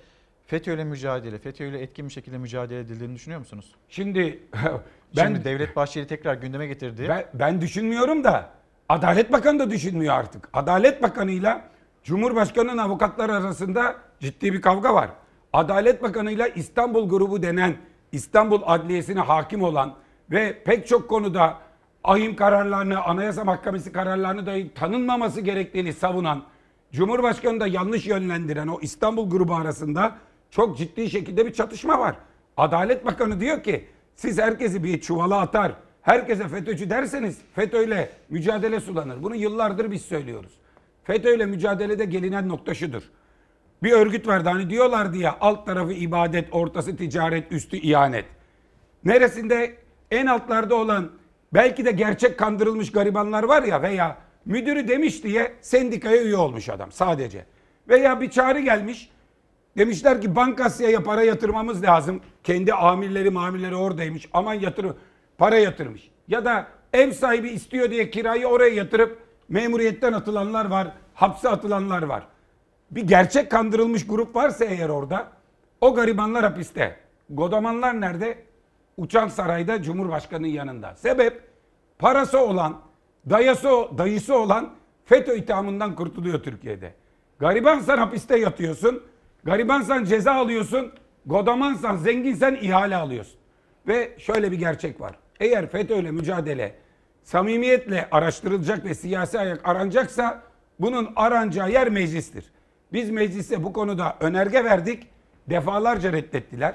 FETÖ'yle 0.48 0.84
mücadele, 0.84 1.38
FETÖ'yle 1.38 1.80
etkin 1.80 2.06
bir 2.06 2.12
şekilde 2.12 2.38
mücadele 2.38 2.80
edildiğini 2.80 3.14
düşünüyor 3.14 3.40
musunuz? 3.40 3.74
Şimdi 3.88 4.38
ben 5.16 5.24
Şimdi 5.24 5.44
Devlet 5.44 5.76
Bahçeli 5.76 6.06
tekrar 6.06 6.34
gündeme 6.34 6.66
getirdi. 6.66 7.06
Ben, 7.08 7.24
ben 7.34 7.60
düşünmüyorum 7.60 8.24
da 8.24 8.50
Adalet 8.88 9.32
Bakanı 9.32 9.58
da 9.58 9.70
düşünmüyor 9.70 10.14
artık. 10.14 10.48
Adalet 10.52 11.02
Bakanı'yla 11.02 11.68
Cumhurbaşkanı'nın 12.04 12.78
avukatları 12.78 13.32
arasında 13.32 13.96
ciddi 14.20 14.52
bir 14.52 14.62
kavga 14.62 14.94
var. 14.94 15.10
Adalet 15.52 16.02
Bakanı'yla 16.02 16.48
İstanbul 16.48 17.08
grubu 17.08 17.42
denen 17.42 17.76
İstanbul 18.12 18.62
Adliyesi'ne 18.64 19.20
hakim 19.20 19.62
olan 19.62 19.94
ve 20.30 20.62
pek 20.64 20.86
çok 20.86 21.08
konuda 21.08 21.58
ahim 22.04 22.36
kararlarını, 22.36 23.02
Anayasa 23.02 23.44
Mahkemesi 23.44 23.92
kararlarını 23.92 24.46
dahi 24.46 24.74
tanınmaması 24.74 25.40
gerektiğini 25.40 25.92
savunan, 25.92 26.44
Cumhurbaşkanı 26.92 27.60
da 27.60 27.66
yanlış 27.66 28.06
yönlendiren 28.06 28.68
o 28.68 28.80
İstanbul 28.80 29.30
grubu 29.30 29.54
arasında 29.54 30.18
çok 30.50 30.78
ciddi 30.78 31.10
şekilde 31.10 31.46
bir 31.46 31.52
çatışma 31.52 31.98
var. 31.98 32.16
Adalet 32.56 33.06
Bakanı 33.06 33.40
diyor 33.40 33.62
ki 33.62 33.84
siz 34.14 34.38
herkesi 34.38 34.84
bir 34.84 35.00
çuvala 35.00 35.40
atar, 35.40 35.72
herkese 36.02 36.48
FETÖ'cü 36.48 36.90
derseniz 36.90 37.38
FETÖ'yle 37.54 38.10
mücadele 38.28 38.80
sulanır. 38.80 39.22
Bunu 39.22 39.36
yıllardır 39.36 39.90
biz 39.90 40.02
söylüyoruz. 40.02 40.52
FETÖ'yle 41.04 41.46
mücadelede 41.46 42.04
gelinen 42.04 42.48
nokta 42.48 42.74
şudur. 42.74 43.02
Bir 43.82 43.92
örgüt 43.92 44.26
vardı 44.26 44.48
hani 44.48 44.70
diyorlardı 44.70 45.16
ya 45.16 45.36
alt 45.40 45.66
tarafı 45.66 45.92
ibadet, 45.92 46.48
ortası 46.52 46.96
ticaret, 46.96 47.52
üstü 47.52 47.76
ihanet. 47.76 48.24
Neresinde 49.04 49.76
en 50.10 50.26
altlarda 50.26 50.74
olan 50.74 51.10
belki 51.54 51.84
de 51.84 51.90
gerçek 51.90 52.38
kandırılmış 52.38 52.92
garibanlar 52.92 53.42
var 53.42 53.62
ya 53.62 53.82
veya 53.82 54.18
müdürü 54.44 54.88
demiş 54.88 55.24
diye 55.24 55.52
sendikaya 55.60 56.22
üye 56.22 56.36
olmuş 56.36 56.68
adam 56.68 56.92
sadece. 56.92 57.44
Veya 57.88 58.20
bir 58.20 58.30
çağrı 58.30 58.60
gelmiş 58.60 59.10
Demişler 59.78 60.20
ki 60.20 60.36
Bankasya'ya 60.36 61.02
para 61.02 61.22
yatırmamız 61.22 61.82
lazım. 61.82 62.20
Kendi 62.44 62.74
amirleri 62.74 63.30
mamirleri 63.30 63.74
oradaymış. 63.74 64.28
Aman 64.32 64.54
yatırım. 64.54 64.96
Para 65.38 65.58
yatırmış. 65.58 66.10
Ya 66.28 66.44
da 66.44 66.66
ev 66.92 67.12
sahibi 67.12 67.50
istiyor 67.50 67.90
diye 67.90 68.10
kirayı 68.10 68.46
oraya 68.46 68.74
yatırıp 68.74 69.18
memuriyetten 69.48 70.12
atılanlar 70.12 70.64
var. 70.64 70.92
Hapse 71.14 71.48
atılanlar 71.48 72.02
var. 72.02 72.26
Bir 72.90 73.02
gerçek 73.02 73.50
kandırılmış 73.50 74.06
grup 74.06 74.36
varsa 74.36 74.64
eğer 74.64 74.88
orada 74.88 75.28
o 75.80 75.94
garibanlar 75.94 76.44
hapiste. 76.44 76.96
Godamanlar 77.30 78.00
nerede? 78.00 78.38
Uçan 78.96 79.28
sarayda 79.28 79.82
Cumhurbaşkanı'nın 79.82 80.48
yanında. 80.48 80.94
Sebep 80.94 81.42
parası 81.98 82.38
olan, 82.38 82.80
dayası, 83.30 83.68
dayısı 83.98 84.38
olan 84.38 84.70
FETÖ 85.04 85.36
ithamından 85.36 85.94
kurtuluyor 85.94 86.42
Türkiye'de. 86.42 86.94
Garibansan 87.38 87.98
hapiste 87.98 88.38
yatıyorsun. 88.38 89.02
Garibansan 89.44 90.04
ceza 90.04 90.32
alıyorsun. 90.32 90.92
Godamansan, 91.26 91.96
zenginsen 91.96 92.54
ihale 92.54 92.96
alıyorsun. 92.96 93.40
Ve 93.88 94.14
şöyle 94.18 94.52
bir 94.52 94.58
gerçek 94.58 95.00
var. 95.00 95.14
Eğer 95.40 95.70
FETÖ'yle 95.70 96.10
mücadele 96.10 96.74
samimiyetle 97.22 98.08
araştırılacak 98.10 98.84
ve 98.84 98.94
siyasi 98.94 99.38
ayak 99.38 99.68
aranacaksa 99.68 100.42
bunun 100.80 101.12
aranacağı 101.16 101.70
yer 101.70 101.88
meclistir. 101.88 102.44
Biz 102.92 103.10
meclise 103.10 103.64
bu 103.64 103.72
konuda 103.72 104.16
önerge 104.20 104.64
verdik. 104.64 105.06
Defalarca 105.50 106.12
reddettiler. 106.12 106.74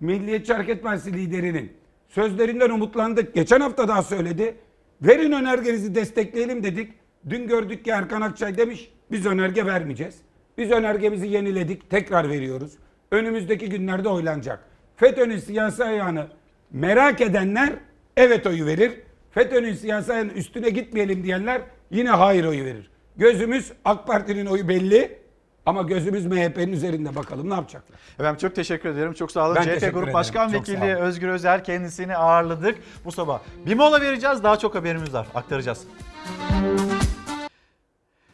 Milliyetçi 0.00 0.52
Hareket 0.52 0.82
Partisi 0.82 1.12
liderinin 1.12 1.72
sözlerinden 2.08 2.70
umutlandık. 2.70 3.34
Geçen 3.34 3.60
hafta 3.60 3.88
daha 3.88 4.02
söyledi. 4.02 4.56
Verin 5.02 5.32
önergenizi 5.32 5.94
destekleyelim 5.94 6.62
dedik. 6.62 6.92
Dün 7.28 7.46
gördük 7.46 7.84
ki 7.84 7.90
Erkan 7.90 8.20
Akçay 8.20 8.56
demiş 8.56 8.90
biz 9.10 9.26
önerge 9.26 9.66
vermeyeceğiz. 9.66 10.16
Biz 10.58 10.70
önergemizi 10.70 11.26
yeniledik 11.26 11.90
tekrar 11.90 12.28
veriyoruz. 12.28 12.72
Önümüzdeki 13.10 13.68
günlerde 13.68 14.08
oylanacak. 14.08 14.60
FETÖ'nün 14.96 15.38
siyasi 15.38 15.84
ayağını 15.84 16.26
merak 16.70 17.20
edenler 17.20 17.72
evet 18.16 18.46
oyu 18.46 18.66
verir. 18.66 18.92
FETÖ'nün 19.30 19.74
siyasi 19.74 20.12
ayağının 20.12 20.30
üstüne 20.30 20.70
gitmeyelim 20.70 21.24
diyenler 21.24 21.62
yine 21.90 22.10
hayır 22.10 22.44
oyu 22.44 22.64
verir. 22.64 22.90
Gözümüz 23.16 23.72
AK 23.84 24.06
Parti'nin 24.06 24.46
oyu 24.46 24.68
belli 24.68 25.18
ama 25.66 25.82
gözümüz 25.82 26.26
MHP'nin 26.26 26.72
üzerinde 26.72 27.16
bakalım 27.16 27.50
ne 27.50 27.54
yapacaklar. 27.54 27.98
Efendim 28.14 28.38
çok 28.38 28.54
teşekkür 28.54 28.88
ederim. 28.88 29.12
Çok 29.12 29.32
sağ 29.32 29.46
olun. 29.46 29.56
Ben 29.56 29.78
CHP 29.78 29.94
Grup. 29.94 30.14
Başkan 30.14 30.48
Çok 30.48 30.60
Vekili. 30.60 30.96
Özgür 30.96 31.28
Özel 31.28 31.64
kendisini 31.64 32.16
ağırladık 32.16 32.78
bu 33.04 33.12
sabah. 33.12 33.40
Bir 33.66 33.74
mola 33.74 34.00
vereceğiz. 34.00 34.42
Daha 34.42 34.58
çok 34.58 34.74
haberimiz 34.74 35.14
var. 35.14 35.26
Aktaracağız. 35.34 35.84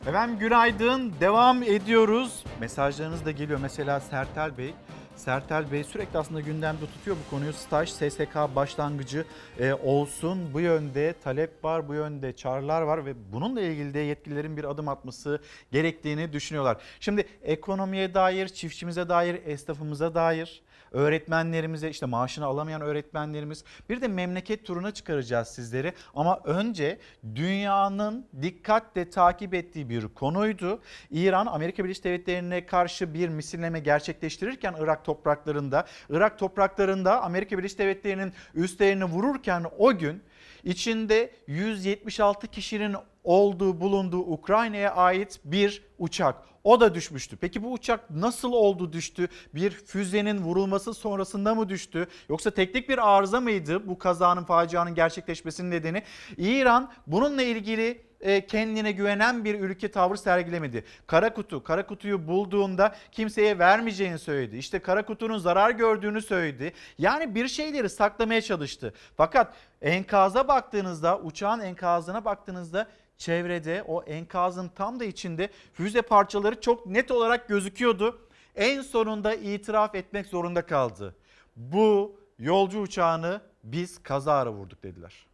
Efendim 0.08 0.38
günaydın. 0.38 1.12
Devam 1.20 1.62
ediyoruz. 1.62 2.44
Mesajlarınız 2.60 3.24
da 3.24 3.30
geliyor. 3.30 3.58
Mesela 3.62 4.00
Sertel 4.00 4.58
Bey. 4.58 4.74
Sertel 5.16 5.72
Bey 5.72 5.84
sürekli 5.84 6.18
aslında 6.18 6.40
gündemde 6.40 6.86
tutuyor 6.86 7.16
bu 7.26 7.30
konuyu. 7.30 7.52
Staj 7.52 7.88
SSK 7.88 8.34
başlangıcı 8.56 9.24
e, 9.58 9.72
olsun. 9.72 10.54
Bu 10.54 10.60
yönde 10.60 11.14
talep 11.24 11.64
var, 11.64 11.88
bu 11.88 11.94
yönde 11.94 12.36
çağrılar 12.36 12.82
var 12.82 13.06
ve 13.06 13.14
bununla 13.32 13.60
ilgili 13.60 13.94
de 13.94 13.98
yetkililerin 13.98 14.56
bir 14.56 14.64
adım 14.64 14.88
atması 14.88 15.40
gerektiğini 15.72 16.32
düşünüyorlar. 16.32 16.76
Şimdi 17.00 17.28
ekonomiye 17.42 18.14
dair, 18.14 18.48
çiftçimize 18.48 19.08
dair, 19.08 19.40
esnafımıza 19.46 20.14
dair, 20.14 20.62
öğretmenlerimize 20.94 21.90
işte 21.90 22.06
maaşını 22.06 22.44
alamayan 22.44 22.80
öğretmenlerimiz 22.80 23.64
bir 23.88 24.00
de 24.00 24.08
memleket 24.08 24.66
turuna 24.66 24.90
çıkaracağız 24.90 25.48
sizleri. 25.48 25.92
Ama 26.14 26.40
önce 26.44 26.98
dünyanın 27.34 28.26
dikkatle 28.42 29.10
takip 29.10 29.54
ettiği 29.54 29.88
bir 29.88 30.08
konuydu. 30.08 30.80
İran 31.10 31.46
Amerika 31.46 31.84
Birleşik 31.84 32.04
Devletleri'ne 32.04 32.66
karşı 32.66 33.14
bir 33.14 33.28
misilleme 33.28 33.80
gerçekleştirirken 33.80 34.74
Irak 34.78 35.04
topraklarında, 35.04 35.86
Irak 36.10 36.38
topraklarında 36.38 37.22
Amerika 37.22 37.58
Birleşik 37.58 37.78
Devletleri'nin 37.78 38.32
üslerini 38.54 39.04
vururken 39.04 39.64
o 39.78 39.98
gün 39.98 40.22
içinde 40.64 41.30
176 41.46 42.46
kişinin 42.46 42.96
olduğu 43.24 43.80
bulunduğu 43.80 44.20
Ukrayna'ya 44.20 44.94
ait 44.94 45.40
bir 45.44 45.82
uçak. 45.98 46.53
O 46.64 46.80
da 46.80 46.94
düşmüştü. 46.94 47.36
Peki 47.36 47.62
bu 47.62 47.72
uçak 47.72 48.10
nasıl 48.10 48.52
oldu 48.52 48.92
düştü? 48.92 49.28
Bir 49.54 49.70
füzenin 49.70 50.38
vurulması 50.38 50.94
sonrasında 50.94 51.54
mı 51.54 51.68
düştü? 51.68 52.06
Yoksa 52.28 52.50
teknik 52.50 52.88
bir 52.88 53.16
arıza 53.16 53.40
mıydı 53.40 53.88
bu 53.88 53.98
kazanın 53.98 54.44
facianın 54.44 54.94
gerçekleşmesinin 54.94 55.70
nedeni? 55.70 56.02
İran 56.36 56.92
bununla 57.06 57.42
ilgili 57.42 58.02
e, 58.20 58.46
kendine 58.46 58.92
güvenen 58.92 59.44
bir 59.44 59.60
ülke 59.60 59.90
tavır 59.90 60.16
sergilemedi. 60.16 60.84
Kara 61.06 61.34
kutu, 61.34 61.62
kara 61.62 61.86
kutuyu 61.86 62.28
bulduğunda 62.28 62.94
kimseye 63.12 63.58
vermeyeceğini 63.58 64.18
söyledi. 64.18 64.56
İşte 64.56 64.78
kara 64.78 65.06
kutunun 65.06 65.38
zarar 65.38 65.70
gördüğünü 65.70 66.22
söyledi. 66.22 66.72
Yani 66.98 67.34
bir 67.34 67.48
şeyleri 67.48 67.88
saklamaya 67.88 68.42
çalıştı. 68.42 68.94
Fakat 69.16 69.54
enkaza 69.82 70.48
baktığınızda, 70.48 71.18
uçağın 71.18 71.60
enkazına 71.60 72.24
baktığınızda 72.24 72.88
çevrede 73.18 73.84
o 73.86 74.02
enkazın 74.02 74.68
tam 74.68 75.00
da 75.00 75.04
içinde 75.04 75.50
füze 75.72 76.02
parçaları 76.02 76.60
çok 76.60 76.86
net 76.86 77.10
olarak 77.10 77.48
gözüküyordu. 77.48 78.28
En 78.56 78.80
sonunda 78.80 79.34
itiraf 79.34 79.94
etmek 79.94 80.26
zorunda 80.26 80.66
kaldı. 80.66 81.16
Bu 81.56 82.20
yolcu 82.38 82.80
uçağını 82.80 83.40
biz 83.64 84.02
kazara 84.02 84.52
vurduk 84.52 84.82
dediler. 84.82 85.26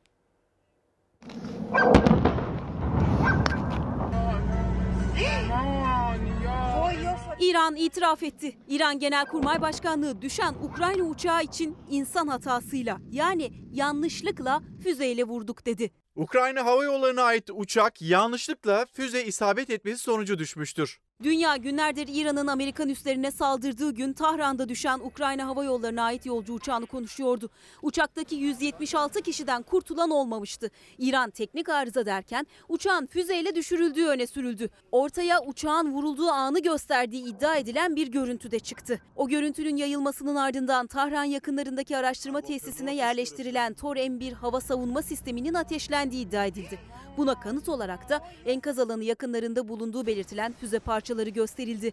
İran 7.40 7.76
itiraf 7.76 8.22
etti. 8.22 8.56
İran 8.68 8.98
Genelkurmay 8.98 9.60
Başkanlığı 9.60 10.22
düşen 10.22 10.54
Ukrayna 10.62 11.02
uçağı 11.02 11.42
için 11.42 11.76
insan 11.90 12.28
hatasıyla 12.28 12.98
yani 13.10 13.52
yanlışlıkla 13.72 14.60
füzeyle 14.82 15.24
vurduk 15.24 15.66
dedi. 15.66 15.90
Ukrayna 16.16 16.64
Hava 16.64 16.84
Yolları'na 16.84 17.22
ait 17.22 17.50
uçak 17.52 18.02
yanlışlıkla 18.02 18.86
füze 18.92 19.24
isabet 19.24 19.70
etmesi 19.70 19.98
sonucu 19.98 20.38
düşmüştür. 20.38 21.00
Dünya 21.22 21.56
günlerdir 21.56 22.08
İran'ın 22.12 22.46
Amerikan 22.46 22.88
üslerine 22.88 23.30
saldırdığı 23.30 23.90
gün 23.94 24.12
Tahran'da 24.12 24.68
düşen 24.68 24.98
Ukrayna 24.98 25.46
Hava 25.46 25.64
Yolları'na 25.64 26.02
ait 26.02 26.26
yolcu 26.26 26.52
uçağını 26.52 26.86
konuşuyordu. 26.86 27.50
Uçaktaki 27.82 28.36
176 28.36 29.20
kişiden 29.22 29.62
kurtulan 29.62 30.10
olmamıştı. 30.10 30.70
İran 30.98 31.30
teknik 31.30 31.68
arıza 31.68 32.06
derken 32.06 32.46
uçağın 32.68 33.06
füzeyle 33.06 33.54
düşürüldüğü 33.54 34.06
öne 34.06 34.26
sürüldü. 34.26 34.70
Ortaya 34.92 35.42
uçağın 35.42 35.92
vurulduğu 35.92 36.28
anı 36.28 36.62
gösterdiği 36.62 37.24
iddia 37.24 37.56
edilen 37.56 37.96
bir 37.96 38.08
görüntü 38.08 38.50
de 38.50 38.58
çıktı. 38.58 39.00
O 39.16 39.28
görüntünün 39.28 39.76
yayılmasının 39.76 40.36
ardından 40.36 40.86
Tahran 40.86 41.24
yakınlarındaki 41.24 41.96
araştırma 41.96 42.40
tesisine 42.40 42.94
yerleştirilen 42.94 43.74
Tor 43.74 43.96
M1 43.96 44.32
hava 44.32 44.60
savunma 44.60 45.02
sisteminin 45.02 45.54
ateşlendiği 45.54 46.26
iddia 46.26 46.46
edildi. 46.46 46.78
Buna 47.16 47.40
kanıt 47.40 47.68
olarak 47.68 48.08
da 48.08 48.20
enkaz 48.46 48.78
alanı 48.78 49.04
yakınlarında 49.04 49.68
bulunduğu 49.68 50.06
belirtilen 50.06 50.52
füze 50.60 50.78
parçaları 50.78 51.30
gösterildi. 51.30 51.92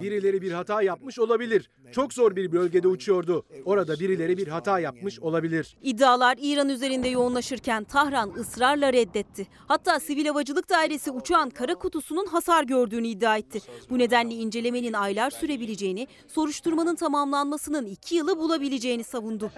Birileri 0.00 0.42
bir 0.42 0.52
hata 0.52 0.82
yapmış 0.82 1.18
olabilir. 1.18 1.70
Çok 1.92 2.12
zor 2.12 2.36
bir 2.36 2.52
bölgede 2.52 2.88
uçuyordu. 2.88 3.46
Orada 3.64 4.00
birileri 4.00 4.36
bir 4.36 4.48
hata 4.48 4.78
yapmış 4.80 5.20
olabilir. 5.20 5.76
İddialar 5.82 6.36
İran 6.40 6.68
üzerinde 6.68 7.08
yoğunlaşırken 7.08 7.84
Tahran 7.84 8.30
ısrarla 8.30 8.92
reddetti. 8.92 9.46
Hatta 9.66 10.00
Sivil 10.00 10.26
Havacılık 10.26 10.70
Dairesi 10.70 11.10
uçağın 11.10 11.50
kara 11.50 11.74
kutusunun 11.74 12.26
hasar 12.26 12.64
gördüğünü 12.64 13.06
iddia 13.06 13.36
etti. 13.36 13.60
Bu 13.90 13.98
nedenle 13.98 14.34
incelemenin 14.34 14.92
aylar 14.92 15.30
sürebileceğini, 15.30 16.06
soruşturmanın 16.28 16.96
tamamlanmasının 16.96 17.86
iki 17.86 18.14
yılı 18.14 18.38
bulabileceğini 18.38 19.04
savundu. 19.04 19.50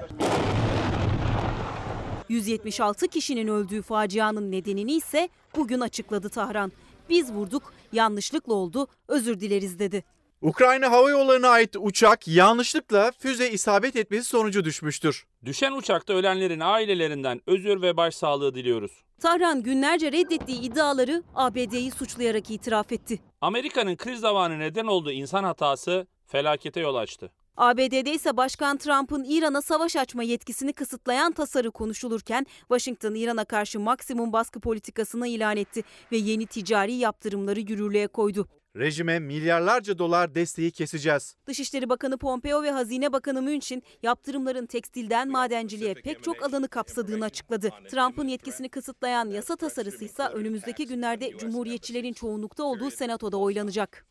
176 2.30 3.08
kişinin 3.08 3.48
öldüğü 3.48 3.82
facianın 3.82 4.52
nedenini 4.52 4.92
ise 4.92 5.28
bugün 5.56 5.80
açıkladı 5.80 6.28
Tahran. 6.28 6.72
Biz 7.08 7.32
vurduk, 7.32 7.72
yanlışlıkla 7.92 8.54
oldu, 8.54 8.86
özür 9.08 9.40
dileriz 9.40 9.78
dedi. 9.78 10.04
Ukrayna 10.42 10.90
Hava 10.90 11.10
Yolları'na 11.10 11.48
ait 11.48 11.76
uçak 11.78 12.28
yanlışlıkla 12.28 13.12
füze 13.18 13.50
isabet 13.50 13.96
etmesi 13.96 14.24
sonucu 14.28 14.64
düşmüştür. 14.64 15.26
Düşen 15.44 15.72
uçakta 15.72 16.12
ölenlerin 16.12 16.60
ailelerinden 16.60 17.40
özür 17.46 17.82
ve 17.82 17.96
başsağlığı 17.96 18.54
diliyoruz. 18.54 18.92
Tahran 19.20 19.62
günlerce 19.62 20.12
reddettiği 20.12 20.60
iddiaları 20.60 21.22
ABD'yi 21.34 21.90
suçlayarak 21.90 22.50
itiraf 22.50 22.92
etti. 22.92 23.20
Amerika'nın 23.40 23.96
kriz 23.96 24.20
zamanı 24.20 24.58
neden 24.58 24.86
olduğu 24.86 25.12
insan 25.12 25.44
hatası 25.44 26.06
felakete 26.26 26.80
yol 26.80 26.94
açtı. 26.94 27.32
ABD'de 27.60 28.12
ise 28.14 28.36
Başkan 28.36 28.76
Trump'ın 28.76 29.24
İran'a 29.28 29.62
savaş 29.62 29.96
açma 29.96 30.22
yetkisini 30.22 30.72
kısıtlayan 30.72 31.32
tasarı 31.32 31.70
konuşulurken 31.70 32.46
Washington 32.58 33.14
İran'a 33.14 33.44
karşı 33.44 33.80
maksimum 33.80 34.32
baskı 34.32 34.60
politikasını 34.60 35.28
ilan 35.28 35.56
etti 35.56 35.82
ve 36.12 36.16
yeni 36.16 36.46
ticari 36.46 36.92
yaptırımları 36.92 37.60
yürürlüğe 37.60 38.06
koydu. 38.06 38.48
Rejime 38.76 39.18
milyarlarca 39.18 39.98
dolar 39.98 40.34
desteği 40.34 40.70
keseceğiz. 40.70 41.36
Dışişleri 41.46 41.88
Bakanı 41.88 42.18
Pompeo 42.18 42.62
ve 42.62 42.70
Hazine 42.70 43.12
Bakanı 43.12 43.42
München 43.42 43.82
yaptırımların 44.02 44.66
tekstilden 44.66 45.28
madenciliğe 45.28 45.94
pek 45.94 46.22
çok 46.22 46.42
alanı 46.42 46.68
kapsadığını 46.68 47.24
açıkladı. 47.24 47.70
Trump'ın 47.90 48.28
yetkisini 48.28 48.68
kısıtlayan 48.68 49.30
yasa 49.30 49.56
tasarısı 49.56 50.04
ise 50.04 50.22
önümüzdeki 50.22 50.86
günlerde 50.86 51.38
Cumhuriyetçilerin 51.38 52.12
çoğunlukta 52.12 52.64
olduğu 52.64 52.90
Senato'da 52.90 53.36
oylanacak. 53.36 54.06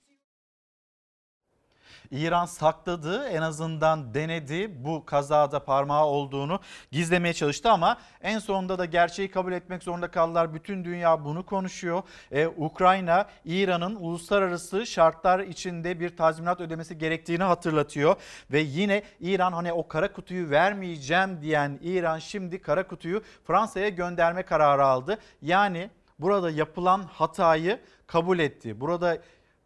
İran 2.11 2.45
sakladı 2.45 3.27
en 3.27 3.41
azından 3.41 4.13
denedi 4.13 4.85
bu 4.85 5.05
kazada 5.05 5.63
parmağı 5.63 6.05
olduğunu 6.05 6.59
gizlemeye 6.91 7.33
çalıştı 7.33 7.71
ama 7.71 7.97
en 8.21 8.39
sonunda 8.39 8.79
da 8.79 8.85
gerçeği 8.85 9.31
kabul 9.31 9.51
etmek 9.51 9.83
zorunda 9.83 10.11
kaldılar. 10.11 10.53
Bütün 10.53 10.85
dünya 10.85 11.25
bunu 11.25 11.45
konuşuyor. 11.45 12.03
Ee, 12.31 12.47
Ukrayna 12.47 13.25
İran'ın 13.45 13.95
uluslararası 13.95 14.85
şartlar 14.85 15.39
içinde 15.39 15.99
bir 15.99 16.17
tazminat 16.17 16.61
ödemesi 16.61 16.97
gerektiğini 16.97 17.43
hatırlatıyor 17.43 18.15
ve 18.51 18.59
yine 18.59 19.03
İran 19.19 19.53
hani 19.53 19.73
o 19.73 19.87
kara 19.87 20.13
kutuyu 20.13 20.49
vermeyeceğim 20.49 21.41
diyen 21.41 21.79
İran 21.81 22.19
şimdi 22.19 22.61
kara 22.61 22.87
kutuyu 22.87 23.23
Fransa'ya 23.47 23.89
gönderme 23.89 24.43
kararı 24.43 24.85
aldı. 24.85 25.17
Yani 25.41 25.89
burada 26.19 26.49
yapılan 26.49 27.03
hatayı 27.03 27.79
kabul 28.07 28.39
etti. 28.39 28.81
Burada 28.81 29.17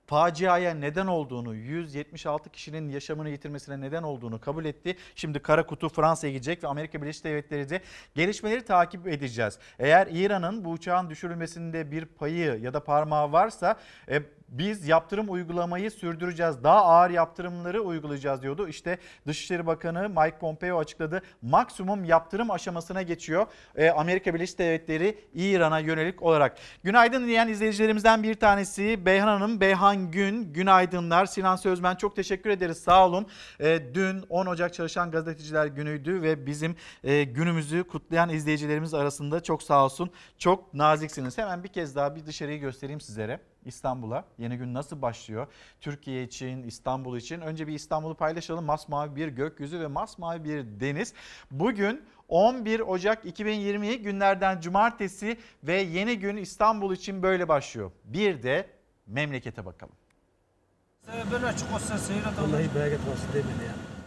faciaya 0.06 0.74
neden 0.74 1.08
olduğunu, 1.08 1.56
176 1.56 2.50
kişinin 2.50 2.90
yaşamını 2.90 3.30
yitirmesine 3.30 3.82
neden 3.82 4.04
olduğunu 4.04 4.42
kabul 4.42 4.66
etti. 4.66 4.98
Şimdi 5.16 5.40
kara 5.40 5.66
kutu 5.66 5.90
Fransa'ya 5.90 6.34
gidecek 6.34 6.64
ve 6.64 6.68
Amerika 6.68 7.02
Birleşik 7.02 7.24
Devletleri 7.24 7.70
de 7.70 7.82
gelişmeleri 8.16 8.66
takip 8.66 9.08
edeceğiz. 9.08 9.60
Eğer 9.80 10.08
İran'ın 10.12 10.66
bu 10.66 10.70
uçağın 10.70 11.10
düşürülmesinde 11.10 11.92
bir 11.92 12.06
payı 12.06 12.60
ya 12.62 12.74
da 12.74 12.84
parmağı 12.84 13.32
varsa 13.32 13.80
e, 14.10 14.22
biz 14.54 14.88
yaptırım 14.88 15.32
uygulamayı 15.32 15.92
sürdüreceğiz. 15.92 16.64
Daha 16.64 16.86
ağır 16.86 17.10
yaptırımları 17.10 17.82
uygulayacağız 17.82 18.42
diyordu. 18.42 18.68
İşte 18.68 18.98
Dışişleri 19.28 19.66
Bakanı 19.68 20.10
Mike 20.10 20.38
Pompeo 20.40 20.80
açıkladı. 20.80 21.22
Maksimum 21.42 22.06
yaptırım 22.06 22.52
aşamasına 22.52 23.02
geçiyor 23.02 23.48
e, 23.76 23.90
Amerika 23.90 24.34
Birleşik 24.34 24.60
Devletleri 24.60 25.18
İran'a 25.34 25.80
yönelik 25.80 26.22
olarak. 26.22 26.58
Günaydın 26.84 27.28
diyen 27.28 27.48
izleyicilerimizden 27.48 28.24
bir 28.24 28.36
tanesi 28.36 29.06
Beyhan 29.06 29.28
Hanım. 29.28 29.62
Beyhan 29.62 30.12
Gün, 30.12 30.54
günaydınlar. 30.54 31.26
Sinan 31.26 31.56
Sözmen 31.56 31.96
çok 31.96 32.16
teşekkür 32.16 32.50
ederiz 32.50 32.78
sağ 32.78 33.08
olun. 33.08 33.28
E, 33.60 33.94
dün 33.94 34.24
10 34.30 34.46
Ocak 34.46 34.74
Çalışan 34.74 35.12
Gazeteciler 35.12 35.66
Günü'ydü 35.66 36.22
ve 36.22 36.46
bizim 36.46 36.76
e, 37.04 37.24
günümüzü 37.24 37.84
kutlayan 37.84 38.30
izleyicilerimiz 38.30 38.94
arasında 38.94 39.44
çok 39.44 39.64
sağ 39.64 39.86
olsun. 39.86 40.12
Çok 40.38 40.74
naziksiniz. 40.74 41.38
Hemen 41.38 41.64
bir 41.64 41.70
kez 41.70 41.96
daha 41.96 42.16
bir 42.16 42.26
dışarıyı 42.26 42.60
göstereyim 42.60 43.02
sizlere. 43.02 43.53
İstanbul'a 43.66 44.26
yeni 44.38 44.58
gün 44.58 44.74
nasıl 44.74 45.02
başlıyor? 45.02 45.48
Türkiye 45.82 46.24
için, 46.24 46.64
İstanbul 46.64 47.18
için. 47.18 47.42
Önce 47.42 47.68
bir 47.68 47.74
İstanbul'u 47.74 48.16
paylaşalım. 48.16 48.66
Masmavi 48.66 49.16
bir 49.16 49.28
gökyüzü 49.28 49.80
ve 49.80 49.88
masmavi 49.88 50.44
bir 50.44 50.80
deniz. 50.80 51.14
Bugün 51.52 52.02
11 52.30 52.80
Ocak 52.80 53.26
2020 53.26 53.98
günlerden 54.02 54.62
cumartesi 54.62 55.38
ve 55.64 55.82
yeni 55.82 56.20
gün 56.20 56.38
İstanbul 56.38 56.94
için 56.94 57.24
böyle 57.24 57.48
başlıyor. 57.48 57.92
Bir 58.06 58.44
de 58.44 58.68
memlekete 59.08 59.66
bakalım. 59.66 59.96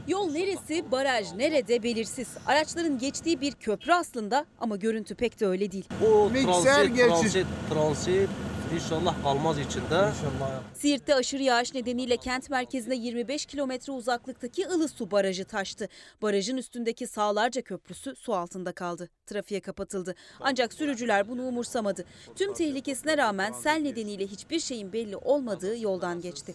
Yol 0.08 0.30
neresi, 0.32 0.90
baraj 0.92 1.32
nerede 1.32 1.82
belirsiz. 1.82 2.28
Araçların 2.46 2.98
geçtiği 2.98 3.40
bir 3.40 3.52
köprü 3.52 3.92
aslında 3.92 4.46
ama 4.60 4.76
görüntü 4.76 5.14
pek 5.14 5.40
de 5.40 5.46
öyle 5.46 5.72
değil. 5.72 5.88
Bu 6.00 6.30
transit, 6.32 6.96
transit, 6.96 7.46
transit 7.70 8.28
inşallah 8.74 9.22
kalmaz 9.22 9.58
içinde. 9.58 9.84
İnşallah. 9.84 10.62
Siirt'te 10.74 11.14
aşırı 11.14 11.42
yağış 11.42 11.74
nedeniyle 11.74 12.16
kent 12.16 12.50
merkezine 12.50 12.96
25 12.96 13.46
kilometre 13.46 13.92
uzaklıktaki 13.92 14.62
Ilısu 14.62 15.10
Barajı 15.10 15.44
taştı. 15.44 15.88
Barajın 16.22 16.56
üstündeki 16.56 17.06
sağlarca 17.06 17.62
köprüsü 17.62 18.16
su 18.16 18.34
altında 18.34 18.72
kaldı. 18.72 19.08
Trafiğe 19.26 19.60
kapatıldı. 19.60 20.14
Ancak 20.40 20.72
sürücüler 20.72 21.28
bunu 21.28 21.42
umursamadı. 21.42 22.04
Tüm 22.36 22.54
tehlikesine 22.54 23.16
rağmen 23.16 23.52
sel 23.52 23.80
nedeniyle 23.80 24.26
hiçbir 24.26 24.60
şeyin 24.60 24.92
belli 24.92 25.16
olmadığı 25.16 25.78
yoldan 25.78 26.20
geçti. 26.20 26.54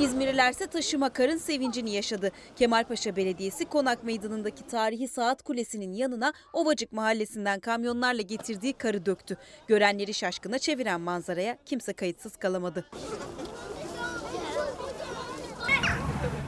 İzmirlilerse 0.00 0.66
taşıma 0.66 1.08
karın 1.08 1.36
sevincini 1.36 1.90
yaşadı. 1.90 2.30
Kemalpaşa 2.56 3.16
Belediyesi 3.16 3.64
Konak 3.64 4.04
Meydanı'ndaki 4.04 4.66
tarihi 4.66 5.08
saat 5.08 5.42
kulesinin 5.42 5.92
yanına 5.92 6.32
Ovacık 6.52 6.92
Mahallesi'nden 6.92 7.60
kamyonlarla 7.60 8.22
getirdiği 8.22 8.72
karı 8.72 9.06
döktü. 9.06 9.36
Görenleri 9.66 10.14
şaşkına 10.18 10.58
çeviren 10.58 11.00
manzaraya 11.00 11.58
kimse 11.66 11.92
kayıtsız 11.92 12.36
kalamadı. 12.36 12.84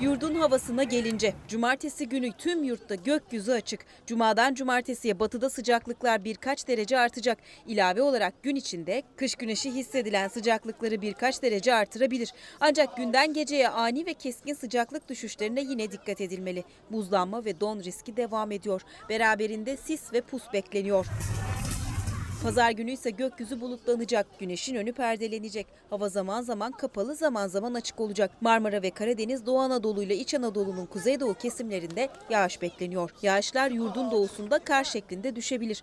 Yurdun 0.01 0.35
havasına 0.35 0.83
gelince 0.83 1.35
cumartesi 1.49 2.09
günü 2.09 2.33
tüm 2.33 2.63
yurtta 2.65 2.95
gökyüzü 2.95 3.53
açık. 3.53 3.81
Cumadan 4.07 4.55
cumartesiye 4.55 5.21
batıda 5.21 5.51
sıcaklıklar 5.51 6.25
birkaç 6.25 6.69
derece 6.69 6.99
artacak. 6.99 7.39
İlave 7.67 8.03
olarak 8.03 8.43
gün 8.43 8.57
içinde 8.57 9.03
kış 9.17 9.35
güneşi 9.35 9.71
hissedilen 9.71 10.29
sıcaklıkları 10.29 11.03
birkaç 11.03 11.43
derece 11.43 11.75
artırabilir. 11.75 12.33
Ancak 12.61 12.97
günden 12.97 13.33
geceye 13.33 13.69
ani 13.69 14.07
ve 14.07 14.15
keskin 14.15 14.55
sıcaklık 14.55 15.09
düşüşlerine 15.09 15.61
yine 15.61 15.93
dikkat 15.93 16.21
edilmeli. 16.21 16.65
Buzlanma 16.91 17.45
ve 17.45 17.61
don 17.61 17.81
riski 17.81 18.17
devam 18.17 18.53
ediyor. 18.53 18.83
Beraberinde 19.09 19.77
sis 19.77 20.13
ve 20.13 20.21
pus 20.21 20.43
bekleniyor. 20.53 21.07
Pazar 22.43 22.71
günü 22.71 22.91
ise 22.91 23.11
gökyüzü 23.11 23.61
bulutlanacak, 23.61 24.27
güneşin 24.39 24.75
önü 24.75 24.93
perdelenecek. 24.93 25.67
Hava 25.91 26.09
zaman 26.09 26.43
zaman 26.43 26.73
kapalı, 26.73 27.15
zaman 27.15 27.49
zaman 27.49 27.75
açık 27.75 28.01
olacak. 28.01 28.31
Marmara 28.41 28.83
ve 28.83 28.91
Karadeniz, 28.91 29.47
Doğu 29.47 29.59
Anadolu 29.59 30.03
ile 30.03 30.17
İç 30.17 30.35
Anadolu'nun 30.35 30.87
kuzeydoğu 30.87 31.35
kesimlerinde 31.35 32.09
yağış 32.31 32.63
bekleniyor. 32.63 33.11
Yağışlar 33.23 33.71
yurdun 33.71 34.11
doğusunda 34.11 34.59
kar 34.59 34.85
şeklinde 34.85 35.37
düşebilir. 35.37 35.83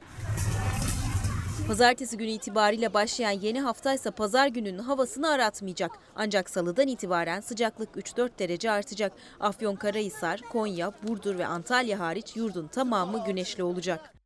Pazartesi 1.67 2.17
günü 2.17 2.29
itibariyle 2.29 2.93
başlayan 2.93 3.31
yeni 3.31 3.61
hafta 3.61 4.11
pazar 4.11 4.47
gününün 4.47 4.79
havasını 4.79 5.29
aratmayacak. 5.29 5.91
Ancak 6.15 6.49
salıdan 6.49 6.87
itibaren 6.87 7.41
sıcaklık 7.41 7.89
3-4 7.95 8.39
derece 8.39 8.71
artacak. 8.71 9.11
Afyonkarahisar, 9.39 10.41
Konya, 10.41 10.91
Burdur 11.03 11.37
ve 11.37 11.45
Antalya 11.47 11.99
hariç 11.99 12.35
yurdun 12.35 12.67
tamamı 12.67 13.25
güneşli 13.25 13.63
olacak. 13.63 14.16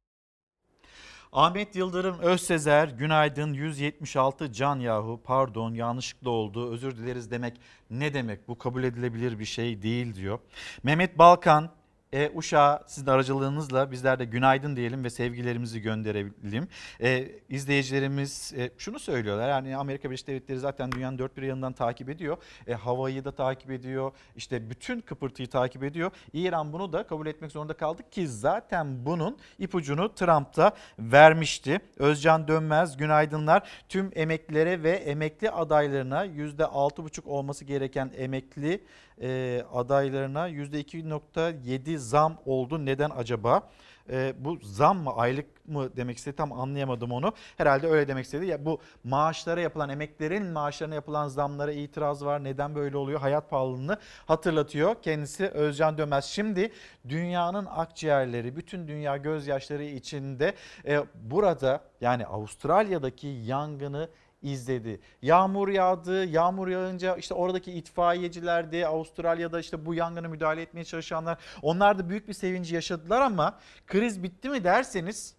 Ahmet 1.32 1.76
Yıldırım 1.76 2.20
Özsezer 2.20 2.88
günaydın. 2.88 3.54
176 3.54 4.52
can 4.52 4.80
yahu. 4.80 5.22
Pardon 5.24 5.74
yanlışlıkla 5.74 6.30
oldu. 6.30 6.72
Özür 6.72 6.98
dileriz 6.98 7.32
demek 7.32 7.58
ne 7.90 8.14
demek? 8.14 8.48
Bu 8.48 8.58
kabul 8.58 8.84
edilebilir 8.84 9.40
bir 9.40 9.46
şey 9.46 9.82
değil 9.82 10.16
diyor. 10.16 10.40
Mehmet 10.84 11.18
Balkan 11.18 11.70
e, 12.14 12.32
Uşak'a 12.36 12.84
sizin 12.88 13.08
aracılığınızla 13.08 13.92
bizler 13.92 14.20
de 14.20 14.26
günaydın 14.26 14.76
diyelim 14.76 15.04
ve 15.04 15.10
sevgilerimizi 15.10 15.82
gönderelim. 15.82 16.68
E, 17.02 17.32
izleyicilerimiz 17.50 18.54
e, 18.58 18.72
şunu 18.78 19.00
söylüyorlar 19.00 19.50
yani 19.50 19.78
Amerika 19.78 20.10
Birleşik 20.10 20.28
Devletleri 20.28 20.60
zaten 20.60 20.92
dünyanın 20.92 21.18
dört 21.18 21.38
bir 21.38 21.42
yanından 21.42 21.74
takip 21.74 22.10
ediyor. 22.10 22.38
E, 22.68 22.74
havayı 22.74 23.26
da 23.26 23.32
takip 23.32 23.72
ediyor 23.72 24.12
işte 24.36 24.70
bütün 24.70 25.02
kıpırtıyı 25.02 25.50
takip 25.50 25.84
ediyor. 25.84 26.12
İran 26.34 26.74
bunu 26.74 26.94
da 26.94 27.08
kabul 27.08 27.28
etmek 27.28 27.52
zorunda 27.52 27.74
kaldı 27.74 28.10
ki 28.12 28.28
zaten 28.28 29.06
bunun 29.06 29.38
ipucunu 29.60 30.16
Trump'ta 30.16 30.72
vermişti. 31.00 31.80
Özcan 31.98 32.48
Dönmez 32.48 32.98
günaydınlar 32.98 33.70
tüm 33.90 34.12
emeklilere 34.16 34.84
ve 34.84 34.92
emekli 34.92 35.52
adaylarına 35.52 36.26
%6,5 36.26 37.26
olması 37.26 37.66
gereken 37.66 38.12
emekli 38.18 38.82
e, 39.22 39.64
adaylarına 39.74 40.50
%2.7 40.50 41.98
zam 41.98 42.38
oldu. 42.46 42.86
Neden 42.86 43.10
acaba? 43.10 43.70
E, 44.10 44.34
bu 44.40 44.58
zam 44.62 44.98
mı 44.98 45.16
aylık 45.16 45.68
mı 45.68 45.96
demek 45.96 46.18
istedi 46.18 46.36
tam 46.36 46.52
anlayamadım 46.52 47.12
onu. 47.12 47.34
Herhalde 47.58 47.88
öyle 47.88 48.08
demek 48.08 48.26
istedi. 48.26 48.46
Ya 48.46 48.66
bu 48.66 48.80
maaşlara 49.04 49.62
yapılan 49.62 49.90
emeklerin 49.90 50.46
maaşlarına 50.46 50.96
yapılan 50.96 51.28
zamlara 51.28 51.72
itiraz 51.72 52.26
var. 52.26 52.44
Neden 52.44 52.76
böyle 52.76 52.98
oluyor? 52.98 53.20
Hayat 53.20 53.50
pahalılığını 53.50 53.98
hatırlatıyor. 54.26 54.96
Kendisi 55.02 55.48
Özcan 55.48 55.98
Dönmez. 55.98 56.26
Şimdi 56.26 56.72
dünyanın 57.10 57.66
akciğerleri, 57.66 58.56
bütün 58.56 58.88
dünya 58.88 59.18
gözyaşları 59.18 59.84
içinde 59.84 60.54
e, 60.86 61.04
burada 61.16 61.82
yani 62.02 62.26
Avustralya'daki 62.26 63.28
yangını 63.28 64.10
izledi. 64.42 65.00
Yağmur 65.22 65.68
yağdı. 65.68 66.26
Yağmur 66.26 66.68
yağınca 66.68 67.16
işte 67.16 67.34
oradaki 67.34 67.72
itfaiyeciler 67.72 68.72
de 68.72 68.88
Avustralya'da 68.88 69.60
işte 69.60 69.86
bu 69.86 69.94
yangına 69.94 70.28
müdahale 70.28 70.62
etmeye 70.62 70.84
çalışanlar 70.84 71.38
onlar 71.62 72.00
da 72.00 72.10
büyük 72.10 72.28
bir 72.28 72.34
sevinci 72.34 72.76
yaşadılar 72.76 73.22
ama 73.22 73.60
kriz 73.88 74.24
bitti 74.24 74.50
mi 74.50 74.64
derseniz 74.64 75.36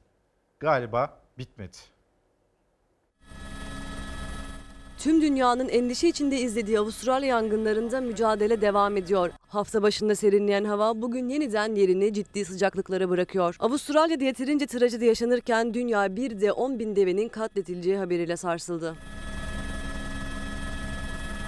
galiba 0.60 1.18
bitmedi. 1.38 1.76
Tüm 5.02 5.22
dünyanın 5.22 5.68
endişe 5.68 6.08
içinde 6.08 6.40
izlediği 6.40 6.78
Avustralya 6.78 7.28
yangınlarında 7.28 8.00
mücadele 8.00 8.60
devam 8.60 8.96
ediyor. 8.96 9.30
Hafta 9.48 9.82
başında 9.82 10.14
serinleyen 10.14 10.64
hava 10.64 11.02
bugün 11.02 11.28
yeniden 11.28 11.74
yerini 11.74 12.12
ciddi 12.12 12.44
sıcaklıklara 12.44 13.08
bırakıyor. 13.08 13.56
Avustralya'da 13.60 14.24
yeterince 14.24 14.66
trajedi 14.66 15.04
yaşanırken 15.04 15.74
dünya 15.74 16.16
bir 16.16 16.40
de 16.40 16.52
10 16.52 16.78
bin 16.78 16.96
devenin 16.96 17.28
katledileceği 17.28 17.96
haberiyle 17.96 18.36
sarsıldı. 18.36 18.94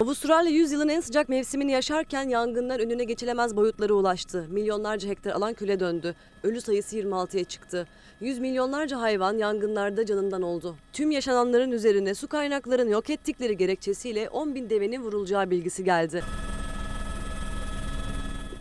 Avustralya 0.01 0.51
100 0.51 0.73
yılın 0.73 0.89
en 0.89 1.01
sıcak 1.01 1.29
mevsimini 1.29 1.73
yaşarken 1.73 2.29
yangınlar 2.29 2.81
önüne 2.81 3.05
geçilemez 3.05 3.57
boyutlara 3.57 3.93
ulaştı. 3.93 4.47
Milyonlarca 4.51 5.09
hektar 5.09 5.33
alan 5.33 5.55
küle 5.55 5.81
döndü. 5.81 6.15
Ölü 6.43 6.61
sayısı 6.61 6.97
26'ya 6.97 7.45
çıktı. 7.45 7.87
Yüz 8.21 8.39
milyonlarca 8.39 9.01
hayvan 9.01 9.39
yangınlarda 9.39 10.07
canından 10.07 10.43
oldu. 10.43 10.77
Tüm 10.93 11.11
yaşananların 11.11 11.71
üzerine 11.71 12.15
su 12.15 12.29
kaynaklarını 12.29 12.91
yok 12.91 13.11
ettikleri 13.11 13.57
gerekçesiyle 13.57 14.29
10 14.29 14.55
bin 14.55 14.71
devenin 14.71 15.03
vurulacağı 15.03 15.51
bilgisi 15.51 15.85
geldi. 15.85 16.23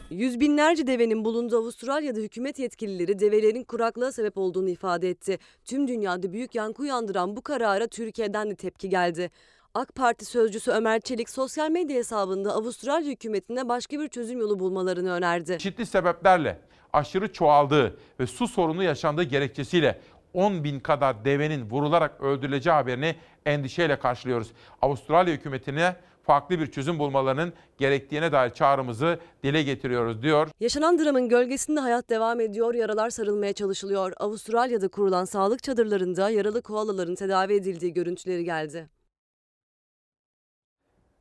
Yüz 0.10 0.40
binlerce 0.40 0.88
devenin 0.88 1.26
bulunduğu 1.26 1.58
Avustralya'da 1.58 2.20
hükümet 2.20 2.60
yetkilileri 2.60 3.20
develerin 3.20 3.64
kuraklığa 3.64 4.12
sebep 4.12 4.38
olduğunu 4.38 4.70
ifade 4.70 5.10
etti. 5.10 5.40
Tüm 5.66 5.88
dünyada 5.88 6.34
büyük 6.34 6.56
yankı 6.56 6.82
uyandıran 6.82 7.36
bu 7.36 7.42
karara 7.42 7.88
Türkiye'den 7.88 8.50
de 8.50 8.56
tepki 8.56 8.90
geldi. 8.90 9.32
AK 9.76 9.96
Parti 9.96 10.26
sözcüsü 10.26 10.72
Ömer 10.72 11.00
Çelik 11.00 11.30
sosyal 11.30 11.72
medya 11.72 11.98
hesabında 11.98 12.54
Avustralya 12.54 13.12
hükümetine 13.12 13.70
başka 13.70 14.00
bir 14.00 14.08
çözüm 14.08 14.40
yolu 14.40 14.60
bulmalarını 14.60 15.12
önerdi. 15.12 15.52
Çeşitli 15.52 15.86
sebeplerle 15.86 16.60
aşırı 16.94 17.34
çoğaldığı 17.34 17.98
ve 18.20 18.28
su 18.28 18.48
sorunu 18.48 18.84
yaşandığı 18.84 19.24
gerekçesiyle 19.24 20.00
10 20.34 20.64
bin 20.64 20.80
kadar 20.80 21.26
devenin 21.26 21.70
vurularak 21.70 22.22
öldürüleceği 22.22 22.74
haberini 22.74 23.16
endişeyle 23.46 24.00
karşılıyoruz. 24.00 24.52
Avustralya 24.82 25.34
hükümetine 25.34 25.96
farklı 26.24 26.60
bir 26.60 26.72
çözüm 26.72 27.00
bulmalarının 27.00 27.54
gerektiğine 27.78 28.32
dair 28.32 28.50
çağrımızı 28.50 29.20
dile 29.44 29.64
getiriyoruz 29.64 30.22
diyor. 30.22 30.50
Yaşanan 30.60 31.00
dramın 31.00 31.30
gölgesinde 31.30 31.80
hayat 31.80 32.10
devam 32.10 32.40
ediyor, 32.40 32.74
yaralar 32.74 33.10
sarılmaya 33.10 33.54
çalışılıyor. 33.54 34.14
Avustralya'da 34.18 34.88
kurulan 34.88 35.26
sağlık 35.26 35.64
çadırlarında 35.64 36.30
yaralı 36.30 36.62
koalaların 36.62 37.16
tedavi 37.16 37.54
edildiği 37.54 37.94
görüntüleri 37.94 38.44
geldi. 38.44 38.93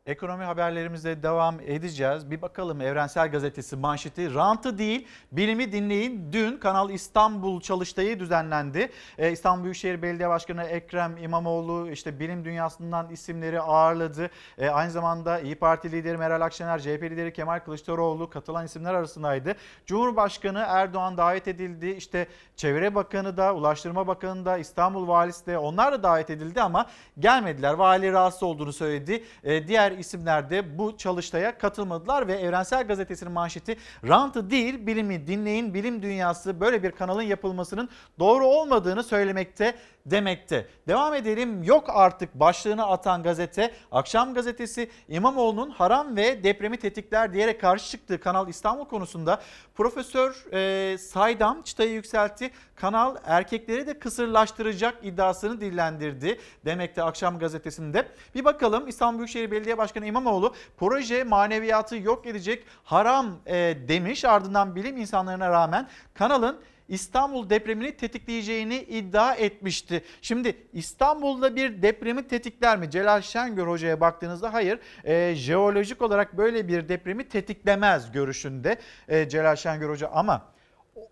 Ekonomi 0.06 0.44
haberlerimize 0.44 1.22
devam 1.22 1.60
edeceğiz. 1.60 2.30
Bir 2.30 2.42
bakalım 2.42 2.80
Evrensel 2.80 3.30
Gazetesi 3.30 3.76
manşeti 3.76 4.34
rantı 4.34 4.78
değil 4.78 5.06
bilimi 5.32 5.72
dinleyin. 5.72 6.32
Dün 6.32 6.56
Kanal 6.56 6.90
İstanbul 6.90 7.60
Çalıştayı 7.60 8.20
düzenlendi. 8.20 8.90
Ee, 9.18 9.32
İstanbul 9.32 9.64
Büyükşehir 9.64 10.02
Belediye 10.02 10.28
Başkanı 10.28 10.64
Ekrem 10.64 11.16
İmamoğlu 11.16 11.90
işte 11.90 12.20
bilim 12.20 12.44
dünyasından 12.44 13.10
isimleri 13.10 13.60
ağırladı. 13.60 14.30
Ee, 14.58 14.68
aynı 14.68 14.90
zamanda 14.90 15.40
İyi 15.40 15.54
Parti 15.54 15.92
lideri 15.92 16.18
Meral 16.18 16.40
Akşener, 16.40 16.78
CHP 16.78 17.02
lideri 17.02 17.32
Kemal 17.32 17.58
Kılıçdaroğlu 17.58 18.30
katılan 18.30 18.64
isimler 18.64 18.94
arasındaydı. 18.94 19.54
Cumhurbaşkanı 19.86 20.64
Erdoğan 20.68 21.16
davet 21.16 21.48
edildi. 21.48 21.90
İşte 21.90 22.26
Çevre 22.56 22.94
Bakanı 22.94 23.36
da, 23.36 23.54
Ulaştırma 23.54 24.06
Bakanı 24.06 24.44
da, 24.44 24.58
İstanbul 24.58 25.08
Valisi 25.08 25.46
de 25.46 25.58
onlar 25.58 25.92
da 25.92 26.02
davet 26.02 26.30
edildi 26.30 26.62
ama 26.62 26.86
gelmediler. 27.18 27.74
Vali 27.74 28.12
rahatsız 28.12 28.42
olduğunu 28.42 28.72
söyledi. 28.72 29.24
Ee, 29.44 29.68
diğer 29.68 29.91
isimler 29.98 30.50
de 30.50 30.78
bu 30.78 30.96
çalıştaya 30.96 31.58
katılmadılar 31.58 32.28
ve 32.28 32.34
Evrensel 32.34 32.86
Gazetesi'nin 32.86 33.32
manşeti 33.32 33.76
rantı 34.08 34.50
değil 34.50 34.86
bilimi 34.86 35.26
dinleyin 35.26 35.74
bilim 35.74 36.02
dünyası 36.02 36.60
böyle 36.60 36.82
bir 36.82 36.90
kanalın 36.90 37.22
yapılmasının 37.22 37.88
doğru 38.18 38.46
olmadığını 38.46 39.02
söylemekte 39.02 39.74
demekte. 40.06 40.66
Devam 40.88 41.14
edelim 41.14 41.62
yok 41.62 41.84
artık 41.88 42.34
başlığını 42.34 42.86
atan 42.86 43.22
gazete 43.22 43.74
Akşam 43.92 44.34
Gazetesi 44.34 44.90
İmamoğlu'nun 45.08 45.70
haram 45.70 46.16
ve 46.16 46.44
depremi 46.44 46.76
tetikler 46.76 47.32
diyerek 47.32 47.60
karşı 47.60 47.90
çıktığı 47.90 48.20
Kanal 48.20 48.48
İstanbul 48.48 48.84
konusunda 48.84 49.40
Profesör 49.74 50.52
e, 50.52 50.98
Saydam 50.98 51.62
çıtayı 51.62 51.92
yükseltti. 51.92 52.50
Kanal 52.74 53.16
erkekleri 53.24 53.86
de 53.86 53.98
kısırlaştıracak 53.98 54.98
iddiasını 55.02 55.60
dillendirdi 55.60 56.38
demekte 56.64 57.02
Akşam 57.02 57.38
Gazetesi'nde. 57.38 58.08
Bir 58.34 58.44
bakalım 58.44 58.88
İstanbul 58.88 59.18
Büyükşehir 59.18 59.50
Belediye 59.50 59.78
Başkanı 59.78 60.06
İmamoğlu 60.06 60.54
proje 60.76 61.24
maneviyatı 61.24 61.96
yok 61.96 62.26
edecek 62.26 62.64
haram 62.84 63.26
e, 63.46 63.54
demiş. 63.88 64.24
Ardından 64.24 64.76
bilim 64.76 64.96
insanlarına 64.96 65.50
rağmen 65.50 65.88
kanalın 66.14 66.60
İstanbul 66.92 67.50
depremini 67.50 67.96
tetikleyeceğini 67.96 68.76
iddia 68.76 69.34
etmişti. 69.34 70.04
Şimdi 70.22 70.56
İstanbul'da 70.72 71.56
bir 71.56 71.82
depremi 71.82 72.28
tetikler 72.28 72.78
mi? 72.78 72.90
Celal 72.90 73.20
Şengör 73.20 73.66
Hoca'ya 73.66 74.00
baktığınızda 74.00 74.52
hayır. 74.52 74.78
E, 75.04 75.34
jeolojik 75.34 76.02
olarak 76.02 76.38
böyle 76.38 76.68
bir 76.68 76.88
depremi 76.88 77.28
tetiklemez 77.28 78.12
görüşünde 78.12 78.76
e, 79.08 79.28
Celal 79.28 79.56
Şengör 79.56 79.90
Hoca 79.90 80.08
ama 80.08 80.42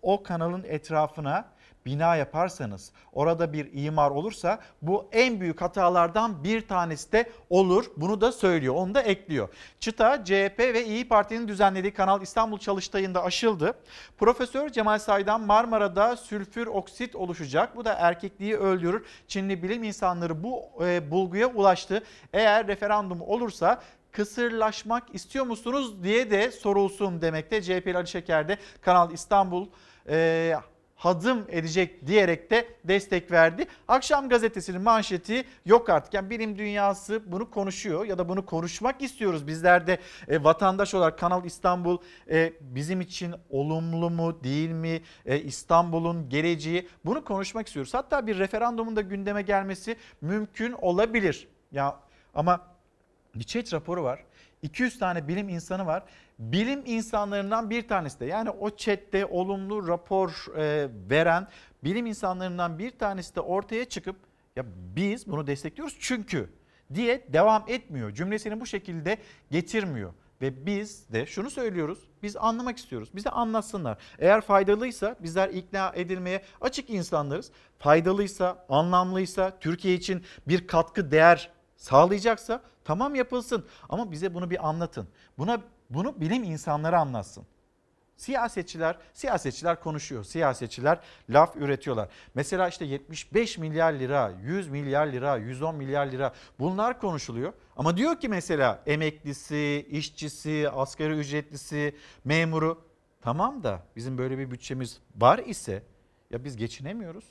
o 0.01 0.23
kanalın 0.23 0.63
etrafına 0.63 1.45
bina 1.85 2.15
yaparsanız, 2.15 2.91
orada 3.13 3.53
bir 3.53 3.69
imar 3.73 4.11
olursa 4.11 4.59
bu 4.81 5.09
en 5.11 5.39
büyük 5.41 5.61
hatalardan 5.61 6.43
bir 6.43 6.67
tanesi 6.67 7.11
de 7.11 7.29
olur. 7.49 7.85
Bunu 7.97 8.21
da 8.21 8.31
söylüyor, 8.31 8.75
onu 8.75 8.95
da 8.95 9.01
ekliyor. 9.01 9.49
Çıta 9.79 10.25
CHP 10.25 10.59
ve 10.59 10.85
İyi 10.85 11.07
Parti'nin 11.07 11.47
düzenlediği 11.47 11.93
Kanal 11.93 12.21
İstanbul 12.21 12.57
Çalıştayı'nda 12.57 13.23
aşıldı. 13.23 13.73
Profesör 14.17 14.69
Cemal 14.69 14.99
Saydam 14.99 15.45
Marmara'da 15.45 16.17
sülfür 16.17 16.67
oksit 16.67 17.15
oluşacak. 17.15 17.75
Bu 17.75 17.85
da 17.85 17.93
erkekliği 17.93 18.57
öldürür. 18.57 19.05
Çinli 19.27 19.63
bilim 19.63 19.83
insanları 19.83 20.43
bu 20.43 20.63
e, 20.85 21.11
bulguya 21.11 21.47
ulaştı. 21.47 22.03
Eğer 22.33 22.67
referandum 22.67 23.21
olursa 23.21 23.81
kısırlaşmak 24.11 25.15
istiyor 25.15 25.45
musunuz 25.45 26.03
diye 26.03 26.31
de 26.31 26.51
sorulsun 26.51 27.21
demekte. 27.21 27.61
CHP'li 27.61 27.97
Ali 27.97 28.07
Şeker 28.07 28.47
de 28.47 28.57
Kanal 28.81 29.11
İstanbul 29.11 29.67
e, 30.09 30.55
hadım 31.01 31.45
edecek 31.49 32.07
diyerek 32.07 32.51
de 32.51 32.67
destek 32.83 33.31
verdi. 33.31 33.65
Akşam 33.87 34.29
gazetesinin 34.29 34.81
manşeti 34.81 35.43
yok 35.65 35.89
artık. 35.89 36.13
Yani 36.13 36.29
bilim 36.29 36.57
dünyası 36.57 37.21
bunu 37.31 37.51
konuşuyor 37.51 38.05
ya 38.05 38.17
da 38.17 38.29
bunu 38.29 38.45
konuşmak 38.45 39.01
istiyoruz. 39.01 39.47
Bizler 39.47 39.87
de 39.87 39.99
e, 40.27 40.43
vatandaş 40.43 40.93
olarak 40.93 41.19
Kanal 41.19 41.45
İstanbul 41.45 41.97
e, 42.29 42.53
bizim 42.61 43.01
için 43.01 43.35
olumlu 43.49 44.09
mu 44.09 44.43
değil 44.43 44.69
mi? 44.69 45.01
E, 45.25 45.39
İstanbul'un 45.39 46.29
geleceği 46.29 46.87
bunu 47.05 47.23
konuşmak 47.23 47.67
istiyoruz. 47.67 47.93
Hatta 47.93 48.27
bir 48.27 48.39
referandumun 48.39 48.95
da 48.95 49.01
gündeme 49.01 49.41
gelmesi 49.41 49.95
mümkün 50.21 50.71
olabilir. 50.71 51.47
Ya 51.71 51.99
ama 52.33 52.67
chat 53.39 53.73
raporu 53.73 54.03
var. 54.03 54.23
200 54.61 54.99
tane 54.99 55.27
bilim 55.27 55.49
insanı 55.49 55.85
var. 55.85 56.03
Bilim 56.39 56.83
insanlarından 56.85 57.69
bir 57.69 57.87
tanesi 57.87 58.19
de 58.19 58.25
yani 58.25 58.49
o 58.49 58.75
chatte 58.75 59.25
olumlu 59.25 59.87
rapor 59.87 60.57
e, 60.57 60.89
veren 61.09 61.47
bilim 61.83 62.05
insanlarından 62.05 62.79
bir 62.79 62.91
tanesi 62.91 63.35
de 63.35 63.41
ortaya 63.41 63.85
çıkıp 63.85 64.15
ya 64.55 64.65
biz 64.95 65.27
bunu 65.27 65.47
destekliyoruz 65.47 65.97
çünkü 65.99 66.49
diye 66.93 67.27
devam 67.33 67.65
etmiyor. 67.67 68.11
Cümlesini 68.11 68.61
bu 68.61 68.65
şekilde 68.65 69.17
getirmiyor. 69.51 70.13
Ve 70.41 70.65
biz 70.65 71.13
de 71.13 71.25
şunu 71.25 71.49
söylüyoruz. 71.49 71.99
Biz 72.23 72.37
anlamak 72.37 72.77
istiyoruz. 72.77 73.09
Bize 73.15 73.29
anlatsınlar. 73.29 73.97
Eğer 74.19 74.41
faydalıysa 74.41 75.15
bizler 75.19 75.49
ikna 75.49 75.91
edilmeye 75.95 76.43
açık 76.61 76.89
insanlarız. 76.89 77.51
Faydalıysa, 77.79 78.65
anlamlıysa, 78.69 79.59
Türkiye 79.59 79.93
için 79.93 80.23
bir 80.47 80.67
katkı 80.67 81.11
değer 81.11 81.51
sağlayacaksa 81.81 82.61
tamam 82.83 83.15
yapılsın. 83.15 83.65
Ama 83.89 84.11
bize 84.11 84.33
bunu 84.33 84.49
bir 84.49 84.69
anlatın. 84.69 85.07
Buna 85.37 85.61
bunu 85.89 86.21
bilim 86.21 86.43
insanları 86.43 86.99
anlatsın. 86.99 87.45
Siyasetçiler, 88.17 88.97
siyasetçiler 89.13 89.79
konuşuyor. 89.79 90.23
Siyasetçiler 90.23 90.99
laf 91.29 91.55
üretiyorlar. 91.55 92.09
Mesela 92.35 92.67
işte 92.67 92.85
75 92.85 93.57
milyar 93.57 93.93
lira, 93.93 94.31
100 94.43 94.67
milyar 94.67 95.07
lira, 95.07 95.37
110 95.37 95.75
milyar 95.75 96.07
lira 96.07 96.33
bunlar 96.59 96.99
konuşuluyor. 96.99 97.53
Ama 97.77 97.97
diyor 97.97 98.19
ki 98.19 98.29
mesela 98.29 98.83
emeklisi, 98.85 99.87
işçisi, 99.89 100.69
asgari 100.69 101.13
ücretlisi, 101.13 101.95
memuru 102.25 102.81
tamam 103.21 103.63
da 103.63 103.83
bizim 103.95 104.17
böyle 104.17 104.37
bir 104.37 104.51
bütçemiz 104.51 104.99
var 105.15 105.39
ise 105.39 105.83
ya 106.31 106.43
biz 106.43 106.57
geçinemiyoruz. 106.57 107.25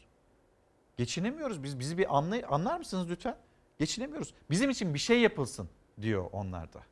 Geçinemiyoruz. 0.96 1.62
Biz 1.62 1.78
bizi 1.78 1.98
bir 1.98 2.16
anlay 2.16 2.44
anlar 2.48 2.78
mısınız 2.78 3.10
lütfen? 3.10 3.36
Geçinemiyoruz. 3.80 4.34
Bizim 4.50 4.70
için 4.70 4.94
bir 4.94 4.98
şey 4.98 5.20
yapılsın 5.20 5.68
diyor 6.02 6.28
onlar 6.32 6.72
da. 6.72 6.82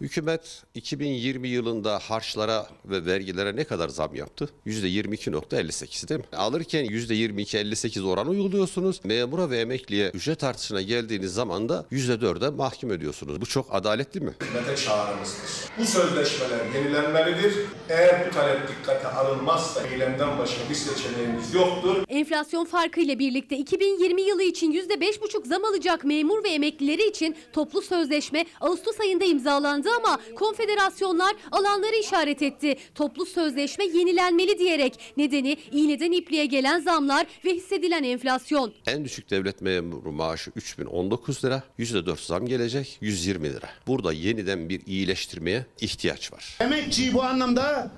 Hükümet 0.00 0.62
2020 0.74 1.48
yılında 1.48 1.98
harçlara 1.98 2.66
ve 2.84 3.06
vergilere 3.06 3.56
ne 3.56 3.64
kadar 3.64 3.88
zam 3.88 4.14
yaptı? 4.14 4.48
%22.58 4.66 6.08
değil 6.08 6.20
mi? 6.20 6.26
Alırken 6.36 6.84
%22-58 6.84 8.02
oran 8.06 8.28
uyguluyorsunuz. 8.28 9.00
Memura 9.04 9.50
ve 9.50 9.58
emekliye 9.60 10.10
ücret 10.14 10.44
artışına 10.44 10.82
geldiğiniz 10.82 11.34
zaman 11.34 11.68
da 11.68 11.86
%4'e 11.92 12.50
mahkum 12.50 12.92
ediyorsunuz. 12.92 13.40
Bu 13.40 13.46
çok 13.46 13.74
adaletli 13.74 14.20
mi? 14.20 14.32
hizmete 14.44 14.76
çağrımızdır. 14.76 15.40
Bu 15.78 15.84
sözleşmeler 15.84 16.66
yenilenmelidir. 16.74 17.54
Eğer 17.88 18.26
bu 18.26 18.34
talep 18.34 18.68
dikkate 18.68 19.08
alınmazsa 19.08 19.86
eylemden 19.86 20.38
başka 20.38 20.70
bir 20.70 20.74
seçeneğimiz 20.74 21.54
yoktur. 21.54 22.04
Enflasyon 22.08 22.64
farkıyla 22.64 23.18
birlikte 23.18 23.56
2020 23.56 24.22
yılı 24.22 24.42
için 24.42 24.72
%5,5 24.72 25.48
zam 25.48 25.64
alacak 25.64 26.04
memur 26.04 26.44
ve 26.44 26.48
emeklileri 26.48 27.08
için 27.08 27.36
toplu 27.52 27.82
sözleşme 27.82 28.46
Ağustos 28.60 29.00
ayında 29.00 29.24
imzalandı. 29.24 29.85
Açıklandı 29.86 29.90
ama 29.96 30.20
konfederasyonlar 30.34 31.36
alanları 31.50 31.96
işaret 31.96 32.42
etti. 32.42 32.76
Toplu 32.94 33.26
sözleşme 33.26 33.84
yenilenmeli 33.84 34.58
diyerek 34.58 35.14
nedeni 35.16 35.56
iğneden 35.72 36.12
ipliğe 36.12 36.46
gelen 36.46 36.80
zamlar 36.80 37.26
ve 37.44 37.54
hissedilen 37.54 38.02
enflasyon. 38.02 38.72
En 38.86 39.04
düşük 39.04 39.30
devlet 39.30 39.60
memuru 39.60 40.12
maaşı 40.12 40.50
3019 40.56 41.44
lira, 41.44 41.62
%4 41.78 42.26
zam 42.26 42.46
gelecek 42.46 42.98
120 43.00 43.52
lira. 43.52 43.68
Burada 43.86 44.12
yeniden 44.12 44.68
bir 44.68 44.86
iyileştirmeye 44.86 45.66
ihtiyaç 45.80 46.32
var. 46.32 46.56
Emekçiyi 46.60 47.14
bu 47.14 47.22
anlamda 47.22 47.90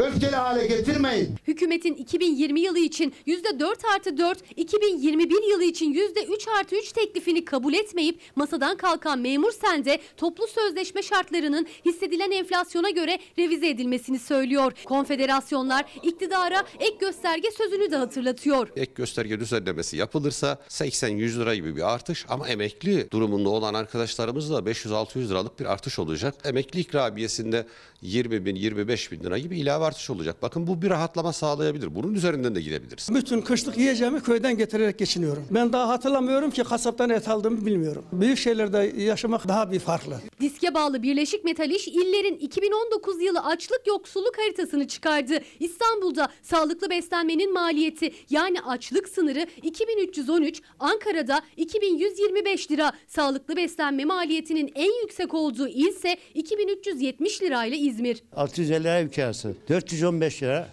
öfkeli 0.00 0.36
hale 0.36 0.66
getirmeyin. 0.66 1.34
Hükümetin 1.46 1.94
2020 1.94 2.60
yılı 2.60 2.78
için 2.78 3.14
%4 3.26 3.74
artı 3.96 4.18
4, 4.18 4.38
2021 4.56 5.50
yılı 5.50 5.64
için 5.64 5.94
%3 5.94 6.50
artı 6.60 6.76
3 6.76 6.92
teklifini 6.92 7.44
kabul 7.44 7.74
etmeyip 7.74 8.20
masadan 8.36 8.76
kalkan 8.76 9.18
memur 9.18 9.52
sende 9.52 10.00
toplu 10.16 10.46
sözleşme 10.46 11.02
şartlarının 11.02 11.66
hissedilen 11.84 12.30
enflasyona 12.30 12.90
göre 12.90 13.18
revize 13.38 13.68
edilmesini 13.68 14.18
söylüyor. 14.18 14.72
Konfederasyonlar 14.84 15.84
iktidara 16.02 16.64
ek 16.78 16.96
gösterge 17.00 17.50
sözünü 17.50 17.90
de 17.90 17.96
hatırlatıyor. 17.96 18.68
Ek 18.76 18.92
gösterge 18.94 19.40
düzenlemesi 19.40 19.96
yapılırsa 19.96 20.58
80-100 20.68 21.40
lira 21.40 21.54
gibi 21.54 21.76
bir 21.76 21.94
artış 21.94 22.26
ama 22.28 22.48
emekli 22.48 23.10
durumunda 23.10 23.48
olan 23.48 23.74
arkadaşlarımız 23.74 24.50
da 24.50 24.58
500-600 24.58 25.28
liralık 25.28 25.60
bir 25.60 25.64
artış 25.64 25.98
olacak. 25.98 26.34
Emekli 26.44 26.80
ikramiyesinde 26.80 27.66
20 28.02 28.44
bin 28.44 28.54
25 28.54 29.12
bin 29.12 29.20
lira 29.20 29.38
gibi 29.38 29.58
ilave 29.58 29.89
artış 29.90 30.10
olacak. 30.10 30.36
Bakın 30.42 30.66
bu 30.66 30.82
bir 30.82 30.90
rahatlama 30.90 31.32
sağlayabilir. 31.32 31.94
Bunun 31.94 32.14
üzerinden 32.14 32.54
de 32.54 32.60
gidebiliriz. 32.60 33.08
Bütün 33.14 33.40
kışlık 33.40 33.78
yiyeceğimi 33.78 34.22
köyden 34.22 34.58
getirerek 34.58 34.98
geçiniyorum. 34.98 35.44
Ben 35.50 35.72
daha 35.72 35.88
hatırlamıyorum 35.88 36.50
ki 36.50 36.64
kasaptan 36.64 37.10
et 37.10 37.28
aldığımı 37.28 37.66
bilmiyorum. 37.66 38.04
Büyük 38.12 38.38
şehirlerde 38.38 38.92
yaşamak 39.02 39.48
daha 39.48 39.72
bir 39.72 39.78
farklı. 39.78 40.20
Diske 40.40 40.74
bağlı 40.74 41.02
Birleşik 41.02 41.44
Metal 41.44 41.70
İş 41.70 41.88
illerin 41.88 42.34
2019 42.34 43.22
yılı 43.22 43.40
açlık 43.40 43.86
yoksulluk 43.86 44.38
haritasını 44.38 44.88
çıkardı. 44.88 45.38
İstanbul'da 45.60 46.28
sağlıklı 46.42 46.90
beslenmenin 46.90 47.52
maliyeti 47.52 48.12
yani 48.30 48.60
açlık 48.60 49.08
sınırı 49.08 49.46
2313, 49.62 50.62
Ankara'da 50.78 51.42
2125 51.56 52.70
lira. 52.70 52.92
Sağlıklı 53.08 53.56
beslenme 53.56 54.04
maliyetinin 54.04 54.72
en 54.74 55.02
yüksek 55.02 55.34
olduğu 55.34 55.68
il 55.68 55.86
ise 55.86 56.16
2370 56.34 57.42
lirayla 57.42 57.76
İzmir. 57.76 58.22
650 58.36 58.84
lira 58.84 58.98
ev 58.98 59.08
kirası, 59.08 59.54
415 59.80 60.42
lira 60.42 60.68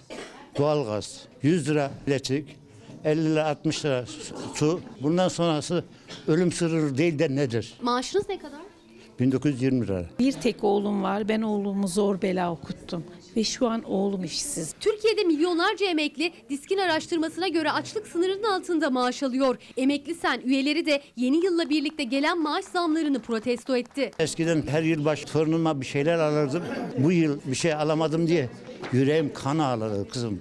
doğalgaz, 0.58 1.22
100 1.42 1.70
lira 1.70 1.92
elektrik, 2.08 2.56
50 3.06 3.26
lira 3.26 3.46
60 3.46 3.86
lira 3.86 4.06
su. 4.54 4.82
Bundan 5.02 5.28
sonrası 5.28 5.84
ölüm 6.28 6.52
sırrı 6.52 6.98
değil 6.98 7.20
de 7.20 7.36
nedir? 7.36 7.74
Maaşınız 7.82 8.30
ne 8.30 8.40
kadar? 8.40 8.60
1920 9.20 9.88
lira. 9.88 10.06
Bir 10.20 10.32
tek 10.32 10.64
oğlum 10.64 11.04
var. 11.04 11.30
Ben 11.30 11.42
oğlumu 11.42 11.88
zor 11.88 12.22
bela 12.22 12.52
okuttum. 12.52 13.04
Ve 13.38 13.44
şu 13.44 13.68
an 13.68 13.84
oğlum 13.84 14.24
işsiz. 14.24 14.74
Türkiye'de 14.80 15.24
milyonlarca 15.24 15.86
emekli 15.86 16.32
diskin 16.50 16.78
araştırmasına 16.78 17.48
göre 17.48 17.72
açlık 17.72 18.08
sınırının 18.08 18.44
altında 18.44 18.90
maaş 18.90 19.24
alıyor. 19.24 19.58
Emekli 19.78 20.16
Sen 20.16 20.42
üyeleri 20.46 20.86
de 20.86 21.02
yeni 21.16 21.46
yılla 21.46 21.70
birlikte 21.70 22.04
gelen 22.04 22.42
maaş 22.42 22.66
zamlarını 22.66 23.22
protesto 23.22 23.78
etti. 23.78 24.12
Eskiden 24.20 24.64
her 24.68 24.84
yıl 24.84 25.06
baş 25.06 25.26
torunuma 25.26 25.82
bir 25.82 25.86
şeyler 25.86 26.20
alırdım. 26.20 26.64
Bu 26.98 27.12
yıl 27.12 27.40
bir 27.46 27.56
şey 27.56 27.74
alamadım 27.74 28.28
diye 28.28 28.50
yüreğim 28.94 29.34
kan 29.34 29.60
ağladı 29.60 30.10
kızım. 30.10 30.40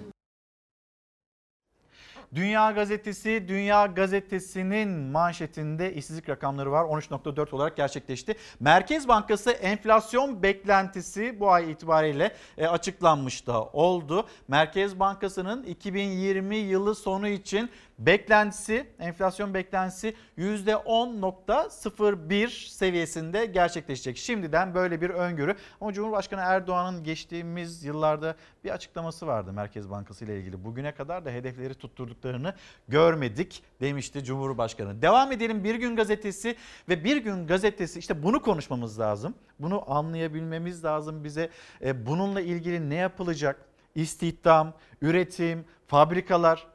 Dünya 2.35 2.71
Gazetesi, 2.71 3.45
Dünya 3.47 3.85
Gazetesi'nin 3.85 4.89
manşetinde 4.89 5.93
işsizlik 5.93 6.29
rakamları 6.29 6.71
var. 6.71 6.83
13.4 6.83 7.55
olarak 7.55 7.77
gerçekleşti. 7.77 8.35
Merkez 8.59 9.07
Bankası 9.07 9.51
enflasyon 9.51 10.43
beklentisi 10.43 11.39
bu 11.39 11.51
ay 11.51 11.71
itibariyle 11.71 12.35
e, 12.57 12.67
açıklanmış 12.67 13.47
da 13.47 13.63
oldu. 13.63 14.27
Merkez 14.47 14.99
Bankası'nın 14.99 15.63
2020 15.63 16.55
yılı 16.55 16.95
sonu 16.95 17.27
için 17.27 17.69
beklentisi, 17.99 18.87
enflasyon 18.99 19.53
beklentisi 19.53 20.15
%10.01 20.37 22.69
seviyesinde 22.69 23.45
gerçekleşecek. 23.45 24.17
Şimdiden 24.17 24.75
böyle 24.75 25.01
bir 25.01 25.09
öngörü. 25.09 25.55
Ama 25.81 25.93
Cumhurbaşkanı 25.93 26.41
Erdoğan'ın 26.41 27.03
geçtiğimiz 27.03 27.83
yıllarda 27.83 28.35
bir 28.63 28.69
açıklaması 28.69 29.27
vardı 29.27 29.53
Merkez 29.53 29.89
Bankası 29.89 30.25
ile 30.25 30.39
ilgili. 30.39 30.63
Bugüne 30.63 30.91
kadar 30.91 31.25
da 31.25 31.29
hedefleri 31.29 31.73
tutturduklarını 31.73 32.53
görmedik 32.87 33.63
demişti 33.81 34.23
Cumhurbaşkanı. 34.23 35.01
Devam 35.01 35.31
edelim 35.31 35.63
Bir 35.63 35.75
Gün 35.75 35.95
Gazetesi 35.95 36.55
ve 36.89 37.03
Bir 37.03 37.17
Gün 37.17 37.47
Gazetesi 37.47 37.99
işte 37.99 38.23
bunu 38.23 38.41
konuşmamız 38.41 38.99
lazım. 38.99 39.35
Bunu 39.59 39.91
anlayabilmemiz 39.91 40.83
lazım 40.83 41.23
bize. 41.23 41.49
E, 41.81 42.05
bununla 42.05 42.41
ilgili 42.41 42.89
ne 42.89 42.95
yapılacak? 42.95 43.67
İstihdam, 43.95 44.73
üretim, 45.01 45.65
fabrikalar 45.87 46.67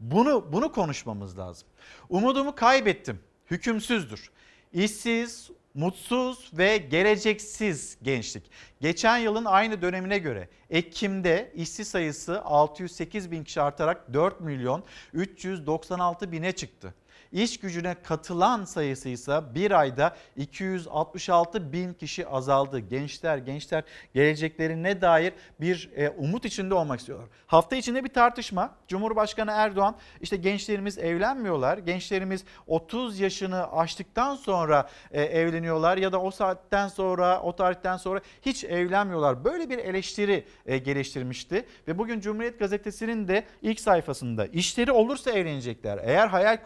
bunu 0.00 0.52
bunu 0.52 0.72
konuşmamız 0.72 1.38
lazım. 1.38 1.68
Umudumu 2.08 2.54
kaybettim. 2.54 3.20
Hükümsüzdür. 3.50 4.30
İşsiz, 4.72 5.50
mutsuz 5.74 6.50
ve 6.52 6.76
geleceksiz 6.76 7.98
gençlik. 8.02 8.50
Geçen 8.80 9.18
yılın 9.18 9.44
aynı 9.44 9.82
dönemine 9.82 10.18
göre 10.18 10.48
Ekim'de 10.70 11.52
işsiz 11.54 11.88
sayısı 11.88 12.42
608 12.42 13.30
bin 13.30 13.44
kişi 13.44 13.60
artarak 13.60 14.14
4 14.14 14.40
milyon 14.40 14.84
396 15.12 16.32
bine 16.32 16.52
çıktı. 16.52 16.94
İş 17.32 17.60
gücüne 17.60 17.96
katılan 18.02 18.64
sayısı 18.64 19.08
ise 19.08 19.40
bir 19.54 19.70
ayda 19.70 20.16
266 20.36 21.72
bin 21.72 21.94
kişi 21.94 22.28
azaldı. 22.28 22.78
Gençler, 22.78 23.38
gençler 23.38 23.84
geleceklerine 24.14 25.00
dair 25.00 25.32
bir 25.60 25.90
e, 25.96 26.10
umut 26.10 26.44
içinde 26.44 26.74
olmak 26.74 27.00
istiyorlar. 27.00 27.28
Hafta 27.46 27.76
içinde 27.76 28.04
bir 28.04 28.08
tartışma. 28.08 28.74
Cumhurbaşkanı 28.88 29.50
Erdoğan 29.50 29.96
işte 30.20 30.36
gençlerimiz 30.36 30.98
evlenmiyorlar. 30.98 31.78
Gençlerimiz 31.78 32.44
30 32.66 33.20
yaşını 33.20 33.72
aştıktan 33.72 34.34
sonra 34.34 34.88
e, 35.10 35.22
evleniyorlar 35.22 35.96
ya 35.96 36.12
da 36.12 36.20
o 36.22 36.30
saatten 36.30 36.88
sonra, 36.88 37.42
o 37.42 37.56
tarihten 37.56 37.96
sonra 37.96 38.20
hiç 38.42 38.64
evlenmiyorlar. 38.64 39.44
Böyle 39.44 39.70
bir 39.70 39.78
eleştiri 39.78 40.44
e, 40.66 40.78
geliştirmişti 40.78 41.66
ve 41.88 41.98
bugün 41.98 42.20
Cumhuriyet 42.20 42.58
Gazetesi'nin 42.58 43.28
de 43.28 43.44
ilk 43.62 43.80
sayfasında 43.80 44.46
işleri 44.46 44.92
olursa 44.92 45.30
evlenecekler. 45.30 46.00
Eğer 46.02 46.26
hayal 46.26 46.56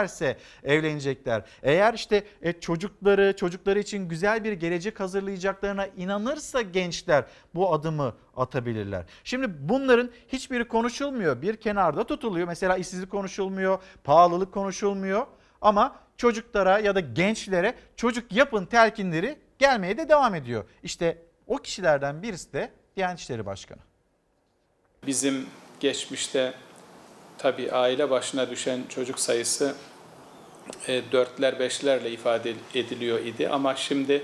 kurabilirlerse 0.00 0.36
evlenecekler. 0.64 1.42
Eğer 1.62 1.94
işte 1.94 2.24
e, 2.42 2.52
çocukları, 2.52 3.36
çocukları 3.36 3.80
için 3.80 4.08
güzel 4.08 4.44
bir 4.44 4.52
gelecek 4.52 5.00
hazırlayacaklarına 5.00 5.86
inanırsa 5.86 6.62
gençler 6.62 7.24
bu 7.54 7.72
adımı 7.74 8.14
atabilirler. 8.36 9.04
Şimdi 9.24 9.46
bunların 9.68 10.10
hiçbiri 10.28 10.68
konuşulmuyor. 10.68 11.42
Bir 11.42 11.56
kenarda 11.56 12.04
tutuluyor. 12.04 12.46
Mesela 12.46 12.76
işsizlik 12.76 13.10
konuşulmuyor, 13.10 13.78
pahalılık 14.04 14.52
konuşulmuyor. 14.52 15.26
Ama 15.60 15.96
çocuklara 16.16 16.78
ya 16.78 16.94
da 16.94 17.00
gençlere 17.00 17.74
çocuk 17.96 18.32
yapın 18.32 18.66
telkinleri 18.66 19.38
gelmeye 19.58 19.96
de 19.96 20.08
devam 20.08 20.34
ediyor. 20.34 20.64
İşte 20.82 21.18
o 21.46 21.56
kişilerden 21.56 22.22
birisi 22.22 22.52
de 22.52 22.70
Diyanet 22.96 23.18
İşleri 23.18 23.46
Başkanı. 23.46 23.80
Bizim 25.06 25.46
geçmişte 25.80 26.54
tabii 27.38 27.72
aile 27.72 28.10
başına 28.10 28.50
düşen 28.50 28.80
çocuk 28.88 29.20
sayısı 29.20 29.74
e, 30.88 31.02
dörtler 31.12 31.58
beşlerle 31.58 32.10
ifade 32.10 32.54
ediliyor 32.74 33.18
idi 33.18 33.48
ama 33.48 33.76
şimdi 33.76 34.22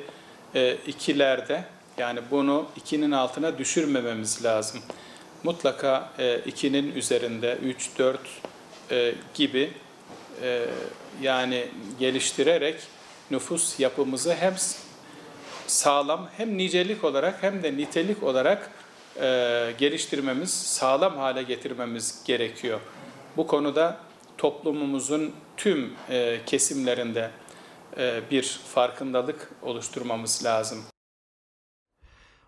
e, 0.54 0.76
ikilerde 0.86 1.64
yani 1.98 2.20
bunu 2.30 2.66
ikinin 2.76 3.10
altına 3.10 3.58
düşürmememiz 3.58 4.44
lazım. 4.44 4.80
Mutlaka 5.44 6.12
e, 6.18 6.38
ikinin 6.38 6.94
üzerinde 6.96 7.58
3 7.62 7.98
4 7.98 8.20
e, 8.90 9.14
gibi 9.34 9.70
e, 10.42 10.66
yani 11.22 11.68
geliştirerek 11.98 12.76
nüfus 13.30 13.80
yapımızı 13.80 14.34
hem 14.34 14.54
sağlam 15.66 16.28
hem 16.36 16.58
nicelik 16.58 17.04
olarak 17.04 17.42
hem 17.42 17.62
de 17.62 17.76
nitelik 17.76 18.22
olarak 18.22 18.70
e, 19.20 19.72
geliştirmemiz, 19.78 20.50
sağlam 20.50 21.16
hale 21.16 21.42
getirmemiz 21.42 22.22
gerekiyor. 22.24 22.80
Bu 23.36 23.46
konuda 23.46 23.96
toplumumuzun 24.38 25.32
tüm 25.56 25.92
e, 26.10 26.40
kesimlerinde 26.46 27.30
e, 27.96 28.30
bir 28.30 28.60
farkındalık 28.64 29.50
oluşturmamız 29.62 30.44
lazım. 30.44 30.78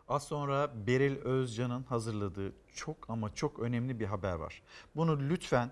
Az 0.09 0.23
sonra 0.25 0.71
Beril 0.87 1.17
Özcan'ın 1.17 1.83
hazırladığı 1.83 2.53
çok 2.75 3.11
ama 3.11 3.35
çok 3.35 3.59
önemli 3.59 4.01
bir 4.01 4.07
haber 4.07 4.33
var. 4.33 4.63
Bunu 4.97 5.21
lütfen 5.31 5.71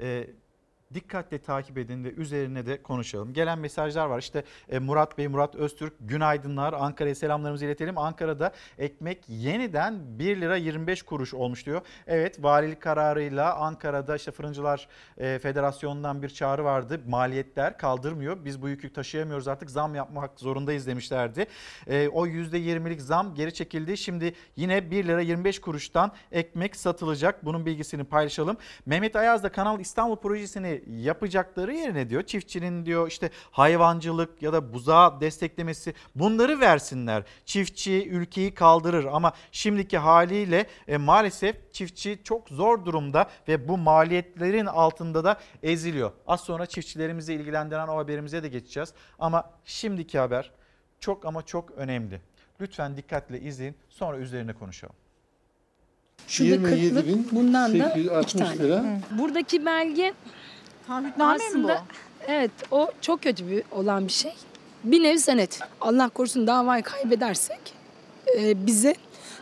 e, 0.00 0.26
dikkatle 0.94 1.38
takip 1.38 1.78
edin 1.78 2.04
ve 2.04 2.12
üzerine 2.12 2.66
de 2.66 2.82
konuşalım. 2.82 3.32
Gelen 3.32 3.58
mesajlar 3.58 4.06
var. 4.06 4.18
İşte 4.18 4.44
e, 4.68 4.78
Murat 4.78 5.18
Bey, 5.18 5.28
Murat 5.28 5.54
Öztürk 5.54 5.92
günaydınlar. 6.00 6.72
Ankara'ya 6.72 7.14
selamlarımızı 7.14 7.64
iletelim. 7.64 7.98
Ankara'da 7.98 8.52
ekmek 8.78 9.28
yeniden 9.28 10.18
1 10.18 10.40
lira 10.40 10.56
25 10.56 11.02
kuruş 11.02 11.34
olmuş 11.34 11.66
diyor. 11.66 11.80
Evet 12.06 12.42
valilik 12.42 12.80
kararıyla 12.80 13.54
Ankara'da 13.54 14.16
işte 14.16 14.30
Fırıncılar 14.30 14.88
e, 15.18 15.38
Federasyonu'ndan 15.38 16.22
bir 16.22 16.28
çağrı 16.28 16.64
vardı. 16.64 17.00
Maliyetler 17.08 17.78
kaldırmıyor. 17.78 18.44
Biz 18.44 18.62
bu 18.62 18.68
yükü 18.68 18.92
taşıyamıyoruz 18.92 19.48
artık 19.48 19.70
zam 19.70 19.94
yapmak 19.94 20.40
zorundayız 20.40 20.86
demişlerdi. 20.86 21.46
E, 21.86 22.08
o 22.08 22.26
%20'lik 22.26 23.00
zam 23.00 23.34
geri 23.34 23.54
çekildi. 23.54 23.96
Şimdi 23.96 24.34
yine 24.56 24.90
1 24.90 25.04
lira 25.04 25.20
25 25.20 25.60
kuruştan 25.60 26.12
ekmek 26.32 26.76
satılacak. 26.76 27.44
Bunun 27.44 27.66
bilgisini 27.66 28.04
paylaşalım. 28.04 28.56
Mehmet 28.86 29.16
Ayaz 29.16 29.42
da 29.42 29.52
Kanal 29.52 29.80
İstanbul 29.80 30.16
projesini 30.16 30.83
yapacakları 30.90 31.74
yerine 31.74 32.10
diyor 32.10 32.22
çiftçinin 32.22 32.86
diyor 32.86 33.08
işte 33.08 33.30
hayvancılık 33.50 34.42
ya 34.42 34.52
da 34.52 34.72
buzağı 34.72 35.20
desteklemesi 35.20 35.94
bunları 36.14 36.60
versinler. 36.60 37.22
Çiftçi 37.44 38.08
ülkeyi 38.08 38.54
kaldırır 38.54 39.04
ama 39.04 39.32
şimdiki 39.52 39.98
haliyle 39.98 40.66
e, 40.88 40.96
maalesef 40.96 41.72
çiftçi 41.72 42.18
çok 42.24 42.48
zor 42.48 42.84
durumda 42.84 43.30
ve 43.48 43.68
bu 43.68 43.78
maliyetlerin 43.78 44.66
altında 44.66 45.24
da 45.24 45.40
eziliyor. 45.62 46.12
Az 46.26 46.40
sonra 46.40 46.66
çiftçilerimizi 46.66 47.34
ilgilendiren 47.34 47.88
o 47.88 47.96
haberimize 47.96 48.42
de 48.42 48.48
geçeceğiz. 48.48 48.92
Ama 49.18 49.50
şimdiki 49.64 50.18
haber 50.18 50.50
çok 51.00 51.26
ama 51.26 51.42
çok 51.42 51.70
önemli. 51.70 52.20
Lütfen 52.60 52.96
dikkatle 52.96 53.40
izleyin 53.40 53.74
sonra 53.88 54.18
üzerine 54.18 54.52
konuşalım. 54.52 54.94
Şurada 56.28 56.54
27 56.54 56.94
kırklık, 56.94 57.06
bin 57.06 57.28
bundan 57.32 57.78
da 57.78 57.90
860 57.90 58.34
iki 58.34 58.44
tane. 58.44 58.58
lira. 58.58 58.78
Hı. 58.80 59.18
Buradaki 59.18 59.66
belge 59.66 60.14
Taahhütname 60.86 61.36
mi 61.36 61.44
aslında 61.48 61.82
evet 62.26 62.50
o 62.70 62.90
çok 63.00 63.22
kötü 63.22 63.50
bir 63.50 63.62
olan 63.72 64.06
bir 64.06 64.12
şey. 64.12 64.34
Bir 64.84 65.02
nevi 65.02 65.18
senet. 65.18 65.60
Allah 65.80 66.08
korusun 66.08 66.46
davayı 66.46 66.82
kaybedersek 66.82 67.60
e, 68.38 68.66
bize 68.66 68.94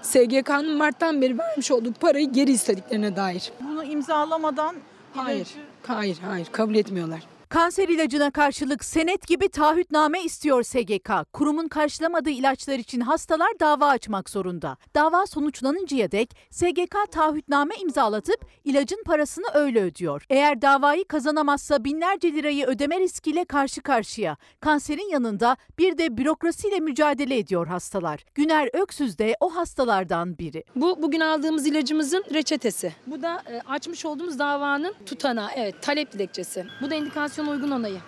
SGK'nın 0.03 0.77
Mart'tan 0.77 1.23
beri 1.23 1.39
vermiş 1.39 1.71
olduğu 1.71 1.93
parayı 1.93 2.33
geri 2.33 2.51
istediklerine 2.51 3.17
dair. 3.17 3.53
Bunu 3.61 3.85
imzalamadan 3.85 4.77
Hayır, 5.15 5.49
hayır, 5.87 6.19
hayır 6.25 6.47
kabul 6.53 6.75
etmiyorlar. 6.75 7.21
Kanser 7.53 7.89
ilacına 7.89 8.31
karşılık 8.31 8.85
senet 8.85 9.27
gibi 9.27 9.49
taahhütname 9.49 10.23
istiyor 10.23 10.63
SGK. 10.63 11.11
Kurumun 11.33 11.69
karşılamadığı 11.69 12.31
ilaçlar 12.31 12.79
için 12.79 13.01
hastalar 13.01 13.61
dava 13.61 13.87
açmak 13.87 14.31
zorunda. 14.31 14.77
Dava 14.95 15.27
sonuçlanıncaya 15.27 16.13
dek 16.13 16.37
SGK 16.51 16.97
taahhütname 17.11 17.75
imzalatıp 17.83 18.47
ilacın 18.65 19.03
parasını 19.07 19.45
öyle 19.55 19.83
ödüyor. 19.83 20.27
Eğer 20.31 20.63
davayı 20.63 21.05
kazanamazsa 21.05 21.85
binlerce 21.85 22.33
lirayı 22.33 22.67
ödeme 22.67 23.01
riskiyle 23.01 23.45
karşı 23.45 23.83
karşıya. 23.83 24.37
Kanserin 24.61 25.11
yanında 25.11 25.57
bir 25.79 25.99
de 25.99 26.17
bürokrasiyle 26.17 26.81
mücadele 26.81 27.39
ediyor 27.39 27.67
hastalar. 27.67 28.25
Güner 28.35 28.69
Öksüz 28.73 29.19
de 29.19 29.37
o 29.41 29.57
hastalardan 29.57 30.39
biri. 30.39 30.65
Bu 30.77 31.03
bugün 31.03 31.21
aldığımız 31.21 31.67
ilacımızın 31.67 32.25
reçetesi. 32.35 32.93
Bu 33.07 33.23
da 33.23 33.43
e, 33.51 33.61
açmış 33.61 34.07
olduğumuz 34.07 34.39
davanın 34.39 34.95
tutanağı, 35.07 35.49
evet 35.57 35.83
talep 35.83 36.13
dilekçesi. 36.13 36.67
Bu 36.81 36.91
da 36.91 36.95
indikasyon 36.95 37.42
uygun 37.49 37.71
onayı. 37.71 38.01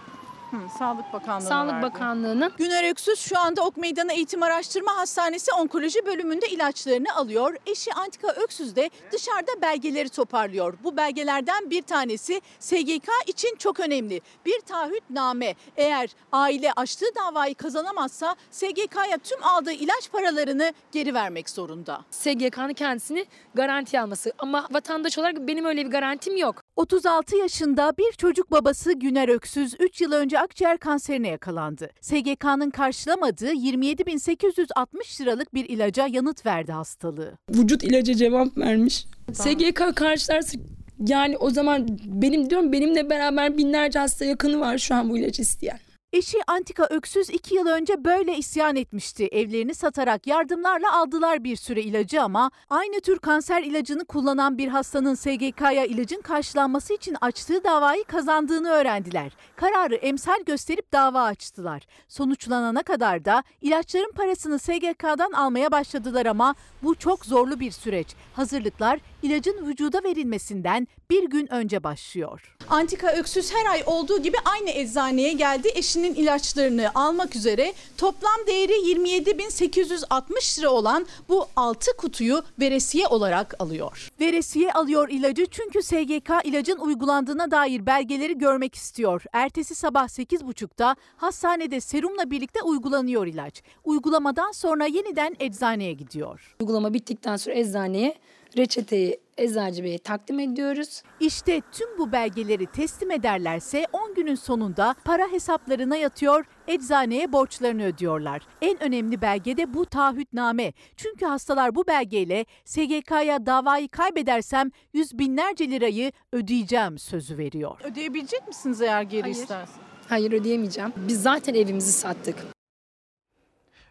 Sağlık 0.79 1.13
Bakanlığı 1.13 1.47
Sağlık 1.47 1.83
Bakanlığı'nın 1.83 2.53
Güner 2.59 2.91
Öksüz 2.91 3.21
şu 3.21 3.39
anda 3.39 3.63
Ok 3.63 3.77
Meydanı 3.77 4.13
Eğitim 4.13 4.43
Araştırma 4.43 4.97
Hastanesi 4.97 5.53
Onkoloji 5.53 6.07
bölümünde 6.07 6.49
ilaçlarını 6.49 7.15
alıyor. 7.17 7.57
Eşi 7.67 7.95
Antika 7.95 8.29
Öksüz 8.29 8.77
de 8.77 8.91
dışarıda 9.13 9.63
belgeleri 9.63 10.09
toparlıyor. 10.09 10.75
Bu 10.85 10.97
belgelerden 10.97 11.71
bir 11.71 11.83
tanesi 11.83 12.41
SGK 12.61 13.09
için 13.27 13.57
çok 13.59 13.81
önemli. 13.81 14.21
Bir 14.47 14.61
taahhütname. 14.61 15.55
Eğer 15.77 16.11
aile 16.33 16.73
açtığı 16.73 17.15
davayı 17.17 17.55
kazanamazsa 17.55 18.37
SGK'ya 18.51 19.19
tüm 19.19 19.45
aldığı 19.45 19.73
ilaç 19.73 20.13
paralarını 20.13 20.73
geri 20.93 21.15
vermek 21.15 21.51
zorunda. 21.51 22.01
SGK'nın 22.11 22.73
kendisini 22.73 23.27
garanti 23.55 24.01
alması. 24.01 24.33
Ama 24.39 24.69
vatandaş 24.71 25.19
olarak 25.19 25.37
benim 25.37 25.65
öyle 25.65 25.87
bir 25.87 25.91
garantim 25.91 26.37
yok. 26.37 26.64
36 26.77 27.37
yaşında 27.37 27.93
bir 27.99 28.13
çocuk 28.13 28.51
babası 28.51 28.93
Güner 28.93 29.29
Öksüz 29.29 29.75
3 29.81 30.01
yıl 30.01 30.13
önce 30.13 30.41
akciğer 30.41 30.79
kanserine 30.79 31.29
yakalandı. 31.29 31.91
SGK'nın 32.01 32.71
karşılamadığı 32.71 33.53
27.860 33.53 35.23
liralık 35.23 35.55
bir 35.55 35.69
ilaca 35.69 36.07
yanıt 36.07 36.47
verdi 36.47 36.73
hastalığı. 36.73 37.39
Vücut 37.51 37.85
ilaca 37.85 38.15
cevap 38.15 38.59
vermiş. 38.59 39.07
SGK 39.33 39.97
karşılarsa 39.97 40.59
yani 41.07 41.37
o 41.39 41.51
zaman 41.51 41.89
benim 42.05 42.51
diyorum 42.51 42.73
benimle 42.73 43.11
beraber 43.11 43.59
binlerce 43.59 43.99
hasta 43.99 44.25
yakını 44.25 44.61
var 44.61 44.79
şu 44.79 44.95
an 44.95 45.11
bu 45.11 45.19
ilacı 45.19 45.43
isteyen. 45.43 45.79
Eşi 46.15 46.39
Antika 46.47 46.87
Öksüz 46.91 47.31
2 47.31 47.55
yıl 47.55 47.67
önce 47.67 48.05
böyle 48.05 48.37
isyan 48.37 48.77
etmişti. 48.77 49.29
Evlerini 49.33 49.75
satarak 49.75 50.27
yardımlarla 50.27 50.99
aldılar 51.01 51.45
bir 51.45 51.57
süre 51.57 51.83
ilacı 51.83 52.23
ama 52.23 52.51
aynı 52.71 53.01
tür 53.01 53.19
kanser 53.19 53.63
ilacını 53.63 54.05
kullanan 54.05 54.59
bir 54.59 54.69
hastanın 54.69 55.15
SGK'ya 55.15 55.85
ilacın 55.85 56.21
karşılanması 56.21 56.95
için 56.95 57.17
açtığı 57.21 57.65
davayı 57.65 58.05
kazandığını 58.05 58.69
öğrendiler. 58.69 59.33
Kararı 59.57 59.95
emsal 59.95 60.43
gösterip 60.47 60.93
dava 60.93 61.23
açtılar. 61.23 61.87
Sonuçlanana 62.09 62.83
kadar 62.83 63.25
da 63.25 63.43
ilaçların 63.61 64.13
parasını 64.13 64.59
SGK'dan 64.59 65.33
almaya 65.33 65.73
başladılar 65.73 66.27
ama 66.27 66.55
bu 66.83 66.95
çok 66.95 67.27
zorlu 67.27 67.61
bir 67.61 67.71
süreç. 67.71 68.09
Hazırlıklar 68.35 69.01
ilacın 69.23 69.67
vücuda 69.67 70.05
verilmesinden 70.05 70.89
bir 71.11 71.31
gün 71.31 71.53
önce 71.53 71.85
başlıyor. 71.85 72.57
Antika 72.69 73.09
Öksüz 73.09 73.55
her 73.55 73.73
ay 73.73 73.83
olduğu 73.87 74.23
gibi 74.23 74.37
aynı 74.45 74.71
eczaneye 74.71 75.33
geldi. 75.33 75.69
Eşinin 76.05 76.23
ilaçlarını 76.23 76.91
almak 76.95 77.37
üzere 77.37 77.73
toplam 77.97 78.47
değeri 78.47 78.73
27.860 78.73 80.61
lira 80.61 80.71
olan 80.71 81.07
bu 81.29 81.47
6 81.57 81.97
kutuyu 81.97 82.43
veresiye 82.61 83.07
olarak 83.07 83.55
alıyor. 83.59 84.11
Veresiye 84.21 84.73
alıyor 84.73 85.09
ilacı 85.09 85.47
çünkü 85.51 85.83
SGK 85.83 86.31
ilacın 86.45 86.79
uygulandığına 86.79 87.51
dair 87.51 87.87
belgeleri 87.87 88.39
görmek 88.39 88.75
istiyor. 88.75 89.23
Ertesi 89.33 89.75
sabah 89.75 90.05
8.30'da 90.05 90.97
hastanede 91.17 91.81
serumla 91.81 92.31
birlikte 92.31 92.63
uygulanıyor 92.63 93.27
ilaç. 93.27 93.63
Uygulamadan 93.85 94.53
sonra 94.53 94.87
yeniden 94.87 95.37
eczaneye 95.41 95.93
gidiyor. 95.93 96.57
Uygulama 96.61 96.95
bittikten 96.95 97.37
sonra 97.37 97.57
eczaneye 97.57 98.19
reçeteyi 98.57 99.21
eczacı 99.37 99.85
beye 99.85 99.99
takdim 99.99 100.39
ediyoruz. 100.41 101.03
İşte 101.21 101.61
tüm 101.73 101.99
bu 101.99 102.13
belgeleri 102.13 102.67
teslim 102.67 103.11
ederlerse 103.11 103.87
10 103.93 104.15
günün 104.15 104.35
sonunda 104.35 104.95
para 105.05 105.33
hesaplarına 105.33 105.97
yatıyor, 105.97 106.45
eczaneye 106.69 107.33
borçlarını 107.33 107.85
ödüyorlar. 107.85 108.43
En 108.63 108.83
önemli 108.83 109.23
belge 109.23 109.57
de 109.57 109.75
bu 109.75 109.87
taahhütname. 109.87 110.73
Çünkü 110.97 111.27
hastalar 111.27 111.75
bu 111.75 111.87
belgeyle 111.87 112.47
SGK'ya 112.65 113.47
davayı 113.47 113.89
kaybedersem 113.89 114.71
yüz 114.93 115.19
binlerce 115.19 115.71
lirayı 115.71 116.13
ödeyeceğim 116.33 116.99
sözü 116.99 117.39
veriyor. 117.39 117.81
Ödeyebilecek 117.85 118.49
misiniz 118.49 118.81
eğer 118.83 119.03
geri 119.03 119.23
Hayır. 119.23 119.35
istersen? 119.35 119.83
Hayır 120.09 120.33
ödeyemeyeceğim. 120.33 120.93
Biz 120.97 121.23
zaten 121.23 121.55
evimizi 121.55 121.93
sattık. 121.93 122.37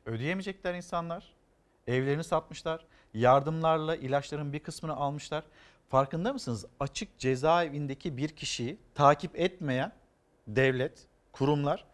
Ödeyemeyecekler 0.06 0.73
insanlar. 0.73 1.34
Evlerini 1.88 2.23
satmışlar. 2.23 2.85
Yardımlarla 3.14 3.95
ilaçların 3.95 4.53
bir 4.53 4.60
kısmını 4.60 4.95
almışlar. 4.95 5.44
Farkında 5.90 6.34
mısınız? 6.34 6.65
Açık 6.80 7.19
cezaevindeki 7.19 8.18
bir 8.18 8.30
kişiyi 8.30 8.80
takip 8.95 9.40
etmeyen 9.40 9.91
devlet, 10.48 11.07
kurumlar 11.31 11.85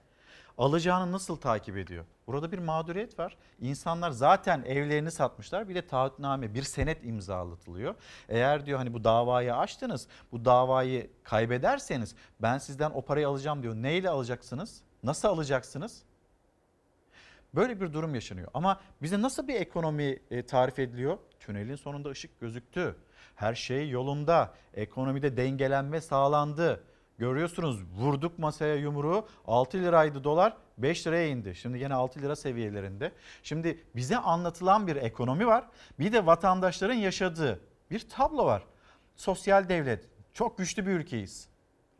alacağını 0.57 1.11
nasıl 1.11 1.35
takip 1.35 1.77
ediyor? 1.77 2.05
Burada 2.27 2.51
bir 2.51 2.59
mağduriyet 2.59 3.19
var. 3.19 3.37
İnsanlar 3.59 4.11
zaten 4.11 4.63
evlerini 4.65 5.11
satmışlar. 5.11 5.69
Bir 5.69 5.75
de 5.75 5.87
taahhütname, 5.87 6.53
bir 6.53 6.63
senet 6.63 7.05
imzalatılıyor. 7.05 7.95
Eğer 8.29 8.65
diyor 8.65 8.77
hani 8.77 8.93
bu 8.93 9.03
davayı 9.03 9.55
açtınız, 9.55 10.07
bu 10.31 10.45
davayı 10.45 11.09
kaybederseniz 11.23 12.15
ben 12.39 12.57
sizden 12.57 12.91
o 12.91 13.01
parayı 13.01 13.27
alacağım 13.27 13.63
diyor. 13.63 13.75
Neyle 13.75 14.09
alacaksınız? 14.09 14.81
Nasıl 15.03 15.27
alacaksınız? 15.27 16.03
Böyle 17.55 17.81
bir 17.81 17.93
durum 17.93 18.15
yaşanıyor. 18.15 18.47
Ama 18.53 18.80
bize 19.01 19.21
nasıl 19.21 19.47
bir 19.47 19.55
ekonomi 19.55 20.19
e, 20.31 20.45
tarif 20.45 20.80
ediliyor? 20.80 21.17
Tünelin 21.39 21.76
sonunda 21.76 22.09
ışık 22.09 22.39
gözüktü. 22.39 22.95
Her 23.35 23.55
şey 23.55 23.89
yolunda. 23.89 24.53
Ekonomide 24.73 25.38
dengelenme 25.38 26.01
sağlandı. 26.01 26.84
Görüyorsunuz 27.17 27.84
vurduk 27.84 28.39
masaya 28.39 28.76
yumruğu 28.76 29.27
6 29.47 29.77
liraydı 29.77 30.23
dolar 30.23 30.57
5 30.77 31.07
liraya 31.07 31.27
indi. 31.27 31.55
Şimdi 31.55 31.77
yine 31.77 31.93
6 31.93 32.21
lira 32.21 32.35
seviyelerinde. 32.35 33.11
Şimdi 33.43 33.84
bize 33.95 34.17
anlatılan 34.17 34.88
bir 34.88 34.95
ekonomi 34.95 35.47
var. 35.47 35.67
Bir 35.99 36.13
de 36.13 36.26
vatandaşların 36.26 36.93
yaşadığı 36.93 37.59
bir 37.91 38.09
tablo 38.09 38.45
var. 38.45 38.63
Sosyal 39.15 39.69
devlet 39.69 40.05
çok 40.34 40.57
güçlü 40.57 40.85
bir 40.85 40.91
ülkeyiz. 40.91 41.49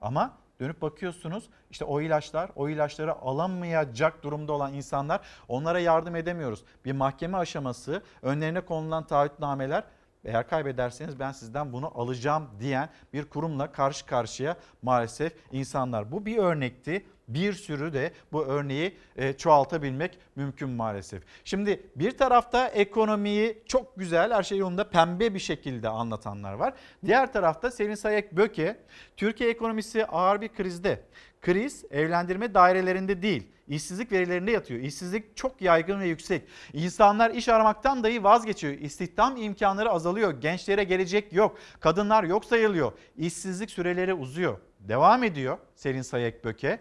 Ama 0.02 0.38
dönüp 0.60 0.82
bakıyorsunuz 0.82 1.50
işte 1.72 1.86
o 1.86 2.02
ilaçlar, 2.02 2.52
o 2.56 2.70
ilaçları 2.70 3.14
alamayacak 3.14 4.24
durumda 4.24 4.54
olan 4.54 4.74
insanlar 4.74 5.22
onlara 5.48 5.80
yardım 5.80 6.16
edemiyoruz. 6.16 6.64
Bir 6.86 6.92
mahkeme 6.92 7.38
aşaması, 7.38 8.04
önlerine 8.22 8.62
konulan 8.62 9.08
taahhütnameler 9.08 9.84
eğer 10.24 10.48
kaybederseniz 10.48 11.20
ben 11.20 11.32
sizden 11.32 11.74
bunu 11.74 11.92
alacağım 12.00 12.50
diyen 12.60 12.90
bir 13.14 13.26
kurumla 13.26 13.72
karşı 13.72 14.06
karşıya 14.06 14.58
maalesef 14.82 15.34
insanlar. 15.52 16.12
Bu 16.12 16.26
bir 16.26 16.38
örnekti. 16.38 17.06
Bir 17.30 17.54
sürü 17.54 17.94
de 17.94 18.12
bu 18.32 18.46
örneği 18.46 18.98
e, 19.16 19.34
çoğaltabilmek 19.34 20.18
mümkün 20.36 20.70
maalesef. 20.70 21.24
Şimdi 21.46 21.84
bir 21.96 22.12
tarafta 22.12 22.68
ekonomiyi 22.68 23.64
çok 23.66 23.98
güzel 23.98 24.34
her 24.34 24.44
şey 24.44 24.58
yolunda 24.58 24.90
pembe 24.90 25.34
bir 25.34 25.40
şekilde 25.40 25.90
anlatanlar 25.90 26.54
var. 26.54 26.74
Diğer 27.06 27.34
tarafta 27.34 27.72
Selin 27.72 27.96
Sayek 27.96 28.32
Böke 28.38 28.80
Türkiye 29.18 29.50
ekonomisi 29.50 30.06
ağır 30.06 30.42
bir 30.42 30.50
krizde. 30.50 31.02
Kriz 31.42 31.86
evlendirme 31.92 32.54
dairelerinde 32.54 33.22
değil 33.22 33.48
işsizlik 33.70 34.12
verilerinde 34.12 34.52
yatıyor. 34.52 34.80
İşsizlik 34.80 35.38
çok 35.38 35.62
yaygın 35.62 36.00
ve 36.00 36.08
yüksek. 36.08 36.44
İnsanlar 36.74 37.32
iş 37.32 37.50
aramaktan 37.50 38.04
dahi 38.04 38.24
vazgeçiyor. 38.24 38.74
İstihdam 38.74 39.38
imkanları 39.38 39.90
azalıyor. 39.90 40.42
Gençlere 40.42 40.84
gelecek 40.84 41.34
yok. 41.34 41.58
Kadınlar 41.80 42.24
yok 42.24 42.46
sayılıyor. 42.46 42.92
İşsizlik 43.18 43.72
süreleri 43.72 44.14
uzuyor. 44.14 44.58
Devam 44.80 45.24
ediyor 45.24 45.58
Selin 45.76 46.02
Sayek 46.02 46.46
Böke 46.46 46.80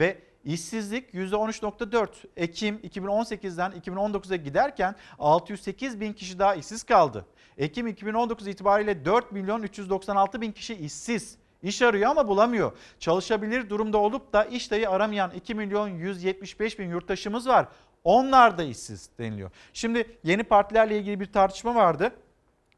ve 0.00 0.18
İşsizlik 0.44 1.14
%13.4 1.14 2.08
Ekim 2.36 2.76
2018'den 2.76 3.72
2019'a 3.72 4.36
giderken 4.36 4.94
608 5.18 6.00
bin 6.00 6.12
kişi 6.12 6.38
daha 6.38 6.54
işsiz 6.54 6.82
kaldı. 6.82 7.26
Ekim 7.58 7.86
2019 7.86 8.46
itibariyle 8.46 9.04
4 9.04 9.32
milyon 9.32 9.62
396 9.62 10.40
bin 10.40 10.52
kişi 10.52 10.74
işsiz. 10.74 11.36
İş 11.62 11.82
arıyor 11.82 12.10
ama 12.10 12.28
bulamıyor. 12.28 12.72
Çalışabilir 12.98 13.70
durumda 13.70 13.98
olup 13.98 14.32
da 14.32 14.44
iş 14.44 14.70
dahi 14.70 14.88
aramayan 14.88 15.30
2 15.30 15.54
milyon 15.54 15.88
175 15.88 16.78
bin 16.78 16.88
yurttaşımız 16.88 17.48
var. 17.48 17.68
Onlar 18.04 18.58
da 18.58 18.62
işsiz 18.62 19.10
deniliyor. 19.18 19.50
Şimdi 19.72 20.18
yeni 20.24 20.42
partilerle 20.42 20.98
ilgili 20.98 21.20
bir 21.20 21.32
tartışma 21.32 21.74
vardı 21.74 22.12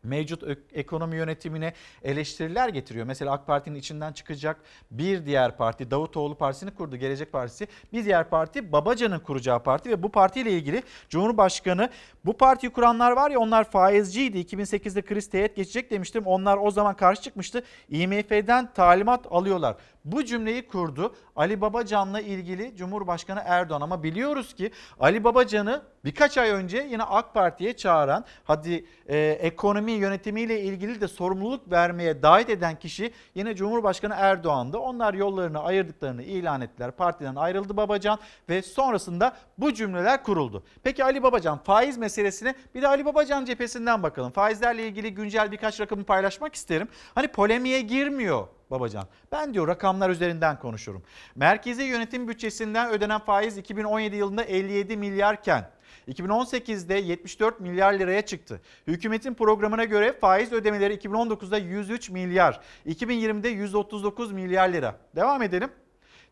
mevcut 0.02 0.42
ekonomi 0.72 1.16
yönetimine 1.16 1.72
eleştiriler 2.02 2.68
getiriyor. 2.68 3.06
Mesela 3.06 3.32
AK 3.32 3.46
Parti'nin 3.46 3.78
içinden 3.78 4.12
çıkacak 4.12 4.60
bir 4.90 5.26
diğer 5.26 5.56
parti 5.56 5.90
Davutoğlu 5.90 6.34
Partisi'ni 6.34 6.70
kurdu 6.70 6.96
Gelecek 6.96 7.32
Partisi. 7.32 7.68
Bir 7.92 8.04
diğer 8.04 8.28
parti 8.30 8.72
Babacan'ın 8.72 9.18
kuracağı 9.18 9.62
parti 9.62 9.90
ve 9.90 10.02
bu 10.02 10.08
partiyle 10.08 10.50
ilgili 10.52 10.82
Cumhurbaşkanı 11.08 11.90
bu 12.24 12.36
partiyi 12.36 12.72
kuranlar 12.72 13.12
var 13.12 13.30
ya 13.30 13.38
onlar 13.38 13.70
faizciydi. 13.70 14.38
2008'de 14.38 15.02
kriz 15.02 15.30
teğet 15.30 15.56
geçecek 15.56 15.90
demiştim. 15.90 16.26
Onlar 16.26 16.56
o 16.56 16.70
zaman 16.70 16.96
karşı 16.96 17.22
çıkmıştı. 17.22 17.62
IMF'den 17.88 18.72
talimat 18.72 19.26
alıyorlar. 19.30 19.76
Bu 20.04 20.24
cümleyi 20.24 20.66
kurdu 20.66 21.14
Ali 21.36 21.60
Babacan'la 21.60 22.20
ilgili 22.20 22.76
Cumhurbaşkanı 22.76 23.42
Erdoğan 23.44 23.80
ama 23.80 24.02
biliyoruz 24.02 24.54
ki 24.54 24.70
Ali 25.00 25.24
Babacan'ı 25.24 25.82
birkaç 26.04 26.38
ay 26.38 26.50
önce 26.50 26.86
yine 26.90 27.02
AK 27.02 27.34
Parti'ye 27.34 27.76
çağıran 27.76 28.24
hadi 28.44 28.84
e, 29.06 29.18
ekonomi 29.18 29.92
yönetimiyle 29.92 30.60
ilgili 30.60 31.00
de 31.00 31.08
sorumluluk 31.08 31.70
vermeye 31.70 32.22
davet 32.22 32.50
eden 32.50 32.78
kişi 32.78 33.12
yine 33.34 33.56
Cumhurbaşkanı 33.56 34.14
Erdoğan'dı. 34.16 34.78
Onlar 34.78 35.14
yollarını 35.14 35.62
ayırdıklarını 35.62 36.22
ilan 36.22 36.60
ettiler. 36.60 36.90
Partiden 36.90 37.34
ayrıldı 37.34 37.76
Babacan 37.76 38.18
ve 38.48 38.62
sonrasında 38.62 39.36
bu 39.58 39.74
cümleler 39.74 40.22
kuruldu. 40.22 40.64
Peki 40.82 41.04
Ali 41.04 41.22
Babacan 41.22 41.58
faiz 41.58 41.98
meselesine 41.98 42.54
bir 42.74 42.82
de 42.82 42.88
Ali 42.88 43.04
Babacan 43.04 43.44
cephesinden 43.44 44.02
bakalım. 44.02 44.32
Faizlerle 44.32 44.86
ilgili 44.86 45.14
güncel 45.14 45.52
birkaç 45.52 45.80
rakamı 45.80 46.04
paylaşmak 46.04 46.54
isterim. 46.54 46.88
Hani 47.14 47.28
polemiğe 47.28 47.80
girmiyor 47.80 48.46
Babacan. 48.72 49.06
Ben 49.32 49.54
diyor 49.54 49.68
rakamlar 49.68 50.10
üzerinden 50.10 50.58
konuşurum. 50.58 51.02
Merkezi 51.34 51.82
yönetim 51.82 52.28
bütçesinden 52.28 52.90
ödenen 52.90 53.18
faiz 53.18 53.58
2017 53.58 54.16
yılında 54.16 54.42
57 54.42 54.96
milyarken 54.96 55.70
2018'de 56.08 56.94
74 56.94 57.60
milyar 57.60 57.92
liraya 57.92 58.22
çıktı. 58.22 58.60
Hükümetin 58.86 59.34
programına 59.34 59.84
göre 59.84 60.12
faiz 60.12 60.52
ödemeleri 60.52 60.94
2019'da 60.94 61.58
103 61.58 62.10
milyar, 62.10 62.60
2020'de 62.86 63.48
139 63.48 64.32
milyar 64.32 64.68
lira. 64.68 64.96
Devam 65.16 65.42
edelim. 65.42 65.70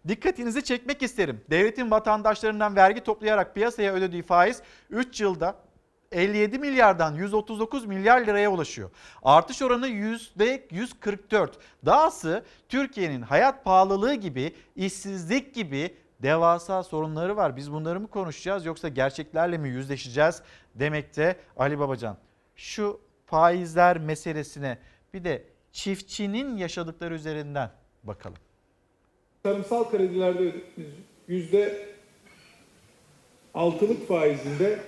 Dikkatinizi 0.08 0.64
çekmek 0.64 1.02
isterim. 1.02 1.40
Devletin 1.50 1.90
vatandaşlarından 1.90 2.76
vergi 2.76 3.00
toplayarak 3.00 3.54
piyasaya 3.54 3.92
ödediği 3.92 4.22
faiz 4.22 4.62
3 4.90 5.20
yılda 5.20 5.56
57 6.12 6.58
milyardan 6.58 7.14
139 7.14 7.86
milyar 7.86 8.26
liraya 8.26 8.50
ulaşıyor. 8.50 8.90
Artış 9.22 9.62
oranı 9.62 9.88
%144. 9.88 11.48
Dahası 11.86 12.44
Türkiye'nin 12.68 13.22
hayat 13.22 13.64
pahalılığı 13.64 14.14
gibi, 14.14 14.54
işsizlik 14.76 15.54
gibi 15.54 15.94
devasa 16.22 16.82
sorunları 16.82 17.36
var. 17.36 17.56
Biz 17.56 17.72
bunları 17.72 18.00
mı 18.00 18.08
konuşacağız 18.08 18.64
yoksa 18.64 18.88
gerçeklerle 18.88 19.58
mi 19.58 19.68
yüzleşeceğiz 19.68 20.42
demekte 20.74 21.36
Ali 21.56 21.78
Babacan. 21.78 22.16
Şu 22.56 23.00
faizler 23.26 23.98
meselesine 23.98 24.78
bir 25.14 25.24
de 25.24 25.44
çiftçinin 25.72 26.56
yaşadıkları 26.56 27.14
üzerinden 27.14 27.70
bakalım. 28.02 28.38
Tarımsal 29.42 29.90
kredilerde 29.90 30.54
yüzde 31.28 31.88
altılık 33.54 34.08
faizinde 34.08 34.78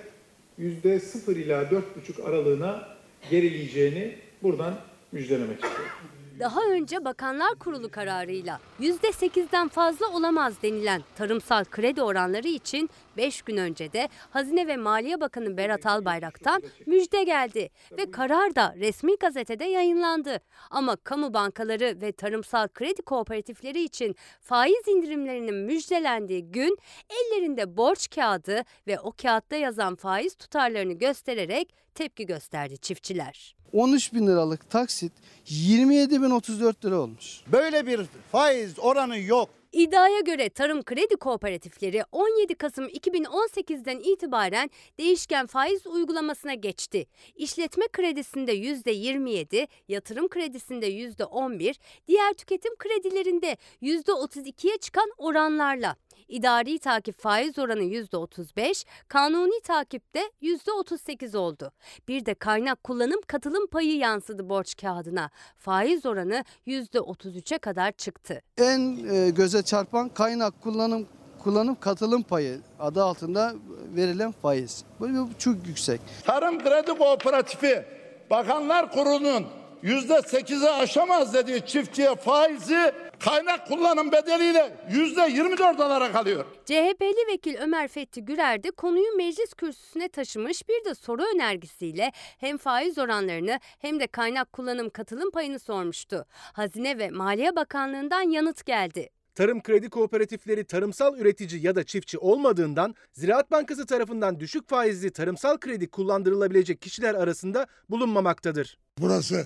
yüzde 0.57 0.99
sıfır 0.99 1.35
ila 1.35 1.71
dört 1.71 1.97
buçuk 1.97 2.19
aralığına 2.27 2.87
gerileyeceğini 3.29 4.15
buradan 4.43 4.79
müjdelemek 5.11 5.63
istiyorum. 5.63 5.91
Daha 6.39 6.61
önce 6.61 7.05
Bakanlar 7.05 7.55
Kurulu 7.55 7.91
kararıyla 7.91 8.59
%8'den 8.79 9.67
fazla 9.67 10.07
olamaz 10.07 10.61
denilen 10.61 11.01
tarımsal 11.15 11.65
kredi 11.65 12.01
oranları 12.01 12.47
için 12.47 12.89
5 13.17 13.41
gün 13.41 13.57
önce 13.57 13.93
de 13.93 14.09
Hazine 14.29 14.67
ve 14.67 14.77
Maliye 14.77 15.21
Bakanı 15.21 15.57
Berat 15.57 15.85
Albayrak'tan 15.85 16.63
müjde 16.85 17.23
geldi 17.23 17.69
ve 17.91 18.11
karar 18.11 18.55
da 18.55 18.75
resmi 18.79 19.15
gazetede 19.15 19.65
yayınlandı. 19.65 20.39
Ama 20.69 20.95
kamu 20.95 21.33
bankaları 21.33 22.01
ve 22.01 22.11
tarımsal 22.11 22.67
kredi 22.67 23.01
kooperatifleri 23.01 23.83
için 23.83 24.15
faiz 24.41 24.87
indirimlerinin 24.87 25.55
müjdelendiği 25.55 26.51
gün 26.51 26.77
ellerinde 27.09 27.77
borç 27.77 28.09
kağıdı 28.15 28.61
ve 28.87 28.99
o 28.99 29.11
kağıtta 29.21 29.55
yazan 29.55 29.95
faiz 29.95 30.35
tutarlarını 30.35 30.93
göstererek 30.93 31.73
tepki 31.95 32.25
gösterdi 32.25 32.77
çiftçiler. 32.77 33.62
13 33.73 34.13
bin 34.13 34.27
liralık 34.27 34.69
taksit 34.69 35.11
27 35.45 36.21
bin 36.21 36.29
34 36.29 36.85
lira 36.85 36.99
olmuş. 36.99 37.41
Böyle 37.51 37.87
bir 37.87 38.01
faiz 38.31 38.79
oranı 38.79 39.19
yok. 39.19 39.49
İddiaya 39.71 40.19
göre 40.19 40.49
tarım 40.49 40.83
kredi 40.83 41.15
kooperatifleri 41.15 42.03
17 42.11 42.55
Kasım 42.55 42.85
2018'den 42.85 43.99
itibaren 43.99 44.69
değişken 44.97 45.45
faiz 45.45 45.87
uygulamasına 45.87 46.53
geçti. 46.53 47.05
İşletme 47.35 47.87
kredisinde 47.87 48.55
%27, 48.55 49.67
yatırım 49.87 50.27
kredisinde 50.27 50.87
%11, 50.91 51.75
diğer 52.07 52.33
tüketim 52.33 52.75
kredilerinde 52.75 53.57
%32'ye 53.81 54.77
çıkan 54.77 55.09
oranlarla. 55.17 55.95
İdari 56.33 56.79
takip 56.79 57.21
faiz 57.21 57.59
oranı 57.59 57.83
%35, 57.83 58.85
kanuni 59.07 59.61
takipte 59.61 60.31
%38 60.41 61.37
oldu. 61.37 61.71
Bir 62.07 62.25
de 62.25 62.33
kaynak 62.33 62.83
kullanım 62.83 63.21
katılım 63.27 63.67
payı 63.67 63.97
yansıdı 63.97 64.49
borç 64.49 64.75
kağıdına. 64.81 65.29
Faiz 65.57 66.05
oranı 66.05 66.43
%33'e 66.67 67.57
kadar 67.57 67.91
çıktı. 67.91 68.41
En 68.57 69.07
e, 69.13 69.29
göze 69.29 69.63
çarpan 69.63 70.09
kaynak 70.09 70.61
kullanım 70.61 71.07
kullanım 71.43 71.75
katılım 71.75 72.23
payı 72.23 72.61
adı 72.79 73.03
altında 73.03 73.53
verilen 73.95 74.31
faiz. 74.31 74.83
Bu 74.99 75.29
çok 75.39 75.67
yüksek. 75.67 76.01
Tarım 76.25 76.63
Kredi 76.63 76.97
Kooperatifi 76.97 77.85
Bakanlar 78.29 78.91
Kurulu'nun 78.91 79.45
yüzde 79.83 80.21
sekizi 80.21 80.69
aşamaz 80.69 81.33
dediği 81.33 81.65
çiftçiye 81.65 82.15
faizi 82.15 82.91
kaynak 83.19 83.67
kullanım 83.67 84.11
bedeliyle 84.11 84.77
yüzde 84.91 85.21
24 85.21 85.79
olarak 85.79 86.15
alıyor. 86.15 86.45
CHP'li 86.65 87.27
vekil 87.33 87.55
Ömer 87.61 87.87
Fethi 87.87 88.25
Gürer 88.25 88.63
de 88.63 88.71
konuyu 88.71 89.17
meclis 89.17 89.53
kürsüsüne 89.53 90.09
taşımış 90.09 90.69
bir 90.69 90.85
de 90.85 90.95
soru 90.95 91.23
önergesiyle 91.35 92.11
hem 92.15 92.57
faiz 92.57 92.97
oranlarını 92.97 93.59
hem 93.79 93.99
de 93.99 94.07
kaynak 94.07 94.53
kullanım 94.53 94.89
katılım 94.89 95.31
payını 95.31 95.59
sormuştu. 95.59 96.25
Hazine 96.53 96.97
ve 96.97 97.09
Maliye 97.09 97.55
Bakanlığı'ndan 97.55 98.29
yanıt 98.29 98.65
geldi. 98.65 99.09
Tarım 99.35 99.63
kredi 99.63 99.89
kooperatifleri 99.89 100.63
tarımsal 100.63 101.17
üretici 101.17 101.65
ya 101.65 101.75
da 101.75 101.83
çiftçi 101.83 102.17
olmadığından 102.17 102.95
Ziraat 103.13 103.51
Bankası 103.51 103.85
tarafından 103.85 104.39
düşük 104.39 104.69
faizli 104.69 105.11
tarımsal 105.11 105.57
kredi 105.57 105.89
kullandırılabilecek 105.89 106.81
kişiler 106.81 107.13
arasında 107.13 107.67
bulunmamaktadır. 107.89 108.77
Burası 108.97 109.45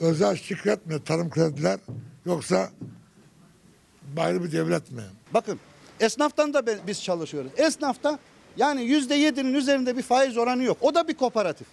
özel 0.00 0.36
şirket 0.36 0.86
mi 0.86 1.04
tarım 1.04 1.30
krediler 1.30 1.80
yoksa 2.26 2.70
ayrı 4.16 4.44
bir 4.44 4.52
devlet 4.52 4.90
mi? 4.90 5.02
Bakın 5.34 5.60
esnaftan 6.00 6.54
da 6.54 6.86
biz 6.86 7.02
çalışıyoruz. 7.02 7.52
Esnafta 7.56 8.18
yani 8.56 8.82
yüzde 8.82 9.14
yedinin 9.14 9.54
üzerinde 9.54 9.96
bir 9.96 10.02
faiz 10.02 10.38
oranı 10.38 10.62
yok. 10.62 10.78
O 10.80 10.94
da 10.94 11.08
bir 11.08 11.14
kooperatif. 11.14 11.66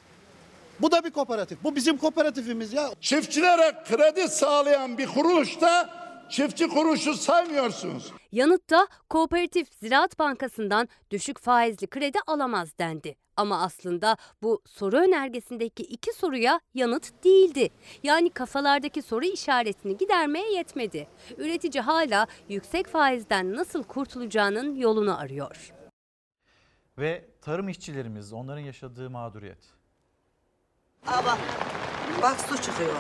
Bu 0.81 0.91
da 0.91 1.03
bir 1.03 1.11
kooperatif. 1.11 1.63
Bu 1.63 1.75
bizim 1.75 1.97
kooperatifimiz 1.97 2.73
ya. 2.73 2.89
Çiftçilere 3.01 3.83
kredi 3.89 4.27
sağlayan 4.27 4.97
bir 4.97 5.07
kuruluşta 5.07 6.00
Çiftçi 6.31 6.67
kuruşu 6.67 7.13
saymıyorsunuz. 7.13 8.11
Yanıtta 8.31 8.87
Kooperatif 9.09 9.67
Ziraat 9.73 10.19
Bankası'ndan 10.19 10.89
düşük 11.11 11.39
faizli 11.39 11.87
kredi 11.87 12.17
alamaz 12.27 12.77
dendi. 12.79 13.15
Ama 13.37 13.61
aslında 13.61 14.17
bu 14.43 14.61
soru 14.65 14.97
önergesindeki 14.97 15.83
iki 15.83 16.13
soruya 16.13 16.59
yanıt 16.73 17.23
değildi. 17.23 17.69
Yani 18.03 18.29
kafalardaki 18.29 19.01
soru 19.01 19.25
işaretini 19.25 19.97
gidermeye 19.97 20.51
yetmedi. 20.51 21.07
Üretici 21.37 21.81
hala 21.81 22.27
yüksek 22.49 22.87
faizden 22.87 23.55
nasıl 23.55 23.83
kurtulacağının 23.83 24.75
yolunu 24.75 25.19
arıyor. 25.19 25.73
Ve 26.97 27.25
tarım 27.41 27.69
işçilerimiz, 27.69 28.33
onların 28.33 28.61
yaşadığı 28.61 29.09
mağduriyet. 29.09 29.63
Aa 31.07 31.25
bak, 31.25 31.37
bak 32.21 32.39
su 32.39 32.61
çıkıyor. 32.61 32.95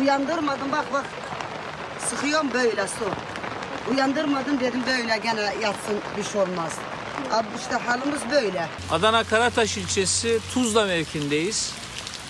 Uyandırmadım 0.00 0.72
bak 0.72 0.92
bak. 0.92 1.06
Sıkıyorum 2.10 2.52
böyle 2.54 2.88
su. 2.88 3.04
Uyandırmadım 3.92 4.60
dedim 4.60 4.82
böyle 4.86 5.16
gene 5.16 5.40
yatsın 5.62 5.96
bir 6.16 6.24
şey 6.24 6.40
olmaz. 6.40 6.72
Abi 7.32 7.46
işte 7.60 7.74
halimiz 7.76 8.20
böyle. 8.30 8.68
Adana 8.90 9.24
Karataş 9.24 9.76
ilçesi 9.76 10.38
Tuzla 10.54 10.84
mevkindeyiz. 10.84 11.72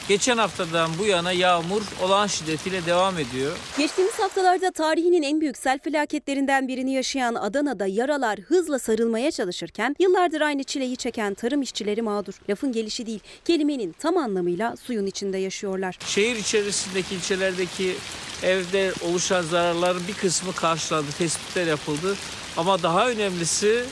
Geçen 0.08 0.38
haftadan 0.38 0.90
bu 0.98 1.06
yana 1.06 1.32
yağmur 1.32 1.82
olağan 2.02 2.26
şiddetiyle 2.26 2.86
devam 2.86 3.18
ediyor. 3.18 3.56
Geçtiğimiz 3.78 4.18
haftalarda 4.18 4.70
tarihinin 4.70 5.22
en 5.22 5.40
büyük 5.40 5.58
sel 5.58 5.78
felaketlerinden 5.78 6.68
birini 6.68 6.92
yaşayan 6.94 7.34
Adana'da 7.34 7.86
yaralar 7.86 8.38
hızla 8.38 8.78
sarılmaya 8.78 9.30
çalışırken 9.30 9.96
yıllardır 9.98 10.40
aynı 10.40 10.64
çileyi 10.64 10.96
çeken 10.96 11.34
tarım 11.34 11.62
işçileri 11.62 12.02
mağdur. 12.02 12.34
Lafın 12.50 12.72
gelişi 12.72 13.06
değil, 13.06 13.20
kelimenin 13.44 13.92
tam 13.92 14.16
anlamıyla 14.16 14.76
suyun 14.76 15.06
içinde 15.06 15.38
yaşıyorlar. 15.38 15.98
Şehir 16.06 16.36
içerisindeki 16.36 17.14
ilçelerdeki 17.14 17.94
evde 18.42 18.92
oluşan 19.08 19.42
zararların 19.42 20.02
bir 20.08 20.14
kısmı 20.14 20.52
karşılandı, 20.52 21.10
tespitler 21.18 21.66
yapıldı. 21.66 22.16
Ama 22.56 22.82
daha 22.82 23.08
önemlisi 23.08 23.84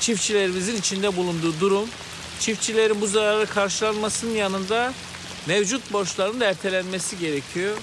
çiftçilerimizin 0.00 0.76
içinde 0.76 1.16
bulunduğu 1.16 1.60
durum. 1.60 1.88
Çiftçilerin 2.40 3.00
bu 3.00 3.06
zararı 3.06 3.46
karşılanmasının 3.46 4.34
yanında 4.34 4.92
mevcut 5.46 5.92
borçların 5.92 6.40
da 6.40 6.44
ertelenmesi 6.44 7.18
gerekiyor. 7.18 7.76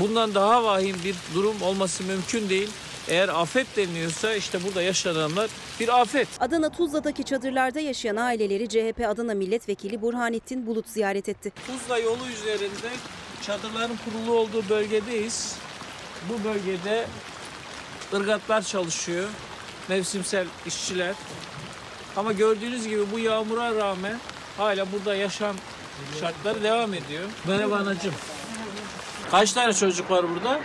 Bundan 0.00 0.34
daha 0.34 0.64
vahim 0.64 0.96
bir 1.04 1.14
durum 1.34 1.62
olması 1.62 2.04
mümkün 2.04 2.48
değil. 2.48 2.70
Eğer 3.08 3.28
afet 3.28 3.76
deniliyorsa 3.76 4.34
işte 4.34 4.64
burada 4.64 4.82
yaşananlar 4.82 5.50
bir 5.80 6.00
afet. 6.00 6.28
Adana 6.40 6.70
Tuzla'daki 6.70 7.24
çadırlarda 7.24 7.80
yaşayan 7.80 8.16
aileleri 8.16 8.68
CHP 8.68 9.04
Adana 9.08 9.34
Milletvekili 9.34 10.02
Burhanettin 10.02 10.66
Bulut 10.66 10.88
ziyaret 10.88 11.28
etti. 11.28 11.52
Tuzla 11.66 11.98
yolu 11.98 12.26
üzerinde 12.26 12.90
çadırların 13.42 13.98
kurulu 14.04 14.38
olduğu 14.38 14.68
bölgedeyiz. 14.68 15.54
Bu 16.28 16.44
bölgede 16.44 17.06
ırgatlar 18.14 18.62
çalışıyor. 18.62 19.28
Mevsimsel 19.88 20.46
işçiler. 20.66 21.14
Ama 22.16 22.32
gördüğünüz 22.32 22.88
gibi 22.88 23.02
bu 23.12 23.18
yağmura 23.18 23.74
rağmen 23.74 24.18
hala 24.56 24.92
burada 24.92 25.14
yaşam 25.14 25.56
şartları 26.20 26.62
devam 26.62 26.94
ediyor. 26.94 27.24
Merhaba 27.46 27.76
anacığım. 27.76 28.14
Kaç 29.30 29.52
tane 29.52 29.72
çocuk 29.72 30.10
var 30.10 30.24
burada? 30.34 30.58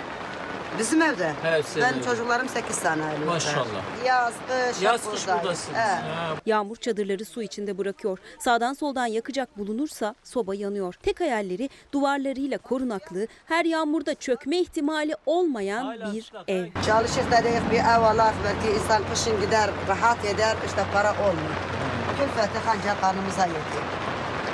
Bizim 0.79 1.01
evde. 1.01 1.33
Evet, 1.47 1.65
senin 1.65 1.85
Benim 1.85 1.95
evde. 1.97 2.05
çocuklarım 2.05 2.49
8 2.49 2.79
tane 2.79 3.05
ayrı. 3.05 3.25
Maşallah. 3.25 3.65
Yaz, 4.05 4.33
kış, 4.47 4.77
hep 4.77 4.83
Yaz 4.83 5.01
kış 5.11 5.21
buradayız. 5.27 5.43
buradasınız. 5.43 5.77
He. 5.77 5.81
Ha. 5.81 6.33
Yağmur 6.45 6.75
çadırları 6.75 7.25
su 7.25 7.41
içinde 7.41 7.77
bırakıyor. 7.77 8.17
Sağdan 8.39 8.73
soldan 8.73 9.05
yakacak 9.05 9.57
bulunursa 9.57 10.15
soba 10.23 10.55
yanıyor. 10.55 10.95
Tek 11.03 11.19
hayalleri 11.19 11.69
duvarlarıyla 11.93 12.57
korunaklı, 12.57 13.27
her 13.45 13.65
yağmurda 13.65 14.15
çökme 14.15 14.57
ihtimali 14.57 15.15
olmayan 15.25 15.93
bir 16.13 16.31
ev. 16.47 16.65
Çalışır 16.85 17.23
dedik 17.31 17.71
bir 17.71 17.79
ev 17.79 18.01
alak 18.01 18.33
belki 18.45 18.75
insan 18.79 19.01
kışın 19.13 19.41
gider 19.41 19.69
rahat 19.87 20.25
eder 20.25 20.55
işte 20.67 20.83
para 20.93 21.11
olmuyor. 21.11 21.55
Külfeti 22.17 22.59
ancak 22.69 23.01
karnımıza 23.01 23.45
yetiyor. 23.45 23.83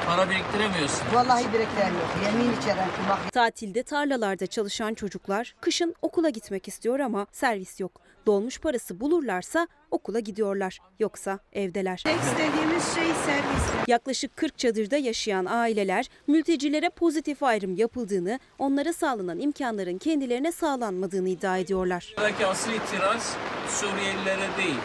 Para 0.10 0.30
biriktiremiyorsun. 0.30 1.02
Vallahi 1.14 1.54
biriktiremiyor. 1.54 2.08
Yemin 2.26 2.58
içeren 2.62 2.88
ki 2.88 2.96
bak 3.10 3.34
Tatilde 3.34 3.84
tarlalarda 3.84 4.48
çalışan 4.48 4.94
çocuklar 4.94 5.56
kışın 5.62 5.96
okula 6.02 6.30
gitmek 6.30 6.68
istiyor 6.68 7.00
ama 7.00 7.28
servis 7.32 7.80
yok. 7.80 8.02
Dolmuş 8.26 8.60
parası 8.60 9.00
bulurlarsa 9.00 9.68
okula 9.92 10.20
gidiyorlar. 10.20 10.80
Yoksa 11.00 11.40
evdeler. 11.54 11.98
istediğimiz 11.98 12.96
şey 12.96 13.04
servis. 13.26 13.64
Yaklaşık 13.88 14.38
40 14.38 14.58
çadırda 14.58 14.98
yaşayan 14.98 15.46
aileler 15.46 16.10
mültecilere 16.28 16.90
pozitif 16.90 17.44
ayrım 17.44 17.76
yapıldığını, 17.76 18.40
onlara 18.60 18.94
sağlanan 18.94 19.40
imkanların 19.40 19.98
kendilerine 19.98 20.52
sağlanmadığını 20.52 21.30
iddia 21.30 21.58
ediyorlar. 21.58 22.14
Buradaki 22.18 22.46
asıl 22.46 22.72
itiraz 22.72 23.36
Suriyelilere 23.70 24.48
değil. 24.58 24.76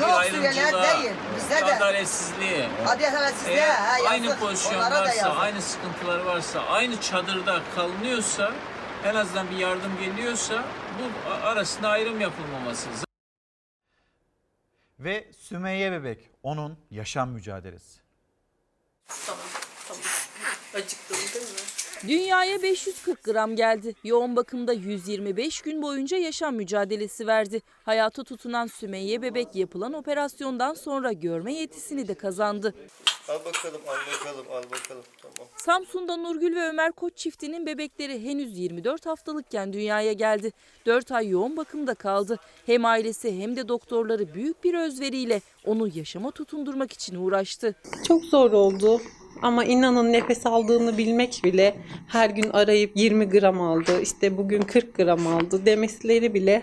Yok, 0.00 0.10
Suriyeliler 0.24 0.54
değil, 0.72 1.12
bize 1.36 1.60
de. 1.66 1.76
adaletsizliğe. 1.76 2.68
Adaletsizliğe, 2.86 3.56
Eğer 3.56 3.68
ha, 3.74 3.96
yazık. 3.98 4.10
aynı 4.12 4.36
pozisyon 4.38 4.74
Onlara 4.74 4.94
da 4.94 5.00
varsa, 5.00 5.14
yazık. 5.26 5.40
aynı 5.42 5.62
sıkıntılar 5.62 6.18
varsa, 6.20 6.60
aynı 6.60 7.00
çadırda 7.00 7.60
kalınıyorsa, 7.74 8.52
en 9.04 9.14
azından 9.14 9.50
bir 9.50 9.56
yardım 9.56 9.92
geliyorsa 10.00 10.64
bu 10.98 11.30
arasında 11.30 11.88
ayrım 11.88 12.20
yapılmaması. 12.20 12.88
Ve 14.98 15.32
Sümeyye 15.38 15.92
Bebek, 15.92 16.30
onun 16.42 16.78
yaşam 16.90 17.30
mücadelesi. 17.30 18.00
Acıktım 20.74 21.16
değil 21.34 21.52
mi? 21.52 21.58
Dünyaya 22.08 22.62
540 22.62 23.24
gram 23.24 23.56
geldi. 23.56 23.94
Yoğun 24.04 24.36
bakımda 24.36 24.72
125 24.72 25.62
gün 25.62 25.82
boyunca 25.82 26.16
yaşam 26.16 26.54
mücadelesi 26.54 27.26
verdi. 27.26 27.62
Hayata 27.84 28.24
tutunan 28.24 28.66
Sümeyye 28.66 29.22
bebek 29.22 29.56
yapılan 29.56 29.92
operasyondan 29.92 30.74
sonra 30.74 31.12
görme 31.12 31.54
yetisini 31.54 32.08
de 32.08 32.14
kazandı. 32.14 32.74
Al 33.28 33.38
bakalım, 33.44 33.80
al 33.88 33.96
bakalım, 34.12 34.46
al 34.52 34.62
bakalım. 34.62 35.04
Tamam. 35.22 35.48
Samsun'da 35.56 36.16
Nurgül 36.16 36.56
ve 36.56 36.68
Ömer 36.68 36.92
Koç 36.92 37.16
çiftinin 37.16 37.66
bebekleri 37.66 38.24
henüz 38.24 38.58
24 38.58 39.06
haftalıkken 39.06 39.72
dünyaya 39.72 40.12
geldi. 40.12 40.52
4 40.86 41.12
ay 41.12 41.28
yoğun 41.28 41.56
bakımda 41.56 41.94
kaldı. 41.94 42.38
Hem 42.66 42.84
ailesi 42.84 43.40
hem 43.40 43.56
de 43.56 43.68
doktorları 43.68 44.34
büyük 44.34 44.64
bir 44.64 44.74
özveriyle 44.74 45.40
onu 45.66 45.88
yaşama 45.94 46.30
tutundurmak 46.30 46.92
için 46.92 47.14
uğraştı. 47.14 47.74
Çok 48.08 48.24
zor 48.24 48.52
oldu. 48.52 49.00
Ama 49.42 49.64
inanın 49.64 50.12
nefes 50.12 50.46
aldığını 50.46 50.98
bilmek 50.98 51.40
bile 51.44 51.74
her 52.08 52.30
gün 52.30 52.50
arayıp 52.50 52.90
20 52.94 53.28
gram 53.28 53.60
aldı, 53.60 54.00
işte 54.02 54.36
bugün 54.36 54.62
40 54.62 54.94
gram 54.94 55.26
aldı 55.26 55.66
demesileri 55.66 56.34
bile 56.34 56.62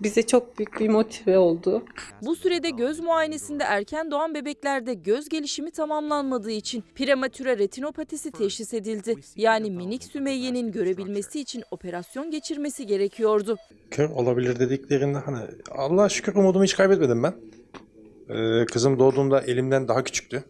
bize 0.00 0.22
çok 0.22 0.58
büyük 0.58 0.80
bir 0.80 0.88
motive 0.88 1.38
oldu. 1.38 1.82
Bu 2.22 2.36
sürede 2.36 2.70
göz 2.70 3.00
muayenesinde 3.00 3.64
erken 3.64 4.10
doğan 4.10 4.34
bebeklerde 4.34 4.94
göz 4.94 5.28
gelişimi 5.28 5.70
tamamlanmadığı 5.70 6.50
için 6.50 6.84
prematüre 6.94 7.58
retinopatisi 7.58 8.30
teşhis 8.30 8.74
edildi. 8.74 9.14
Yani 9.36 9.70
minik 9.70 10.04
Sümeyye'nin 10.04 10.72
görebilmesi 10.72 11.40
için 11.40 11.62
operasyon 11.70 12.30
geçirmesi 12.30 12.86
gerekiyordu. 12.86 13.56
kör 13.90 14.10
olabilir 14.10 14.58
dediklerinde 14.58 15.18
hani 15.18 15.38
Allah'a 15.70 16.08
şükür 16.08 16.34
umudumu 16.34 16.64
hiç 16.64 16.76
kaybetmedim 16.76 17.22
ben. 17.22 17.34
Ee, 18.28 18.64
kızım 18.66 18.98
doğduğunda 18.98 19.40
elimden 19.40 19.88
daha 19.88 20.04
küçüktü. 20.04 20.44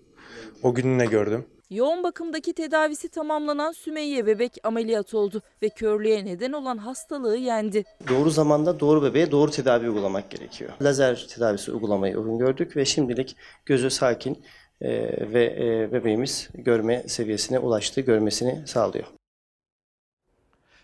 O 0.62 0.74
gününe 0.74 1.06
gördüm. 1.06 1.44
Yoğun 1.70 2.02
bakımdaki 2.02 2.52
tedavisi 2.52 3.09
tamamlanan 3.09 3.72
Sümeyye 3.72 4.26
bebek 4.26 4.59
ameliyat 4.64 5.14
oldu 5.14 5.42
ve 5.62 5.68
körlüğe 5.68 6.24
neden 6.24 6.52
olan 6.52 6.78
hastalığı 6.78 7.36
yendi. 7.36 7.84
Doğru 8.09 8.30
zamanda 8.30 8.80
doğru 8.80 9.02
bebeğe 9.02 9.30
doğru 9.30 9.51
tedavi 9.51 9.88
uygulamak 9.88 10.30
gerekiyor. 10.30 10.70
Lazer 10.82 11.26
tedavisi 11.34 11.72
uygulamayı 11.72 12.18
uygun 12.18 12.38
gördük 12.38 12.76
ve 12.76 12.84
şimdilik 12.84 13.36
gözü 13.66 13.90
sakin 13.90 14.44
e, 14.80 14.90
ve 15.32 15.44
e, 15.44 15.92
bebeğimiz 15.92 16.48
görme 16.55 17.02
seviyesine 17.09 17.59
ulaştı, 17.59 18.01
görmesini 18.01 18.66
sağlıyor. 18.66 19.06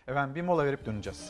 Efendim 0.08 0.34
bir 0.34 0.42
mola 0.42 0.64
verip 0.64 0.86
döneceğiz. 0.86 1.28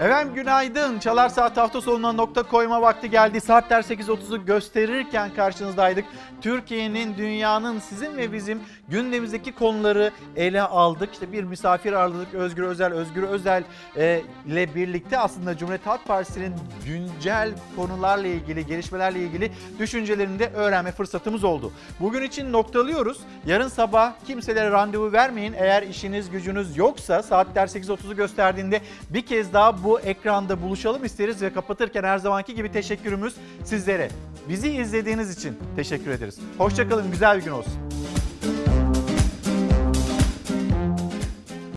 Efendim 0.00 0.34
günaydın. 0.34 0.98
Çalar 0.98 1.28
Saat 1.28 1.56
hafta 1.56 1.80
sonuna 1.80 2.12
nokta 2.12 2.42
koyma 2.42 2.82
vakti 2.82 3.10
geldi. 3.10 3.40
Saatler 3.40 3.82
8.30'u 3.82 4.44
gösterirken 4.44 5.34
karşınızdaydık. 5.34 6.04
Türkiye'nin, 6.40 7.16
dünyanın, 7.16 7.78
sizin 7.78 8.16
ve 8.16 8.32
bizim 8.32 8.60
gündemimizdeki 8.88 9.52
konuları 9.52 10.10
ele 10.36 10.62
aldık. 10.62 11.12
İşte 11.12 11.32
bir 11.32 11.44
misafir 11.44 11.92
ağırladık. 11.92 12.34
Özgür 12.34 12.62
Özel, 12.62 12.92
Özgür 12.92 13.22
Özel 13.22 13.64
e, 13.96 14.22
ile 14.46 14.74
birlikte 14.74 15.18
aslında 15.18 15.56
Cumhuriyet 15.56 15.86
Halk 15.86 16.04
Partisi'nin 16.04 16.54
güncel 16.86 17.52
konularla 17.76 18.26
ilgili, 18.26 18.66
gelişmelerle 18.66 19.18
ilgili 19.20 19.52
düşüncelerini 19.78 20.38
de 20.38 20.50
öğrenme 20.54 20.92
fırsatımız 20.92 21.44
oldu. 21.44 21.72
Bugün 22.00 22.22
için 22.22 22.52
noktalıyoruz. 22.52 23.20
Yarın 23.46 23.68
sabah 23.68 24.12
kimselere 24.26 24.70
randevu 24.70 25.12
vermeyin. 25.12 25.54
Eğer 25.58 25.82
işiniz 25.82 26.30
gücünüz 26.30 26.76
yoksa 26.76 27.22
saatler 27.22 27.66
8.30'u 27.66 28.16
gösterdiğinde 28.16 28.80
bir 29.10 29.22
kez 29.22 29.52
daha 29.52 29.84
bu 29.90 30.00
ekranda 30.00 30.62
buluşalım 30.62 31.04
isteriz 31.04 31.42
ve 31.42 31.52
kapatırken 31.52 32.04
her 32.04 32.18
zamanki 32.18 32.54
gibi 32.54 32.72
teşekkürümüz 32.72 33.34
sizlere. 33.64 34.10
Bizi 34.48 34.70
izlediğiniz 34.70 35.38
için 35.38 35.56
teşekkür 35.76 36.10
ederiz. 36.10 36.38
Hoşçakalın, 36.58 37.10
güzel 37.10 37.38
bir 37.38 37.42
gün 37.42 37.50
olsun. 37.50 37.72